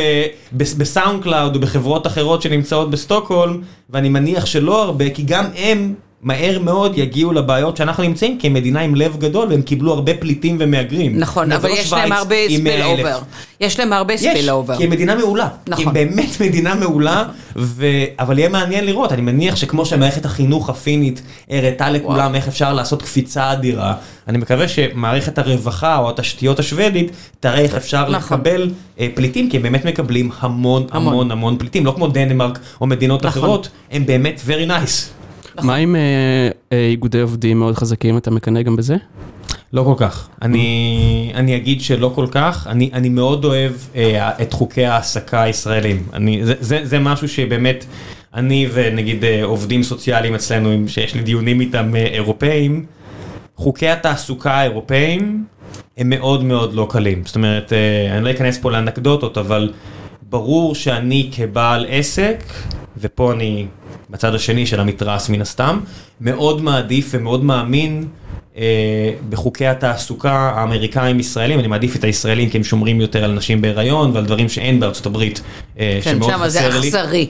ב 0.53 1.23
SoundCloud 1.23 1.55
או 1.55 1.61
בחברות 1.61 2.07
אחרות 2.07 2.41
שנמצאות 2.41 2.91
בסטוקהולם, 2.91 3.61
ואני 3.89 4.09
מניח 4.09 4.45
שלא 4.45 4.83
הרבה, 4.83 5.09
כי 5.09 5.23
גם 5.23 5.45
הם 5.55 5.93
מהר 6.21 6.59
מאוד 6.59 6.97
יגיעו 6.97 7.33
לבעיות 7.33 7.77
שאנחנו 7.77 8.03
נמצאים, 8.03 8.37
כי 8.37 8.47
הם 8.47 8.53
מדינה 8.53 8.79
עם 8.79 8.95
לב 8.95 9.17
גדול 9.19 9.47
והם 9.49 9.61
קיבלו 9.61 9.93
הרבה 9.93 10.13
פליטים 10.13 10.57
ומהגרים. 10.59 11.19
נכון, 11.19 11.51
אבל 11.51 11.69
יש 11.69 11.93
להם 11.93 12.11
הרבה 12.11 12.35
spillover. 12.45 13.19
יש 13.59 13.79
להם 13.79 13.93
הרבה 13.93 14.17
spillover. 14.17 14.73
יש, 14.73 14.77
כי 14.77 14.83
הם 14.83 14.89
מדינה 14.89 15.15
מעולה. 15.15 15.47
נכון. 15.67 15.87
הם 15.87 15.93
באמת 15.93 16.29
מדינה 16.45 16.75
מעולה, 16.75 17.23
ו... 17.55 17.85
אבל 18.19 18.39
יהיה 18.39 18.49
מעניין 18.49 18.85
לראות, 18.85 19.11
אני 19.11 19.21
מניח 19.21 19.55
שכמו 19.55 19.85
שמערכת 19.85 20.25
החינוך 20.25 20.69
הפינית 20.69 21.21
הראתה 21.49 21.89
לכולם 21.89 22.35
איך 22.35 22.47
אפשר 22.47 22.73
לעשות 22.73 23.01
קפיצה 23.01 23.53
אדירה, 23.53 23.93
אני 24.27 24.37
מקווה 24.37 24.67
שמערכת 24.67 25.37
הרווחה 25.37 25.97
או 25.97 26.09
התשתיות 26.09 26.59
השוודית 26.59 27.11
תראה 27.39 27.59
איך 27.59 27.75
אפשר 27.75 28.09
נכון. 28.09 28.37
לקבל 28.37 28.69
אה, 28.99 29.07
פליטים, 29.13 29.49
כי 29.49 29.57
הם 29.57 29.63
באמת 29.63 29.85
מקבלים 29.85 30.31
המון 30.39 30.87
המון 30.91 31.13
המון, 31.13 31.31
המון 31.31 31.57
פליטים, 31.57 31.85
לא 31.85 31.91
כמו 31.91 32.07
דנמרק 32.07 32.59
או 32.81 32.87
מדינות 32.87 33.25
נכון. 33.25 33.41
אחרות, 33.41 33.69
הם 33.91 34.05
באמת 34.05 34.41
very 34.47 34.69
nice. 34.69 35.18
מה 35.63 35.75
עם 35.75 35.95
אה, 35.95 36.01
אה, 36.71 36.85
איגודי 36.85 37.21
עובדים 37.21 37.59
מאוד 37.59 37.75
חזקים, 37.75 38.17
אתה 38.17 38.31
מקנא 38.31 38.61
גם 38.61 38.75
בזה? 38.75 38.95
לא 39.73 39.83
כל 39.83 39.93
כך. 39.97 40.29
אני, 40.41 41.31
אני 41.35 41.55
אגיד 41.55 41.81
שלא 41.81 42.11
כל 42.15 42.27
כך. 42.31 42.67
אני, 42.67 42.89
אני 42.93 43.09
מאוד 43.09 43.45
אוהב 43.45 43.71
אה, 43.95 44.41
את 44.41 44.53
חוקי 44.53 44.85
ההעסקה 44.85 45.41
הישראלים. 45.41 46.03
אני, 46.13 46.45
זה, 46.45 46.53
זה, 46.59 46.79
זה 46.83 46.99
משהו 46.99 47.29
שבאמת, 47.29 47.85
אני 48.33 48.67
ונגיד 48.73 49.25
אה, 49.25 49.43
עובדים 49.43 49.83
סוציאליים 49.83 50.35
אצלנו, 50.35 50.87
שיש 50.87 51.15
לי 51.15 51.21
דיונים 51.21 51.61
איתם 51.61 51.95
אירופאים, 51.95 52.85
חוקי 53.55 53.89
התעסוקה 53.89 54.51
האירופאים 54.51 55.43
הם 55.97 56.09
מאוד 56.09 56.43
מאוד 56.43 56.73
לא 56.73 56.87
קלים. 56.89 57.21
זאת 57.25 57.35
אומרת, 57.35 57.73
אה, 57.73 58.17
אני 58.17 58.25
לא 58.25 58.31
אכנס 58.31 58.57
פה 58.57 58.71
לאנקדוטות, 58.71 59.37
אבל 59.37 59.73
ברור 60.29 60.75
שאני 60.75 61.29
כבעל 61.31 61.85
עסק, 61.89 62.43
ופה 62.97 63.31
אני 63.31 63.67
בצד 64.09 64.35
השני 64.35 64.65
של 64.65 64.79
המתרס 64.79 65.29
מן 65.29 65.41
הסתם, 65.41 65.79
מאוד 66.21 66.61
מעדיף 66.61 67.09
ומאוד 67.11 67.43
מאמין 67.43 68.07
אה, 68.57 69.11
בחוקי 69.29 69.67
התעסוקה 69.67 70.51
האמריקאים-ישראלים, 70.55 71.59
אני 71.59 71.67
מעדיף 71.67 71.95
את 71.95 72.03
הישראלים 72.03 72.49
כי 72.49 72.57
הם 72.57 72.63
שומרים 72.63 73.01
יותר 73.01 73.23
על 73.23 73.31
נשים 73.31 73.61
בהיריון 73.61 74.11
ועל 74.13 74.25
דברים 74.25 74.49
שאין 74.49 74.79
בארצות 74.79 75.05
הברית, 75.05 75.41
אה, 75.79 75.99
כן, 76.03 76.11
שמאוד 76.11 76.31
חסר 76.31 76.35
לי. 76.35 76.41
כן, 76.41 76.71
שם 76.71 76.79
זה 76.81 76.87
אכזרי. 76.87 77.27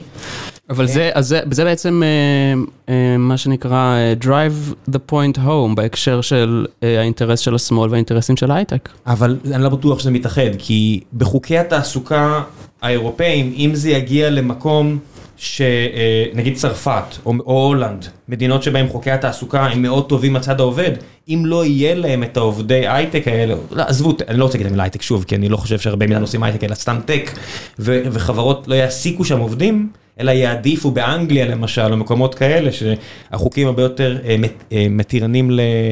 אבל 0.70 0.86
זה, 0.86 1.10
אז 1.14 1.28
זה, 1.28 1.40
זה 1.50 1.64
בעצם 1.64 2.02
אה, 2.02 2.62
אה, 2.94 3.18
מה 3.18 3.36
שנקרא 3.36 3.96
אה, 3.96 4.14
drive 4.22 4.90
the 4.90 4.98
point 5.12 5.38
home 5.38 5.74
בהקשר 5.74 6.20
של 6.20 6.66
אה, 6.82 7.00
האינטרס 7.00 7.40
של 7.40 7.54
השמאל 7.54 7.90
והאינטרסים 7.90 8.36
של 8.36 8.50
ההייטק. 8.50 8.88
אבל 9.06 9.36
אני 9.52 9.62
לא 9.62 9.68
בטוח 9.68 9.98
שזה 9.98 10.10
מתאחד, 10.10 10.50
כי 10.58 11.00
בחוקי 11.16 11.58
התעסוקה 11.58 12.42
האירופאים, 12.82 13.54
אם 13.56 13.70
זה 13.74 13.90
יגיע 13.90 14.30
למקום 14.30 14.98
שנגיד 15.36 16.54
צרפת 16.56 17.16
או 17.26 17.32
הולנד, 17.44 18.06
מדינות 18.28 18.62
שבהן 18.62 18.88
חוקי 18.88 19.10
התעסוקה 19.10 19.66
הם 19.66 19.82
מאוד 19.82 20.08
טובים 20.08 20.32
מצד 20.32 20.60
העובד, 20.60 20.90
אם 21.28 21.42
לא 21.46 21.64
יהיה 21.64 21.94
להם 21.94 22.22
את 22.22 22.36
העובדי 22.36 22.88
הייטק 22.88 23.28
האלה, 23.28 23.54
לא, 23.70 23.82
עזבו, 23.82 24.16
אני 24.28 24.38
לא 24.38 24.44
רוצה 24.44 24.58
להגיד 24.58 24.66
המילה 24.66 24.82
הייטק 24.82 25.02
שוב, 25.02 25.24
כי 25.24 25.34
אני 25.34 25.48
לא 25.48 25.56
חושב 25.56 25.78
שהרבה 25.78 26.06
מילה 26.06 26.20
עושים 26.20 26.42
הייטק, 26.42 26.64
אלא 26.64 26.74
סתם 26.74 26.98
tech, 27.04 27.30
וחברות 27.78 28.68
לא 28.68 28.74
יעסיקו 28.74 29.24
שם 29.24 29.38
עובדים, 29.38 29.90
אלא 30.20 30.30
יעדיפו 30.30 30.90
באנגליה 30.90 31.46
למשל, 31.46 31.92
או 31.92 31.96
מקומות 31.96 32.34
כאלה, 32.34 32.70
שהחוקים 32.72 33.66
הרבה 33.66 33.82
יותר 33.82 34.18
אה, 34.24 34.36
אה, 34.72 34.86
מתירנים 34.90 35.50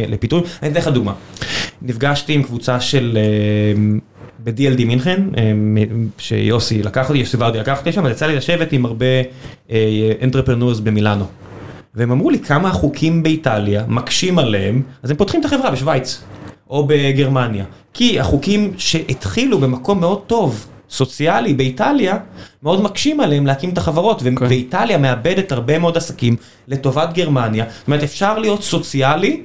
לפיטורים. 0.08 0.44
אני 0.62 0.70
אתן 0.70 0.80
לך 0.80 0.88
דוגמה. 0.88 1.12
נפגשתי 1.82 2.32
עם 2.32 2.42
קבוצה 2.42 2.80
של... 2.80 3.18
אה, 4.48 4.52
ב-DLD 4.52 4.84
מינכן, 4.84 5.22
אה, 5.36 5.42
שיוסי 6.18 6.82
לקח 6.82 7.08
אותי, 7.08 7.18
יוסי 7.18 7.36
ורדי 7.40 7.58
לקח 7.58 7.78
אותי 7.78 7.92
שם, 7.92 8.06
אז 8.06 8.12
יצא 8.12 8.26
לי 8.26 8.36
לשבת 8.36 8.72
עם 8.72 8.86
הרבה 8.86 9.06
אנטרפרנורס 10.22 10.80
במילאנו. 10.80 11.24
והם 11.94 12.10
אמרו 12.10 12.30
לי 12.30 12.38
כמה 12.38 12.68
החוקים 12.68 13.22
באיטליה 13.22 13.84
מקשים 13.88 14.38
עליהם, 14.38 14.82
אז 15.02 15.10
הם 15.10 15.16
פותחים 15.16 15.40
את 15.40 15.44
החברה 15.44 15.70
בשוויץ, 15.70 16.22
או 16.70 16.86
בגרמניה. 16.86 17.64
כי 17.94 18.20
החוקים 18.20 18.72
שהתחילו 18.76 19.58
במקום 19.58 20.00
מאוד 20.00 20.20
טוב, 20.26 20.66
סוציאלי 20.90 21.54
באיטליה, 21.54 22.18
מאוד 22.62 22.82
מקשים 22.82 23.20
עליהם 23.20 23.46
להקים 23.46 23.70
את 23.70 23.78
החברות, 23.78 24.22
okay. 24.22 24.42
ואיטליה 24.48 24.98
מאבדת 24.98 25.52
הרבה 25.52 25.78
מאוד 25.78 25.96
עסקים 25.96 26.36
לטובת 26.68 27.12
גרמניה. 27.12 27.64
זאת 27.78 27.86
אומרת, 27.86 28.02
אפשר 28.02 28.38
להיות 28.38 28.62
סוציאלי 28.62 29.42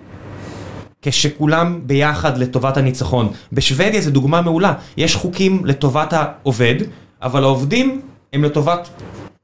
כשכולם 1.04 1.80
ביחד 1.86 2.38
לטובת 2.38 2.78
הניצחון. 2.78 3.32
בשוודיה 3.54 4.02
זו 4.02 4.12
דוגמה 4.12 4.42
מעולה, 4.42 4.74
יש 4.98 5.16
חוקים 5.16 5.66
לטובת 5.66 6.14
העובד, 6.14 6.76
אבל 7.22 7.44
העובדים 7.44 8.02
הם 8.34 8.44
לטובת, 8.44 8.90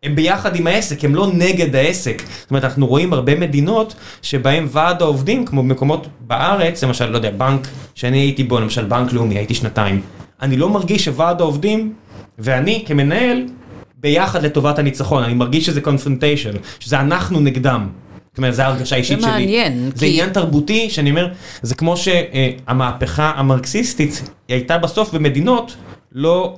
הם 0.03 0.15
ביחד 0.15 0.55
עם 0.55 0.67
העסק, 0.67 1.05
הם 1.05 1.15
לא 1.15 1.27
נגד 1.33 1.75
העסק. 1.75 2.23
זאת 2.39 2.49
אומרת, 2.49 2.63
אנחנו 2.63 2.87
רואים 2.87 3.13
הרבה 3.13 3.35
מדינות 3.35 3.95
שבהם 4.21 4.67
ועד 4.71 5.01
העובדים, 5.01 5.45
כמו 5.45 5.63
במקומות 5.63 6.07
בארץ, 6.27 6.83
למשל, 6.83 7.09
לא 7.09 7.17
יודע, 7.17 7.31
בנק 7.31 7.67
שאני 7.95 8.17
הייתי 8.17 8.43
בו, 8.43 8.59
למשל 8.59 8.85
בנק 8.85 9.13
לאומי, 9.13 9.35
הייתי 9.35 9.53
שנתיים. 9.53 10.01
אני 10.41 10.57
לא 10.57 10.69
מרגיש 10.69 11.05
שוועד 11.05 11.41
העובדים, 11.41 11.93
ואני 12.39 12.83
כמנהל, 12.87 13.45
ביחד 13.97 14.43
לטובת 14.43 14.79
הניצחון, 14.79 15.23
אני 15.23 15.33
מרגיש 15.33 15.65
שזה 15.65 15.81
קונפרנטיישן, 15.81 16.51
שזה 16.79 16.99
אנחנו 16.99 17.39
נגדם. 17.39 17.87
אומרת, 18.39 18.55
זו 18.55 18.61
ההרגשה 18.61 18.95
האישית 18.95 19.21
שלי. 19.21 19.31
זה 19.31 19.37
מעניין. 19.37 19.91
זה 19.95 20.05
עניין 20.05 20.29
תרבותי, 20.29 20.89
שאני 20.89 21.09
אומר, 21.09 21.27
זה 21.61 21.75
כמו 21.75 21.95
שהמהפכה 21.97 23.31
המרקסיסטית, 23.35 24.21
היא 24.47 24.55
הייתה 24.55 24.77
בסוף 24.77 25.13
במדינות 25.13 25.75
לא 26.11 26.57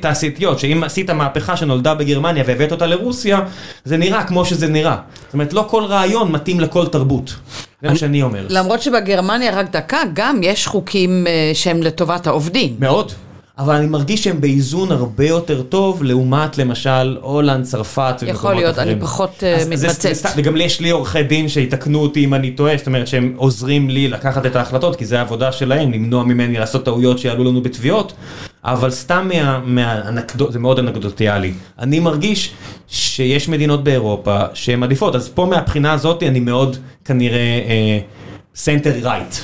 תעשייתיות, 0.00 0.58
שאם 0.58 0.84
עשית 0.84 1.10
מהפכה 1.10 1.56
שנולדה 1.56 1.94
בגרמניה 1.94 2.44
והבאת 2.46 2.72
אותה 2.72 2.86
לרוסיה, 2.86 3.40
זה 3.84 3.96
נראה 3.96 4.24
כמו 4.24 4.44
שזה 4.44 4.68
נראה. 4.68 4.96
זאת 5.24 5.32
אומרת, 5.32 5.52
לא 5.52 5.66
כל 5.70 5.84
רעיון 5.84 6.32
מתאים 6.32 6.60
לכל 6.60 6.86
תרבות. 6.86 7.34
זה 7.82 7.88
מה 7.88 7.96
שאני 7.96 8.22
אומר. 8.22 8.46
למרות 8.50 8.82
שבגרמניה, 8.82 9.58
רק 9.58 9.70
דקה, 9.70 9.98
גם 10.14 10.40
יש 10.42 10.66
חוקים 10.66 11.26
אה, 11.26 11.50
שהם 11.54 11.82
לטובת 11.82 12.26
העובדים. 12.26 12.76
מאוד. 12.78 13.12
אבל 13.60 13.74
אני 13.74 13.86
מרגיש 13.86 14.24
שהם 14.24 14.40
באיזון 14.40 14.92
הרבה 14.92 15.26
יותר 15.26 15.62
טוב 15.62 16.02
לעומת 16.02 16.58
למשל 16.58 17.18
הולנד, 17.20 17.64
צרפת 17.64 18.00
ומקומות 18.00 18.20
אחרים. 18.20 18.34
יכול 18.34 18.54
להיות, 18.54 18.78
אני 18.78 19.00
פחות 19.00 19.42
uh, 19.42 19.68
מתמצאת. 19.68 20.32
וגם 20.36 20.56
לי 20.56 20.64
יש 20.64 20.80
לי 20.80 20.90
עורכי 20.90 21.22
דין 21.22 21.48
שיתקנו 21.48 21.98
אותי 21.98 22.24
אם 22.24 22.34
אני 22.34 22.50
טועה, 22.50 22.76
זאת 22.76 22.86
אומרת 22.86 23.06
שהם 23.06 23.32
עוזרים 23.36 23.90
לי 23.90 24.08
לקחת 24.08 24.46
את 24.46 24.56
ההחלטות, 24.56 24.96
כי 24.96 25.06
זה 25.06 25.18
העבודה 25.18 25.52
שלהם, 25.52 25.92
למנוע 25.92 26.24
ממני 26.24 26.58
לעשות 26.58 26.84
טעויות 26.84 27.18
שיעלו 27.18 27.44
לנו 27.44 27.62
בתביעות, 27.62 28.12
אבל 28.64 28.90
סתם 28.90 29.28
מה, 29.34 29.60
מהאנקדוט, 29.64 30.52
זה 30.52 30.58
מאוד 30.58 30.78
אנקדוטיאלי. 30.78 31.52
אני 31.78 32.00
מרגיש 32.00 32.52
שיש 32.88 33.48
מדינות 33.48 33.84
באירופה 33.84 34.38
שהן 34.54 34.82
עדיפות, 34.82 35.14
אז 35.14 35.28
פה 35.28 35.46
מהבחינה 35.46 35.92
הזאת 35.92 36.22
אני 36.22 36.40
מאוד 36.40 36.76
כנראה 37.04 37.38
center 38.54 38.92
uh, 39.00 39.04
right. 39.04 39.34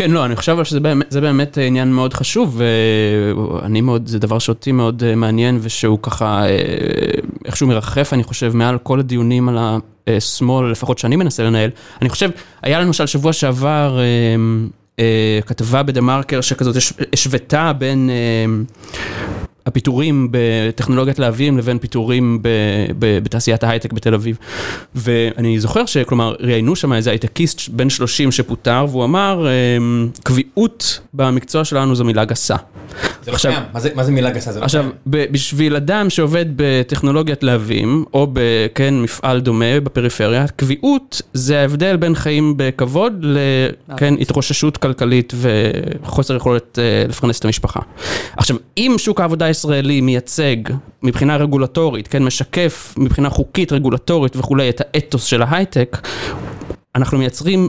כן, 0.00 0.10
לא, 0.10 0.24
אני 0.24 0.36
חושב 0.36 0.64
שזה 0.64 0.80
באמת, 0.80 1.14
באמת 1.14 1.58
עניין 1.58 1.92
מאוד 1.92 2.14
חשוב, 2.14 2.60
ואני 2.60 3.80
מאוד, 3.80 4.06
זה 4.06 4.18
דבר 4.18 4.38
שאותי 4.38 4.72
מאוד 4.72 5.14
מעניין, 5.14 5.58
ושהוא 5.62 5.98
ככה, 6.02 6.42
איכשהו 7.44 7.66
מרחף, 7.66 8.12
אני 8.12 8.24
חושב, 8.24 8.56
מעל 8.56 8.78
כל 8.78 9.00
הדיונים 9.00 9.48
על 9.48 9.58
אה, 10.08 10.20
שמאל, 10.20 10.70
לפחות 10.70 10.98
שאני 10.98 11.16
מנסה 11.16 11.42
לנהל. 11.42 11.70
אני 12.02 12.08
חושב, 12.08 12.30
היה 12.62 12.80
למשל 12.80 13.06
שבוע 13.06 13.32
שעבר 13.32 13.98
אה, 13.98 14.04
אה, 14.98 15.40
כתבה 15.46 15.82
ב 15.82 16.00
TheMarker 16.00 16.40
שכזאת 16.40 16.76
הש- 16.76 16.92
השוותה 17.12 17.72
בין... 17.72 18.10
הפיטורים 19.66 20.28
בטכנולוגיית 20.30 21.18
להבים 21.18 21.58
לבין 21.58 21.78
פיטורים 21.78 22.38
ב, 22.42 22.48
ב, 22.98 23.18
בתעשיית 23.22 23.64
ההייטק 23.64 23.92
בתל 23.92 24.14
אביב. 24.14 24.38
ואני 24.94 25.60
זוכר 25.60 25.86
שכלומר 25.86 26.34
ראיינו 26.40 26.76
שם 26.76 26.92
איזה 26.92 27.10
הייטקיסט 27.10 27.68
בן 27.68 27.90
30 27.90 28.32
שפוטר 28.32 28.86
והוא 28.90 29.04
אמר 29.04 29.46
אמ, 29.78 30.08
קביעות 30.22 31.00
במקצוע 31.14 31.64
שלנו 31.64 31.94
זו 31.94 32.04
מילה 32.04 32.24
גסה. 32.24 32.56
זה 33.24 33.30
לא 33.30 33.34
עכשיו- 33.36 33.52
קיים. 33.52 33.64
מה 33.72 33.80
זה- 33.80 33.90
מה 33.94 34.04
זה 34.04 34.12
מילה 34.12 34.30
גסה? 34.30 34.52
זה 34.52 34.60
לא 34.60 34.64
עכשיו, 34.64 34.82
קיים. 34.82 34.92
ב- 35.06 35.32
בשביל 35.32 35.76
אדם 35.76 36.10
שעובד 36.10 36.46
בטכנולוגיית 36.56 37.42
להבים, 37.42 38.04
או 38.14 38.26
בכן 38.32 38.94
מפעל 39.02 39.40
דומה 39.40 39.80
בפריפריה, 39.84 40.48
קביעות 40.48 41.22
זה 41.34 41.60
ההבדל 41.60 41.96
בין 41.96 42.14
חיים 42.14 42.54
בכבוד 42.56 43.24
לכן 43.88 44.14
התרוששות 44.20 44.76
כלכלית 44.76 45.32
וחוסר 46.02 46.36
יכולת 46.36 46.78
אה, 46.78 47.04
לפרנס 47.08 47.38
את 47.38 47.44
המשפחה. 47.44 47.80
עכשיו, 48.36 48.56
אם 48.78 48.94
שוק 48.98 49.20
העבודה 49.20 49.46
הישראלי 49.50 50.00
מייצג 50.00 50.56
מבחינה 51.02 51.36
רגולטורית, 51.36 52.08
כן, 52.08 52.22
משקף 52.22 52.94
מבחינה 52.98 53.30
חוקית, 53.30 53.72
רגולטורית 53.72 54.36
וכולי 54.36 54.68
את 54.68 54.80
האתוס 54.84 55.24
של 55.24 55.42
ההייטק, 55.42 56.08
אנחנו 56.94 57.18
מייצרים 57.18 57.68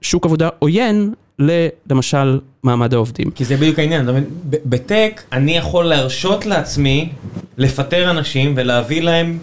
שוק 0.00 0.26
עבודה 0.26 0.48
עוין 0.58 1.12
ל- 1.38 1.66
למשל 1.90 2.38
מעמד 2.62 2.94
העובדים. 2.94 3.30
כי 3.30 3.44
זה 3.44 3.56
בדיוק 3.56 3.78
העניין, 3.78 4.08
בטק 4.44 5.22
אני 5.32 5.56
יכול 5.56 5.84
להרשות 5.84 6.46
לעצמי 6.46 7.08
לפטר 7.58 8.10
אנשים 8.10 8.54
ולהביא 8.56 9.02
להם 9.02 9.38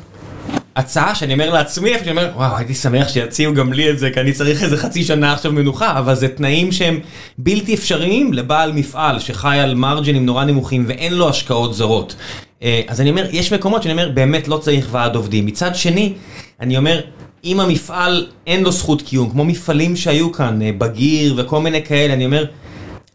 הצעה 0.75 1.15
שאני 1.15 1.33
אומר 1.33 1.53
לעצמי, 1.53 1.91
שאני 1.99 2.11
אומר, 2.11 2.31
וואו, 2.35 2.57
הייתי 2.57 2.73
שמח 2.73 3.07
שיציעו 3.07 3.53
גם 3.53 3.73
לי 3.73 3.89
את 3.89 3.99
זה, 3.99 4.09
כי 4.09 4.19
אני 4.19 4.33
צריך 4.33 4.63
איזה 4.63 4.77
חצי 4.77 5.03
שנה 5.03 5.33
עכשיו 5.33 5.51
מנוחה, 5.51 5.99
אבל 5.99 6.15
זה 6.15 6.27
תנאים 6.27 6.71
שהם 6.71 6.99
בלתי 7.37 7.73
אפשריים 7.73 8.33
לבעל 8.33 8.71
מפעל 8.71 9.19
שחי 9.19 9.59
על 9.59 9.75
מרג'ינים 9.75 10.25
נורא 10.25 10.43
נמוכים 10.45 10.85
ואין 10.87 11.13
לו 11.13 11.29
השקעות 11.29 11.73
זרות. 11.73 12.15
אה, 12.63 12.81
אז 12.87 13.01
אני 13.01 13.09
אומר, 13.09 13.27
יש 13.31 13.53
מקומות 13.53 13.83
שאני 13.83 13.91
אומר, 13.91 14.09
באמת 14.09 14.47
לא 14.47 14.57
צריך 14.57 14.87
ועד 14.91 15.15
עובדים. 15.15 15.45
מצד 15.45 15.75
שני, 15.75 16.13
אני 16.59 16.77
אומר, 16.77 17.01
אם 17.43 17.59
המפעל 17.59 18.27
אין 18.47 18.63
לו 18.63 18.71
זכות 18.71 19.01
קיום, 19.01 19.29
כמו 19.29 19.45
מפעלים 19.45 19.95
שהיו 19.95 20.31
כאן, 20.31 20.61
אה, 20.61 20.71
בגיר 20.77 21.33
וכל 21.37 21.61
מיני 21.61 21.83
כאלה, 21.83 22.13
אני 22.13 22.25
אומר, 22.25 22.45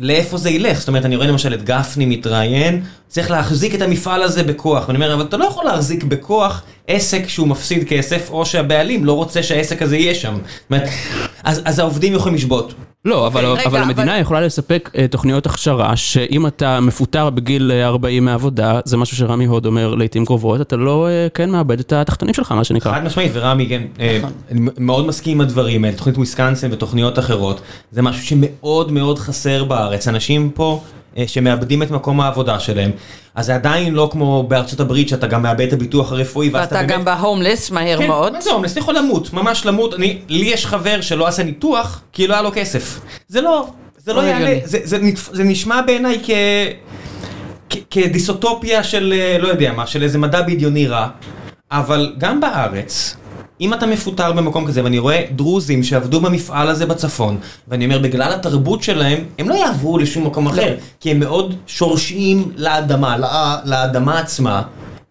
לאיפה 0.00 0.36
זה 0.36 0.50
ילך? 0.50 0.78
זאת 0.78 0.88
אומרת, 0.88 1.04
אני 1.04 1.16
רואה 1.16 1.28
למשל 1.28 1.54
את 1.54 1.64
גפני 1.64 2.06
מתראיין, 2.06 2.82
צריך 3.08 3.30
להחזיק 3.30 3.74
את 3.74 3.82
המפעל 3.82 4.22
הזה 4.22 4.42
בכוח. 4.42 4.88
ואני 4.88 4.96
אומר, 4.96 5.14
אבל 5.14 5.24
אתה 5.24 5.36
לא 5.36 5.44
יכול 5.44 5.64
להחזיק 5.64 6.04
בכוח 6.04 6.62
עסק 6.90 7.28
שהוא 7.28 7.48
מפסיד 7.48 7.88
כסף, 7.88 8.30
או 8.30 8.46
שהבעלים 8.46 9.04
לא 9.04 9.12
רוצה 9.12 9.42
שהעסק 9.42 9.82
הזה 9.82 9.96
יהיה 9.96 10.14
שם. 10.14 10.34
זאת 10.34 10.42
אומרת, 10.70 10.88
אז, 11.44 11.62
אז 11.64 11.78
העובדים 11.78 12.12
יכולים 12.14 12.34
לשבות. 12.34 12.74
לא, 13.04 13.26
אבל, 13.26 13.44
רגע, 13.46 13.52
אבל 13.52 13.60
אבל- 13.66 13.78
המדינה 13.82 14.18
יכולה 14.18 14.40
לספק 14.40 14.90
אה, 14.98 15.06
תוכניות 15.08 15.46
הכשרה, 15.46 15.96
שאם 15.96 16.46
אתה 16.46 16.80
מפוטר 16.80 17.30
בגיל 17.30 17.72
אה, 17.74 17.86
40 17.86 18.24
מעבודה, 18.24 18.80
זה 18.84 18.96
משהו 18.96 19.16
שרמי 19.16 19.44
הוד 19.44 19.66
אומר 19.66 19.94
לעיתים 19.94 20.26
קרובות, 20.26 20.60
אתה 20.60 20.76
לא 20.76 21.08
אה, 21.08 21.26
כן 21.34 21.50
מאבד 21.50 21.80
את 21.80 21.92
התחתונים 21.92 22.34
שלך, 22.34 22.52
מה 22.52 22.64
שנקרא. 22.64 22.92
חד 22.92 23.04
משמעית, 23.04 23.30
ורמי, 23.34 23.66
כן, 23.68 23.82
אה, 24.00 24.20
אני 24.50 24.60
מאוד 24.78 25.06
מסכים 25.06 25.34
עם 25.36 25.40
הדברים 25.40 25.84
האלה, 25.84 25.96
תוכנית 25.96 26.16
וויסקנסין 26.16 26.72
ותוכניות 26.72 27.18
אחרות, 27.18 27.60
זה 27.92 28.02
משהו 28.02 28.26
שמאוד 28.26 28.92
מאוד 28.92 29.18
חסר 29.18 29.64
בארץ, 29.64 30.08
אנשים 30.08 30.50
פה 30.54 30.80
אה, 30.84 30.99
שמאבדים 31.26 31.82
את 31.82 31.90
מקום 31.90 32.20
העבודה 32.20 32.60
שלהם, 32.60 32.90
אז 33.34 33.46
זה 33.46 33.54
עדיין 33.54 33.94
לא 33.94 34.08
כמו 34.12 34.42
בארצות 34.48 34.80
הברית, 34.80 35.08
שאתה 35.08 35.26
גם 35.26 35.42
מאבד 35.42 35.66
את 35.66 35.72
הביטוח 35.72 36.12
הרפואי, 36.12 36.48
ואתה 36.48 36.74
באמת... 36.74 36.88
גם 36.88 37.04
בהומלס 37.04 37.70
מהר 37.70 37.98
כן, 37.98 38.06
מאוד. 38.06 38.32
מה 38.32 38.40
זה 38.40 38.50
הומלס? 38.50 38.72
אתה 38.72 38.80
יכול 38.80 38.96
למות, 38.98 39.32
ממש 39.32 39.66
למות. 39.66 39.94
אני, 39.94 40.18
לי 40.28 40.46
יש 40.46 40.66
חבר 40.66 41.00
שלא 41.00 41.26
עשה 41.26 41.42
ניתוח, 41.42 42.00
כי 42.12 42.26
לא 42.26 42.34
היה 42.34 42.42
לו 42.42 42.50
כסף. 42.54 43.00
זה 43.28 43.40
לא, 43.40 43.66
זה 43.98 44.12
לא 44.12 44.20
יעלה. 44.20 44.58
זה, 44.64 44.78
זה, 44.84 44.98
זה 45.32 45.44
נשמע 45.44 45.82
בעיניי 45.82 46.20
כ... 46.24 46.30
כ- 47.70 47.78
כדיסוטופיה 47.90 48.84
של, 48.84 49.14
אה, 49.16 49.38
לא 49.38 49.48
יודע 49.48 49.72
מה, 49.72 49.86
של 49.86 50.02
איזה 50.02 50.18
מדע 50.18 50.42
בדיוני 50.42 50.86
רע, 50.86 51.08
אבל 51.70 52.14
גם 52.18 52.40
בארץ, 52.40 53.16
אם 53.60 53.74
אתה 53.74 53.86
מפוטר 53.86 54.32
במקום 54.32 54.66
כזה, 54.66 54.84
ואני 54.84 54.98
רואה 54.98 55.24
דרוזים 55.36 55.82
שעבדו 55.82 56.20
במפעל 56.20 56.68
הזה 56.68 56.86
בצפון, 56.86 57.36
ואני 57.68 57.84
אומר, 57.84 57.98
בגלל 57.98 58.32
התרבות 58.32 58.82
שלהם, 58.82 59.18
הם 59.38 59.48
לא 59.48 59.54
יעברו 59.54 59.98
לשום 59.98 60.26
מקום 60.26 60.46
אחר, 60.46 60.74
כי 61.00 61.10
הם 61.10 61.20
מאוד 61.20 61.54
שורשיים 61.66 62.52
לאדמה, 62.56 63.16
לא- 63.18 63.28
לאדמה 63.64 64.18
עצמה. 64.18 64.62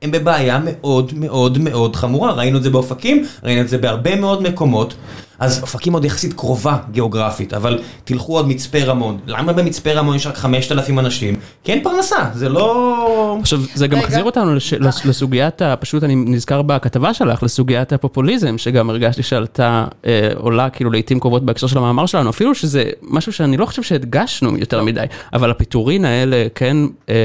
הם 0.01 0.11
בבעיה 0.11 0.59
מאוד 0.65 1.11
מאוד 1.15 1.57
מאוד 1.57 1.95
חמורה, 1.95 2.31
ראינו 2.33 2.57
את 2.57 2.63
זה 2.63 2.69
באופקים, 2.69 3.25
ראינו 3.43 3.61
את 3.61 3.69
זה 3.69 3.77
בהרבה 3.77 4.15
מאוד 4.15 4.41
מקומות. 4.43 4.93
אז 5.39 5.61
אופקים 5.61 5.93
עוד 5.93 6.05
יחסית 6.05 6.33
קרובה 6.33 6.77
גיאוגרפית, 6.91 7.53
אבל 7.53 7.79
תלכו 8.03 8.35
עוד 8.35 8.47
מצפה 8.47 8.83
רמון. 8.83 9.17
למה 9.27 9.53
במצפה 9.53 9.91
רמון 9.91 10.15
יש 10.15 10.27
רק 10.27 10.37
5,000 10.37 10.99
אנשים? 10.99 11.35
כי 11.63 11.71
אין 11.71 11.83
פרנסה, 11.83 12.29
זה 12.33 12.49
לא... 12.49 13.37
עכשיו, 13.41 13.59
זה 13.73 13.87
גם. 13.87 13.99
מחזיר 13.99 14.23
אותנו 14.23 14.55
לס, 14.55 15.05
לסוגיית, 15.05 15.61
פשוט 15.79 16.03
אני 16.03 16.15
נזכר 16.15 16.61
בכתבה 16.61 17.13
שלך, 17.13 17.43
לסוגיית 17.43 17.93
הפופוליזם, 17.93 18.57
שגם 18.57 18.89
הרגשתי 18.89 19.23
שעלתה, 19.23 19.85
אה, 20.05 20.29
עולה 20.35 20.69
כאילו 20.69 20.91
לעיתים 20.91 21.19
קרובות 21.19 21.45
בהקשר 21.45 21.67
של 21.67 21.77
המאמר 21.77 22.05
שלנו, 22.05 22.29
אפילו 22.29 22.55
שזה 22.55 22.83
משהו 23.01 23.33
שאני 23.33 23.57
לא 23.57 23.65
חושב 23.65 23.83
שהדגשנו 23.83 24.57
יותר 24.57 24.83
מדי, 24.83 25.05
אבל 25.33 25.51
הפיטורין 25.51 26.05
האלה, 26.05 26.47
כן, 26.55 26.77
אה, 27.09 27.15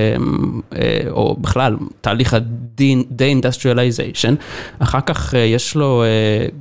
אה, 0.77 1.01
או 1.11 1.37
בכלל, 1.41 1.77
תהליך 2.01 2.35
ה-de-industrialization, 2.35 4.35
אחר 4.79 5.01
כך 5.01 5.35
אה, 5.35 5.41
יש 5.41 5.75
לו 5.75 6.03
אה, 6.03 6.09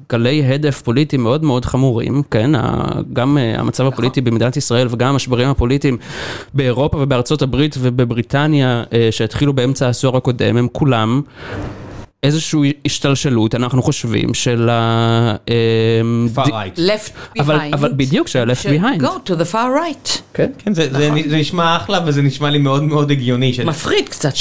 גלי 0.10 0.46
הדף 0.46 0.82
פוליטי 0.82 1.18
מאוד 1.18 1.43
מאוד 1.44 1.66
חמורים, 1.66 2.24
כן, 2.32 2.52
גם 3.14 3.38
אה, 3.38 3.60
המצב 3.60 3.86
הפוליטי 3.86 4.22
במדינת 4.22 4.58
ישראל 4.58 4.88
וגם 4.92 5.10
המשברים 5.10 5.50
הפוליטיים 5.50 5.98
באירופה 6.54 6.98
ובארצות 6.98 7.42
הברית 7.42 7.76
ובבריטניה 7.80 8.84
אה, 8.94 9.08
שהתחילו 9.12 9.54
באמצע 9.54 9.86
העשור 9.86 10.18
הקודם, 10.18 10.58
הם 10.58 10.68
כולם 10.72 11.22
איזושהי 12.24 12.74
השתלשלות, 12.86 13.56
אנחנו 13.56 13.82
חושבים, 13.84 14.34
של 14.34 14.70
ה... 14.70 15.36
אה, 15.50 16.02
far 16.36 16.48
right. 16.48 16.78
left 16.78 17.38
behind. 17.38 17.42
אבל, 17.42 17.60
אבל 17.74 17.94
בדיוק, 17.96 18.28
של 18.28 18.50
ה-left 18.50 18.56
ש- 18.56 18.66
behind. 18.66 19.02
go 19.02 19.30
to 19.30 19.32
the 19.32 19.54
far 19.54 19.54
right. 19.54 20.20
כן. 20.34 20.52
כן, 20.58 20.74
זה, 20.74 20.94
זה, 20.94 21.10
זה 21.30 21.38
נשמע 21.38 21.78
אחלה 21.78 22.00
וזה 22.06 22.22
נשמע 22.22 22.50
לי 22.50 22.58
מאוד 22.58 22.84
מאוד 22.84 23.12
הגיוני. 23.12 23.54
של... 23.54 23.66
מפחיד 23.66 24.10
קצת. 24.10 24.34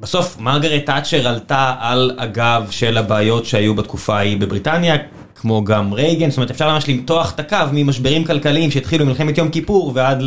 בסוף 0.00 0.40
מרגרט 0.40 0.86
תאצ'ר 0.86 1.28
עלתה 1.28 1.74
על 1.78 2.10
הגב 2.18 2.66
של 2.70 2.98
הבעיות 2.98 3.44
שהיו 3.44 3.74
בתקופה 3.74 4.16
ההיא 4.16 4.36
בבריטניה, 4.36 4.96
כמו 5.44 5.64
גם 5.64 5.92
רייגן, 5.92 6.30
זאת 6.30 6.36
אומרת 6.36 6.50
אפשר 6.50 6.72
ממש 6.72 6.88
למתוח 6.88 7.32
את 7.34 7.40
הקו 7.40 7.56
ממשברים 7.72 8.24
כלכליים 8.24 8.70
שהתחילו 8.70 9.04
במלחמת 9.04 9.38
יום 9.38 9.48
כיפור 9.48 9.92
ועד 9.94 10.22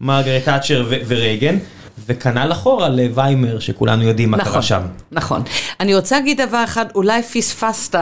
למרגרט 0.00 0.44
תאצ'ר 0.44 0.86
ורייגן, 1.06 1.58
וכנ"ל 2.06 2.52
אחורה 2.52 2.88
לוויימר 2.88 3.58
שכולנו 3.58 4.02
יודעים 4.02 4.30
מה 4.30 4.44
קרה 4.44 4.62
שם. 4.62 4.80
נכון. 5.12 5.42
אני 5.80 5.94
רוצה 5.94 6.16
להגיד 6.16 6.40
דבר 6.40 6.64
אחד, 6.64 6.86
אולי 6.94 7.22
פספסת 7.22 7.98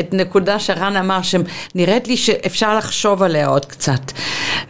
את 0.00 0.14
נקודה 0.14 0.58
שרן 0.58 0.96
אמר, 0.96 1.20
שנראית 1.22 2.08
לי 2.08 2.16
שאפשר 2.16 2.76
לחשוב 2.76 3.22
עליה 3.22 3.46
עוד 3.46 3.64
קצת. 3.64 4.12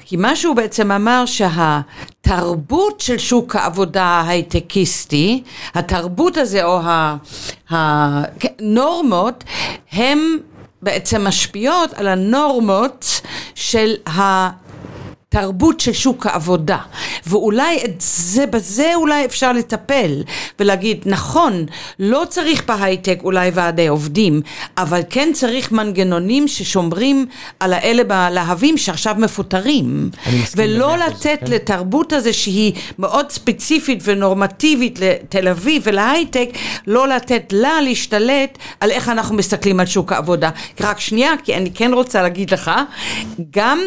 כי 0.05 0.17
מה 0.17 0.37
שהוא 0.37 0.57
בעצם 0.57 0.93
אמר 0.93 1.25
שהתרבות 1.27 3.01
של 3.01 3.19
שוק 3.19 3.57
העבודה 3.57 4.05
ההייטקיסטי, 4.05 5.43
התרבות 5.75 6.37
הזה 6.37 6.65
או 6.65 6.81
הנורמות, 7.71 9.45
הם 9.93 10.39
בעצם 10.85 11.25
משפיעות 11.25 11.95
על 11.95 12.09
הנורמות 12.09 13.21
של 13.55 13.95
ה... 14.09 14.51
תרבות 15.35 15.81
של 15.81 15.93
שוק 15.93 16.27
העבודה, 16.27 16.79
ואולי 17.27 17.79
את 17.85 18.01
זה, 18.01 18.47
בזה 18.47 18.95
אולי 18.95 19.25
אפשר 19.25 19.53
לטפל 19.53 20.23
ולהגיד, 20.61 21.03
נכון, 21.07 21.67
לא 21.99 22.23
צריך 22.29 22.65
בהייטק 22.67 23.19
אולי 23.25 23.51
ועדי 23.55 23.87
עובדים, 23.89 24.41
אבל 24.79 25.01
כן 25.11 25.31
צריך 25.33 25.73
מנגנונים 25.73 26.49
ששומרים 26.49 27.27
על 27.61 27.73
האלה 27.73 28.05
בלהבים 28.05 28.79
שעכשיו 28.79 29.15
מפוטרים, 29.19 30.11
ולא 30.57 30.97
לתת 30.97 31.39
כן. 31.41 31.53
לתרבות 31.53 32.13
הזה 32.13 32.33
שהיא 32.33 32.73
מאוד 32.99 33.31
ספציפית 33.31 34.01
ונורמטיבית 34.05 34.99
לתל 35.01 35.49
אביב 35.49 35.83
ולהייטק, 35.87 36.49
לא 36.87 37.09
לתת 37.09 37.53
לה 37.53 37.81
להשתלט 37.81 38.59
על 38.81 38.91
איך 38.91 39.09
אנחנו 39.09 39.35
מסתכלים 39.37 39.81
על 39.81 39.87
שוק 39.87 40.13
העבודה. 40.13 40.51
רק 40.81 41.01
שנייה, 41.01 41.33
כי 41.45 41.55
אני 41.55 41.71
כן 41.75 41.93
רוצה 41.95 42.23
להגיד 42.23 42.51
לך, 42.51 42.71
גם 43.51 43.81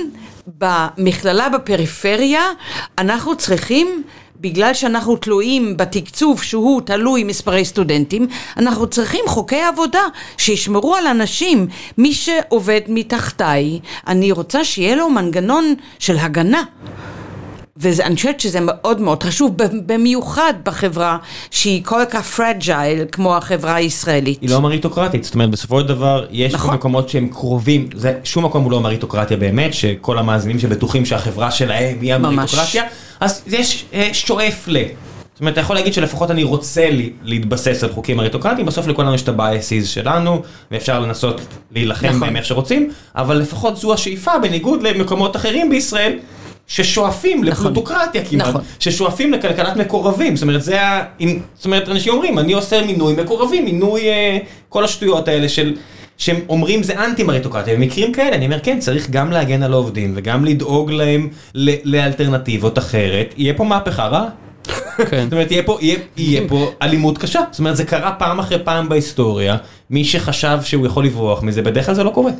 במכללה 0.48 1.50
בפריפריה 1.50 2.52
אנחנו 2.98 3.38
צריכים 3.38 4.04
בגלל 4.42 4.74
שאנחנו 4.74 5.16
תלויים 5.16 5.78
בתקצוב 5.78 6.44
שהוא 6.44 6.82
תלוי 6.82 7.24
מספרי 7.24 7.66
סטודנטים, 7.66 8.28
אנחנו 8.58 8.88
צריכים 8.88 9.26
חוקי 9.28 9.62
עבודה 9.62 10.02
שישמרו 10.38 10.96
על 10.96 11.08
אנשים. 11.08 11.68
מי 11.98 12.14
שעובד 12.14 12.82
מתחתיי, 12.88 13.80
אני 14.08 14.32
רוצה 14.32 14.64
שיהיה 14.64 14.96
לו 14.96 15.10
מנגנון 15.10 15.74
של 16.00 16.18
הגנה. 16.18 16.64
ואני 17.80 18.16
חושבת 18.16 18.40
שזה 18.40 18.60
מאוד 18.62 19.02
מאוד 19.02 19.24
חשוב, 19.24 19.56
במיוחד 19.86 20.54
בחברה 20.64 21.18
שהיא 21.52 21.84
כל 21.84 22.02
כך 22.10 22.26
פרג'ייל 22.26 23.06
כמו 23.12 23.38
החברה 23.38 23.76
הישראלית. 23.76 24.42
היא 24.42 24.50
לא 24.50 24.62
מריטוקרטית, 24.62 25.24
זאת 25.24 25.34
אומרת 25.34 25.50
בסופו 25.50 25.80
של 25.80 25.88
דבר 25.88 26.26
יש 26.32 26.54
נכון. 26.54 26.74
מקומות 26.74 27.10
שהם 27.10 27.28
קרובים, 27.28 27.90
זה, 27.96 28.14
שום 28.24 28.46
מקום 28.46 28.64
הוא 28.64 28.72
לא 28.72 28.82
מריטוקרטיה 28.82 29.38
באמת, 29.38 29.74
שכל 29.74 30.18
המאזינים 30.18 30.60
שבטוחים 30.60 31.06
שהחברה 31.06 31.52
שלהם 31.52 31.98
היא 32.02 32.14
המריטוקרטיה, 32.14 32.84
אז 33.20 33.42
יש 33.48 33.86
אה, 33.94 34.10
שואף 34.14 34.68
ל... 34.68 34.78
זאת 35.38 35.42
אומרת, 35.42 35.54
אתה 35.54 35.62
יכול 35.62 35.76
להגיד 35.76 35.94
שלפחות 35.94 36.32
אני 36.32 36.44
רוצה 36.44 36.90
לי, 36.90 37.12
להתבסס 37.24 37.84
על 37.84 37.92
חוקים 37.92 38.20
מריטוקרטיים, 38.20 38.66
בסוף 38.66 38.88
לכולנו 38.88 39.14
יש 39.14 39.22
את 39.22 39.30
ה 39.30 39.38
biases 39.38 39.88
שלנו, 39.88 40.42
ואפשר 40.72 41.00
לנסות 41.00 41.42
להילחם 41.72 42.08
נכון. 42.08 42.20
בהם 42.20 42.36
איך 42.36 42.46
שרוצים, 42.46 42.92
אבל 43.16 43.38
לפחות 43.38 43.78
זו 43.78 43.94
השאיפה, 43.94 44.32
בניגוד 44.40 44.84
למקומות 44.84 45.36
אחרים 45.36 45.70
בישראל, 45.70 46.20
ששואפים 46.68 47.44
נכון. 47.44 47.48
לפלוטוקרטיה 47.48 48.26
כמעט, 48.26 48.48
נכון. 48.48 48.62
ששואפים 48.80 49.34
לכלכלת 49.34 49.76
מקורבים, 49.76 50.36
זאת 50.36 50.44
אומרת, 50.44 50.64
זה 50.64 50.82
ה... 50.82 51.04
זאת 51.56 51.66
אומרת, 51.66 51.90
אנשים 51.90 52.14
אומרים, 52.14 52.40
אני 52.40 52.54
עושה 52.54 52.86
מינוי 52.86 53.14
מקורבים, 53.14 53.66
מינוי 53.66 54.10
אה, 54.10 54.38
כל 54.70 54.84
השטויות 54.84 55.28
האלה 55.28 55.50
של... 55.50 55.76
שהם 56.18 56.40
אומרים 56.50 56.84
זה 56.84 57.06
אנטי 57.06 57.24
מריטוקרטיה, 57.24 57.76
במקרים 57.76 58.14
כאלה 58.14 58.36
אני 58.36 58.46
אומר 58.46 58.60
כן 58.60 58.80
צריך 58.80 59.10
גם 59.10 59.32
להגן 59.32 59.64
על 59.64 59.74
העובדים 59.74 60.14
וגם 60.16 60.46
לדאוג 60.46 60.92
להם 60.92 61.30
לאלטרנטיבות 61.84 62.78
אחרת, 62.78 63.34
יהיה 63.38 63.54
פה 63.54 63.64
מהפכה 63.64 64.08
רעה. 64.08 64.30
כן. 65.10 65.24
זאת 65.24 65.34
אומרת, 65.34 65.52
יהיה 65.52 65.64
פה, 65.64 65.78
יהיה, 65.82 65.98
יהיה 66.18 66.42
פה 66.48 66.72
אלימות 66.82 67.18
קשה. 67.18 67.42
זאת 67.52 67.60
אומרת, 67.60 67.78
זה 67.78 67.86
קרה 67.86 68.12
פעם 68.12 68.40
אחרי 68.40 68.60
פעם 68.64 68.90
בהיסטוריה. 68.90 69.58
מי 69.90 70.06
שחשב 70.06 70.60
שהוא 70.64 70.86
יכול 70.86 71.06
לברוח 71.06 71.44
מזה, 71.44 71.62
בדרך 71.62 71.86
כלל 71.86 71.96
זה 71.96 72.04
לא 72.04 72.10
קורה. 72.10 72.32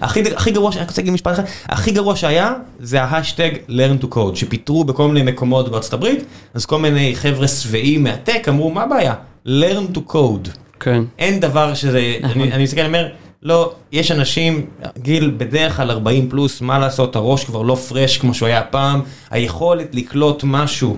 הכי, 0.00 0.22
הכי 0.36 0.50
גרוע, 0.50 0.70
אני 0.72 0.82
רוצה 0.82 1.00
להגיד 1.00 1.12
משפט 1.12 1.34
אחד, 1.34 1.42
הכי 1.66 1.90
גרוע 1.90 2.16
שהיה, 2.16 2.52
זה 2.80 3.02
ה 3.02 3.08
hashtag 3.08 3.50
learn 3.68 4.04
to 4.04 4.14
code, 4.14 4.34
שפיטרו 4.34 4.84
בכל 4.84 5.08
מיני 5.08 5.32
מקומות 5.32 5.68
בארצות 5.68 5.92
הברית, 5.92 6.24
אז 6.54 6.66
כל 6.66 6.78
מיני 6.78 7.16
חבר'ה 7.16 7.48
שבאים 7.48 8.02
מהטק 8.02 8.48
אמרו, 8.48 8.70
מה 8.70 8.82
הבעיה? 8.82 9.14
learn 9.46 9.96
to 9.96 10.12
code. 10.12 10.48
כן. 10.80 11.02
אין 11.18 11.40
דבר 11.40 11.74
שזה, 11.74 12.14
נכון. 12.20 12.42
אני, 12.42 12.52
אני 12.52 12.62
מסתכל, 12.62 12.80
אני 12.80 12.88
אומר, 12.88 13.08
לא, 13.42 13.72
יש 13.92 14.10
אנשים, 14.10 14.66
גיל 14.98 15.34
בדרך 15.36 15.76
כלל 15.76 15.90
40 15.90 16.28
פלוס, 16.28 16.60
מה 16.60 16.78
לעשות, 16.78 17.16
הראש 17.16 17.44
כבר 17.44 17.62
לא 17.62 17.74
fresh 17.74 18.18
כמו 18.18 18.34
שהוא 18.34 18.46
היה 18.46 18.62
פעם, 18.62 19.00
היכולת 19.30 19.94
לקלוט 19.94 20.44
משהו 20.44 20.96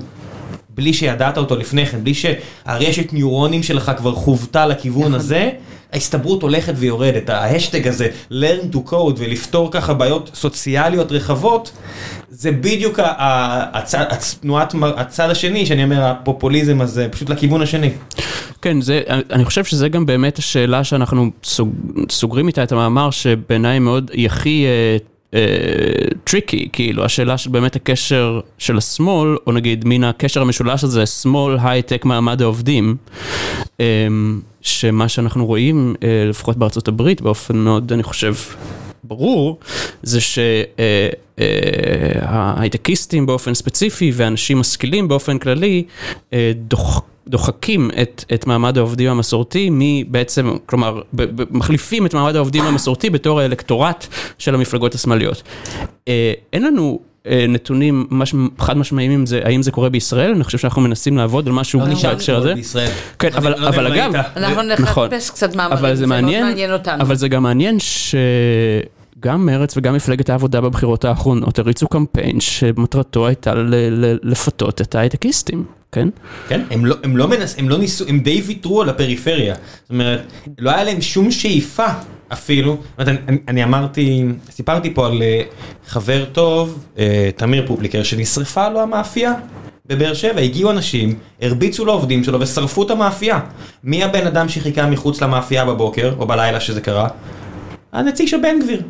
בלי 0.74 0.92
שידעת 0.92 1.38
אותו 1.38 1.56
לפני 1.56 1.86
כן, 1.86 2.04
בלי 2.04 2.14
שהרשת 2.14 3.12
ניורונים 3.12 3.62
שלך 3.62 3.92
כבר 3.96 4.14
חווטה 4.14 4.66
לכיוון 4.66 5.02
נכון. 5.02 5.14
הזה, 5.14 5.50
ההסתברות 5.92 6.42
הולכת 6.42 6.74
ויורדת. 6.76 7.30
ההשטג 7.30 7.88
הזה, 7.88 8.08
learn 8.32 8.74
to 8.74 8.90
code 8.90 9.14
ולפתור 9.18 9.70
ככה 9.72 9.94
בעיות 9.94 10.30
סוציאליות 10.34 11.12
רחבות, 11.12 11.72
זה 12.30 12.52
בדיוק 12.52 13.00
התנועת, 13.02 14.74
הצד 14.96 15.30
השני, 15.30 15.66
שאני 15.66 15.84
אומר, 15.84 16.02
הפופוליזם 16.02 16.80
הזה, 16.80 17.08
פשוט 17.10 17.30
לכיוון 17.30 17.62
השני. 17.62 17.90
כן, 18.62 18.80
זה, 18.80 19.02
אני 19.08 19.44
חושב 19.44 19.64
שזה 19.64 19.88
גם 19.88 20.06
באמת 20.06 20.38
השאלה 20.38 20.84
שאנחנו 20.84 21.30
סוג, 21.44 21.74
סוגרים 22.10 22.46
איתה 22.46 22.62
את 22.62 22.72
המאמר, 22.72 23.10
שבעיניי 23.10 23.78
מאוד, 23.78 24.10
היא 24.14 24.26
הכי 24.26 24.66
tricky, 26.24 26.64
uh, 26.66 26.68
כאילו, 26.72 27.04
השאלה 27.04 27.38
של 27.38 27.50
באמת 27.50 27.76
הקשר 27.76 28.40
של 28.58 28.78
השמאל, 28.78 29.36
או 29.46 29.52
נגיד 29.52 29.84
מן 29.86 30.04
הקשר 30.04 30.40
המשולש 30.42 30.84
הזה, 30.84 31.06
שמאל, 31.06 31.56
הייטק, 31.62 32.04
מעמד 32.04 32.42
העובדים, 32.42 32.96
um, 33.62 33.80
שמה 34.60 35.08
שאנחנו 35.08 35.46
רואים, 35.46 35.94
uh, 35.96 36.02
לפחות 36.28 36.56
בארצות 36.56 36.88
הברית, 36.88 37.20
באופן 37.20 37.56
מאוד, 37.56 37.92
אני 37.92 38.02
חושב, 38.02 38.34
ברור, 39.04 39.58
זה 40.02 40.18
שההייטקיסטים 41.38 43.22
uh, 43.22 43.26
uh, 43.26 43.28
באופן 43.28 43.54
ספציפי 43.54 44.12
ואנשים 44.14 44.58
משכילים 44.58 45.08
באופן 45.08 45.38
כללי, 45.38 45.84
uh, 46.30 46.34
דוח... 46.54 47.02
דוחקים 47.30 47.90
את, 48.02 48.24
את 48.34 48.46
מעמד 48.46 48.78
העובדים 48.78 49.10
המסורתי 49.10 49.68
מבעצם, 49.72 50.56
כלומר, 50.66 51.00
ב, 51.12 51.42
ב, 51.42 51.44
מחליפים 51.50 52.06
את 52.06 52.14
מעמד 52.14 52.36
העובדים 52.36 52.64
המסורתי 52.64 53.10
בתור 53.10 53.40
האלקטורט 53.40 54.06
של 54.38 54.54
המפלגות 54.54 54.94
השמאליות. 54.94 55.42
אה, 56.08 56.32
אין 56.52 56.62
לנו 56.62 57.00
אה, 57.26 57.46
נתונים 57.48 58.06
מש, 58.10 58.34
חד 58.58 58.76
משמעיים 58.76 59.10
אם 59.10 59.26
זה, 59.26 59.40
האם 59.44 59.62
זה 59.62 59.70
קורה 59.70 59.88
בישראל, 59.88 60.32
אני 60.34 60.44
חושב 60.44 60.58
שאנחנו 60.58 60.82
מנסים 60.82 61.16
לעבוד 61.16 61.46
על 61.46 61.52
משהו 61.52 61.80
לא 61.80 61.86
בהקשר 62.02 62.36
הזה. 62.36 62.54
כן, 63.18 63.28
אבל, 63.36 63.60
לא 63.60 63.68
אבל 63.68 63.86
אגב, 63.86 64.12
אנחנו 64.36 64.62
נחפש 64.62 64.80
נכון, 64.80 65.08
קצת 65.08 65.56
מאמרים, 65.56 65.94
זה 65.94 66.06
מאוד 66.06 66.20
מעניין 66.20 66.72
אותנו. 66.72 67.02
אבל 67.02 67.14
זה 67.14 67.28
גם 67.28 67.42
מעניין 67.42 67.80
ש... 67.80 68.14
גם 69.22 69.46
מרץ 69.46 69.76
וגם 69.76 69.94
מפלגת 69.94 70.30
העבודה 70.30 70.60
בבחירות 70.60 71.04
האחרונות 71.04 71.58
הריצו 71.58 71.88
קמפיין 71.88 72.40
שמטרתו 72.40 73.26
הייתה 73.26 73.52
לפתות 74.22 74.80
את 74.80 74.94
ההייטקיסטים. 74.94 75.79
כן? 75.92 76.08
כן, 76.48 76.60
הם 76.70 76.86
לא, 76.86 76.96
הם 77.02 77.16
לא 77.16 77.28
מנס... 77.28 77.54
הם 77.58 77.68
לא 77.68 77.78
ניסו, 77.78 78.04
הם 78.08 78.20
די 78.20 78.42
ויתרו 78.46 78.82
על 78.82 78.88
הפריפריה. 78.88 79.54
זאת 79.54 79.90
אומרת, 79.90 80.20
לא 80.58 80.70
היה 80.70 80.84
להם 80.84 81.00
שום 81.00 81.30
שאיפה 81.30 81.86
אפילו. 82.32 82.76
זאת 82.98 83.08
אומרת, 83.08 83.22
אני, 83.28 83.38
אני 83.48 83.64
אמרתי, 83.64 84.24
סיפרתי 84.50 84.94
פה 84.94 85.06
על 85.06 85.22
אה, 85.22 85.42
חבר 85.86 86.24
טוב, 86.32 86.84
אה, 86.98 87.30
תמיר 87.36 87.66
פובליקר, 87.66 88.02
שנשרפה 88.02 88.68
לו 88.68 88.80
המאפייה. 88.80 89.34
בבאר 89.86 90.14
שבע 90.14 90.40
הגיעו 90.40 90.70
אנשים, 90.70 91.18
הרביצו 91.42 91.84
לעובדים 91.84 92.24
שלו 92.24 92.40
ושרפו 92.40 92.82
את 92.82 92.90
המאפייה. 92.90 93.40
מי 93.84 94.04
הבן 94.04 94.26
אדם 94.26 94.48
שחיכה 94.48 94.86
מחוץ 94.86 95.22
למאפייה 95.22 95.64
בבוקר, 95.64 96.14
או 96.18 96.26
בלילה 96.26 96.60
שזה 96.60 96.80
קרה? 96.80 97.08
הנציג 97.92 98.26
של 98.26 98.36
בן 98.42 98.60
גביר. 98.62 98.82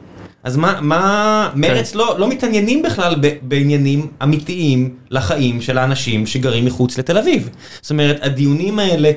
אז 0.45 0.57
מה, 0.57 0.81
מה, 0.81 1.51
מרץ 1.55 1.93
כן. 1.93 1.99
לא, 1.99 2.17
לא 2.19 2.29
מתעניינים 2.29 2.83
בכלל 2.83 3.15
בעניינים 3.43 4.07
אמיתיים 4.23 4.97
לחיים 5.11 5.61
של 5.61 5.79
האנשים 5.79 6.27
שגרים 6.27 6.65
מחוץ 6.65 6.99
לתל 6.99 7.19
אביב. 7.19 7.49
זאת 7.83 7.91
אומרת, 7.91 8.19
הדיונים 8.23 8.79
האלה 8.79 9.11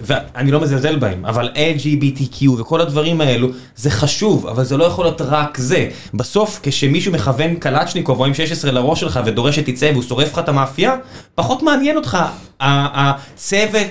ואני 0.00 0.50
לא 0.50 0.60
מזלזל 0.60 0.96
בהם, 0.96 1.26
אבל 1.26 1.50
LGBTQ 1.54 2.50
וכל 2.58 2.80
הדברים 2.80 3.20
האלו, 3.20 3.48
זה 3.76 3.90
חשוב, 3.90 4.46
אבל 4.46 4.64
זה 4.64 4.76
לא 4.76 4.84
יכול 4.84 5.04
להיות 5.04 5.20
רק 5.20 5.58
זה. 5.58 5.88
בסוף, 6.14 6.60
כשמישהו 6.62 7.12
מכוון 7.12 7.56
קלצ'ניקוב 7.56 8.20
או 8.20 8.24
עם 8.24 8.34
16 8.34 8.72
לראש 8.72 9.00
שלך 9.00 9.20
ודורש 9.24 9.56
שתצא 9.56 9.90
והוא 9.92 10.02
שורף 10.02 10.32
לך 10.32 10.38
את 10.38 10.48
המאפייה, 10.48 10.96
פחות 11.34 11.62
מעניין 11.62 11.96
אותך 11.96 12.18
הצוות 12.60 13.86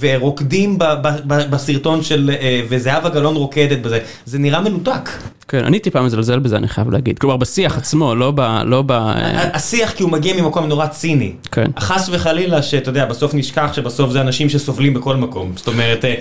ורוקדים 0.00 0.78
בסרטון 1.26 2.02
של, 2.02 2.30
אה, 2.40 2.60
וזהבה 2.68 3.08
גלאון 3.08 3.36
רוקדת 3.36 3.78
בזה, 3.78 3.98
זה 4.24 4.38
נראה 4.38 4.60
מנותק. 4.60 5.10
כן, 5.48 5.64
אני 5.64 5.78
טיפה 5.78 6.02
מזלזל 6.02 6.38
בזה, 6.38 6.56
אני 6.56 6.68
חייב 6.68 6.90
להגיד. 6.90 7.18
כלומר, 7.18 7.36
בשיח 7.36 7.78
עצמו, 7.78 8.14
לא 8.14 8.32
ב... 8.34 8.40
לא 8.64 8.82
ב... 8.86 8.92
השיח 9.52 9.92
כי 9.92 10.02
הוא 10.02 10.10
מגיע 10.10 10.42
ממקום 10.42 10.66
נורא 10.66 10.86
ציני. 10.86 11.32
כן. 11.52 11.70
חס 11.78 12.08
וחלילה 12.12 12.62
שאתה 12.62 12.90
יודע, 12.90 13.04
בסוף 13.04 13.34
נשכח 13.34 13.72
שבסוף 13.72 14.10
זה 14.10 14.20
אנשים 14.20 14.47
שסובלים 14.48 14.94
בכל 14.94 15.16
מקום. 15.16 15.52
זאת 15.56 15.66
אומרת, 15.68 16.04
אה, 16.04 16.14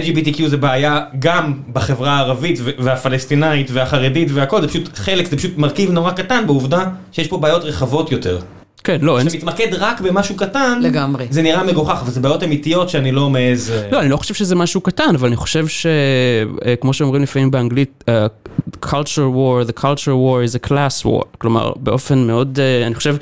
LGBTQ 0.00 0.48
זה 0.48 0.56
בעיה 0.56 1.00
גם 1.18 1.54
בחברה 1.72 2.10
הערבית 2.10 2.58
והפלסטינאית 2.78 3.70
והחרדית 3.72 4.28
והכל, 4.32 4.60
זה 4.60 4.68
פשוט 4.68 4.98
חלק, 4.98 5.26
זה 5.26 5.36
פשוט 5.36 5.58
מרכיב 5.58 5.90
נורא 5.90 6.10
קטן 6.10 6.46
בעובדה 6.46 6.84
שיש 7.12 7.28
פה 7.28 7.38
בעיות 7.38 7.64
רחבות 7.64 8.12
יותר. 8.12 8.38
כן, 8.84 8.98
לא, 9.00 9.18
אין... 9.18 9.28
כשמתמקד 9.28 9.74
רק 9.74 10.00
במשהו 10.00 10.36
קטן, 10.36 10.78
לגמרי. 10.82 11.26
זה 11.30 11.42
נראה 11.42 11.64
מגוחך, 11.64 11.98
אבל 12.02 12.10
זה 12.10 12.20
בעיות 12.20 12.42
אמיתיות 12.42 12.88
שאני 12.88 13.12
לא 13.12 13.30
מעז... 13.30 13.70
אה, 13.70 13.88
לא, 13.92 14.00
אני 14.00 14.08
לא 14.08 14.16
חושב 14.16 14.34
שזה 14.34 14.54
משהו 14.54 14.80
קטן, 14.80 15.14
אבל 15.14 15.28
אני 15.28 15.36
חושב 15.36 15.66
שכמו 15.66 16.90
אה, 16.90 16.94
שאומרים 16.94 17.22
לפעמים 17.22 17.50
באנגלית, 17.50 18.04
uh, 18.06 18.86
culture 18.86 19.28
war, 19.34 19.68
the 19.70 19.80
culture 19.80 20.14
war 20.14 20.42
is 20.46 20.56
a 20.56 20.68
class 20.68 21.06
war, 21.06 21.24
כלומר, 21.38 21.72
באופן 21.76 22.26
מאוד, 22.26 22.58
uh, 22.58 22.86
אני 22.86 22.94
חושב, 22.94 23.16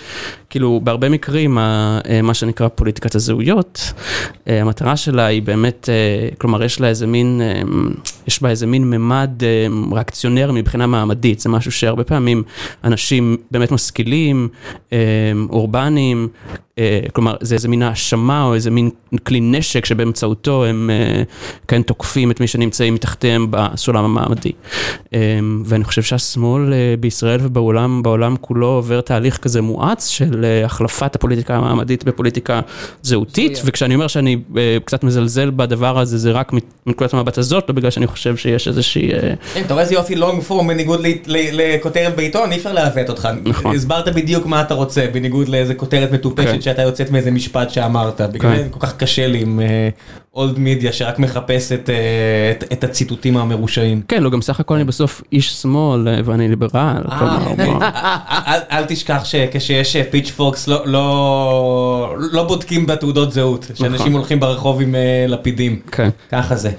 כאילו, 0.50 0.80
בהרבה 0.84 1.08
מקרים, 1.08 1.54
מה 2.22 2.34
שנקרא 2.34 2.68
פוליטיקת 2.68 3.14
הזהויות, 3.14 3.92
המטרה 4.46 4.96
שלה 4.96 5.26
היא 5.26 5.42
באמת, 5.42 5.88
כלומר, 6.38 6.62
יש 6.62 6.80
לה 6.80 6.88
איזה 6.88 7.06
מין, 7.06 7.40
יש 8.26 8.42
בה 8.42 8.50
איזה 8.50 8.66
מין 8.66 8.90
ממד 8.90 9.30
ריאקציונר 9.92 10.52
מבחינה 10.52 10.86
מעמדית, 10.86 11.40
זה 11.40 11.48
משהו 11.48 11.72
שהרבה 11.72 12.04
פעמים 12.04 12.42
אנשים 12.84 13.36
באמת 13.50 13.72
משכילים, 13.72 14.48
אורבניים, 15.50 16.28
אה, 16.80 17.00
כלומר 17.12 17.36
זה 17.40 17.54
איזה 17.54 17.68
מין 17.68 17.82
האשמה 17.82 18.44
או 18.44 18.54
איזה 18.54 18.70
מין 18.70 18.90
כלי 19.26 19.40
נשק 19.40 19.84
שבאמצעותו 19.84 20.64
הם 20.64 20.90
אה, 20.92 21.22
כן 21.68 21.82
תוקפים 21.82 22.30
את 22.30 22.40
מי 22.40 22.46
שנמצאים 22.46 22.94
מתחתיהם 22.94 23.46
בסולם 23.50 24.04
המעמדי. 24.04 24.52
אה, 25.14 25.38
ואני 25.64 25.84
חושב 25.84 26.02
שהשמאל 26.02 26.72
בישראל 27.00 27.40
ובעולם 27.42 28.02
בעולם 28.02 28.36
כולו 28.40 28.66
עובר 28.66 29.00
תהליך 29.00 29.36
כזה 29.36 29.62
מואץ 29.62 30.08
של 30.08 30.39
החלפת 30.64 31.14
הפוליטיקה 31.14 31.56
המעמדית 31.56 32.04
בפוליטיקה 32.04 32.60
זהותית, 33.02 33.62
וכשאני 33.64 33.94
אומר 33.94 34.06
שאני 34.06 34.36
קצת 34.84 35.04
מזלזל 35.04 35.50
בדבר 35.50 35.98
הזה 35.98 36.18
זה 36.18 36.30
רק 36.30 36.52
מנקודת 36.86 37.14
המבט 37.14 37.38
הזאת, 37.38 37.64
לא 37.68 37.74
בגלל 37.74 37.90
שאני 37.90 38.06
חושב 38.06 38.36
שיש 38.36 38.68
איזושהי... 38.68 39.10
כן, 39.54 39.62
אתה 39.66 39.74
רואה 39.74 39.84
איזה 39.84 39.94
יופי 39.94 40.14
לונג 40.14 40.42
פורם 40.42 40.68
בניגוד 40.68 41.00
לכותרת 41.26 42.16
בעיתון, 42.16 42.52
אי 42.52 42.56
אפשר 42.56 42.72
לעוות 42.72 43.08
אותך. 43.08 43.28
נכון. 43.44 43.74
הסברת 43.74 44.14
בדיוק 44.14 44.46
מה 44.46 44.60
אתה 44.60 44.74
רוצה, 44.74 45.06
בניגוד 45.12 45.48
לאיזה 45.48 45.74
כותרת 45.74 46.12
מטופשת. 46.12 46.46
כן. 46.46 46.60
שאתה 46.60 46.82
יוצאת 46.82 47.10
מאיזה 47.10 47.30
משפט 47.30 47.70
שאמרת, 47.70 48.20
בגלל 48.20 48.56
כן. 48.56 48.62
זה 48.62 48.68
כל 48.70 48.80
כך 48.80 48.96
קשה 48.96 49.26
לי 49.26 49.40
עם 49.40 49.60
אולד 50.34 50.58
מידיה 50.58 50.92
שרק 50.92 51.18
מחפש 51.18 51.72
את, 51.72 51.90
אה, 51.90 52.50
את, 52.50 52.72
את 52.72 52.84
הציטוטים 52.84 53.36
המרושעים. 53.36 54.02
כן, 54.08 54.22
לא, 54.22 54.30
גם 54.30 54.42
סך 54.42 54.60
הכל 54.60 54.74
אני 54.74 54.84
בסוף 54.84 55.22
איש 55.32 55.52
שמאל 55.52 56.08
אה, 56.08 56.20
ואני 56.24 56.48
ליברל. 56.48 57.02
כלומר, 57.18 57.54
בוא. 57.54 57.82
אל, 58.46 58.60
אל 58.70 58.84
תשכח 58.84 59.24
שכשיש 59.24 59.96
פיץ' 60.10 60.30
פוקס 60.30 60.68
לא, 60.68 60.86
לא, 60.86 62.14
לא 62.18 62.44
בודקים 62.44 62.86
בתעודות 62.86 63.32
זהות, 63.32 63.66
שאנשים 63.74 64.12
הולכים 64.12 64.40
ברחוב 64.40 64.80
עם 64.80 64.94
אה, 64.94 65.24
לפידים. 65.28 65.80
כן. 65.92 66.08
ככה 66.30 66.56
זה. 66.56 66.70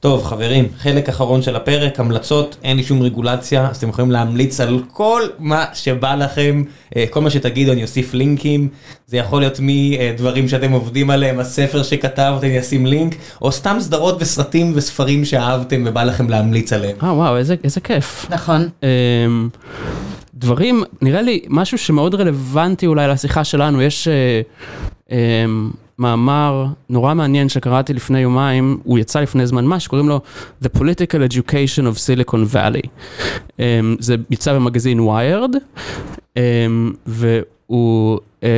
טוב 0.00 0.24
חברים, 0.24 0.68
חלק 0.78 1.08
אחרון 1.08 1.42
של 1.42 1.56
הפרק, 1.56 2.00
המלצות, 2.00 2.56
אין 2.62 2.76
לי 2.76 2.82
שום 2.82 3.02
רגולציה, 3.02 3.68
אז 3.70 3.76
אתם 3.76 3.88
יכולים 3.88 4.10
להמליץ 4.10 4.60
על 4.60 4.80
כל 4.92 5.22
מה 5.38 5.64
שבא 5.74 6.14
לכם, 6.14 6.62
אה, 6.96 7.04
כל 7.10 7.20
מה 7.20 7.30
שתגידו 7.30 7.72
אני 7.72 7.82
אוסיף 7.82 8.14
לינקים, 8.14 8.68
זה 9.06 9.16
יכול 9.16 9.40
להיות 9.40 9.60
מדברים 9.60 10.48
שאתם 10.48 10.72
עובדים 10.72 11.10
עליהם, 11.10 11.38
הספר 11.38 11.82
שכתבתם 11.82 12.46
אני 12.46 12.60
אשים 12.60 12.86
לינק, 12.86 13.14
או 13.42 13.52
סתם 13.52 13.76
סדרות 13.80 14.16
וסרטים 14.20 14.72
וספרים 14.74 15.24
שאהבתם 15.24 15.82
ובא 15.86 16.04
לכם 16.04 16.28
להמליץ 16.28 16.72
עליהם. 16.72 16.96
אה, 17.02 17.12
וואו, 17.12 17.36
איזה 17.36 17.54
איזה 17.64 17.80
כיף. 17.80 18.26
נכון. 18.30 18.68
אמ, 18.82 19.48
דברים, 20.34 20.82
נראה 21.02 21.22
לי 21.22 21.40
משהו 21.48 21.78
שמאוד 21.78 22.14
רלוונטי 22.14 22.86
אולי 22.86 23.08
לשיחה 23.08 23.44
שלנו, 23.44 23.82
יש 23.82 24.08
אה, 24.08 24.40
אמ, 25.10 25.70
מאמר 25.98 26.66
נורא 26.88 27.14
מעניין 27.14 27.48
שקראתי 27.48 27.92
לפני 27.92 28.20
יומיים, 28.20 28.78
הוא 28.84 28.98
יצא 28.98 29.20
לפני 29.20 29.46
זמן 29.46 29.64
מה, 29.64 29.80
שקוראים 29.80 30.08
לו 30.08 30.20
The 30.64 30.68
Political 30.78 31.32
Education 31.32 31.82
of 31.82 31.96
Silicon 31.96 32.54
Valley. 32.54 32.88
אמ, 33.58 33.96
זה 33.98 34.16
יצא 34.30 34.54
במגזין 34.54 35.00
Wired, 35.00 35.56
אמ, 36.36 36.92
והוא 37.06 37.42
אה, 38.42 38.48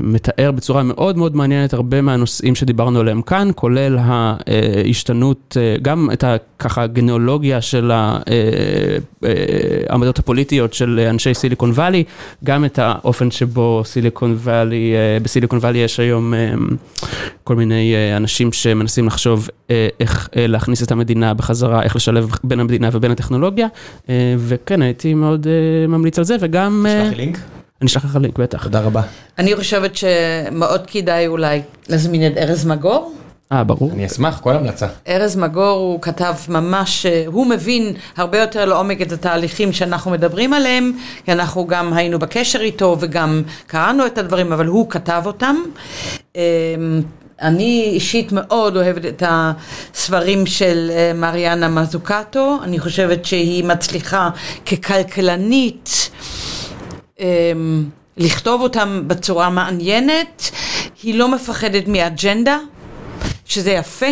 מתאר 0.00 0.50
בצורה 0.50 0.82
מאוד 0.82 1.16
מאוד 1.16 1.36
מעניינת 1.36 1.72
הרבה 1.72 2.00
מהנושאים 2.00 2.54
שדיברנו 2.54 3.00
עליהם 3.00 3.22
כאן, 3.22 3.50
כולל 3.54 3.98
ההשתנות, 3.98 5.56
אה, 5.60 5.76
גם 5.82 6.08
את 6.12 6.24
ה... 6.24 6.36
ככה 6.58 6.86
גניאולוגיה 6.86 7.60
של 7.60 7.90
העמדות 9.88 10.18
הפוליטיות 10.18 10.74
של 10.74 11.06
אנשי 11.10 11.34
סיליקון 11.34 11.70
וואלי, 11.70 12.04
גם 12.44 12.64
את 12.64 12.78
האופן 12.78 13.30
שבו 13.30 13.82
סיליקון 13.84 14.32
וואלי, 14.32 14.94
אה, 14.94 15.18
בסיליקון 15.22 15.58
וואלי 15.58 15.78
יש 15.78 16.00
היום 16.00 16.34
אה, 16.34 16.52
כל 17.44 17.56
מיני 17.56 17.94
אה, 17.94 18.16
אנשים 18.16 18.52
שמנסים 18.52 19.06
לחשוב 19.06 19.48
אה, 19.70 19.88
איך 20.00 20.28
אה, 20.36 20.46
להכניס 20.46 20.82
את 20.82 20.92
המדינה 20.92 21.34
בחזרה, 21.34 21.82
איך 21.82 21.96
לשלב 21.96 22.30
בין 22.44 22.60
המדינה 22.60 22.88
ובין 22.92 23.10
הטכנולוגיה, 23.10 23.66
אה, 24.08 24.34
וכן, 24.38 24.82
הייתי 24.82 25.14
מאוד 25.14 25.46
אה, 25.46 25.86
ממליץ 25.86 26.18
על 26.18 26.24
זה, 26.24 26.36
וגם... 26.40 26.86
אה, 26.88 27.04
שלח 27.04 27.10
לי 27.10 27.16
לינק. 27.16 27.38
אני 27.80 27.86
אשלח 27.86 28.04
לך 28.04 28.16
לינק, 28.16 28.38
בטח. 28.38 28.62
תודה 28.62 28.80
רבה. 28.80 29.02
אני 29.38 29.56
חושבת 29.56 29.96
שמאוד 29.96 30.86
כדאי 30.86 31.26
אולי 31.26 31.62
להזמין 31.88 32.26
את 32.26 32.36
ארז 32.36 32.66
מגור. 32.66 33.14
אה, 33.52 33.64
ברור. 33.64 33.92
אני 33.92 34.06
אשמח, 34.06 34.40
כל 34.40 34.56
המלצה. 34.56 34.86
ארז 35.08 35.36
מגור 35.36 35.78
הוא 35.78 36.02
כתב 36.02 36.34
ממש, 36.48 37.06
הוא 37.26 37.46
מבין 37.46 37.92
הרבה 38.16 38.38
יותר 38.38 38.64
לעומק 38.64 39.02
את 39.02 39.12
התהליכים 39.12 39.72
שאנחנו 39.72 40.10
מדברים 40.10 40.52
עליהם, 40.52 40.92
כי 41.24 41.32
אנחנו 41.32 41.66
גם 41.66 41.92
היינו 41.92 42.18
בקשר 42.18 42.60
איתו 42.60 42.96
וגם 43.00 43.42
קראנו 43.66 44.06
את 44.06 44.18
הדברים, 44.18 44.52
אבל 44.52 44.66
הוא 44.66 44.90
כתב 44.90 45.22
אותם. 45.26 45.56
אה, 46.36 46.42
אני 47.42 47.90
אישית 47.92 48.32
מאוד 48.32 48.76
אוהבת 48.76 49.04
את 49.04 49.22
הספרים 49.26 50.46
של 50.46 50.90
אה, 50.90 51.12
מריאנה 51.14 51.68
מזוקטו, 51.68 52.58
אני 52.62 52.78
חושבת 52.78 53.24
שהיא 53.24 53.64
מצליחה 53.64 54.30
ככלכלנית 54.66 56.10
אמ, 56.10 56.55
לכתוב 58.16 58.60
אותם 58.60 59.02
בצורה 59.06 59.50
מעניינת, 59.50 60.50
היא 61.02 61.14
לא 61.14 61.28
מפחדת 61.34 61.88
מאג'נדה, 61.88 62.58
שזה 63.46 63.70
יפה, 63.70 64.06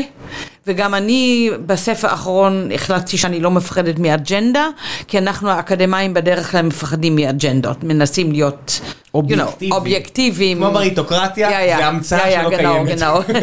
וגם 0.67 0.95
אני 0.95 1.51
בספר 1.67 2.09
האחרון 2.09 2.71
החלטתי 2.75 3.17
שאני 3.17 3.41
לא 3.41 3.51
מפחדת 3.51 3.99
מאג'נדה, 3.99 4.69
כי 5.09 5.19
אנחנו 5.19 5.51
האקדמאים 5.51 6.15
בדרך 6.15 6.51
כלל 6.51 6.63
מפחדים 6.63 7.17
מאג'נדות, 7.17 7.85
מנסים 7.85 8.33
להיות 8.33 8.81
you 8.81 8.85
know, 8.85 9.15
אובייקטיבי. 9.15 9.71
אובייקטיביים. 9.73 10.57
כמו 10.57 10.71
מריטוקרטיה, 10.71 11.51
זה 11.51 11.87
המצאה 11.87 12.31
שלא 12.31 12.57
קיימת. 12.57 13.03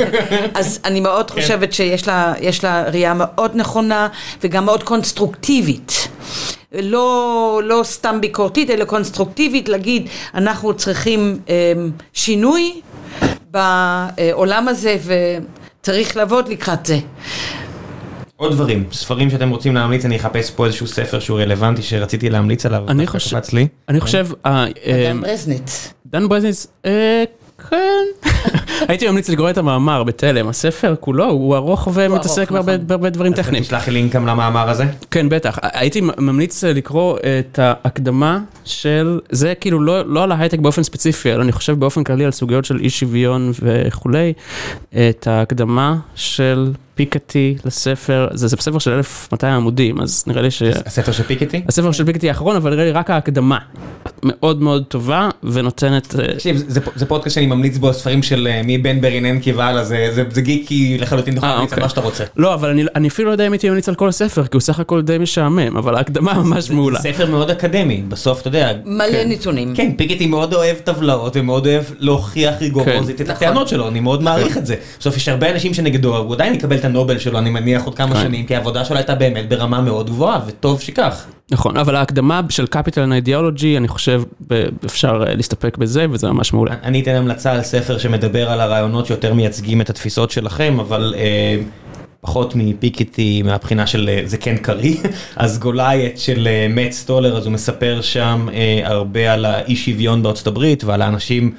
אז 0.59 0.79
אני 0.85 0.99
מאוד 0.99 1.31
כן. 1.31 1.41
חושבת 1.41 1.73
שיש 1.73 2.07
לה, 2.07 2.33
לה 2.63 2.83
ראייה 2.83 3.13
מאוד 3.13 3.51
נכונה 3.55 4.07
וגם 4.43 4.65
מאוד 4.65 4.83
קונסטרוקטיבית. 4.83 6.07
לא, 6.71 7.61
לא 7.63 7.81
סתם 7.83 8.21
ביקורתית, 8.21 8.69
אלא 8.69 8.85
קונסטרוקטיבית, 8.85 9.69
להגיד, 9.69 10.07
אנחנו 10.33 10.73
צריכים 10.73 11.39
אה, 11.49 11.73
שינוי 12.13 12.81
בעולם 13.51 14.67
הזה 14.67 14.97
וצריך 15.81 16.17
לעבוד 16.17 16.47
לקראת 16.47 16.85
זה. 16.85 16.99
עוד 18.35 18.51
דברים, 18.51 18.85
ספרים 18.91 19.29
שאתם 19.29 19.49
רוצים 19.49 19.75
להמליץ, 19.75 20.05
אני 20.05 20.15
אחפש 20.15 20.51
פה 20.51 20.65
איזשהו 20.65 20.87
ספר 20.87 21.19
שהוא 21.19 21.39
רלוונטי 21.39 21.81
שרציתי 21.81 22.29
להמליץ 22.29 22.65
עליו. 22.65 22.83
אני 22.87 23.07
חושב-. 23.07 23.39
אני 23.89 23.99
חושב, 23.99 24.27
אה, 24.45 24.65
אה, 24.85 25.09
אדם 25.09 25.21
ברזניץ. 25.21 25.93
דן 26.05 26.29
ברזניץ, 26.29 26.67
אה, 26.85 27.23
כן. 27.69 28.05
הייתי 28.87 29.09
ממליץ 29.09 29.29
לקרוא 29.29 29.49
את 29.49 29.57
המאמר 29.57 30.03
בתלם, 30.03 30.47
הספר 30.47 30.95
כולו 30.99 31.25
הוא 31.29 31.55
ארוך 31.55 31.87
ומתעסק 31.93 32.51
בהרבה 32.51 32.75
נכון. 32.75 32.87
בהרבה 32.87 33.09
דברים 33.09 33.33
טכניים. 33.33 33.63
תשלח 33.63 33.87
לי 33.87 33.93
לינק 33.93 34.15
גם 34.15 34.25
למאמר 34.25 34.69
הזה. 34.69 34.85
כן, 35.11 35.29
בטח. 35.29 35.59
הייתי 35.61 36.01
ממליץ 36.17 36.63
לקרוא 36.63 37.17
את 37.17 37.59
ההקדמה 37.59 38.39
של, 38.65 39.19
זה 39.29 39.53
כאילו 39.55 39.79
לא, 39.79 40.13
לא 40.13 40.23
על 40.23 40.31
ההייטק 40.31 40.59
באופן 40.59 40.83
ספציפי, 40.83 41.33
אלא 41.33 41.43
אני 41.43 41.51
חושב 41.51 41.79
באופן 41.79 42.03
כללי 42.03 42.25
על 42.25 42.31
סוגיות 42.31 42.65
של 42.65 42.79
אי 42.79 42.89
שוויון 42.89 43.51
וכולי, 43.61 44.33
את 44.89 45.27
ההקדמה 45.27 45.95
של 46.15 46.71
פיקטי 46.95 47.55
לספר, 47.65 48.27
זה, 48.33 48.47
זה 48.47 48.57
ספר 48.59 48.79
של 48.79 48.91
1200 48.91 49.53
עמודים, 49.53 50.01
אז 50.01 50.23
נראה 50.27 50.41
לי 50.41 50.51
ש... 50.51 50.61
הספר 50.85 51.11
של 51.11 51.23
פיקטי? 51.23 51.61
הספר 51.67 51.91
של 51.91 52.05
פיקטי 52.05 52.29
האחרון, 52.29 52.55
אבל 52.55 52.71
נראה 52.71 52.85
לי 52.85 52.91
רק 52.91 53.09
ההקדמה 53.09 53.57
מאוד 54.23 54.61
מאוד 54.61 54.83
טובה 54.87 55.29
ונותנת... 55.43 56.15
אה, 56.19 56.33
תקשיב, 56.33 56.57
זה- 56.57 56.63
זה- 56.67 56.79
זה 56.95 57.05
פודקאסט 57.05 57.35
שאני 57.35 57.45
ממליץ 57.45 57.77
בו 57.77 57.93
ספרים 57.93 58.23
של 58.23 58.47
אה, 58.47 58.61
מבן 58.63 59.01
בריננקי 59.01 59.51
והלאה, 59.51 59.83
זה- 59.83 60.09
זה 60.11 60.23
זה 60.31 60.41
גיקי 60.41 60.97
לחלוטין, 60.99 61.33
אתה 61.33 61.39
יכול 61.39 61.49
אה, 61.49 61.53
להמליץ 61.55 61.71
על 61.73 61.79
אוקיי. 61.79 61.83
מה 61.83 61.89
שאתה 61.89 62.01
רוצה. 62.01 62.23
לא, 62.37 62.53
אבל 62.53 62.69
אני, 62.69 62.83
אני 62.95 63.07
אפילו 63.07 63.27
לא 63.27 63.33
יודע 63.33 63.47
אם 63.47 63.51
הייתי 63.51 63.69
ממליץ 63.69 63.89
על 63.89 63.95
כל 63.95 64.09
הספר, 64.09 64.43
כי 64.43 64.49
הוא 64.53 64.61
סך 64.61 64.79
הכל 64.79 65.01
די 65.01 65.17
משעמם, 65.17 65.77
אבל 65.77 65.95
ההקדמה 65.95 66.33
ממש 66.33 66.69
מעולה. 66.71 66.99
זה 67.01 67.09
ספר 67.13 67.25
מאוד 67.31 67.49
אקדמי, 67.49 68.03
בסוף 68.07 68.41
אתה 68.41 68.47
יודע. 68.47 68.71
מלא 68.85 69.03
נתונים. 69.25 69.73
כן, 69.75 69.91
פיקטי 69.97 70.27
מאוד 70.27 70.53
אוהב 70.53 70.77
טבלאות 70.77 71.37
ומאוד 71.37 71.67
אוהב 71.67 71.83
להוכיח 71.99 72.53
ריגורוזית 72.61 73.21
את 73.21 73.29
נכון. 73.29 73.35
הטענות 73.35 73.67
שלו, 73.67 73.87
אני 73.87 73.99
מאוד 73.99 74.23
מעריך 74.23 74.57
את 74.57 74.65
זה. 74.65 74.75
בסוף 74.99 75.17
יש 75.17 75.29
הרבה 75.29 75.51
אנשים 75.51 75.73
שנגדו, 75.73 76.17
הוא 76.17 76.33
עדיין 76.33 76.53
יקבל 76.53 76.77
את 76.81 76.85
הנובל 76.85 77.19
שלו, 77.19 77.39
אני 77.39 77.49
מניח 77.49 77.83
עוד 77.85 77.95
כמה 77.95 78.15
כן. 78.15 78.21
שנים, 78.21 78.45
כי 78.45 78.55
העבודה 78.55 78.85
שלו 78.85 78.97
הייתה 78.97 79.15
באמת 79.15 79.49
ברמה 79.49 79.81
מאוד 79.81 80.09
גבוהה, 80.09 80.39
וטוב 80.47 80.81
שכך. 80.81 81.25
נכון, 81.51 81.77
אבל 81.77 81.95
ההקדמה 81.95 82.41
של 82.49 82.65
Capital 82.75 82.95
and 82.95 83.27
Ideology, 83.27 83.77
אני 83.77 83.87
חושב, 83.87 84.21
אפשר 84.85 85.23
אה, 85.27 85.35
להסתפק 85.35 85.77
בזה, 85.77 86.05
וזה 86.11 86.27
ממש 86.27 86.53
מעולה. 86.53 86.75
אני 86.83 87.01
אתן 87.01 87.15
המלצה 87.15 87.51
על 87.51 87.61
ספר 87.61 87.97
שמדבר 87.97 88.49
על 88.49 88.61
הרעיונות 88.61 89.05
שיותר 89.05 89.33
מייצגים 89.33 89.81
את 89.81 89.89
התפיסות 89.89 90.31
שלכם, 90.31 90.77
אבל 90.79 91.13
אה, 91.17 91.57
פחות 92.21 92.53
מפיקטי 92.55 93.41
מהבחינה 93.41 93.87
של 93.87 94.09
אה, 94.09 94.21
זה 94.25 94.37
כן 94.37 94.57
קריא. 94.57 94.95
אז 95.35 95.59
Goliath 95.59 96.17
של 96.17 96.47
מאט 96.69 96.91
סטולר, 96.91 97.37
אז 97.37 97.45
הוא 97.45 97.53
מספר 97.53 98.01
שם 98.01 98.47
אה, 98.53 98.81
הרבה 98.83 99.33
על 99.33 99.45
האי 99.45 99.75
שוויון 99.75 100.23
בארצות 100.23 100.47
הברית 100.47 100.83
ועל 100.83 101.01
האנשים 101.01 101.51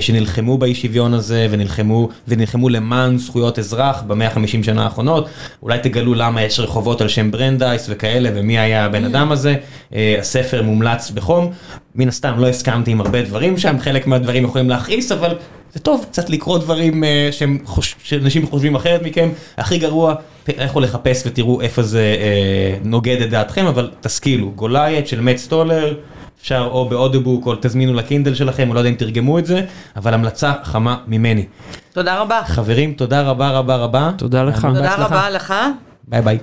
שנלחמו 0.00 0.58
באי 0.58 0.74
שוויון 0.74 1.14
הזה 1.14 1.46
ונלחמו, 1.50 2.08
ונלחמו 2.28 2.68
למען 2.68 3.18
זכויות 3.18 3.58
אזרח 3.58 4.02
במאה 4.06 4.28
ה-50 4.28 4.62
שנה 4.62 4.84
האחרונות. 4.84 5.28
אולי 5.62 5.78
תגלו 5.82 6.14
למה 6.14 6.42
יש 6.42 6.60
רחובות 6.60 7.00
על 7.00 7.08
שם 7.08 7.30
ברנדייס 7.30 7.86
וכאלה 7.90 8.30
ומי 8.34 8.58
היה 8.58 8.84
הבן 8.84 9.04
אדם 9.04 9.32
הזה. 9.32 9.54
אה, 9.94 10.16
הספר 10.18 10.62
מומלץ 10.62 11.10
בחום. 11.10 11.52
מן 11.94 12.08
הסתם 12.08 12.38
לא 12.38 12.46
הסכמתי 12.48 12.90
עם 12.90 13.00
הרבה 13.00 13.22
דברים 13.22 13.58
שם, 13.58 13.78
חלק 13.78 14.06
מהדברים 14.06 14.44
יכולים 14.44 14.70
להכעיס, 14.70 15.12
אבל 15.12 15.34
זה 15.72 15.80
טוב 15.80 16.06
קצת 16.10 16.30
לקרוא 16.30 16.58
דברים 16.58 17.04
אה, 17.04 17.28
שהם 17.30 17.58
חוש... 17.64 17.94
שאנשים 18.02 18.46
חושבים 18.46 18.74
אחרת 18.74 19.02
מכם. 19.02 19.28
הכי 19.56 19.78
גרוע, 19.78 20.14
לכו 20.48 20.80
לחפש 20.80 21.22
ותראו 21.26 21.60
איפה 21.60 21.82
זה 21.82 22.16
אה, 22.20 22.78
נוגד 22.84 23.22
את 23.22 23.30
דעתכם, 23.30 23.66
אבל 23.66 23.90
תשכילו. 24.00 24.50
Goliath 24.50 25.06
של 25.06 25.20
מאט 25.20 25.36
סטולר, 25.36 25.94
אפשר 26.40 26.68
או 26.70 26.88
ב 26.88 26.94
audiobook 26.94 27.46
או 27.46 27.54
תזמינו 27.60 27.94
ל 27.94 28.00
Kindle 28.00 28.34
שלכם, 28.34 28.68
או 28.68 28.74
לא 28.74 28.80
יודע 28.80 28.90
אם 28.90 28.94
תרגמו 28.94 29.38
את 29.38 29.46
זה, 29.46 29.64
אבל 29.96 30.14
המלצה 30.14 30.52
חמה 30.62 30.96
ממני. 31.06 31.46
תודה 31.92 32.20
רבה. 32.20 32.40
חברים, 32.46 32.92
תודה 32.92 33.22
רבה 33.22 33.50
רבה 33.50 33.76
רבה. 33.76 34.10
תודה 34.16 34.42
לך. 34.42 34.66
תודה. 34.74 34.94
רבה 34.94 35.30
לך. 35.30 35.54
ביי 36.08 36.22
ביי. 36.22 36.38